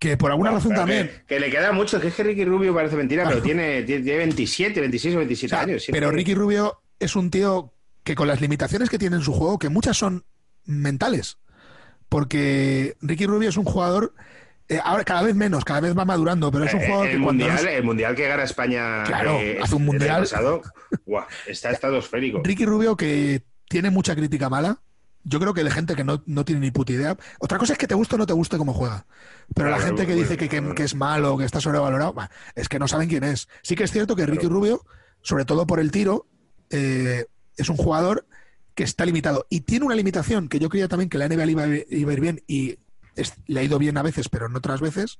que 0.00 0.16
por 0.16 0.30
alguna 0.30 0.50
razón 0.50 0.74
también. 0.74 1.10
Que, 1.28 1.38
le 1.38 1.50
queda 1.50 1.72
mucho, 1.72 2.00
que 2.00 2.08
es 2.08 2.14
que 2.14 2.24
Ricky 2.24 2.44
Rubio 2.44 2.74
parece 2.74 2.96
mentira, 2.96 3.28
pero 3.28 3.42
tiene, 3.42 3.82
tiene 3.82 4.16
27, 4.16 4.80
26 4.80 5.14
o 5.14 5.18
27 5.18 5.56
años. 5.56 5.86
Pero 5.92 6.10
Ricky 6.10 6.34
Rubio 6.34 6.80
es 6.98 7.14
un 7.14 7.30
tío 7.30 7.72
que 8.02 8.14
con 8.14 8.26
las 8.26 8.40
limitaciones 8.40 8.88
que 8.88 8.98
tiene 8.98 9.16
en 9.16 9.22
su 9.22 9.32
juego, 9.32 9.58
que 9.58 9.68
muchas 9.68 9.98
son 9.98 10.24
mentales, 10.64 11.36
porque 12.08 12.96
Ricky 13.02 13.26
Rubio 13.26 13.50
es 13.50 13.58
un 13.58 13.66
jugador 13.66 14.14
eh, 14.70 14.80
ahora 14.82 15.04
cada 15.04 15.22
vez 15.22 15.34
menos, 15.34 15.64
cada 15.64 15.80
vez 15.80 15.98
va 15.98 16.04
madurando, 16.04 16.50
pero 16.50 16.64
es 16.64 16.72
un 16.72 16.80
eh, 16.80 16.86
jugador 16.86 17.06
el 17.08 17.12
que 17.12 17.18
mundial, 17.18 17.68
el 17.68 17.82
mundial 17.82 18.14
que 18.14 18.28
gana 18.28 18.44
España 18.44 19.02
claro, 19.02 19.38
eh, 19.40 19.58
hace 19.60 19.74
un 19.74 19.84
mundial 19.84 20.20
pasado, 20.20 20.62
está 21.46 21.72
estratosférico. 21.72 22.40
Ricky 22.42 22.64
Rubio 22.64 22.96
que 22.96 23.42
tiene 23.68 23.90
mucha 23.90 24.14
crítica 24.14 24.48
mala, 24.48 24.78
yo 25.24 25.38
creo 25.38 25.54
que 25.54 25.64
de 25.64 25.70
gente 25.70 25.94
que 25.94 26.04
no, 26.04 26.18
tiene 26.44 26.60
ni 26.60 26.70
puta 26.70 26.92
idea. 26.92 27.16
Otra 27.38 27.58
cosa 27.58 27.74
es 27.74 27.78
que 27.78 27.86
te 27.86 27.94
guste 27.94 28.14
o 28.14 28.18
no 28.18 28.26
te 28.26 28.32
guste 28.32 28.56
cómo 28.56 28.72
juega. 28.72 29.06
Pero 29.54 29.70
la 29.70 29.78
gente 29.78 30.06
que 30.06 30.14
dice 30.14 30.36
que, 30.36 30.84
es 30.84 30.94
malo, 30.94 31.36
que 31.36 31.44
está 31.44 31.60
sobrevalorado, 31.60 32.14
es 32.54 32.68
que 32.68 32.78
no 32.78 32.88
saben 32.88 33.08
quién 33.08 33.24
es. 33.24 33.48
Sí 33.62 33.76
que 33.76 33.84
es 33.84 33.92
cierto 33.92 34.16
que 34.16 34.26
Ricky 34.26 34.46
Rubio, 34.46 34.84
sobre 35.22 35.44
todo 35.44 35.66
por 35.66 35.80
el 35.80 35.90
tiro, 35.90 36.26
eh, 36.70 37.26
es 37.56 37.68
un 37.68 37.76
jugador 37.76 38.26
que 38.74 38.84
está 38.84 39.04
limitado. 39.04 39.46
Y 39.50 39.60
tiene 39.60 39.86
una 39.86 39.94
limitación 39.94 40.48
que 40.48 40.58
yo 40.58 40.68
creía 40.68 40.88
también 40.88 41.10
que 41.10 41.18
la 41.18 41.28
NBA 41.28 41.46
iba, 41.46 41.62
a 41.64 41.68
ir 41.68 42.20
bien 42.20 42.42
y 42.46 42.78
le 43.46 43.60
ha 43.60 43.62
ido 43.62 43.78
bien 43.78 43.98
a 43.98 44.02
veces, 44.02 44.28
pero 44.28 44.48
no 44.48 44.58
otras 44.58 44.80
veces, 44.80 45.18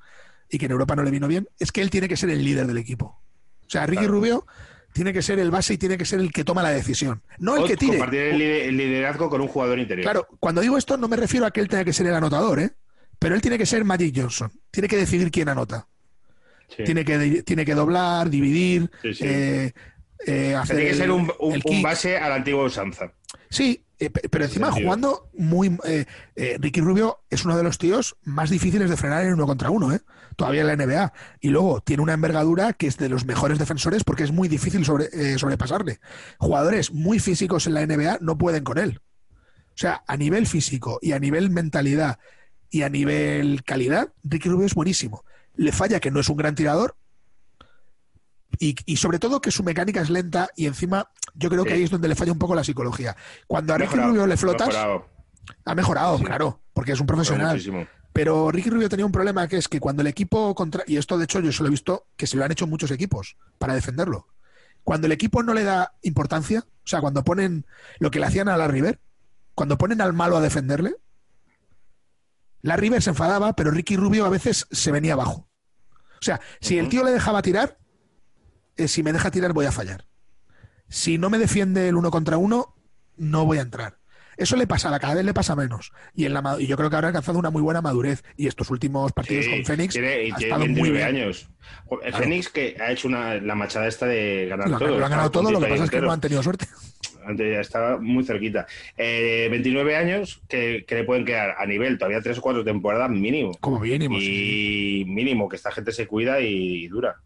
y 0.49 0.59
que 0.59 0.67
en 0.67 0.73
Europa 0.73 0.97
no 0.97 1.03
le 1.03 1.11
vino 1.11 1.29
bien, 1.29 1.49
es 1.59 1.73
que 1.73 1.83
él 1.83 1.91
tiene 1.91 2.09
que 2.09 2.17
ser 2.17 2.31
el 2.31 2.43
líder 2.45 2.67
del 2.67 2.79
equipo. 2.79 3.21
O 3.67 3.71
sea, 3.71 3.87
Ricky 3.87 4.07
Rubio 4.07 4.47
tiene 4.93 5.13
que 5.13 5.23
ser 5.23 5.39
el 5.39 5.51
base 5.51 5.75
y 5.75 5.79
tiene 5.79 5.97
que 5.97 6.05
ser 6.05 6.21
el 6.21 6.33
que 6.33 6.45
toma 6.45 6.63
la 6.63 6.71
decisión, 6.71 7.23
no 7.39 7.57
el 7.57 7.65
que 7.65 7.77
tire. 7.77 7.99
Compartir 7.99 8.21
el 8.21 8.77
liderazgo 8.77 9.31
con 9.31 9.41
un 9.41 9.49
jugador 9.49 9.79
interior. 9.79 10.05
Claro, 10.05 10.27
cuando 10.41 10.61
digo 10.61 10.77
esto 10.77 10.97
no 10.97 11.09
me 11.09 11.17
refiero 11.17 11.47
a 11.47 11.51
que 11.51 11.61
él 11.61 11.69
tenga 11.69 11.85
que 11.85 11.93
ser 11.93 12.07
el 12.07 12.15
anotador, 12.15 12.61
¿eh? 12.61 12.71
Pero 13.19 13.35
él 13.35 13.43
tiene 13.43 13.59
que 13.59 13.67
ser 13.67 13.85
Magic 13.85 14.15
Johnson. 14.17 14.51
Tiene 14.71 14.89
que 14.89 14.97
decidir 14.97 15.31
quién 15.31 15.49
anota. 15.49 15.87
Tiene, 16.85 17.05
que, 17.05 17.43
tiene 17.43 17.65
que 17.65 17.75
doblar, 17.75 18.31
dividir, 18.31 18.91
eh, 19.03 19.73
eh, 20.27 20.55
hacer 20.55 20.77
Tiene 20.77 20.91
que 20.91 20.97
ser 20.97 21.11
un, 21.11 21.31
base 21.83 22.17
a 22.17 22.29
la 22.29 22.37
antigua 22.37 22.65
usanza. 22.65 23.13
Sí, 23.51 23.85
eh, 23.99 24.09
pero 24.09 24.45
encima 24.45 24.73
jugando 24.73 25.29
muy... 25.35 25.77
Ricky 26.59 26.81
Rubio 26.81 27.25
es 27.29 27.45
uno 27.45 27.57
de 27.57 27.65
los 27.65 27.77
tíos 27.77 28.17
más 28.23 28.49
difíciles 28.51 28.89
de 28.89 28.97
frenar 28.97 29.25
en 29.27 29.35
uno 29.35 29.47
contra 29.47 29.71
uno, 29.71 29.93
¿eh? 29.93 30.01
Todavía 30.37 30.63
en 30.63 30.67
la 30.67 30.77
NBA. 30.77 31.13
Y 31.41 31.49
luego 31.49 31.81
tiene 31.81 32.03
una 32.03 32.15
envergadura 32.15 32.73
que 32.73 32.87
es 32.87 32.97
de 32.97 33.09
los 33.09 33.25
mejores 33.25 33.59
defensores 33.59 34.05
porque 34.05 34.25
es 34.25 34.33
muy 34.33 34.49
difícil 34.49 34.85
sobre, 34.85 35.09
eh, 35.13 35.39
sobrepasarle. 35.39 36.01
Jugadores 36.39 36.93
muy 36.93 37.19
físicos 37.19 37.67
en 37.67 37.75
la 37.75 37.87
NBA 37.87 38.19
no 38.21 38.39
pueden 38.39 38.65
con 38.65 38.79
él. 38.79 39.01
O 39.69 39.79
sea, 39.81 40.03
a 40.07 40.17
nivel 40.17 40.47
físico 40.47 40.99
y 41.01 41.13
a 41.13 41.19
nivel 41.19 41.51
mentalidad 41.51 42.19
y 42.71 42.83
a 42.83 42.89
nivel 42.89 43.63
calidad, 43.65 44.13
Ricky 44.23 44.49
Rubio 44.49 44.67
es 44.67 44.75
buenísimo. 44.75 45.25
Le 45.57 45.73
falla 45.73 46.01
que 46.01 46.11
no 46.11 46.21
es 46.21 46.29
un 46.29 46.37
gran 46.37 46.55
tirador 46.55 46.97
y, 48.59 48.97
sobre 48.97 49.19
todo 49.19 49.41
que 49.41 49.51
su 49.51 49.63
mecánica 49.63 50.01
es 50.01 50.11
lenta 50.11 50.49
y 50.57 50.67
encima 50.67 51.09
yo 51.35 51.49
creo 51.49 51.65
que 51.65 51.75
ahí 51.75 51.85
es 51.85 51.91
donde 51.91 52.09
le 52.09 52.15
falla 52.15 52.33
un 52.33 52.39
poco 52.39 52.55
la 52.55 52.65
psicología. 52.65 53.17
Cuando 53.47 53.75
a 53.75 53.79
Ricky 53.79 53.97
Rubio 53.97 54.27
le 54.27 54.37
flotas... 54.37 54.75
Ha 55.65 55.75
mejorado, 55.75 56.19
claro, 56.19 56.61
porque 56.73 56.93
es 56.93 57.01
un 57.01 57.07
profesional. 57.07 57.61
Pero 58.13 58.51
Ricky 58.51 58.71
Rubio 58.71 58.89
tenía 58.89 59.07
un 59.07 59.13
problema 59.13 59.47
que 59.47 59.57
es 59.57 59.69
que 59.69 59.81
cuando 59.81 60.03
el 60.03 60.09
equipo 60.09 60.55
contra 60.55 60.83
y 60.87 60.97
esto 60.97 61.17
de 61.17 61.25
hecho 61.25 61.41
yo 61.41 61.53
se 61.53 61.63
lo 61.63 61.69
he 61.69 61.71
visto 61.71 62.07
que 62.17 62.27
se 62.27 62.37
lo 62.37 62.45
han 62.45 62.53
hecho 62.53 62.67
muchos 62.67 62.91
equipos 62.91 63.37
para 63.59 63.75
defenderlo. 63.75 64.27
Cuando 64.83 65.07
el 65.07 65.13
equipo 65.13 65.43
no 65.43 65.55
le 65.55 65.63
da 65.63 65.93
importancia, 66.03 66.65
o 66.67 66.87
sea, 66.87 67.01
cuando 67.01 67.23
ponen 67.23 67.67
lo 67.99 68.11
que 68.11 68.19
le 68.19 68.27
hacían 68.27 68.49
a 68.49 68.57
la 68.57 68.67
River, 68.67 69.01
cuando 69.55 69.79
ponen 69.79 70.01
al 70.01 70.13
malo 70.13 70.37
a 70.37 70.41
defenderle, 70.41 70.97
la 72.63 72.77
River 72.77 73.03
se 73.03 73.11
enfadaba, 73.11 73.55
pero 73.55 73.71
Ricky 73.71 73.97
Rubio 73.97 74.25
a 74.25 74.31
veces 74.31 74.67
se 74.71 74.91
venía 74.91 75.13
abajo. 75.13 75.49
O 76.15 76.23
sea, 76.23 76.41
si 76.61 76.79
el 76.79 76.89
tío 76.89 77.05
le 77.05 77.13
dejaba 77.13 77.43
tirar, 77.43 77.79
eh, 78.77 78.89
si 78.89 79.03
me 79.03 79.13
deja 79.13 79.31
tirar 79.31 79.53
voy 79.53 79.67
a 79.67 79.73
fallar. 79.73 80.07
Si 80.89 81.19
no 81.19 81.31
me 81.31 81.39
defiende 81.39 81.89
el 81.89 81.97
uno 81.97 82.11
contra 82.11 82.37
uno, 82.37 82.75
no 83.17 83.47
voy 83.47 83.59
a 83.59 83.63
entrar. 83.63 84.00
Eso 84.41 84.57
le 84.57 84.67
pasa, 84.67 84.99
cada 84.99 85.15
vez 85.15 85.25
le 85.25 85.35
pasa 85.35 85.55
menos. 85.55 85.93
Y, 86.15 86.25
en 86.25 86.33
la, 86.33 86.57
y 86.59 86.67
yo 86.67 86.75
creo 86.79 86.89
que 86.89 86.97
habrá 86.97 87.09
alcanzado 87.09 87.39
una 87.39 87.51
muy 87.51 87.61
buena 87.61 87.83
madurez. 87.83 88.25
Y 88.39 88.47
estos 88.47 88.71
últimos 88.71 89.13
partidos 89.13 89.47
con 89.47 89.63
Fénix. 89.67 89.93
Tiene, 89.93 90.33
ha 90.51 90.59
muy 90.59 90.91
bien. 90.91 91.05
años. 91.05 91.51
El 92.03 92.15
Fénix 92.15 92.49
que 92.49 92.75
ha 92.81 92.91
hecho 92.91 93.09
una, 93.09 93.35
la 93.35 93.55
machada 93.55 93.87
esta 93.87 94.07
de 94.07 94.47
ganar 94.49 94.79
todo. 94.79 94.99
Lo 94.99 95.05
han 95.05 95.11
ganado 95.11 95.31
todo, 95.31 95.51
lo 95.51 95.61
que 95.61 95.67
pasa 95.67 95.85
es 95.85 95.91
que 95.91 96.01
no 96.01 96.11
han 96.11 96.23
tenido 96.23 96.43
suerte. 96.43 96.67
Antes 97.27 97.53
ya 97.53 97.61
estaba 97.61 97.99
muy 97.99 98.25
cerquita. 98.25 98.67
29 98.97 99.93
eh, 99.93 99.97
años 99.97 100.41
que, 100.49 100.87
le 100.89 101.05
pueden 101.05 101.27
quedar 101.27 101.57
a 101.59 101.67
nivel 101.67 101.99
todavía 101.99 102.23
tres 102.23 102.39
o 102.39 102.41
cuatro 102.41 102.65
temporadas 102.65 103.11
mínimo. 103.11 103.53
Como 103.61 103.79
mínimo. 103.79 104.17
Y 104.19 105.05
mínimo, 105.07 105.51
que 105.51 105.57
esta 105.57 105.71
gente 105.71 105.93
se 105.93 106.07
cuida 106.07 106.41
y, 106.41 106.89
dura. 106.89 107.17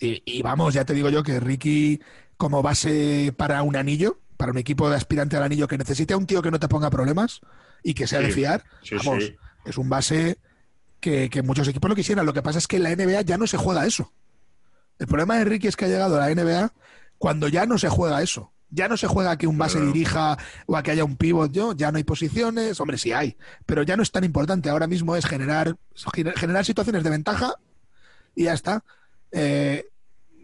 Y, 0.00 0.20
y, 0.24 0.42
vamos, 0.42 0.74
ya 0.74 0.84
te 0.84 0.94
digo 0.94 1.10
yo 1.10 1.22
que 1.22 1.38
Ricky, 1.38 2.00
como 2.36 2.60
base 2.60 3.32
para 3.36 3.62
un 3.62 3.76
anillo, 3.76 4.18
para 4.40 4.52
un 4.52 4.58
equipo 4.58 4.88
de 4.88 4.96
aspirante 4.96 5.36
al 5.36 5.42
anillo 5.42 5.68
que 5.68 5.76
necesite 5.76 6.14
a 6.14 6.16
un 6.16 6.24
tío 6.24 6.40
que 6.40 6.50
no 6.50 6.58
te 6.58 6.66
ponga 6.66 6.88
problemas 6.88 7.42
y 7.82 7.92
que 7.92 8.06
sea 8.06 8.20
de 8.20 8.32
fiar, 8.32 8.64
vamos, 9.04 9.34
es 9.66 9.76
un 9.76 9.90
base 9.90 10.38
que, 10.98 11.28
muchos 11.44 11.68
equipos 11.68 11.90
lo 11.90 11.94
quisieran. 11.94 12.24
Lo 12.24 12.32
que 12.32 12.40
pasa 12.40 12.56
es 12.56 12.66
que 12.66 12.76
en 12.76 12.84
la 12.84 12.96
NBA 12.96 13.20
ya 13.20 13.36
no 13.36 13.46
se 13.46 13.58
juega 13.58 13.84
eso. 13.84 14.14
El 14.98 15.06
problema 15.08 15.36
de 15.36 15.44
Ricky 15.44 15.68
es 15.68 15.76
que 15.76 15.84
ha 15.84 15.88
llegado 15.88 16.18
a 16.18 16.26
la 16.26 16.34
NBA 16.34 16.72
cuando 17.18 17.48
ya 17.48 17.66
no 17.66 17.76
se 17.76 17.90
juega 17.90 18.22
eso. 18.22 18.50
Ya 18.70 18.88
no 18.88 18.96
se 18.96 19.08
juega 19.08 19.32
a 19.32 19.36
que 19.36 19.46
un 19.46 19.58
base 19.58 19.78
dirija 19.78 20.38
o 20.64 20.74
a 20.74 20.82
que 20.82 20.92
haya 20.92 21.04
un 21.04 21.18
pivot, 21.18 21.52
¿yo? 21.52 21.74
ya 21.74 21.92
no 21.92 21.98
hay 21.98 22.04
posiciones, 22.04 22.80
hombre, 22.80 22.96
sí 22.96 23.12
hay, 23.12 23.36
pero 23.66 23.82
ya 23.82 23.94
no 23.98 24.02
es 24.02 24.10
tan 24.10 24.24
importante. 24.24 24.70
Ahora 24.70 24.86
mismo 24.86 25.16
es 25.16 25.26
generar, 25.26 25.76
generar 26.36 26.64
situaciones 26.64 27.04
de 27.04 27.10
ventaja 27.10 27.56
y 28.34 28.44
ya 28.44 28.54
está. 28.54 28.84
Eh, 29.32 29.84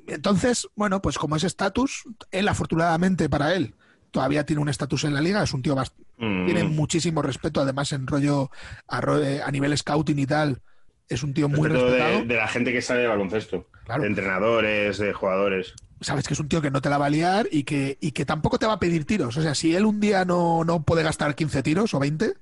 entonces, 0.06 0.68
bueno, 0.77 1.01
pues 1.01 1.16
como 1.16 1.36
ese 1.36 1.47
estatus, 1.47 2.05
él 2.31 2.47
afortunadamente 2.47 3.31
para 3.31 3.55
él 3.55 3.74
todavía 4.10 4.44
tiene 4.44 4.62
un 4.62 4.68
estatus 4.68 5.04
en 5.04 5.14
la 5.14 5.20
liga, 5.20 5.42
es 5.42 5.52
un 5.52 5.62
tío 5.62 5.76
mm. 5.76 6.46
tiene 6.46 6.64
muchísimo 6.64 7.22
respeto, 7.22 7.60
además 7.60 7.92
en 7.92 8.06
rollo 8.06 8.50
a, 8.88 9.50
nivel 9.50 9.76
scouting 9.76 10.18
y 10.18 10.26
tal, 10.26 10.60
es 11.08 11.22
un 11.22 11.34
tío 11.34 11.48
muy 11.48 11.68
respetado. 11.68 12.24
De, 12.24 12.36
la 12.36 12.48
gente 12.48 12.72
que 12.72 12.82
sabe 12.82 13.02
de 13.02 13.08
baloncesto, 13.08 13.68
de 13.98 14.06
entrenadores, 14.06 14.98
de 14.98 15.12
jugadores. 15.12 15.74
Sabes 16.00 16.26
que 16.26 16.34
es 16.34 16.40
un 16.40 16.48
tío 16.48 16.60
que 16.60 16.70
no 16.70 16.82
te 16.82 16.90
la 16.90 16.98
va 16.98 17.06
a 17.06 17.10
liar 17.10 17.48
y 17.50 17.64
que, 17.64 17.96
y 18.00 18.12
que 18.12 18.26
tampoco 18.26 18.58
te 18.58 18.66
va 18.66 18.74
a 18.74 18.78
pedir 18.78 19.06
tiros. 19.06 19.36
O 19.36 19.42
sea, 19.42 19.54
si 19.54 19.74
él 19.74 19.86
un 19.86 20.00
día 20.00 20.24
no, 20.24 20.64
no 20.64 20.82
puede 20.82 21.02
gastar 21.02 21.34
15 21.34 21.62
tiros 21.62 21.94
o 21.94 21.98
20 21.98 22.34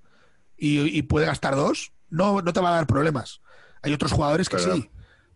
y, 0.57 1.03
puede 1.03 1.27
gastar 1.27 1.55
dos, 1.55 1.93
no, 2.11 2.41
no 2.41 2.53
te 2.53 2.61
va 2.61 2.71
a 2.71 2.75
dar 2.75 2.87
problemas. 2.87 3.43
Hay 3.83 3.93
otros 3.93 4.13
jugadores 4.13 4.49
que 4.49 4.59
sí. 4.59 4.91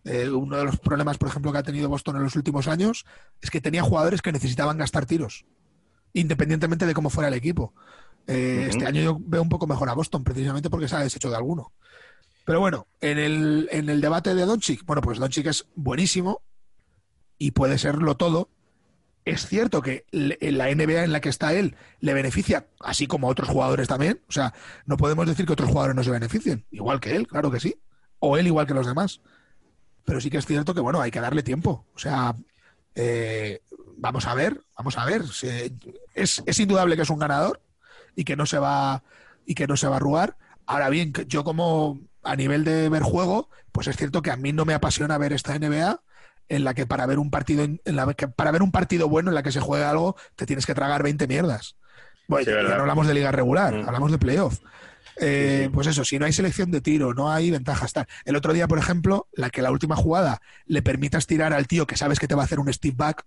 Eh, 0.05 0.31
uno 0.31 0.57
de 0.57 0.65
los 0.65 0.79
problemas, 0.79 1.19
por 1.19 1.29
ejemplo, 1.29 1.53
que 1.53 1.59
ha 1.59 1.63
tenido 1.63 1.89
Boston 1.89 2.17
en 2.17 2.23
los 2.23 2.35
últimos 2.35 2.67
años 2.67 3.05
es 3.43 3.51
que 3.51 3.61
tenía 3.61 3.83
jugadores 3.83 4.23
que 4.23 4.33
necesitaban 4.33 4.79
gastar 4.79 5.05
tiros 5.05 5.45
independientemente 6.13 6.87
de 6.87 6.95
cómo 6.95 7.11
fuera 7.11 7.29
el 7.29 7.35
equipo. 7.35 7.75
Eh, 8.27 8.67
este 8.69 8.87
año 8.87 9.01
yo 9.03 9.19
veo 9.21 9.43
un 9.43 9.49
poco 9.49 9.67
mejor 9.67 9.89
a 9.89 9.95
Boston, 9.95 10.23
precisamente 10.23 10.69
porque 10.69 10.89
se 10.89 10.97
ha 10.97 11.01
deshecho 11.01 11.31
de 11.31 11.37
alguno. 11.37 11.73
Pero 12.45 12.61
bueno, 12.61 12.87
en 13.01 13.19
el, 13.19 13.69
en 13.73 13.89
el 13.89 14.01
debate 14.01 14.35
de 14.35 14.47
Doncic, 14.47 14.85
bueno, 14.87 15.03
pues 15.03 15.19
Doncic 15.19 15.47
es 15.47 15.67
buenísimo 15.75 16.43
y 17.39 17.53
puede 17.53 17.79
serlo 17.79 18.17
todo. 18.17 18.51
Es 19.25 19.47
cierto 19.47 19.83
que 19.83 20.07
en 20.13 20.57
la 20.57 20.75
NBA 20.75 21.05
en 21.05 21.13
la 21.13 21.21
que 21.21 21.29
está 21.29 21.53
él 21.53 21.77
le 22.01 22.15
beneficia, 22.15 22.67
así 22.81 23.07
como 23.07 23.29
a 23.29 23.31
otros 23.31 23.49
jugadores 23.49 23.89
también. 23.89 24.23
O 24.29 24.33
sea, 24.33 24.55
no 24.87 24.97
podemos 24.97 25.27
decir 25.27 25.45
que 25.45 25.53
otros 25.53 25.69
jugadores 25.69 25.95
no 25.95 26.03
se 26.03 26.11
beneficien. 26.11 26.65
Igual 26.71 27.01
que 27.01 27.15
él, 27.15 27.27
claro 27.27 27.51
que 27.51 27.61
sí. 27.61 27.77
O 28.19 28.37
él 28.39 28.47
igual 28.47 28.67
que 28.67 28.75
los 28.75 28.87
demás. 28.87 29.21
pero 30.05 30.21
sí 30.21 30.31
que 30.31 30.39
es 30.39 30.47
cierto 30.47 30.73
que, 30.75 30.81
bueno, 30.81 31.01
hay 31.03 31.11
que 31.11 31.21
darle 31.21 31.43
tiempo. 31.43 31.87
O 31.95 31.99
sea, 31.99 32.35
eh, 32.95 33.61
vamos 33.99 34.27
a 34.27 34.35
ver, 34.35 34.61
vamos 34.77 34.97
a 34.97 35.05
ver. 35.05 35.23
Es, 36.15 36.43
es 36.47 36.61
indudable 36.61 36.97
que 36.97 37.03
es 37.03 37.11
un 37.11 37.19
ganador 37.19 37.61
y 38.17 38.25
que 38.25 38.37
no 38.37 38.47
se 38.47 38.59
va 38.59 39.03
y 39.45 39.55
que 39.55 39.67
no 39.67 39.77
se 39.77 39.87
va 39.87 39.95
a 39.95 39.97
arrugar. 39.97 40.37
Ahora 40.67 40.89
bien, 40.89 41.13
yo 41.27 41.45
como 41.45 42.01
a 42.23 42.37
nivel 42.37 42.65
de 42.65 42.89
ver 42.89 43.03
juego, 43.03 43.49
pues 43.73 43.87
es 43.87 43.97
cierto 43.97 44.23
que 44.23 44.31
a 44.31 44.37
mí 44.37 44.53
no 44.53 44.65
me 44.65 44.75
apasiona 44.75 45.19
ver 45.19 45.33
esta 45.33 45.59
NBA 45.59 46.01
en 46.49 46.65
la 46.65 46.75
que 46.75 46.87
para 46.87 47.07
ver 47.07 47.19
un 47.19 47.31
partido 47.31 47.65
en 47.65 47.81
la 47.85 48.13
que 48.15 48.29
para 48.29 48.51
ver 48.51 48.63
un 48.63 48.73
partido 48.73 49.09
bueno 49.09 49.31
en 49.31 49.35
la 49.35 49.43
que 49.43 49.53
se 49.53 49.61
juegue 49.61 49.85
algo 49.85 50.17
te 50.35 50.47
tienes 50.47 50.67
que 50.67 50.75
tragar 50.75 51.03
20 51.03 51.27
mierdas. 51.27 51.77
Bueno, 52.27 52.51
ya 52.51 52.63
no 52.63 52.83
hablamos 52.83 53.07
de 53.07 53.15
liga 53.15 53.33
regular, 53.33 53.75
mm. 53.75 53.87
hablamos 53.87 54.13
de 54.13 54.19
playoff. 54.19 54.61
Eh, 55.21 55.69
pues 55.73 55.87
eso, 55.89 56.05
si 56.05 56.19
no 56.19 56.27
hay 56.27 56.33
selección 56.33 56.71
de 56.71 56.81
tiro, 56.81 57.13
no 57.13 57.31
hay 57.31 57.51
ventajas. 57.51 57.93
Tal. 57.93 58.07
El 58.25 58.37
otro 58.37 58.53
día, 58.53 58.69
por 58.69 58.79
ejemplo, 58.79 59.27
la 59.33 59.51
que 59.51 59.63
la 59.63 59.71
última 59.71 59.97
jugada 59.97 60.41
le 60.67 60.83
permitas 60.83 61.27
tirar 61.27 61.53
al 61.53 61.67
tío 61.67 61.87
que 61.87 61.97
sabes 61.97 62.21
que 62.21 62.29
te 62.29 62.35
va 62.35 62.43
a 62.43 62.45
hacer 62.45 62.61
un 62.61 62.73
step 62.73 62.97
back 62.97 63.25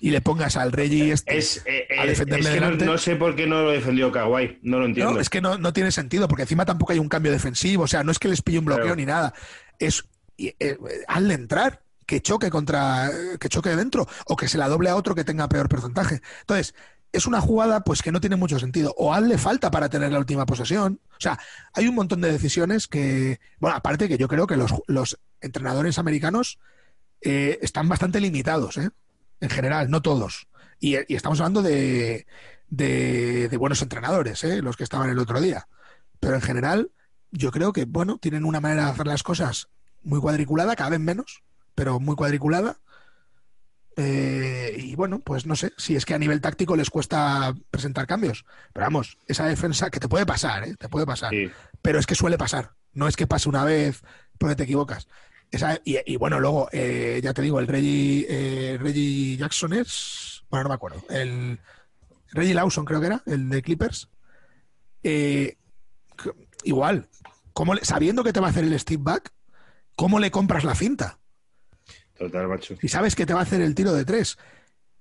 y 0.00 0.10
le 0.10 0.20
pongas 0.20 0.56
al 0.56 0.72
Reggie 0.72 1.12
este 1.12 1.38
es, 1.38 1.62
eh, 1.66 1.88
a 1.98 2.06
defenderle 2.06 2.84
No, 2.84 2.98
sé 2.98 3.16
por 3.16 3.34
qué 3.34 3.46
no 3.46 3.62
lo 3.62 3.70
defendió 3.70 4.12
Kawhi, 4.12 4.58
no 4.62 4.78
lo 4.78 4.86
entiendo. 4.86 5.14
No, 5.14 5.20
es 5.20 5.28
que 5.28 5.40
no, 5.40 5.72
tiene 5.72 5.90
sentido, 5.90 6.28
porque 6.28 6.42
encima 6.42 6.64
tampoco 6.64 6.92
hay 6.92 6.98
un 6.98 7.08
cambio 7.08 7.32
defensivo, 7.32 7.84
o 7.84 7.88
sea, 7.88 8.04
no 8.04 8.12
es 8.12 8.18
que 8.18 8.28
les 8.28 8.42
pille 8.42 8.58
un 8.58 8.64
bloqueo 8.64 8.94
ni 8.94 9.06
nada. 9.06 9.34
Es 9.78 10.04
eh, 10.38 10.78
al 11.08 11.28
de 11.28 11.34
entrar, 11.34 11.82
que 12.06 12.22
choque 12.22 12.48
contra 12.48 13.10
que 13.38 13.50
choque 13.50 13.76
dentro 13.76 14.08
o 14.26 14.34
que 14.34 14.48
se 14.48 14.56
la 14.56 14.68
doble 14.68 14.88
a 14.88 14.96
otro 14.96 15.14
que 15.14 15.24
tenga 15.24 15.48
peor 15.48 15.68
porcentaje. 15.68 16.22
Entonces, 16.40 16.74
es 17.12 17.26
una 17.26 17.40
jugada 17.40 17.84
pues 17.84 18.02
que 18.02 18.12
no 18.12 18.20
tiene 18.20 18.36
mucho 18.36 18.58
sentido. 18.58 18.94
O 18.96 19.12
hazle 19.12 19.36
falta 19.36 19.70
para 19.70 19.88
tener 19.88 20.10
la 20.12 20.18
última 20.18 20.46
posesión. 20.46 21.00
O 21.10 21.20
sea, 21.20 21.38
hay 21.74 21.86
un 21.86 21.94
montón 21.94 22.20
de 22.20 22.32
decisiones 22.32 22.86
que, 22.86 23.40
bueno, 23.58 23.76
aparte 23.76 24.08
que 24.08 24.18
yo 24.18 24.26
creo 24.26 24.46
que 24.46 24.56
los, 24.56 25.18
entrenadores 25.40 25.98
americanos 25.98 26.58
eh, 27.20 27.58
están 27.62 27.88
bastante 27.88 28.20
limitados, 28.20 28.76
¿eh? 28.78 28.90
En 29.40 29.50
general, 29.50 29.90
no 29.90 30.02
todos. 30.02 30.48
Y, 30.80 30.94
estamos 31.14 31.40
hablando 31.40 31.62
de, 31.62 32.26
de, 32.68 33.56
buenos 33.58 33.82
entrenadores, 33.82 34.42
¿eh? 34.44 34.62
Los 34.62 34.76
que 34.76 34.84
estaban 34.84 35.10
el 35.10 35.18
otro 35.18 35.40
día. 35.40 35.68
Pero 36.20 36.34
en 36.34 36.42
general, 36.42 36.90
yo 37.30 37.50
creo 37.50 37.72
que, 37.72 37.84
bueno, 37.84 38.18
tienen 38.18 38.44
una 38.44 38.60
manera 38.60 38.84
de 38.84 38.90
hacer 38.90 39.06
las 39.06 39.22
cosas 39.22 39.68
muy 40.02 40.20
cuadriculada, 40.20 40.76
cada 40.76 40.90
vez 40.90 41.00
menos, 41.00 41.42
pero 41.74 42.00
muy 42.00 42.16
cuadriculada 42.16 42.78
eh, 44.00 44.76
y 44.78 44.94
bueno, 44.94 45.18
pues 45.18 45.44
no 45.44 45.56
sé, 45.56 45.72
si 45.76 45.96
es 45.96 46.06
que 46.06 46.14
a 46.14 46.18
nivel 46.18 46.40
táctico 46.40 46.76
les 46.76 46.88
cuesta 46.88 47.52
presentar 47.72 48.06
cambios. 48.06 48.44
Pero 48.72 48.86
vamos, 48.86 49.18
esa 49.26 49.46
defensa 49.46 49.90
que 49.90 49.98
te 49.98 50.08
puede 50.08 50.24
pasar, 50.24 50.68
¿eh? 50.68 50.76
te 50.78 50.88
puede 50.88 51.04
pasar. 51.04 51.32
Pero 51.82 51.98
es 51.98 52.06
que 52.06 52.14
suele 52.14 52.38
pasar. 52.38 52.74
No 52.92 53.08
es 53.08 53.16
que 53.16 53.26
pase 53.26 53.48
una 53.48 53.64
vez 53.64 54.02
porque 54.38 54.54
te 54.54 54.62
equivocas. 54.62 55.08
Y, 55.84 56.16
bueno, 56.16 56.40
luego, 56.40 56.68
eh, 56.72 57.20
ya 57.22 57.32
te 57.32 57.42
digo, 57.42 57.58
el 57.58 57.66
Reggie, 57.66 58.78
Reggie 58.80 59.36
Jackson 59.36 59.72
es. 59.72 60.42
Bueno, 60.50 60.64
no 60.64 60.68
me 60.70 60.74
acuerdo. 60.74 61.02
El 61.08 61.58
Reggie 62.32 62.54
Lawson, 62.54 62.84
creo 62.84 63.00
que 63.00 63.06
era, 63.06 63.22
el 63.26 63.48
de 63.48 63.62
Clippers. 63.62 64.08
igual, 66.64 67.08
¿cómo 67.52 67.76
sabiendo 67.82 68.22
que 68.24 68.32
te 68.32 68.40
va 68.40 68.48
a 68.48 68.50
hacer 68.50 68.64
el 68.64 68.78
step 68.78 69.02
back, 69.02 69.32
¿cómo 69.96 70.18
le 70.18 70.30
compras 70.30 70.64
la 70.64 70.74
cinta? 70.74 71.18
Total, 72.18 72.48
macho. 72.48 72.76
Si 72.80 72.88
sabes 72.88 73.14
que 73.14 73.26
te 73.26 73.32
va 73.32 73.40
a 73.40 73.44
hacer 73.44 73.60
el 73.60 73.74
tiro 73.74 73.92
de 73.92 74.04
tres, 74.04 74.36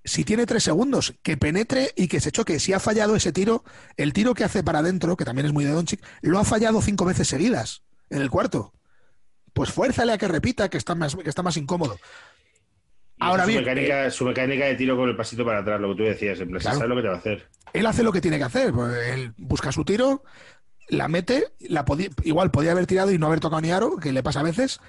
si 0.08 0.24
tiene 0.24 0.46
tres 0.46 0.64
segundos, 0.64 1.16
que 1.22 1.36
penetre 1.36 1.92
y 1.96 2.08
que 2.08 2.22
se 2.22 2.32
choque. 2.32 2.60
Si 2.60 2.74
ha 2.74 2.80
fallado 2.80 3.16
ese 3.16 3.34
tiro, 3.34 3.64
el 3.98 4.14
tiro 4.14 4.34
que 4.34 4.44
hace 4.44 4.64
para 4.64 4.80
adentro, 4.80 5.18
que 5.18 5.26
también 5.26 5.46
es 5.48 5.54
muy 5.54 5.66
de 5.66 5.72
Doncic, 5.72 6.02
lo 6.22 6.40
ha 6.40 6.46
fallado 6.46 6.82
cinco 6.82 7.06
veces 7.06 7.28
seguidas 7.28 7.84
en 8.10 8.22
el 8.22 8.30
cuarto. 8.30 8.74
Pues 9.58 9.72
fuérzale 9.72 10.14
a 10.14 10.20
que 10.20 10.28
repita, 10.28 10.70
que 10.70 10.78
está 10.78 10.94
más, 10.94 11.16
que 11.16 11.28
está 11.28 11.42
más 11.42 11.58
incómodo. 11.58 11.98
Ahora 13.20 13.44
su 13.44 13.50
bien. 13.50 13.62
Mecánica, 13.62 14.06
eh, 14.06 14.12
su 14.12 14.24
mecánica 14.24 14.66
de 14.66 14.76
tiro 14.76 14.96
con 14.96 15.10
el 15.10 15.16
pasito 15.16 15.44
para 15.44 15.62
atrás, 15.62 15.82
lo 15.82 15.90
que 15.90 15.96
tú 15.96 16.04
decías, 16.04 16.40
en 16.40 16.62
sabe 16.62 16.88
lo 16.88 16.96
que 16.96 17.02
te 17.02 17.08
va 17.08 17.16
a 17.16 17.18
hacer. 17.18 17.50
Él 17.74 17.88
hace 17.88 18.04
lo 18.04 18.12
que 18.12 18.22
tiene 18.22 18.38
que 18.38 18.44
hacer. 18.44 18.72
Pues, 18.72 18.96
él 19.08 19.34
busca 19.36 19.72
su 19.72 19.84
tiro, 19.84 20.24
la 20.90 21.08
mete, 21.08 21.54
la 21.60 21.84
igual 22.24 22.52
podía 22.52 22.74
haber 22.74 22.86
tirado 22.86 23.12
y 23.12 23.18
no 23.18 23.26
haber 23.26 23.40
tocado 23.40 23.60
ni 23.60 23.72
aro, 23.72 23.98
que 23.98 24.12
le 24.12 24.22
pasa 24.22 24.42
a 24.42 24.44
veces, 24.44 24.80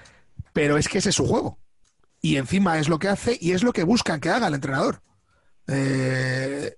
pero 0.52 0.76
es 0.76 0.86
que 0.86 0.98
ese 0.98 1.08
es 1.08 1.14
su 1.14 1.26
juego 1.26 1.58
y 2.20 2.36
encima 2.36 2.78
es 2.78 2.90
lo 2.90 2.98
que 2.98 3.08
hace 3.08 3.38
y 3.40 3.52
es 3.52 3.62
lo 3.62 3.72
que 3.72 3.84
buscan 3.84 4.20
que 4.20 4.28
haga 4.28 4.48
el 4.48 4.54
entrenador. 4.54 5.00
Eh, 5.66 6.76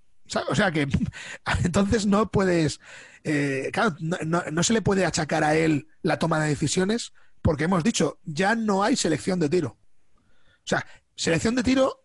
o 0.48 0.54
sea 0.54 0.70
que 0.70 0.86
entonces 1.64 2.06
no 2.06 2.30
puedes, 2.30 2.78
eh, 3.24 3.70
claro, 3.72 3.96
no, 3.98 4.62
se 4.62 4.72
le 4.72 4.82
puede 4.82 5.04
achacar 5.04 5.42
a 5.42 5.56
él 5.56 5.88
la 6.02 6.20
toma 6.20 6.40
de 6.40 6.50
decisiones 6.50 7.12
porque 7.42 7.64
hemos 7.64 7.84
dicho, 7.84 8.18
ya 8.24 8.54
no 8.54 8.82
hay 8.82 8.96
selección 8.96 9.40
de 9.40 9.48
tiro. 9.48 9.78
O 10.16 10.66
sea, 10.66 10.86
selección 11.16 11.54
de 11.54 11.62
tiro 11.62 12.04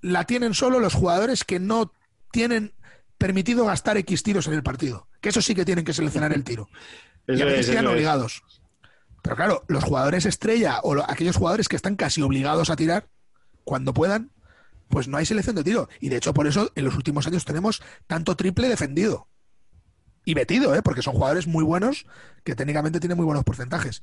la 0.00 0.24
tienen 0.24 0.54
solo 0.54 0.80
los 0.80 0.94
jugadores 0.94 1.44
que 1.44 1.58
no 1.58 1.92
tienen 2.30 2.74
permitido 3.18 3.64
gastar 3.64 3.96
X 3.98 4.22
tiros 4.22 4.46
en 4.46 4.54
el 4.54 4.62
partido. 4.62 5.08
Que 5.20 5.30
eso 5.30 5.40
sí 5.40 5.54
que 5.54 5.64
tienen 5.64 5.84
que 5.84 5.92
seleccionar 5.92 6.32
el 6.32 6.44
tiro. 6.44 6.68
y 7.28 7.40
a 7.40 7.44
veces 7.44 7.66
sean 7.66 7.86
obligados. 7.86 8.42
Pero 9.22 9.36
claro, 9.36 9.64
los 9.68 9.84
jugadores 9.84 10.26
estrella 10.26 10.80
o 10.82 11.00
aquellos 11.08 11.36
jugadores 11.36 11.68
que 11.68 11.76
están 11.76 11.96
casi 11.96 12.20
obligados 12.20 12.68
a 12.68 12.76
tirar 12.76 13.08
cuando 13.64 13.94
puedan, 13.94 14.30
pues 14.88 15.08
no 15.08 15.16
hay 15.16 15.24
selección 15.24 15.56
de 15.56 15.64
tiro. 15.64 15.88
Y 16.00 16.10
de 16.10 16.16
hecho, 16.16 16.34
por 16.34 16.46
eso 16.46 16.70
en 16.74 16.84
los 16.84 16.94
últimos 16.94 17.26
años 17.26 17.46
tenemos 17.46 17.82
tanto 18.06 18.36
triple 18.36 18.68
defendido. 18.68 19.28
Y 20.26 20.34
metido, 20.34 20.74
¿eh? 20.74 20.82
porque 20.82 21.02
son 21.02 21.14
jugadores 21.14 21.46
muy 21.46 21.64
buenos 21.64 22.06
que 22.44 22.54
técnicamente 22.54 23.00
tienen 23.00 23.16
muy 23.16 23.26
buenos 23.26 23.44
porcentajes. 23.44 24.02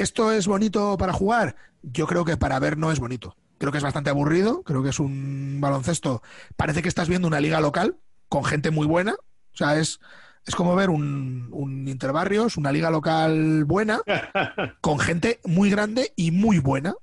¿Esto 0.00 0.32
es 0.32 0.46
bonito 0.46 0.96
para 0.96 1.12
jugar? 1.12 1.56
Yo 1.82 2.06
creo 2.06 2.24
que 2.24 2.38
para 2.38 2.58
ver 2.58 2.78
no 2.78 2.90
es 2.90 2.98
bonito. 2.98 3.36
Creo 3.58 3.70
que 3.70 3.76
es 3.76 3.84
bastante 3.84 4.08
aburrido, 4.08 4.62
creo 4.62 4.82
que 4.82 4.88
es 4.88 4.98
un 4.98 5.58
baloncesto. 5.60 6.22
Parece 6.56 6.80
que 6.80 6.88
estás 6.88 7.06
viendo 7.06 7.28
una 7.28 7.38
liga 7.38 7.60
local 7.60 7.98
con 8.30 8.42
gente 8.42 8.70
muy 8.70 8.86
buena. 8.86 9.12
O 9.12 9.56
sea, 9.56 9.78
es, 9.78 10.00
es 10.46 10.54
como 10.54 10.74
ver 10.74 10.88
un, 10.88 11.48
un 11.52 11.86
Interbarrios, 11.86 12.56
una 12.56 12.72
liga 12.72 12.88
local 12.88 13.66
buena, 13.66 14.00
con 14.80 14.98
gente 15.00 15.38
muy 15.44 15.68
grande 15.68 16.14
y 16.16 16.30
muy 16.30 16.60
buena, 16.60 16.94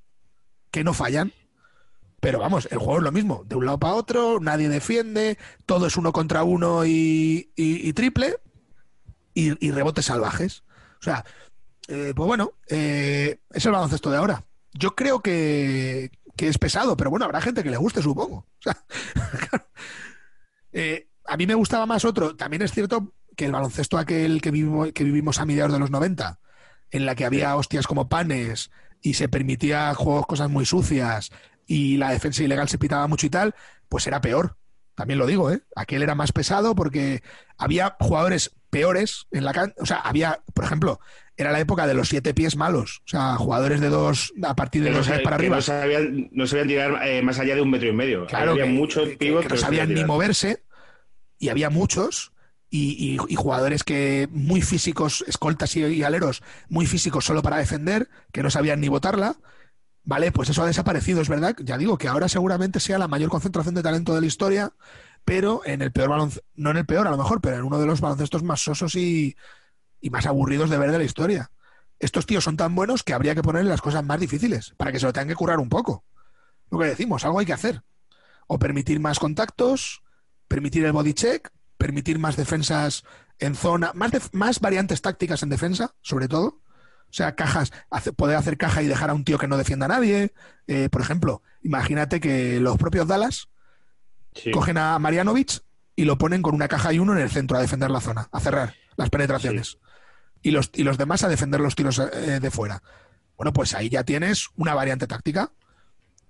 que 0.72 0.84
no 0.84 0.96
fallan. 0.96 1.34
Pero 2.20 2.40
vamos, 2.40 2.68
el 2.72 2.80
juego 2.80 2.98
es 2.98 3.04
lo 3.04 3.12
mismo, 3.12 3.44
de 3.46 3.58
un 3.58 3.66
lado 3.68 3.78
para 3.78 3.94
otro, 3.94 4.40
nadie 4.40 4.70
defiende, 4.70 5.38
todo 5.68 5.86
es 5.86 5.98
uno 5.98 6.12
contra 6.12 6.44
uno 6.44 6.82
y, 6.84 7.94
triple, 7.96 8.38
y, 9.36 9.70
rebotes 9.70 10.06
salvajes. 10.06 10.64
O 11.00 11.04
sea, 11.04 11.26
eh, 11.88 12.14
pues 12.16 12.28
bueno, 12.28 12.54
eh, 12.70 13.40
es 13.52 13.66
el 13.66 13.72
baloncesto 13.72 14.12
de 14.12 14.18
ahora. 14.18 14.44
Yo 14.74 14.96
creo 14.96 15.22
que, 15.22 16.12
es 16.38 16.58
pesado, 16.58 16.98
pero 16.98 17.10
bueno, 17.10 17.26
habrá 17.26 17.42
gente 17.42 17.64
que 17.64 17.72
le 17.72 17.78
guste, 17.78 18.02
supongo. 18.02 18.46
O 18.60 18.64
sea, 18.64 18.86
eh, 20.74 21.08
a 21.26 21.38
mí 21.38 21.48
me 21.48 21.56
gustaba 21.56 21.86
más 21.86 22.06
otro. 22.06 22.36
También 22.36 22.62
es 22.62 22.72
cierto 22.72 23.14
que 23.36 23.46
el 23.46 23.52
baloncesto 23.52 23.98
aquel 23.98 24.42
que 24.42 24.52
vivimos, 24.52 24.92
que 24.94 25.04
vivimos 25.04 25.40
a 25.40 25.46
mediados 25.46 25.74
de 25.74 25.80
los 25.80 25.90
90, 25.90 26.40
en 26.92 27.06
la 27.06 27.16
que 27.16 27.26
había 27.26 27.56
hostias 27.56 27.88
como 27.88 28.10
panes 28.10 28.70
y 29.02 29.14
se 29.14 29.30
permitía 29.30 29.94
juegos, 29.96 30.28
cosas 30.28 30.50
muy 30.50 30.66
sucias 30.66 31.32
y 31.66 31.98
la 31.98 32.12
defensa 32.12 32.44
ilegal 32.44 32.70
se 32.70 32.78
pitaba 32.78 33.08
mucho 33.08 33.28
y 33.28 33.30
tal, 33.30 33.56
pues 33.90 34.08
era 34.08 34.22
peor. 34.22 34.58
También 34.96 35.20
lo 35.20 35.28
digo, 35.28 35.52
¿eh? 35.52 35.62
Aquel 35.76 36.02
era 36.02 36.16
más 36.16 36.32
pesado 36.32 36.74
porque 36.74 37.22
había 37.58 37.96
jugadores 38.00 38.56
peores 38.70 39.28
en 39.32 39.46
la 39.46 39.54
cancha. 39.54 39.76
O 39.80 39.86
sea, 39.86 39.98
había, 39.98 40.42
por 40.54 40.66
ejemplo, 40.66 41.00
era 41.38 41.52
la 41.52 41.60
época 41.60 41.86
de 41.86 41.94
los 41.94 42.10
siete 42.10 42.34
pies 42.34 42.56
malos. 42.56 43.04
O 43.06 43.10
sea, 43.10 43.36
jugadores 43.36 43.80
de 43.80 43.90
dos, 43.90 44.34
a 44.44 44.56
partir 44.56 44.84
de 44.84 44.92
dos 44.92 45.08
pies 45.08 45.22
para 45.22 45.36
arriba. 45.36 45.58
No 45.58 45.62
sabían, 45.62 46.30
no 46.32 46.48
sabían 46.48 46.98
eh, 47.04 47.22
más 47.22 47.38
allá 47.38 47.56
de 47.56 47.62
un 47.62 47.70
metro 47.70 47.88
y 47.88 47.94
medio. 47.94 48.26
Claro, 48.26 48.52
había 48.52 48.66
muchos 48.66 49.10
pibos 49.10 49.44
que 49.44 49.50
no 49.50 49.58
sabían 49.58 49.94
ni 49.94 50.04
moverse. 50.04 50.64
Y 51.40 51.50
había 51.50 51.70
muchos 51.70 52.32
y, 52.72 53.18
jugadores 53.36 53.84
que 53.84 54.28
muy 54.32 54.62
físicos, 54.62 55.24
escoltas 55.28 55.76
y, 55.76 56.04
aleros, 56.04 56.42
muy 56.68 56.88
físicos 56.88 57.26
solo 57.26 57.44
para 57.44 57.58
defender, 57.58 58.10
que 58.32 58.42
no 58.42 58.50
sabían 58.50 58.82
ni 58.82 58.88
votarla. 58.88 59.36
Vale, 60.04 60.32
pues 60.32 60.50
eso 60.50 60.64
ha 60.64 60.68
desaparecido, 60.68 61.22
es 61.22 61.30
verdad. 61.30 61.56
Ya 61.60 61.78
digo 61.78 62.00
que 62.00 62.08
ahora 62.08 62.28
seguramente 62.28 62.80
sea 62.80 62.98
la 62.98 63.08
mayor 63.08 63.30
concentración 63.30 63.76
de 63.76 63.84
talento 63.84 64.16
de 64.16 64.22
la 64.22 64.28
historia, 64.28 64.72
pero 65.24 65.62
en 65.66 65.84
el 65.84 65.92
peor 65.92 66.10
baloncesto, 66.10 66.48
no 66.56 66.72
en 66.72 66.78
el 66.78 66.86
peor 66.88 67.08
a 67.08 67.12
lo 67.12 67.18
mejor, 67.18 67.42
pero 67.42 67.58
en 67.58 67.64
uno 67.64 67.80
de 67.80 67.86
los 67.86 68.02
baloncestos 68.02 68.42
más 68.42 68.62
sosos 68.62 68.96
y, 68.96 69.36
y 70.02 70.10
más 70.10 70.26
aburridos 70.26 70.70
de 70.70 70.78
ver 70.78 70.92
de 70.92 70.98
la 70.98 71.04
historia. 71.04 71.52
Estos 72.00 72.26
tíos 72.26 72.44
son 72.44 72.58
tan 72.58 72.76
buenos 72.76 73.04
que 73.04 73.14
habría 73.14 73.34
que 73.34 73.42
ponerle 73.42 73.70
las 73.70 73.82
cosas 73.82 74.04
más 74.04 74.20
difíciles 74.20 74.74
para 74.78 74.92
que 74.92 75.00
se 75.00 75.06
lo 75.06 75.14
tengan 75.14 75.30
que 75.30 75.36
currar 75.36 75.60
un 75.60 75.70
poco. 75.70 76.06
Lo 76.70 76.80
que 76.80 76.86
decimos, 76.86 77.26
algo 77.26 77.40
hay 77.40 77.46
que 77.46 77.54
hacer. 77.54 77.82
O 78.48 78.60
permitir 78.60 79.00
más 79.00 79.20
contactos, 79.20 80.04
permitir 80.48 80.86
el 80.86 80.92
body 80.92 81.14
check, 81.14 81.50
permitir 81.78 82.20
más 82.20 82.36
defensas 82.36 83.04
en 83.40 83.56
zona, 83.56 83.92
más, 83.94 84.12
más 84.32 84.60
variantes 84.60 85.02
tácticas 85.02 85.44
en 85.44 85.50
defensa, 85.50 85.96
sobre 86.02 86.28
todo. 86.28 86.62
O 87.10 87.14
sea, 87.14 87.36
cajas, 87.36 87.72
poder 88.16 88.36
hacer 88.36 88.58
caja 88.58 88.82
y 88.82 88.88
dejar 88.88 89.10
a 89.10 89.14
un 89.14 89.24
tío 89.24 89.38
que 89.38 89.48
no 89.48 89.58
defienda 89.58 89.86
a 89.86 89.90
nadie. 89.90 90.34
Eh, 90.68 90.90
por 90.90 91.02
ejemplo, 91.02 91.42
imagínate 91.62 92.20
que 92.20 92.60
los 92.60 92.78
propios 92.78 93.08
Dallas 93.08 93.50
cogen 94.54 94.78
a 94.78 95.00
Marianovic 95.00 95.62
y 95.96 96.06
lo 96.06 96.18
ponen 96.18 96.42
con 96.42 96.54
una 96.54 96.68
caja 96.68 96.94
y 96.94 97.00
uno 97.00 97.14
en 97.14 97.20
el 97.20 97.30
centro 97.30 97.58
a 97.58 97.62
defender 97.62 97.90
la 97.90 98.02
zona, 98.02 98.28
a 98.32 98.40
cerrar 98.40 98.76
las 98.98 99.10
penetraciones. 99.10 99.80
Y, 100.42 100.52
los, 100.52 100.70
y 100.74 100.84
los 100.84 100.98
demás 100.98 101.24
a 101.24 101.30
defender 101.30 101.60
los 101.60 101.76
tiros 101.76 102.00
eh, 102.00 102.40
de 102.40 102.52
fuera. 102.52 102.82
Bueno, 103.36 103.54
pues 103.54 103.74
ahí 103.74 103.90
ya 103.90 104.04
tienes 104.04 104.48
una 104.56 104.74
variante 104.74 105.08
táctica. 105.08 105.52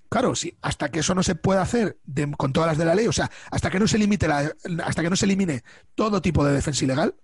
Claro, 0.10 0.36
sí, 0.36 0.58
hasta 0.62 0.90
que 0.90 1.00
eso 1.00 1.14
no 1.16 1.22
se 1.24 1.36
pueda 1.36 1.62
hacer 1.62 1.98
de- 2.06 2.32
con 2.38 2.54
todas 2.54 2.68
las 2.70 2.78
de 2.78 2.86
la 2.86 2.96
ley, 2.96 3.08
o 3.08 3.12
sea, 3.12 3.30
hasta 3.52 3.70
que 3.70 3.80
no 3.80 3.88
se 3.88 3.98
limite 3.98 4.28
la- 4.28 4.54
hasta 4.86 5.02
que 5.04 5.10
no 5.10 5.16
se 5.18 5.26
elimine 5.26 5.64
todo 5.96 6.22
tipo 6.22 6.46
de 6.46 6.54
defensa 6.54 6.86
ilegal, 6.86 7.16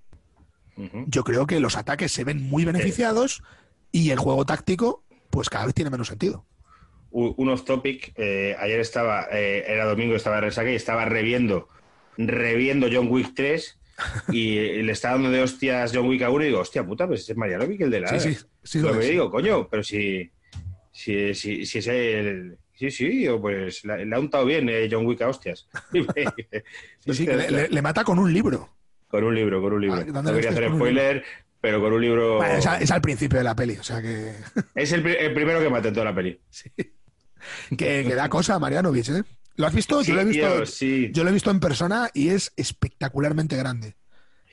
yo 1.08 1.24
creo 1.24 1.46
que 1.46 1.60
los 1.60 1.78
ataques 1.78 2.12
se 2.12 2.24
ven 2.24 2.42
muy 2.50 2.66
beneficiados 2.66 3.44
y 3.92 4.10
el 4.10 4.18
juego 4.20 4.44
táctico, 4.46 5.04
pues 5.30 5.50
cada 5.50 5.66
vez 5.66 5.76
tiene 5.76 5.92
menos 5.92 6.08
sentido. 6.08 6.46
Un 7.12 7.48
off 7.50 7.64
topic. 7.64 8.12
eh, 8.18 8.56
ayer 8.60 8.80
estaba, 8.80 9.28
eh, 9.32 9.64
era 9.68 9.86
domingo, 9.86 10.16
estaba 10.16 10.42
resaca 10.42 10.72
y 10.72 10.76
estaba 10.76 11.06
reviendo, 11.06 11.68
reviendo 12.18 12.88
John 12.92 13.08
Wick 13.10 13.34
3 13.36 13.78
y, 14.32 14.82
le 14.82 14.92
estaba 14.92 15.16
dando 15.16 15.32
de 15.32 15.42
hostias 15.42 15.92
John 15.94 16.08
Wick 16.08 16.24
a 16.24 16.30
uno 16.30 16.44
y 16.44 16.48
digo, 16.48 16.60
hostia 16.60 16.86
puta, 16.86 17.08
pues 17.08 17.22
ese 17.22 17.34
es 17.34 17.38
Mariano 17.38 17.68
que 17.68 17.84
el 17.84 17.92
de 17.92 18.00
la. 18.02 18.20
Sí, 18.20 18.34
sí, 18.34 18.46
sí 18.64 18.80
lo 18.80 18.94
lo 18.94 19.00
que 19.00 19.06
digo, 19.08 19.32
coño, 19.32 19.68
pero 19.70 19.84
si, 19.84 20.32
si, 20.92 21.34
si, 21.34 21.66
si 21.66 21.80
es 21.80 21.88
el. 21.88 22.58
Sí, 22.76 22.90
sí, 22.90 23.28
pues 23.40 23.86
le 23.86 24.16
ha 24.16 24.20
untado 24.20 24.46
bien 24.46 24.68
eh, 24.68 24.88
John 24.92 25.06
Wick 25.06 25.22
a 25.22 25.30
hostias. 25.30 25.68
Sí, 27.06 27.14
sí, 27.14 27.26
que 27.26 27.68
le, 27.70 27.82
mata 27.82 28.04
con 28.04 28.18
un 28.18 28.34
libro. 28.34 28.70
Con 29.10 29.26
un 29.26 29.36
libro, 29.36 29.62
con 29.62 29.74
un 29.74 29.82
libro. 29.82 30.00
Ah, 30.00 30.22
no 30.22 30.34
quería 30.34 30.50
hacer 30.52 30.70
spoiler, 30.70 31.24
pero 31.60 31.82
con 31.82 31.94
un 31.94 32.02
libro. 32.02 32.38
Bueno, 32.38 32.56
es, 32.56 32.66
a- 32.66 32.80
es 32.80 32.90
al 32.92 33.02
principio 33.02 33.38
de 33.38 33.44
la 33.44 33.56
peli, 33.56 33.76
o 33.76 33.84
sea 33.84 34.02
que, 34.02 34.34
Es 34.76 34.92
el, 34.94 35.06
el 35.06 35.34
primero 35.34 35.60
que 35.60 35.70
mata 35.70 35.90
en 35.90 35.94
toda 35.94 36.06
la 36.06 36.16
peli. 36.16 36.40
que, 37.78 38.06
que 38.08 38.16
da 38.16 38.30
cosa 38.30 38.58
Marianovich, 38.58 39.10
¿eh? 39.10 39.24
¿Lo 39.56 39.68
has 39.68 39.74
visto? 39.76 40.04
Sí, 40.04 40.10
yo, 40.10 40.16
lo 40.16 40.22
he 40.22 40.26
visto 40.26 40.54
tío, 40.56 40.66
sí. 40.66 41.10
yo 41.14 41.24
lo 41.24 41.30
he 41.30 41.34
visto 41.34 41.52
en 41.52 41.60
persona 41.60 42.10
y 42.14 42.30
es 42.30 42.52
espectacularmente 42.58 43.56
grande. 43.56 43.96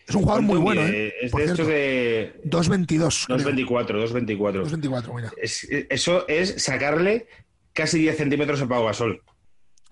Es 0.07 0.15
un 0.15 0.23
jugador 0.23 0.43
muy 0.43 0.61
¿Cuánto 0.61 0.81
bueno? 0.83 0.93
¿eh? 0.97 1.15
Es 1.23 1.31
Por 1.31 1.41
de 1.41 1.47
cierto. 1.47 1.63
estos 1.63 1.75
de 1.75 2.41
2.22. 2.45 3.27
creo. 3.27 3.39
2.24, 3.39 4.37
2.24. 4.37 4.65
2.24, 4.65 5.15
mira. 5.15 5.33
Es- 5.41 5.67
Eso 5.89 6.27
es 6.29 6.63
sacarle 6.63 7.29
casi 7.73 7.99
10 8.01 8.17
centímetros 8.17 8.61
a 8.61 8.69
Pau 8.69 8.85
Gasol. 8.87 9.23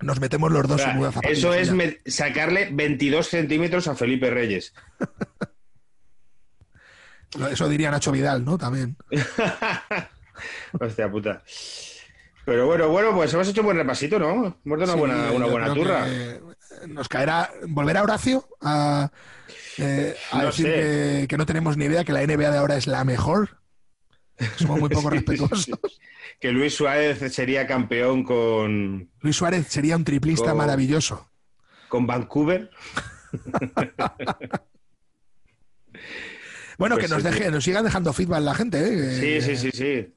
Nos 0.00 0.20
metemos 0.20 0.50
los 0.52 0.64
O 0.64 0.68
dos 0.68 0.80
sea, 0.82 0.92
en 0.92 0.98
una 0.98 1.12
zapatilla. 1.12 1.32
eso 1.38 1.54
es 1.54 1.72
me- 1.72 1.98
sacarle 2.06 2.68
22 2.72 3.28
centímetros 3.28 3.88
a 3.88 3.94
Felipe 3.94 4.28
Reyes. 4.30 4.74
Eso 7.50 7.68
diría 7.68 7.90
Nacho 7.90 8.10
Vidal, 8.12 8.44
¿no? 8.44 8.56
También. 8.58 8.96
Hostia 10.80 11.10
puta. 11.10 11.42
Pero 12.48 12.64
bueno, 12.64 12.88
bueno, 12.88 13.14
pues 13.14 13.34
hemos 13.34 13.46
hecho 13.46 13.60
un 13.60 13.66
buen 13.66 13.76
repasito, 13.76 14.18
¿no? 14.18 14.58
Hemos 14.64 14.78
dado 14.80 14.84
una 14.84 14.92
Sí, 14.94 14.98
buena, 14.98 15.32
una 15.32 15.46
buena 15.48 15.74
turra. 15.74 16.06
Nos 16.86 17.06
caerá. 17.06 17.50
¿Volverá 17.66 18.02
Horacio 18.02 18.48
a, 18.62 19.10
eh, 19.76 20.16
a 20.32 20.38
No 20.38 20.46
decir 20.46 20.64
que, 20.64 21.26
que 21.28 21.36
no 21.36 21.44
tenemos 21.44 21.76
ni 21.76 21.84
idea 21.84 22.04
que 22.04 22.12
la 22.14 22.22
NBA 22.26 22.50
de 22.50 22.56
ahora 22.56 22.78
es 22.78 22.86
la 22.86 23.04
mejor? 23.04 23.58
Somos 24.56 24.80
muy 24.80 24.88
poco 24.88 25.10
Sí, 25.10 25.16
respetuosos. 25.16 25.64
sí. 25.64 25.72
Que 26.40 26.50
Luis 26.52 26.74
Suárez 26.74 27.18
sería 27.34 27.66
campeón 27.66 28.24
con, 28.24 29.10
Luis 29.20 29.36
Suárez 29.36 29.66
sería 29.68 29.96
un 29.96 30.04
triplista 30.04 30.54
maravilloso. 30.54 31.28
con 31.88 32.06
Vancouver. 32.06 32.70
Bueno, 36.78 36.94
Pues 36.94 37.08
que 37.08 37.12
nos 37.12 37.24
deje, 37.24 37.50
nos 37.50 37.64
sigan 37.64 37.84
dejando 37.84 38.12
feedback 38.12 38.40
la 38.40 38.54
gente, 38.54 38.78
¿eh? 38.78 39.40
Sí, 39.42 39.56
sí, 39.56 39.56
sí, 39.56 39.70
sí. 39.76 40.14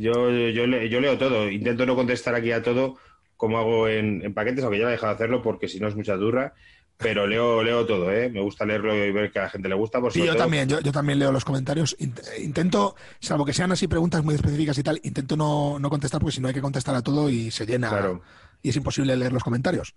Yo, 0.00 0.30
yo, 0.30 0.64
yo 0.66 1.00
leo 1.00 1.18
todo. 1.18 1.50
Intento 1.50 1.86
no 1.86 1.94
contestar 1.96 2.34
aquí 2.34 2.52
a 2.52 2.62
todo 2.62 2.96
como 3.36 3.58
hago 3.58 3.88
en, 3.88 4.24
en 4.24 4.32
paquetes, 4.34 4.64
aunque 4.64 4.78
ya 4.78 4.88
he 4.88 4.92
dejado 4.92 5.12
de 5.12 5.16
hacerlo 5.16 5.42
porque 5.42 5.68
si 5.68 5.78
no 5.80 5.88
es 5.88 5.94
mucha 5.96 6.16
durra. 6.16 6.54
Pero 6.98 7.26
leo, 7.26 7.62
leo 7.62 7.84
todo, 7.84 8.10
¿eh? 8.10 8.30
Me 8.30 8.40
gusta 8.40 8.64
leerlo 8.64 8.94
y 8.96 9.12
ver 9.12 9.30
que 9.30 9.38
a 9.38 9.42
la 9.42 9.50
gente 9.50 9.68
le 9.68 9.74
gusta. 9.74 10.00
Por 10.00 10.10
Sí, 10.14 10.20
yo 10.20 10.28
todo- 10.28 10.36
también, 10.36 10.66
yo, 10.66 10.80
yo 10.80 10.92
también 10.92 11.18
leo 11.18 11.30
los 11.30 11.44
comentarios. 11.44 11.94
Int- 11.98 12.22
Intento, 12.42 12.96
salvo 13.20 13.44
que 13.44 13.52
sean 13.52 13.70
así 13.70 13.86
preguntas 13.86 14.24
muy 14.24 14.34
específicas 14.34 14.78
y 14.78 14.82
tal, 14.82 14.98
intento 15.02 15.36
no, 15.36 15.78
no 15.78 15.90
contestar 15.90 16.20
porque 16.22 16.36
si 16.36 16.40
no 16.40 16.48
hay 16.48 16.54
que 16.54 16.62
contestar 16.62 16.94
a 16.94 17.02
todo 17.02 17.28
y 17.28 17.50
se 17.50 17.66
llena 17.66 17.90
Claro. 17.90 18.22
y 18.62 18.70
es 18.70 18.76
imposible 18.76 19.14
leer 19.14 19.30
los 19.34 19.44
comentarios. 19.44 19.94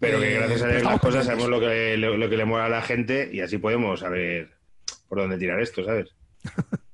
Pero 0.00 0.20
que 0.20 0.32
Eh, 0.36 0.38
gracias 0.38 0.62
a 0.62 0.68
leer 0.68 0.84
las 0.84 1.00
cosas 1.00 1.26
sabemos 1.26 1.50
lo 1.50 1.60
que, 1.60 1.98
lo, 1.98 2.16
lo 2.16 2.30
que 2.30 2.36
le 2.38 2.46
mola 2.46 2.64
a 2.64 2.68
la 2.70 2.80
gente 2.80 3.28
y 3.30 3.40
así 3.40 3.58
podemos 3.58 4.00
saber 4.00 4.52
por 5.06 5.18
dónde 5.18 5.36
tirar 5.36 5.60
esto, 5.60 5.84
¿sabes? 5.84 6.14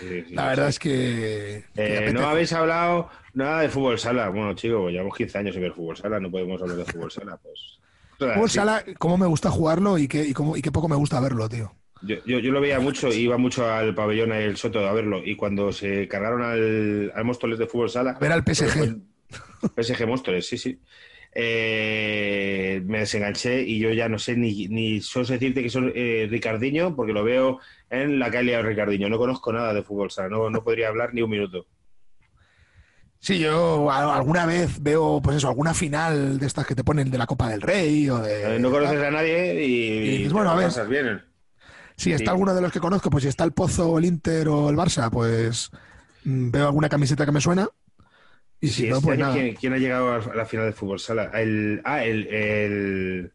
Sí, 0.00 0.24
sí, 0.26 0.34
La 0.34 0.42
sí. 0.42 0.48
verdad 0.48 0.68
es 0.68 0.78
que... 0.78 1.64
Eh, 1.76 2.10
no 2.12 2.26
habéis 2.26 2.52
hablado 2.52 3.10
nada 3.34 3.60
de 3.60 3.68
fútbol 3.68 3.98
sala. 3.98 4.28
Bueno, 4.30 4.54
chicos, 4.54 4.90
llevamos 4.90 5.16
15 5.16 5.38
años 5.38 5.54
sin 5.54 5.62
ver 5.62 5.72
fútbol 5.72 5.96
sala, 5.96 6.18
no 6.18 6.30
podemos 6.30 6.60
hablar 6.60 6.78
de 6.78 6.84
fútbol 6.84 7.10
sala. 7.10 7.36
Pues. 7.36 7.78
Fútbol 8.18 8.50
sala, 8.50 8.84
cómo 8.98 9.16
me 9.16 9.26
gusta 9.26 9.50
jugarlo 9.50 9.98
y 9.98 10.08
qué, 10.08 10.24
y, 10.26 10.32
cómo, 10.32 10.56
y 10.56 10.62
qué 10.62 10.72
poco 10.72 10.88
me 10.88 10.96
gusta 10.96 11.20
verlo, 11.20 11.48
tío. 11.48 11.72
Yo, 12.02 12.16
yo, 12.24 12.38
yo 12.38 12.50
lo 12.50 12.60
veía 12.60 12.80
mucho, 12.80 13.08
iba 13.12 13.36
mucho 13.36 13.70
al 13.70 13.94
pabellón, 13.94 14.32
el 14.32 14.56
Soto, 14.56 14.86
a 14.86 14.92
verlo. 14.92 15.20
Y 15.24 15.36
cuando 15.36 15.70
se 15.72 16.08
cargaron 16.08 16.42
al, 16.42 17.12
al 17.14 17.24
Móstoles 17.24 17.58
de 17.58 17.66
fútbol 17.66 17.90
sala. 17.90 18.16
Ver 18.20 18.32
al 18.32 18.42
PSG. 18.42 18.96
PSG 19.76 20.06
Móstoles, 20.06 20.46
sí, 20.46 20.56
sí. 20.56 20.80
Eh, 21.32 22.82
me 22.86 23.00
desenganché 23.00 23.62
y 23.62 23.78
yo 23.78 23.92
ya 23.92 24.08
no 24.08 24.18
sé 24.18 24.36
ni, 24.36 24.66
ni 24.68 25.00
solo 25.00 25.24
sé 25.24 25.34
decirte 25.34 25.62
que 25.62 25.70
son 25.70 25.92
eh, 25.94 26.26
Ricardiño, 26.30 26.96
porque 26.96 27.12
lo 27.12 27.22
veo 27.24 27.60
en 27.88 28.18
la 28.18 28.30
calle 28.30 28.52
de 28.52 28.62
Ricardiño. 28.62 29.08
No 29.08 29.18
conozco 29.18 29.52
nada 29.52 29.72
de 29.72 29.82
fútbol 29.82 30.10
sala, 30.10 30.28
no, 30.28 30.50
no 30.50 30.64
podría 30.64 30.88
hablar 30.88 31.14
ni 31.14 31.22
un 31.22 31.30
minuto. 31.30 31.66
Sí, 33.22 33.38
yo 33.38 33.90
alguna 33.90 34.46
vez 34.46 34.82
veo, 34.82 35.20
pues 35.22 35.36
eso, 35.36 35.48
alguna 35.48 35.74
final 35.74 36.38
de 36.38 36.46
estas 36.46 36.66
que 36.66 36.74
te 36.74 36.82
ponen 36.84 37.10
de 37.10 37.18
la 37.18 37.26
Copa 37.26 37.50
del 37.50 37.60
Rey 37.60 38.08
o 38.08 38.18
de... 38.18 38.56
Eh, 38.56 38.58
no 38.58 38.70
conoces 38.70 39.02
a 39.02 39.10
nadie 39.10 39.62
y, 39.62 39.74
Y 39.74 40.00
dices, 40.18 40.28
te 40.28 40.34
bueno, 40.34 40.50
a 40.50 40.54
ver. 40.56 40.64
pasas 40.68 40.88
bien. 40.88 41.22
Si 41.96 42.12
está 42.12 42.24
Sí. 42.24 42.30
alguno 42.30 42.54
de 42.54 42.62
los 42.62 42.72
que 42.72 42.80
conozco, 42.80 43.10
pues 43.10 43.22
si 43.24 43.28
está 43.28 43.44
el 43.44 43.52
Pozo, 43.52 43.98
el 43.98 44.06
Inter 44.06 44.48
o 44.48 44.70
el 44.70 44.76
Barça, 44.76 45.10
pues 45.10 45.70
mm, 46.24 46.50
veo 46.50 46.66
alguna 46.66 46.88
camiseta 46.88 47.26
que 47.26 47.32
me 47.32 47.42
suena. 47.42 47.68
Y 48.60 48.68
si 48.68 48.82
Sí, 48.82 48.88
no, 48.88 48.96
este 48.96 49.06
pues 49.06 49.18
nada. 49.18 49.34
¿quién, 49.34 49.54
quién 49.54 49.72
ha 49.72 49.78
llegado 49.78 50.12
a 50.12 50.34
la 50.34 50.44
final 50.44 50.66
de 50.66 50.72
fútbol 50.72 51.00
sala? 51.00 51.30
El, 51.34 51.80
ah, 51.84 52.04
el, 52.04 52.26
el, 52.26 53.32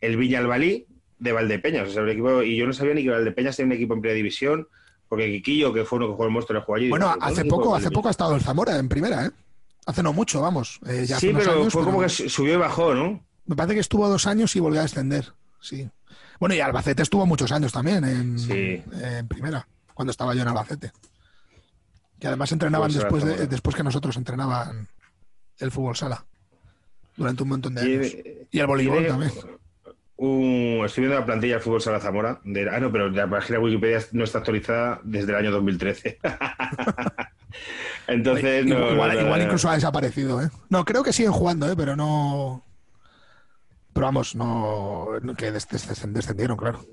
el 0.00 0.16
Villalbalí 0.16 0.86
de 1.18 1.32
Valdepeñas. 1.32 1.88
O 1.88 1.92
sea, 1.92 2.02
el 2.02 2.08
equipo, 2.10 2.42
y 2.42 2.56
yo 2.56 2.66
no 2.66 2.72
sabía 2.72 2.94
ni 2.94 3.02
que 3.04 3.10
Valdepeñas 3.10 3.56
tenía 3.56 3.68
un 3.68 3.76
equipo 3.76 3.94
en 3.94 4.00
primera 4.00 4.16
división, 4.16 4.66
porque 5.08 5.30
Quiquillo, 5.30 5.72
que 5.72 5.84
fue 5.84 5.98
uno 5.98 6.06
que 6.08 6.12
jugó 6.12 6.24
el 6.24 6.30
monstruo, 6.30 6.58
le 6.58 6.64
jugó 6.64 6.76
allí. 6.76 6.88
Bueno, 6.88 7.06
Digo, 7.08 7.18
¿pero 7.20 7.32
hace 7.32 7.44
poco, 7.44 7.74
hace 7.76 7.90
poco 7.90 8.08
ha 8.08 8.10
estado 8.12 8.34
el 8.34 8.40
Zamora 8.40 8.78
en 8.78 8.88
primera, 8.88 9.26
¿eh? 9.26 9.30
Hace 9.84 10.02
no 10.02 10.12
mucho, 10.12 10.40
vamos. 10.40 10.80
eh, 10.86 11.04
ya 11.06 11.18
Sí, 11.18 11.32
pero 11.36 11.52
años, 11.60 11.72
fue 11.72 11.84
como 11.84 12.00
que 12.00 12.08
su- 12.08 12.28
subió 12.30 12.54
y 12.54 12.56
bajó, 12.56 12.94
¿no? 12.94 13.22
Me 13.46 13.56
parece 13.56 13.74
que 13.74 13.80
estuvo 13.80 14.08
dos 14.08 14.26
años 14.26 14.54
y 14.56 14.60
volvió 14.60 14.80
a 14.80 14.84
descender. 14.84 15.32
Sí. 15.60 15.88
Bueno, 16.40 16.54
y 16.54 16.60
Albacete 16.60 17.02
estuvo 17.02 17.26
muchos 17.26 17.52
años 17.52 17.72
también 17.72 18.04
en, 18.04 18.38
Sí. 18.38 18.82
en 19.02 19.28
primera, 19.28 19.66
cuando 19.92 20.12
estaba 20.12 20.34
yo 20.34 20.42
en 20.42 20.48
Albacete. 20.48 20.92
Que 22.22 22.28
además 22.28 22.52
entrenaban 22.52 22.88
sala 22.92 23.02
después, 23.10 23.24
de, 23.24 23.48
después 23.48 23.74
que 23.74 23.82
nosotros 23.82 24.16
entrenaban 24.16 24.86
el 25.58 25.72
fútbol 25.72 25.96
sala. 25.96 26.24
Durante 27.16 27.42
un 27.42 27.48
montón 27.48 27.74
de 27.74 27.80
años. 27.80 28.14
Y 28.52 28.60
el 28.60 28.66
voleibol 28.68 29.04
también. 29.08 29.32
un- 30.18 30.82
estoy 30.86 31.02
viendo 31.02 31.18
la 31.18 31.26
plantilla 31.26 31.54
del 31.54 31.62
fútbol 31.64 31.80
sala 31.82 31.98
Zamora. 31.98 32.40
De, 32.44 32.70
ah, 32.70 32.78
no, 32.78 32.92
pero 32.92 33.10
la 33.10 33.28
página 33.28 33.58
de 33.58 33.64
Wikipedia 33.64 33.98
no 34.12 34.22
está 34.22 34.38
actualizada 34.38 35.00
desde 35.02 35.32
el 35.32 35.36
año 35.36 35.50
2013. 35.50 36.20
Entonces, 38.06 38.66
no, 38.66 38.92
igual, 38.92 39.08
no, 39.14 39.20
no, 39.20 39.26
igual 39.26 39.42
incluso 39.42 39.68
ha 39.68 39.74
desaparecido, 39.74 40.40
¿eh? 40.42 40.50
No, 40.68 40.84
creo 40.84 41.02
que 41.02 41.12
siguen 41.12 41.32
jugando, 41.32 41.68
¿eh? 41.70 41.74
Pero 41.76 41.96
no. 41.96 42.64
Pero 43.92 44.06
vamos, 44.06 44.36
no. 44.36 45.08
Que 45.36 45.50
des- 45.50 45.68
des- 45.68 45.88
des- 45.88 46.12
descendieron, 46.14 46.56
claro. 46.56 46.84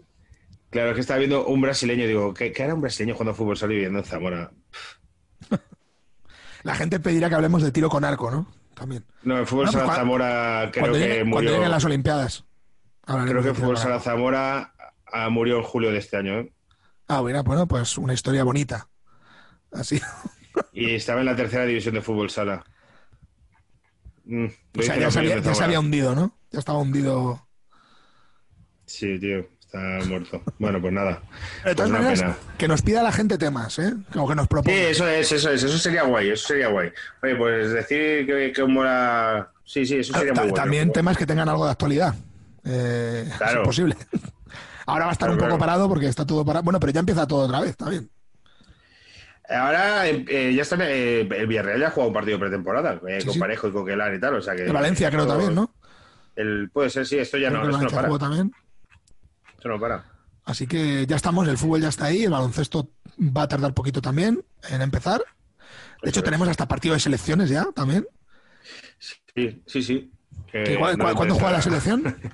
Claro, 0.71 0.89
es 0.89 0.95
que 0.95 1.01
estaba 1.01 1.19
viendo 1.19 1.45
un 1.45 1.61
brasileño. 1.61 2.07
Digo, 2.07 2.33
¿qué, 2.33 2.51
qué 2.51 2.63
hará 2.63 2.73
un 2.73 2.81
brasileño 2.81 3.13
jugando 3.13 3.31
a 3.31 3.35
fútbol 3.35 3.57
sala 3.57 3.73
y 3.73 3.75
viviendo 3.75 3.99
en 3.99 4.05
Zamora? 4.05 4.51
La 6.63 6.75
gente 6.75 6.99
pedirá 6.99 7.29
que 7.29 7.35
hablemos 7.35 7.61
de 7.61 7.71
tiro 7.71 7.89
con 7.89 8.03
arco, 8.03 8.29
¿no? 8.31 8.47
También. 8.73 9.05
No, 9.23 9.37
el 9.37 9.45
fútbol 9.45 9.65
Bueno, 9.65 9.79
pues 9.79 9.85
sala 9.87 9.95
Zamora 9.95 10.69
creo 10.71 10.83
cuando, 10.83 10.99
que 10.99 11.07
cuando 11.15 11.25
murió. 11.35 11.51
lleguen 11.51 11.71
las 11.71 11.85
Olimpiadas. 11.85 12.45
Creo 13.05 13.41
que 13.41 13.49
el 13.49 13.55
fútbol 13.55 13.77
sala. 13.77 13.99
Zamora 13.99 14.73
ah, 15.11 15.29
murió 15.29 15.57
en 15.57 15.63
julio 15.63 15.91
de 15.91 15.97
este 15.97 16.17
año. 16.17 16.39
¿eh? 16.39 16.53
Ah, 17.07 17.21
mira, 17.23 17.41
bueno, 17.41 17.67
pues 17.67 17.97
una 17.97 18.13
historia 18.13 18.43
bonita. 18.43 18.87
Así. 19.71 19.99
Y 20.73 20.95
estaba 20.95 21.19
en 21.21 21.25
la 21.27 21.35
tercera 21.35 21.65
división 21.65 21.95
de 21.95 22.01
fútbol 22.01 22.29
sala. 22.29 22.63
Mm, 24.25 24.45
O 24.77 24.81
sea, 24.81 24.97
ya 24.97 25.09
se, 25.11 25.41
ya 25.41 25.63
había 25.65 25.79
hundido, 25.79 26.15
¿no? 26.15 26.37
Ya 26.51 26.59
estaba 26.59 26.79
hundido. 26.79 27.47
Sí, 28.85 29.19
tío, 29.19 29.47
está 29.71 30.07
muerto. 30.09 30.41
Bueno, 30.57 30.81
pues 30.81 30.93
nada. 30.93 31.11
De 31.11 31.19
Pues 31.63 31.75
todas 31.75 31.89
una 31.91 31.99
maneras, 32.01 32.35
que 32.57 32.67
nos 32.67 32.81
pida 32.81 33.03
la 33.03 33.11
gente 33.11 33.37
temas, 33.37 33.77
¿eh? 33.79 33.93
O 34.15 34.27
que 34.27 34.35
nos 34.35 34.45
Sí, 34.45 34.49
proponga. 34.49 34.77
eso 34.77 35.07
es, 35.07 35.31
eso 35.31 35.51
es, 35.51 35.63
eso 35.63 35.77
sería 35.77 36.03
guay, 36.03 36.29
eso 36.31 36.47
sería 36.47 36.67
guay. 36.69 36.91
Oye, 37.23 37.35
pues 37.35 37.71
decir 37.71 38.25
que, 38.25 38.51
que 38.55 38.63
mola. 38.65 39.49
Sí, 39.65 39.85
sí, 39.85 39.97
eso 39.97 40.13
sería 40.13 40.33
Ta- 40.33 40.41
muy 40.41 40.49
bueno. 40.51 40.63
También 40.63 40.91
temas 40.91 41.15
que 41.17 41.25
tengan 41.27 41.47
algo 41.49 41.65
de 41.65 41.71
actualidad. 41.71 42.15
Eh, 42.65 43.29
Claro. 43.37 43.61
Es 43.61 43.67
posible. 43.67 43.95
Ahora 44.87 45.05
va 45.05 45.11
a 45.11 45.13
estar 45.13 45.27
Claro, 45.27 45.33
un 45.33 45.37
poco 45.37 45.57
claro. 45.57 45.59
parado 45.59 45.87
porque 45.89 46.07
está 46.07 46.25
todo 46.25 46.43
parado. 46.43 46.63
Bueno, 46.63 46.79
pero 46.79 46.91
ya 46.91 46.99
empieza 47.01 47.27
todo 47.27 47.45
otra 47.45 47.59
vez, 47.61 47.77
también. 47.77 48.09
Ahora 49.47 50.07
eh, 50.07 50.25
eh, 50.27 50.53
ya 50.55 50.61
está, 50.61 50.77
eh, 50.79 51.21
el 51.21 51.47
Villarreal 51.47 51.79
ya 51.79 51.87
ha 51.87 51.91
jugado 51.91 52.09
un 52.09 52.13
partido 52.13 52.39
pretemporada 52.39 52.99
eh, 53.07 53.19
Sí, 53.19 53.25
con 53.25 53.33
sí. 53.33 53.39
Parejo 53.39 53.67
y 53.67 53.71
Coquelán 53.71 54.13
y 54.15 54.19
tal, 54.19 54.35
o 54.35 54.41
sea 54.41 54.55
que... 54.55 54.71
Valencia 54.71 55.09
creo 55.09 55.25
también, 55.25 55.55
¿no? 55.55 55.73
El, 56.35 56.69
puede 56.71 56.89
ser, 56.91 57.05
sí, 57.07 57.17
esto 57.17 57.37
ya 57.37 57.49
Creo 57.49 57.63
no, 57.63 57.69
que 57.79 57.85
esto 57.85 57.95
no 58.01 58.07
para. 58.09 58.19
también. 58.19 58.51
Esto 59.59 59.67
no 59.67 59.77
para. 59.77 60.05
Así 60.45 60.67
que 60.67 61.05
ya 61.05 61.17
estamos, 61.17 61.45
el 61.49 61.57
fútbol 61.57 61.81
ya 61.81 61.89
está 61.89 62.05
ahí, 62.05 62.23
el 62.23 62.31
baloncesto 62.31 62.91
va 63.19 63.41
a 63.41 63.47
tardar 63.49 63.73
poquito 63.73 64.01
también 64.01 64.41
en 64.69 64.81
empezar. 64.81 65.21
De 66.01 66.09
hecho, 66.09 66.23
tenemos 66.23 66.47
hasta 66.47 66.65
partido 66.65 66.93
de 66.93 67.01
selecciones 67.01 67.49
ya 67.49 67.65
también. 67.75 68.07
Sí, 69.35 69.61
sí, 69.67 69.83
sí. 69.83 70.11
¿Cuándo 71.13 71.35
juega 71.35 71.51
la 71.51 71.61
selección? 71.61 72.03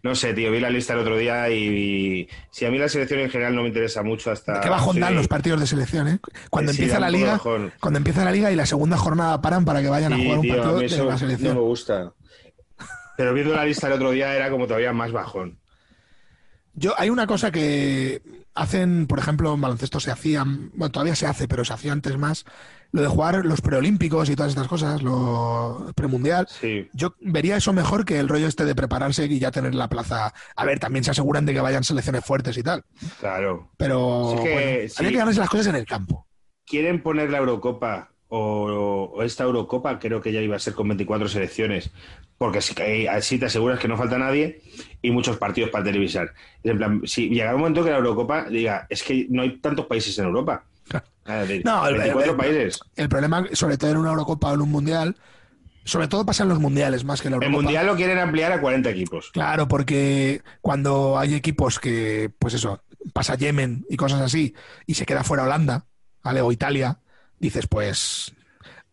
No 0.00 0.14
sé, 0.14 0.32
tío, 0.32 0.52
vi 0.52 0.60
la 0.60 0.70
lista 0.70 0.92
el 0.92 1.00
otro 1.00 1.16
día 1.16 1.50
y, 1.50 2.28
si 2.52 2.64
a 2.64 2.70
mí 2.70 2.78
la 2.78 2.88
selección 2.88 3.18
en 3.18 3.30
general 3.30 3.56
no 3.56 3.62
me 3.62 3.68
interesa 3.68 4.04
mucho 4.04 4.30
hasta... 4.30 4.60
Qué 4.60 4.68
bajón 4.68 5.00
dan 5.00 5.16
los 5.16 5.26
partidos 5.26 5.58
de 5.58 5.66
selección, 5.66 6.06
¿eh? 6.06 6.20
Cuando 6.50 6.70
empieza 6.70 7.00
la 7.00 7.10
liga, 7.10 7.40
cuando 7.80 7.96
empieza 7.96 8.24
la 8.24 8.30
liga 8.30 8.52
y 8.52 8.54
la 8.54 8.64
segunda 8.64 8.96
jornada 8.96 9.40
paran 9.40 9.64
para 9.64 9.82
que 9.82 9.88
vayan 9.88 10.12
a 10.12 10.16
jugar 10.16 10.38
un 10.38 10.48
partido 10.48 10.78
de 10.78 11.04
la 11.04 11.18
selección. 11.18 11.54
No 11.54 11.62
me 11.62 11.66
gusta. 11.66 12.12
Pero 13.16 13.34
viendo 13.34 13.56
la 13.56 13.64
lista 13.64 13.88
el 13.88 13.94
otro 13.94 14.12
día 14.12 14.36
era 14.36 14.50
como 14.50 14.68
todavía 14.68 14.92
más 14.92 15.10
bajón. 15.10 15.58
Yo, 16.78 16.94
hay 16.96 17.10
una 17.10 17.26
cosa 17.26 17.50
que 17.50 18.22
hacen, 18.54 19.06
por 19.06 19.18
ejemplo, 19.18 19.52
en 19.52 19.60
baloncesto 19.60 19.98
se 19.98 20.10
hacían, 20.10 20.70
bueno, 20.74 20.92
todavía 20.92 21.16
se 21.16 21.26
hace, 21.26 21.48
pero 21.48 21.64
se 21.64 21.72
hacía 21.72 21.92
antes 21.92 22.16
más, 22.16 22.44
lo 22.92 23.02
de 23.02 23.08
jugar 23.08 23.44
los 23.44 23.60
preolímpicos 23.60 24.30
y 24.30 24.36
todas 24.36 24.50
estas 24.50 24.68
cosas, 24.68 25.02
lo 25.02 25.92
premundial. 25.96 26.46
Sí. 26.48 26.88
Yo 26.92 27.14
vería 27.20 27.56
eso 27.56 27.72
mejor 27.72 28.04
que 28.04 28.18
el 28.18 28.28
rollo 28.28 28.46
este 28.46 28.64
de 28.64 28.74
prepararse 28.74 29.26
y 29.26 29.38
ya 29.38 29.50
tener 29.50 29.74
la 29.74 29.88
plaza. 29.88 30.32
A 30.54 30.64
ver, 30.64 30.78
también 30.78 31.04
se 31.04 31.10
aseguran 31.10 31.46
de 31.46 31.54
que 31.54 31.60
vayan 31.60 31.84
selecciones 31.84 32.24
fuertes 32.24 32.56
y 32.56 32.62
tal. 32.62 32.84
Claro. 33.18 33.70
Pero 33.76 34.38
hay 34.40 34.88
que 34.88 35.16
ganarse 35.16 35.40
las 35.40 35.50
cosas 35.50 35.66
en 35.66 35.76
el 35.76 35.86
campo. 35.86 36.26
Quieren 36.64 37.02
poner 37.02 37.30
la 37.30 37.38
Eurocopa 37.38 38.12
o, 38.28 39.22
esta 39.22 39.44
Eurocopa, 39.44 39.98
creo 39.98 40.20
que 40.20 40.32
ya 40.32 40.40
iba 40.40 40.56
a 40.56 40.60
ser 40.60 40.74
con 40.74 40.88
24 40.88 41.28
selecciones, 41.28 41.90
porque 42.36 42.58
así 42.58 43.38
te 43.38 43.46
aseguras 43.46 43.78
que 43.78 43.88
no 43.88 43.96
falta 43.96 44.18
nadie 44.18 44.62
y 45.02 45.10
muchos 45.10 45.36
partidos 45.36 45.70
para 45.70 45.84
televisar. 45.84 46.32
En 46.62 46.78
plan, 46.78 47.02
si 47.04 47.28
llega 47.28 47.54
un 47.54 47.60
momento 47.60 47.84
que 47.84 47.90
la 47.90 47.98
Eurocopa 47.98 48.44
diga, 48.44 48.86
es 48.88 49.02
que 49.02 49.26
no 49.30 49.42
hay 49.42 49.58
tantos 49.58 49.86
países 49.86 50.18
en 50.18 50.26
Europa. 50.26 50.64
no, 51.64 51.86
el, 51.86 52.36
países. 52.36 52.80
El 52.96 53.08
problema, 53.08 53.46
sobre 53.52 53.76
todo 53.76 53.90
en 53.90 53.96
una 53.98 54.10
Eurocopa 54.10 54.50
o 54.50 54.54
en 54.54 54.62
un 54.62 54.70
Mundial, 54.70 55.16
sobre 55.84 56.08
todo 56.08 56.26
pasa 56.26 56.42
en 56.42 56.50
los 56.50 56.60
mundiales 56.60 57.04
más 57.04 57.22
que 57.22 57.30
la 57.30 57.36
Eurocopa. 57.36 57.56
El 57.56 57.64
mundial 57.64 57.86
lo 57.86 57.96
quieren 57.96 58.18
ampliar 58.18 58.52
a 58.52 58.60
40 58.60 58.90
equipos. 58.90 59.30
Claro, 59.32 59.68
porque 59.68 60.42
cuando 60.60 61.18
hay 61.18 61.34
equipos 61.34 61.78
que, 61.78 62.30
pues 62.38 62.54
eso, 62.54 62.82
pasa 63.14 63.36
Yemen 63.36 63.86
y 63.88 63.96
cosas 63.96 64.20
así, 64.20 64.54
y 64.86 64.94
se 64.94 65.06
queda 65.06 65.24
fuera 65.24 65.44
Holanda, 65.44 65.86
¿vale? 66.22 66.42
O 66.42 66.52
Italia, 66.52 66.98
dices, 67.38 67.66
pues, 67.66 68.34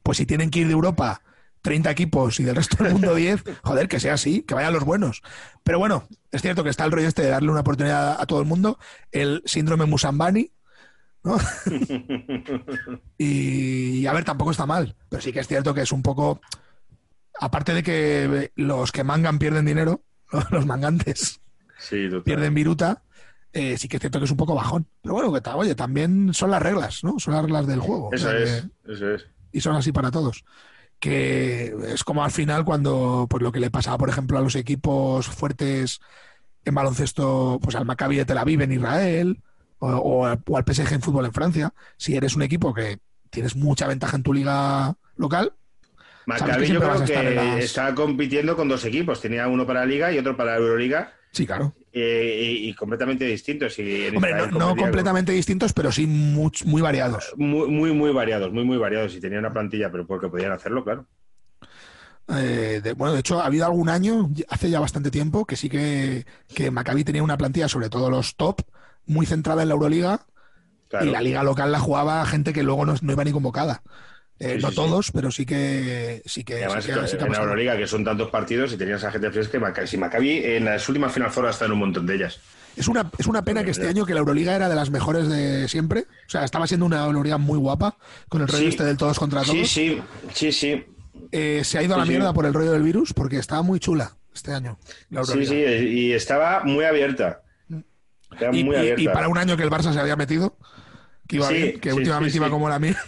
pues 0.04 0.18
si 0.18 0.26
tienen 0.26 0.50
que 0.50 0.60
ir 0.60 0.68
de 0.68 0.74
Europa 0.74 1.22
30 1.66 1.90
equipos 1.90 2.40
y 2.40 2.44
del 2.44 2.56
resto 2.56 2.84
del 2.84 2.94
mundo 2.94 3.16
10, 3.16 3.44
joder, 3.64 3.88
que 3.88 4.00
sea 4.00 4.14
así, 4.14 4.44
que 4.44 4.54
vayan 4.54 4.72
los 4.72 4.86
buenos. 4.86 5.24
Pero 5.64 5.80
bueno, 5.80 6.08
es 6.32 6.44
cierto 6.44 6.64
que 6.64 6.70
está 6.70 6.86
el 6.86 6.92
rollo 6.92 7.08
este 7.08 7.24
de 7.24 7.30
darle 7.30 7.50
una 7.50 7.62
oportunidad 7.62 8.22
a 8.22 8.26
todo 8.28 8.40
el 8.40 8.46
mundo, 8.46 8.78
el 9.12 9.42
síndrome 9.46 9.86
Musambani, 9.86 10.52
¿no? 11.24 11.38
y, 13.18 14.06
a 14.06 14.14
ver, 14.14 14.24
tampoco 14.24 14.52
está 14.52 14.68
mal, 14.68 14.96
pero 15.10 15.24
sí 15.24 15.34
que 15.34 15.40
es 15.40 15.48
cierto 15.48 15.74
que 15.74 15.82
es 15.82 15.92
un 15.92 16.04
poco, 16.04 16.40
aparte 17.40 17.74
de 17.74 17.82
que 17.82 18.52
los 18.56 18.92
que 18.92 19.04
mangan 19.04 19.40
pierden 19.40 19.66
dinero, 19.66 20.04
los 20.52 20.68
mangantes 20.68 21.42
pierden 22.24 22.54
viruta, 22.54 23.02
eh, 23.54 23.76
sí 23.80 23.88
que 23.88 23.98
es 23.98 24.02
cierto 24.02 24.20
que 24.20 24.26
es 24.26 24.32
un 24.32 24.38
poco 24.38 24.54
bajón. 24.54 24.86
Pero 25.02 25.16
bueno, 25.16 25.34
que 25.34 25.50
oye, 25.50 25.74
también 25.74 26.32
son 26.32 26.52
las 26.52 26.62
reglas, 26.62 27.04
¿no? 27.04 27.18
Son 27.18 27.34
las 27.34 27.42
reglas 27.42 27.66
del 27.66 27.80
juego. 27.80 28.12
Eso 28.14 28.32
es, 28.32 28.68
eso 28.88 29.16
es. 29.16 29.26
Y 29.52 29.62
son 29.62 29.76
así 29.76 29.92
para 29.92 30.12
todos 30.12 30.46
que 31.06 31.72
es 31.90 32.04
como 32.04 32.24
al 32.24 32.32
final 32.32 32.66
cuando 32.66 33.28
pues 33.30 33.44
lo 33.44 33.52
que 33.52 33.60
le 33.60 33.70
pasaba 33.70 33.96
por 33.96 34.10
ejemplo 34.10 34.40
a 34.40 34.42
los 34.42 34.56
equipos 34.56 35.28
fuertes 35.28 36.00
en 36.64 36.74
baloncesto 36.74 37.60
pues 37.62 37.76
al 37.76 37.86
Maccabi 37.86 38.16
de 38.16 38.26
Tel 38.26 38.40
Aviv 38.40 38.60
en 38.64 38.72
Israel 38.72 39.40
o, 39.78 40.26
al 40.26 40.40
PSG 40.40 40.94
en 40.94 41.04
fútbol 41.04 41.26
en 41.26 41.34
Francia 41.34 41.74
si 41.96 42.16
eres 42.16 42.36
un 42.36 42.42
equipo 42.42 42.74
que 42.74 42.98
tienes 43.30 43.56
mucha 43.56 43.86
ventaja 43.86 44.16
en 44.16 44.24
tu 44.24 44.34
liga 44.34 44.96
local 45.16 45.54
Maccabi 46.26 46.70
yo 46.70 46.80
creo 46.80 47.06
que 47.06 47.60
está 47.60 47.94
compitiendo 47.94 48.56
con 48.56 48.68
dos 48.68 48.84
equipos 48.84 49.22
tenía 49.22 49.48
uno 49.48 49.68
para 49.68 49.82
la 49.82 49.86
liga 49.86 50.12
y 50.12 50.18
otro 50.18 50.36
para 50.36 50.54
la 50.54 50.58
Euroliga 50.58 51.14
Sí, 51.36 51.46
claro. 51.46 51.76
Eh, 51.98 52.58
y, 52.64 52.74
completamente 52.74 53.24
distintos. 53.24 53.78
Hombre, 53.80 54.48
no, 54.52 54.76
completamente 54.76 55.32
distintos, 55.32 55.72
pero 55.72 55.94
sí 55.94 56.06
muy, 56.06 56.52
muy 56.66 56.82
variados. 56.82 57.34
Muy, 57.38 57.70
muy, 57.70 57.94
muy, 57.94 58.12
variados, 58.12 58.52
muy, 58.52 58.66
muy 58.66 58.76
variados. 58.76 59.16
Y 59.16 59.22
tenía 59.22 59.40
una 59.40 59.54
plantilla, 59.54 59.90
pero 59.90 60.06
porque 60.06 60.28
podían 60.28 60.52
hacerlo, 60.52 60.84
claro. 60.84 61.08
Eh, 62.36 62.82
bueno, 62.98 63.14
de 63.14 63.22
hecho, 63.22 63.40
ha 63.40 63.46
habido 63.46 63.66
algún 63.66 63.88
año, 63.88 64.30
hace 64.50 64.70
ya 64.70 64.82
bastante 64.82 65.10
tiempo, 65.10 65.46
que 65.46 65.56
sí 65.56 65.70
que, 65.70 66.26
que 66.54 66.70
Maccabi 66.70 67.06
tenía 67.06 67.24
una 67.24 67.38
plantilla, 67.38 67.70
sobre 67.70 67.90
todo 67.90 68.10
los 68.10 68.36
top, 68.36 68.62
muy 69.06 69.26
centrada 69.26 69.62
en 69.62 69.70
la 69.70 69.76
Euroliga. 69.76 70.26
Y 71.00 71.06
la 71.06 71.22
liga 71.22 71.44
local 71.44 71.72
la 71.72 71.80
jugaba 71.80 72.26
gente 72.26 72.52
que 72.52 72.64
luego 72.64 72.86
no, 72.86 72.96
no 73.02 73.12
iba 73.14 73.24
ni 73.24 73.32
convocada. 73.32 73.84
Eh, 74.38 74.60
no 74.62 74.72
todos, 74.72 75.12
pero 75.12 75.32
sí 75.32 75.46
que 75.46 76.22
sí 76.26 76.44
que, 76.44 76.66
además, 76.66 76.88
en 76.90 77.32
la 77.32 77.38
Euroliga 77.38 77.78
que 77.78 77.88
son 77.88 78.04
tantos 78.04 78.30
partidos 78.30 78.74
y 78.74 78.78
tenías 78.78 79.04
a 79.06 79.12
gente 79.12 79.32
fresca 79.32 79.88
si 79.88 79.98
Maccabi 79.98 80.44
en 80.44 80.66
las 80.66 80.88
últimas 80.90 81.14
final 81.14 81.32
four 81.32 81.48
está 81.48 81.66
en 81.66 81.72
un 81.72 81.80
montón 81.80 82.06
de 82.06 82.16
ellas. 82.16 82.40
Es 82.76 82.90
una, 82.90 83.10
es 83.18 83.28
una 83.28 83.46
pena 83.46 83.64
que 83.64 83.72
este 83.72 83.88
año 83.88 84.06
que 84.06 84.14
la 84.14 84.20
Euroliga 84.20 84.54
era 84.54 84.68
de 84.68 84.76
las 84.76 84.90
mejores 84.90 85.30
de 85.30 85.70
siempre. 85.70 86.02
O 86.28 86.30
sea, 86.30 86.44
estaba 86.44 86.68
siendo 86.68 86.86
una 86.86 87.06
Euroliga 87.06 87.38
muy 87.38 87.58
guapa 87.58 87.98
con 88.28 88.42
el 88.42 88.50
rollo 88.50 88.68
este 88.68 88.84
del 88.84 88.98
todos 88.98 89.18
contra 89.18 89.44
todos. 89.44 89.56
Sí, 89.56 89.66
sí, 89.66 90.02
sí, 90.34 90.52
sí. 90.52 90.86
Eh, 91.32 91.62
se 91.64 91.78
ha 91.78 91.84
ido 91.84 91.96
a 91.96 91.98
la 91.98 92.06
mierda 92.06 92.34
por 92.34 92.46
el 92.46 92.54
rollo 92.54 92.74
del 92.74 92.84
virus 92.84 93.14
porque 93.14 93.38
estaba 93.38 93.62
muy 93.62 93.80
chula 93.80 94.18
este 94.34 94.52
año. 94.54 94.78
sí, 95.24 95.46
sí, 95.46 95.56
y 95.56 96.12
estaba 96.12 96.64
muy 96.66 96.84
abierta. 96.84 97.42
y, 98.52 99.08
para 99.08 99.30
un 99.30 99.38
año 99.38 99.56
que 99.56 99.64
el 99.64 99.70
Barça 99.70 99.94
se 99.94 100.00
había 100.00 100.18
metido, 100.18 100.58
que 101.28 101.38
iba 101.38 101.50
bien, 101.50 101.80
que 101.80 101.94
últimamente 101.94 102.36
iba 102.36 102.50
como 102.50 102.68
la 102.68 102.80
mía. 102.80 103.02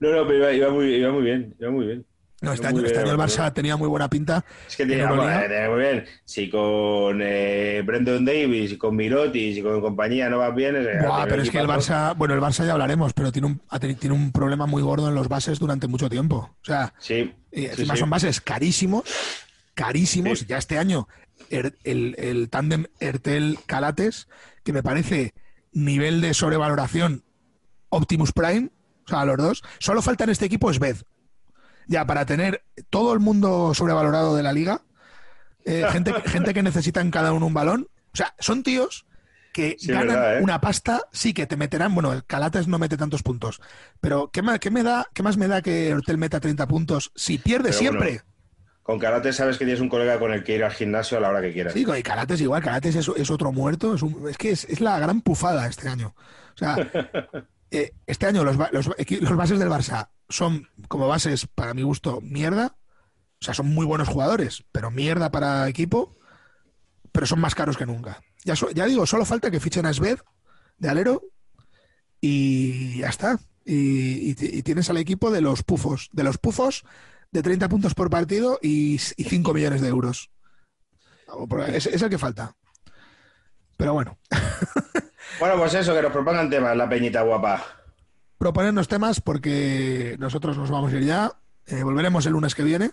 No, 0.00 0.10
no, 0.10 0.26
pero 0.26 0.50
iba, 0.50 0.70
muy, 0.70 0.94
iba 0.94 1.12
muy 1.12 1.22
bien, 1.24 1.54
iba 1.58 1.70
muy 1.70 1.86
bien. 1.86 2.06
No, 2.42 2.54
este, 2.54 2.66
año, 2.66 2.80
este 2.80 2.98
año, 2.98 3.12
el 3.12 3.18
Barça 3.18 3.52
tenía 3.52 3.76
muy 3.76 3.86
buena 3.86 4.08
pinta. 4.08 4.42
Es 4.66 4.74
que 4.74 4.86
tenía, 4.86 5.08
muy 5.08 5.78
bien. 5.78 6.06
Si 6.24 6.48
con 6.48 7.20
eh, 7.22 7.82
Brendan 7.84 8.24
Davis 8.24 8.72
y 8.72 8.78
con 8.78 8.96
Mirotis 8.96 9.58
y 9.58 9.62
con 9.62 9.78
compañía 9.82 10.30
no 10.30 10.38
va 10.38 10.50
bien. 10.50 10.74
pero 11.28 11.42
es 11.42 11.50
que 11.50 11.58
el 11.58 11.66
Barça, 11.66 12.16
bueno, 12.16 12.32
el 12.32 12.40
Barça 12.40 12.64
ya 12.64 12.72
hablaremos, 12.72 13.12
pero 13.12 13.30
tiene 13.30 13.48
un, 13.48 13.60
tiene 13.98 14.14
un 14.14 14.32
problema 14.32 14.64
muy 14.64 14.82
gordo 14.82 15.08
en 15.08 15.14
los 15.14 15.28
bases 15.28 15.58
durante 15.58 15.86
mucho 15.86 16.08
tiempo. 16.08 16.56
O 16.62 16.64
sea, 16.64 16.94
sí, 16.98 17.30
encima 17.52 17.94
son 17.94 18.08
bases 18.08 18.40
carísimos, 18.40 19.04
carísimos. 19.74 20.46
Ya 20.46 20.56
este 20.56 20.78
año 20.78 21.08
el, 21.50 21.74
el, 21.84 22.14
el 22.18 22.48
tándem 22.48 22.86
Ertel-Calates, 23.00 24.28
que 24.64 24.72
me 24.72 24.82
parece 24.82 25.34
nivel 25.72 26.22
de 26.22 26.32
sobrevaloración 26.32 27.22
Optimus 27.90 28.32
Prime 28.32 28.70
a 29.12 29.24
los 29.24 29.36
dos. 29.36 29.62
Solo 29.78 30.02
falta 30.02 30.24
en 30.24 30.30
este 30.30 30.46
equipo 30.46 30.72
Sved. 30.72 30.96
Ya, 31.86 32.06
para 32.06 32.24
tener 32.26 32.62
todo 32.88 33.12
el 33.12 33.20
mundo 33.20 33.74
sobrevalorado 33.74 34.36
de 34.36 34.42
la 34.42 34.52
liga, 34.52 34.82
eh, 35.64 35.84
gente, 35.92 36.12
gente 36.26 36.54
que 36.54 36.62
necesita 36.62 37.00
en 37.00 37.10
cada 37.10 37.32
uno 37.32 37.46
un 37.46 37.54
balón. 37.54 37.88
O 38.12 38.16
sea, 38.16 38.34
son 38.38 38.62
tíos 38.62 39.06
que 39.52 39.76
ganan 39.82 40.38
¿eh? 40.38 40.42
una 40.42 40.60
pasta, 40.60 41.02
sí 41.12 41.34
que 41.34 41.46
te 41.46 41.56
meterán, 41.56 41.94
bueno, 41.94 42.12
el 42.12 42.24
Calates 42.24 42.68
no 42.68 42.78
mete 42.78 42.96
tantos 42.96 43.22
puntos, 43.22 43.60
pero 44.00 44.30
¿qué 44.32 44.42
más, 44.42 44.60
qué 44.60 44.70
me 44.70 44.84
da, 44.84 45.08
qué 45.12 45.24
más 45.24 45.36
me 45.36 45.48
da 45.48 45.60
que 45.60 45.92
Hortel 45.92 46.18
meta 46.18 46.38
30 46.38 46.68
puntos 46.68 47.10
si 47.16 47.38
pierde 47.38 47.72
siempre? 47.72 48.22
con 48.90 48.98
Calates 48.98 49.36
sabes 49.36 49.56
que 49.56 49.64
tienes 49.64 49.80
un 49.80 49.88
colega 49.88 50.18
con 50.18 50.32
el 50.32 50.42
que 50.42 50.56
ir 50.56 50.64
al 50.64 50.72
gimnasio 50.72 51.16
a 51.16 51.20
la 51.20 51.28
hora 51.28 51.40
que 51.40 51.52
quieras. 51.52 51.74
Sí, 51.74 51.86
y 51.96 52.02
Calates 52.02 52.40
igual, 52.40 52.60
Calates 52.60 52.96
es, 52.96 53.08
es 53.08 53.30
otro 53.30 53.52
muerto, 53.52 53.94
es, 53.94 54.02
es 54.28 54.36
que 54.36 54.50
es, 54.50 54.64
es, 54.64 54.80
la 54.80 54.98
gran 54.98 55.20
pufada 55.20 55.68
este 55.68 55.88
año. 55.88 56.12
O 56.54 56.58
sea, 56.58 56.76
Eh, 57.70 57.92
este 58.06 58.26
año 58.26 58.44
los, 58.44 58.56
los, 58.72 58.86
los, 58.86 59.36
bases 59.36 59.58
del 59.58 59.68
Barça 59.68 60.10
son, 60.28 60.68
como 60.88 61.06
bases, 61.06 61.46
para 61.46 61.74
mi 61.74 61.82
gusto, 61.82 62.20
mierda. 62.20 62.76
O 63.40 63.44
sea, 63.44 63.54
son 63.54 63.68
muy 63.68 63.86
buenos 63.86 64.08
jugadores, 64.08 64.64
pero 64.72 64.90
mierda 64.90 65.30
para 65.30 65.68
equipo. 65.68 66.16
Pero 67.12 67.26
son 67.26 67.40
más 67.40 67.54
caros 67.54 67.76
que 67.76 67.86
nunca. 67.86 68.20
Ya, 68.44 68.54
ya 68.74 68.86
digo, 68.86 69.06
solo 69.06 69.24
falta 69.24 69.50
que 69.50 69.60
fichen 69.60 69.86
a 69.86 69.92
Sved 69.92 70.18
de 70.78 70.88
alero 70.88 71.22
y 72.20 72.98
ya 72.98 73.08
está. 73.08 73.38
Y, 73.64 74.34
tienes 74.62 74.90
al 74.90 74.96
equipo 74.96 75.30
de 75.30 75.40
los 75.40 75.62
pufos. 75.62 76.08
De 76.12 76.24
los 76.24 76.38
pufos 76.38 76.84
de 77.30 77.42
30 77.42 77.68
puntos 77.68 77.94
por 77.94 78.10
partido 78.10 78.58
y, 78.62 78.98
5 78.98 79.54
millones 79.54 79.80
de 79.80 79.88
euros. 79.88 80.30
Es 81.68 81.86
el 81.86 82.10
que 82.10 82.18
falta. 82.18 82.56
Pero 83.76 83.94
bueno. 83.94 84.18
Bueno, 85.40 85.56
pues 85.56 85.72
eso, 85.72 85.94
que 85.94 86.02
nos 86.02 86.12
propongan 86.12 86.50
temas, 86.50 86.76
la 86.76 86.86
peñita 86.86 87.22
guapa. 87.22 87.64
Proponernos 88.36 88.88
temas 88.88 89.20
porque 89.22 90.16
nosotros 90.18 90.58
nos 90.58 90.70
vamos 90.70 90.92
a 90.92 90.96
ir 90.96 91.04
ya. 91.04 91.32
Eh, 91.66 91.82
volveremos 91.82 92.26
el 92.26 92.32
lunes 92.32 92.54
que 92.54 92.62
viene. 92.62 92.90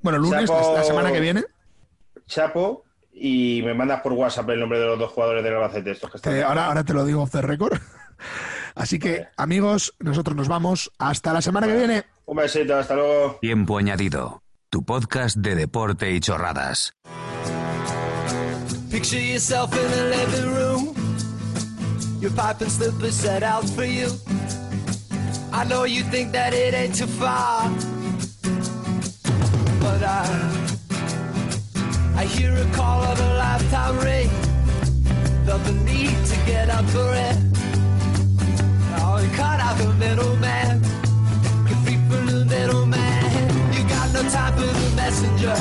Bueno, 0.00 0.16
el 0.18 0.22
lunes, 0.22 0.48
la 0.48 0.84
semana 0.84 1.12
que 1.12 1.20
viene. 1.20 1.44
Chapo, 2.26 2.84
y 3.12 3.60
me 3.64 3.74
mandas 3.74 4.00
por 4.02 4.12
WhatsApp 4.12 4.50
el 4.50 4.60
nombre 4.60 4.78
de 4.78 4.86
los 4.86 4.98
dos 4.98 5.10
jugadores 5.10 5.42
del 5.42 5.54
Albacete. 5.54 5.90
Estos 5.90 6.10
que 6.10 6.16
están 6.18 6.36
eh, 6.36 6.42
ahora, 6.44 6.66
ahora 6.66 6.84
te 6.84 6.94
lo 6.94 7.04
digo 7.04 7.22
off 7.22 7.32
the 7.32 7.42
record. 7.42 7.78
Así 8.76 8.98
que, 8.98 9.26
amigos, 9.36 9.94
nosotros 9.98 10.36
nos 10.36 10.48
vamos. 10.48 10.92
Hasta 10.98 11.32
la 11.32 11.42
semana 11.42 11.66
que 11.66 11.76
viene. 11.76 12.04
Un 12.26 12.36
besito, 12.36 12.76
hasta 12.76 12.94
luego. 12.94 13.38
Tiempo 13.40 13.78
añadido. 13.78 14.42
Tu 14.70 14.84
podcast 14.84 15.36
de 15.36 15.56
deporte 15.56 16.12
y 16.12 16.20
chorradas. 16.20 16.94
Picture 18.90 19.20
yourself 19.20 19.72
in 19.72 20.00
a 20.00 20.04
living 20.04 20.54
room. 20.54 20.99
Your 22.20 22.30
pipe 22.32 22.60
and 22.60 22.70
slippers 22.70 23.14
set 23.14 23.42
out 23.42 23.66
for 23.70 23.84
you. 23.84 24.10
I 25.52 25.64
know 25.64 25.84
you 25.84 26.02
think 26.02 26.32
that 26.32 26.52
it 26.52 26.74
ain't 26.74 26.94
too 26.94 27.06
far, 27.06 27.70
but 29.80 30.02
I 30.02 30.60
I 32.16 32.24
hear 32.26 32.54
a 32.54 32.66
call 32.74 33.02
of 33.04 33.18
a 33.18 33.34
lifetime 33.38 33.98
ring. 34.00 34.28
Felt 35.46 35.64
the 35.64 35.72
need 35.72 36.14
to 36.26 36.36
get 36.44 36.68
up 36.68 36.84
for 36.90 37.10
it. 37.14 37.36
Oh, 39.00 39.18
you 39.24 39.30
cut 39.34 39.58
out 39.58 39.78
the 39.78 39.90
middleman. 39.94 40.82
You're 41.68 41.80
free 41.84 41.96
the 41.96 42.44
middleman. 42.44 43.72
You 43.72 43.82
got 43.88 44.12
no 44.12 44.22
time 44.28 44.52
for 44.58 44.66
the 44.66 44.92
messenger. 44.94 45.56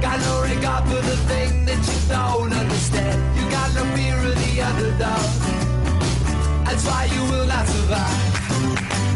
Got 0.00 0.20
no 0.20 0.42
regard 0.42 0.84
for 0.84 1.02
the 1.10 1.16
thing 1.26 1.64
that 1.64 1.82
you 1.90 2.08
don't 2.08 2.52
understand. 2.52 3.18
You 3.36 3.50
got 3.50 3.74
no 3.74 3.84
fear 3.96 4.27
underdog. 4.60 5.24
That's 6.64 6.84
why 6.84 7.04
you 7.14 7.22
will 7.30 7.46
not 7.46 7.66
survive. 7.66 9.07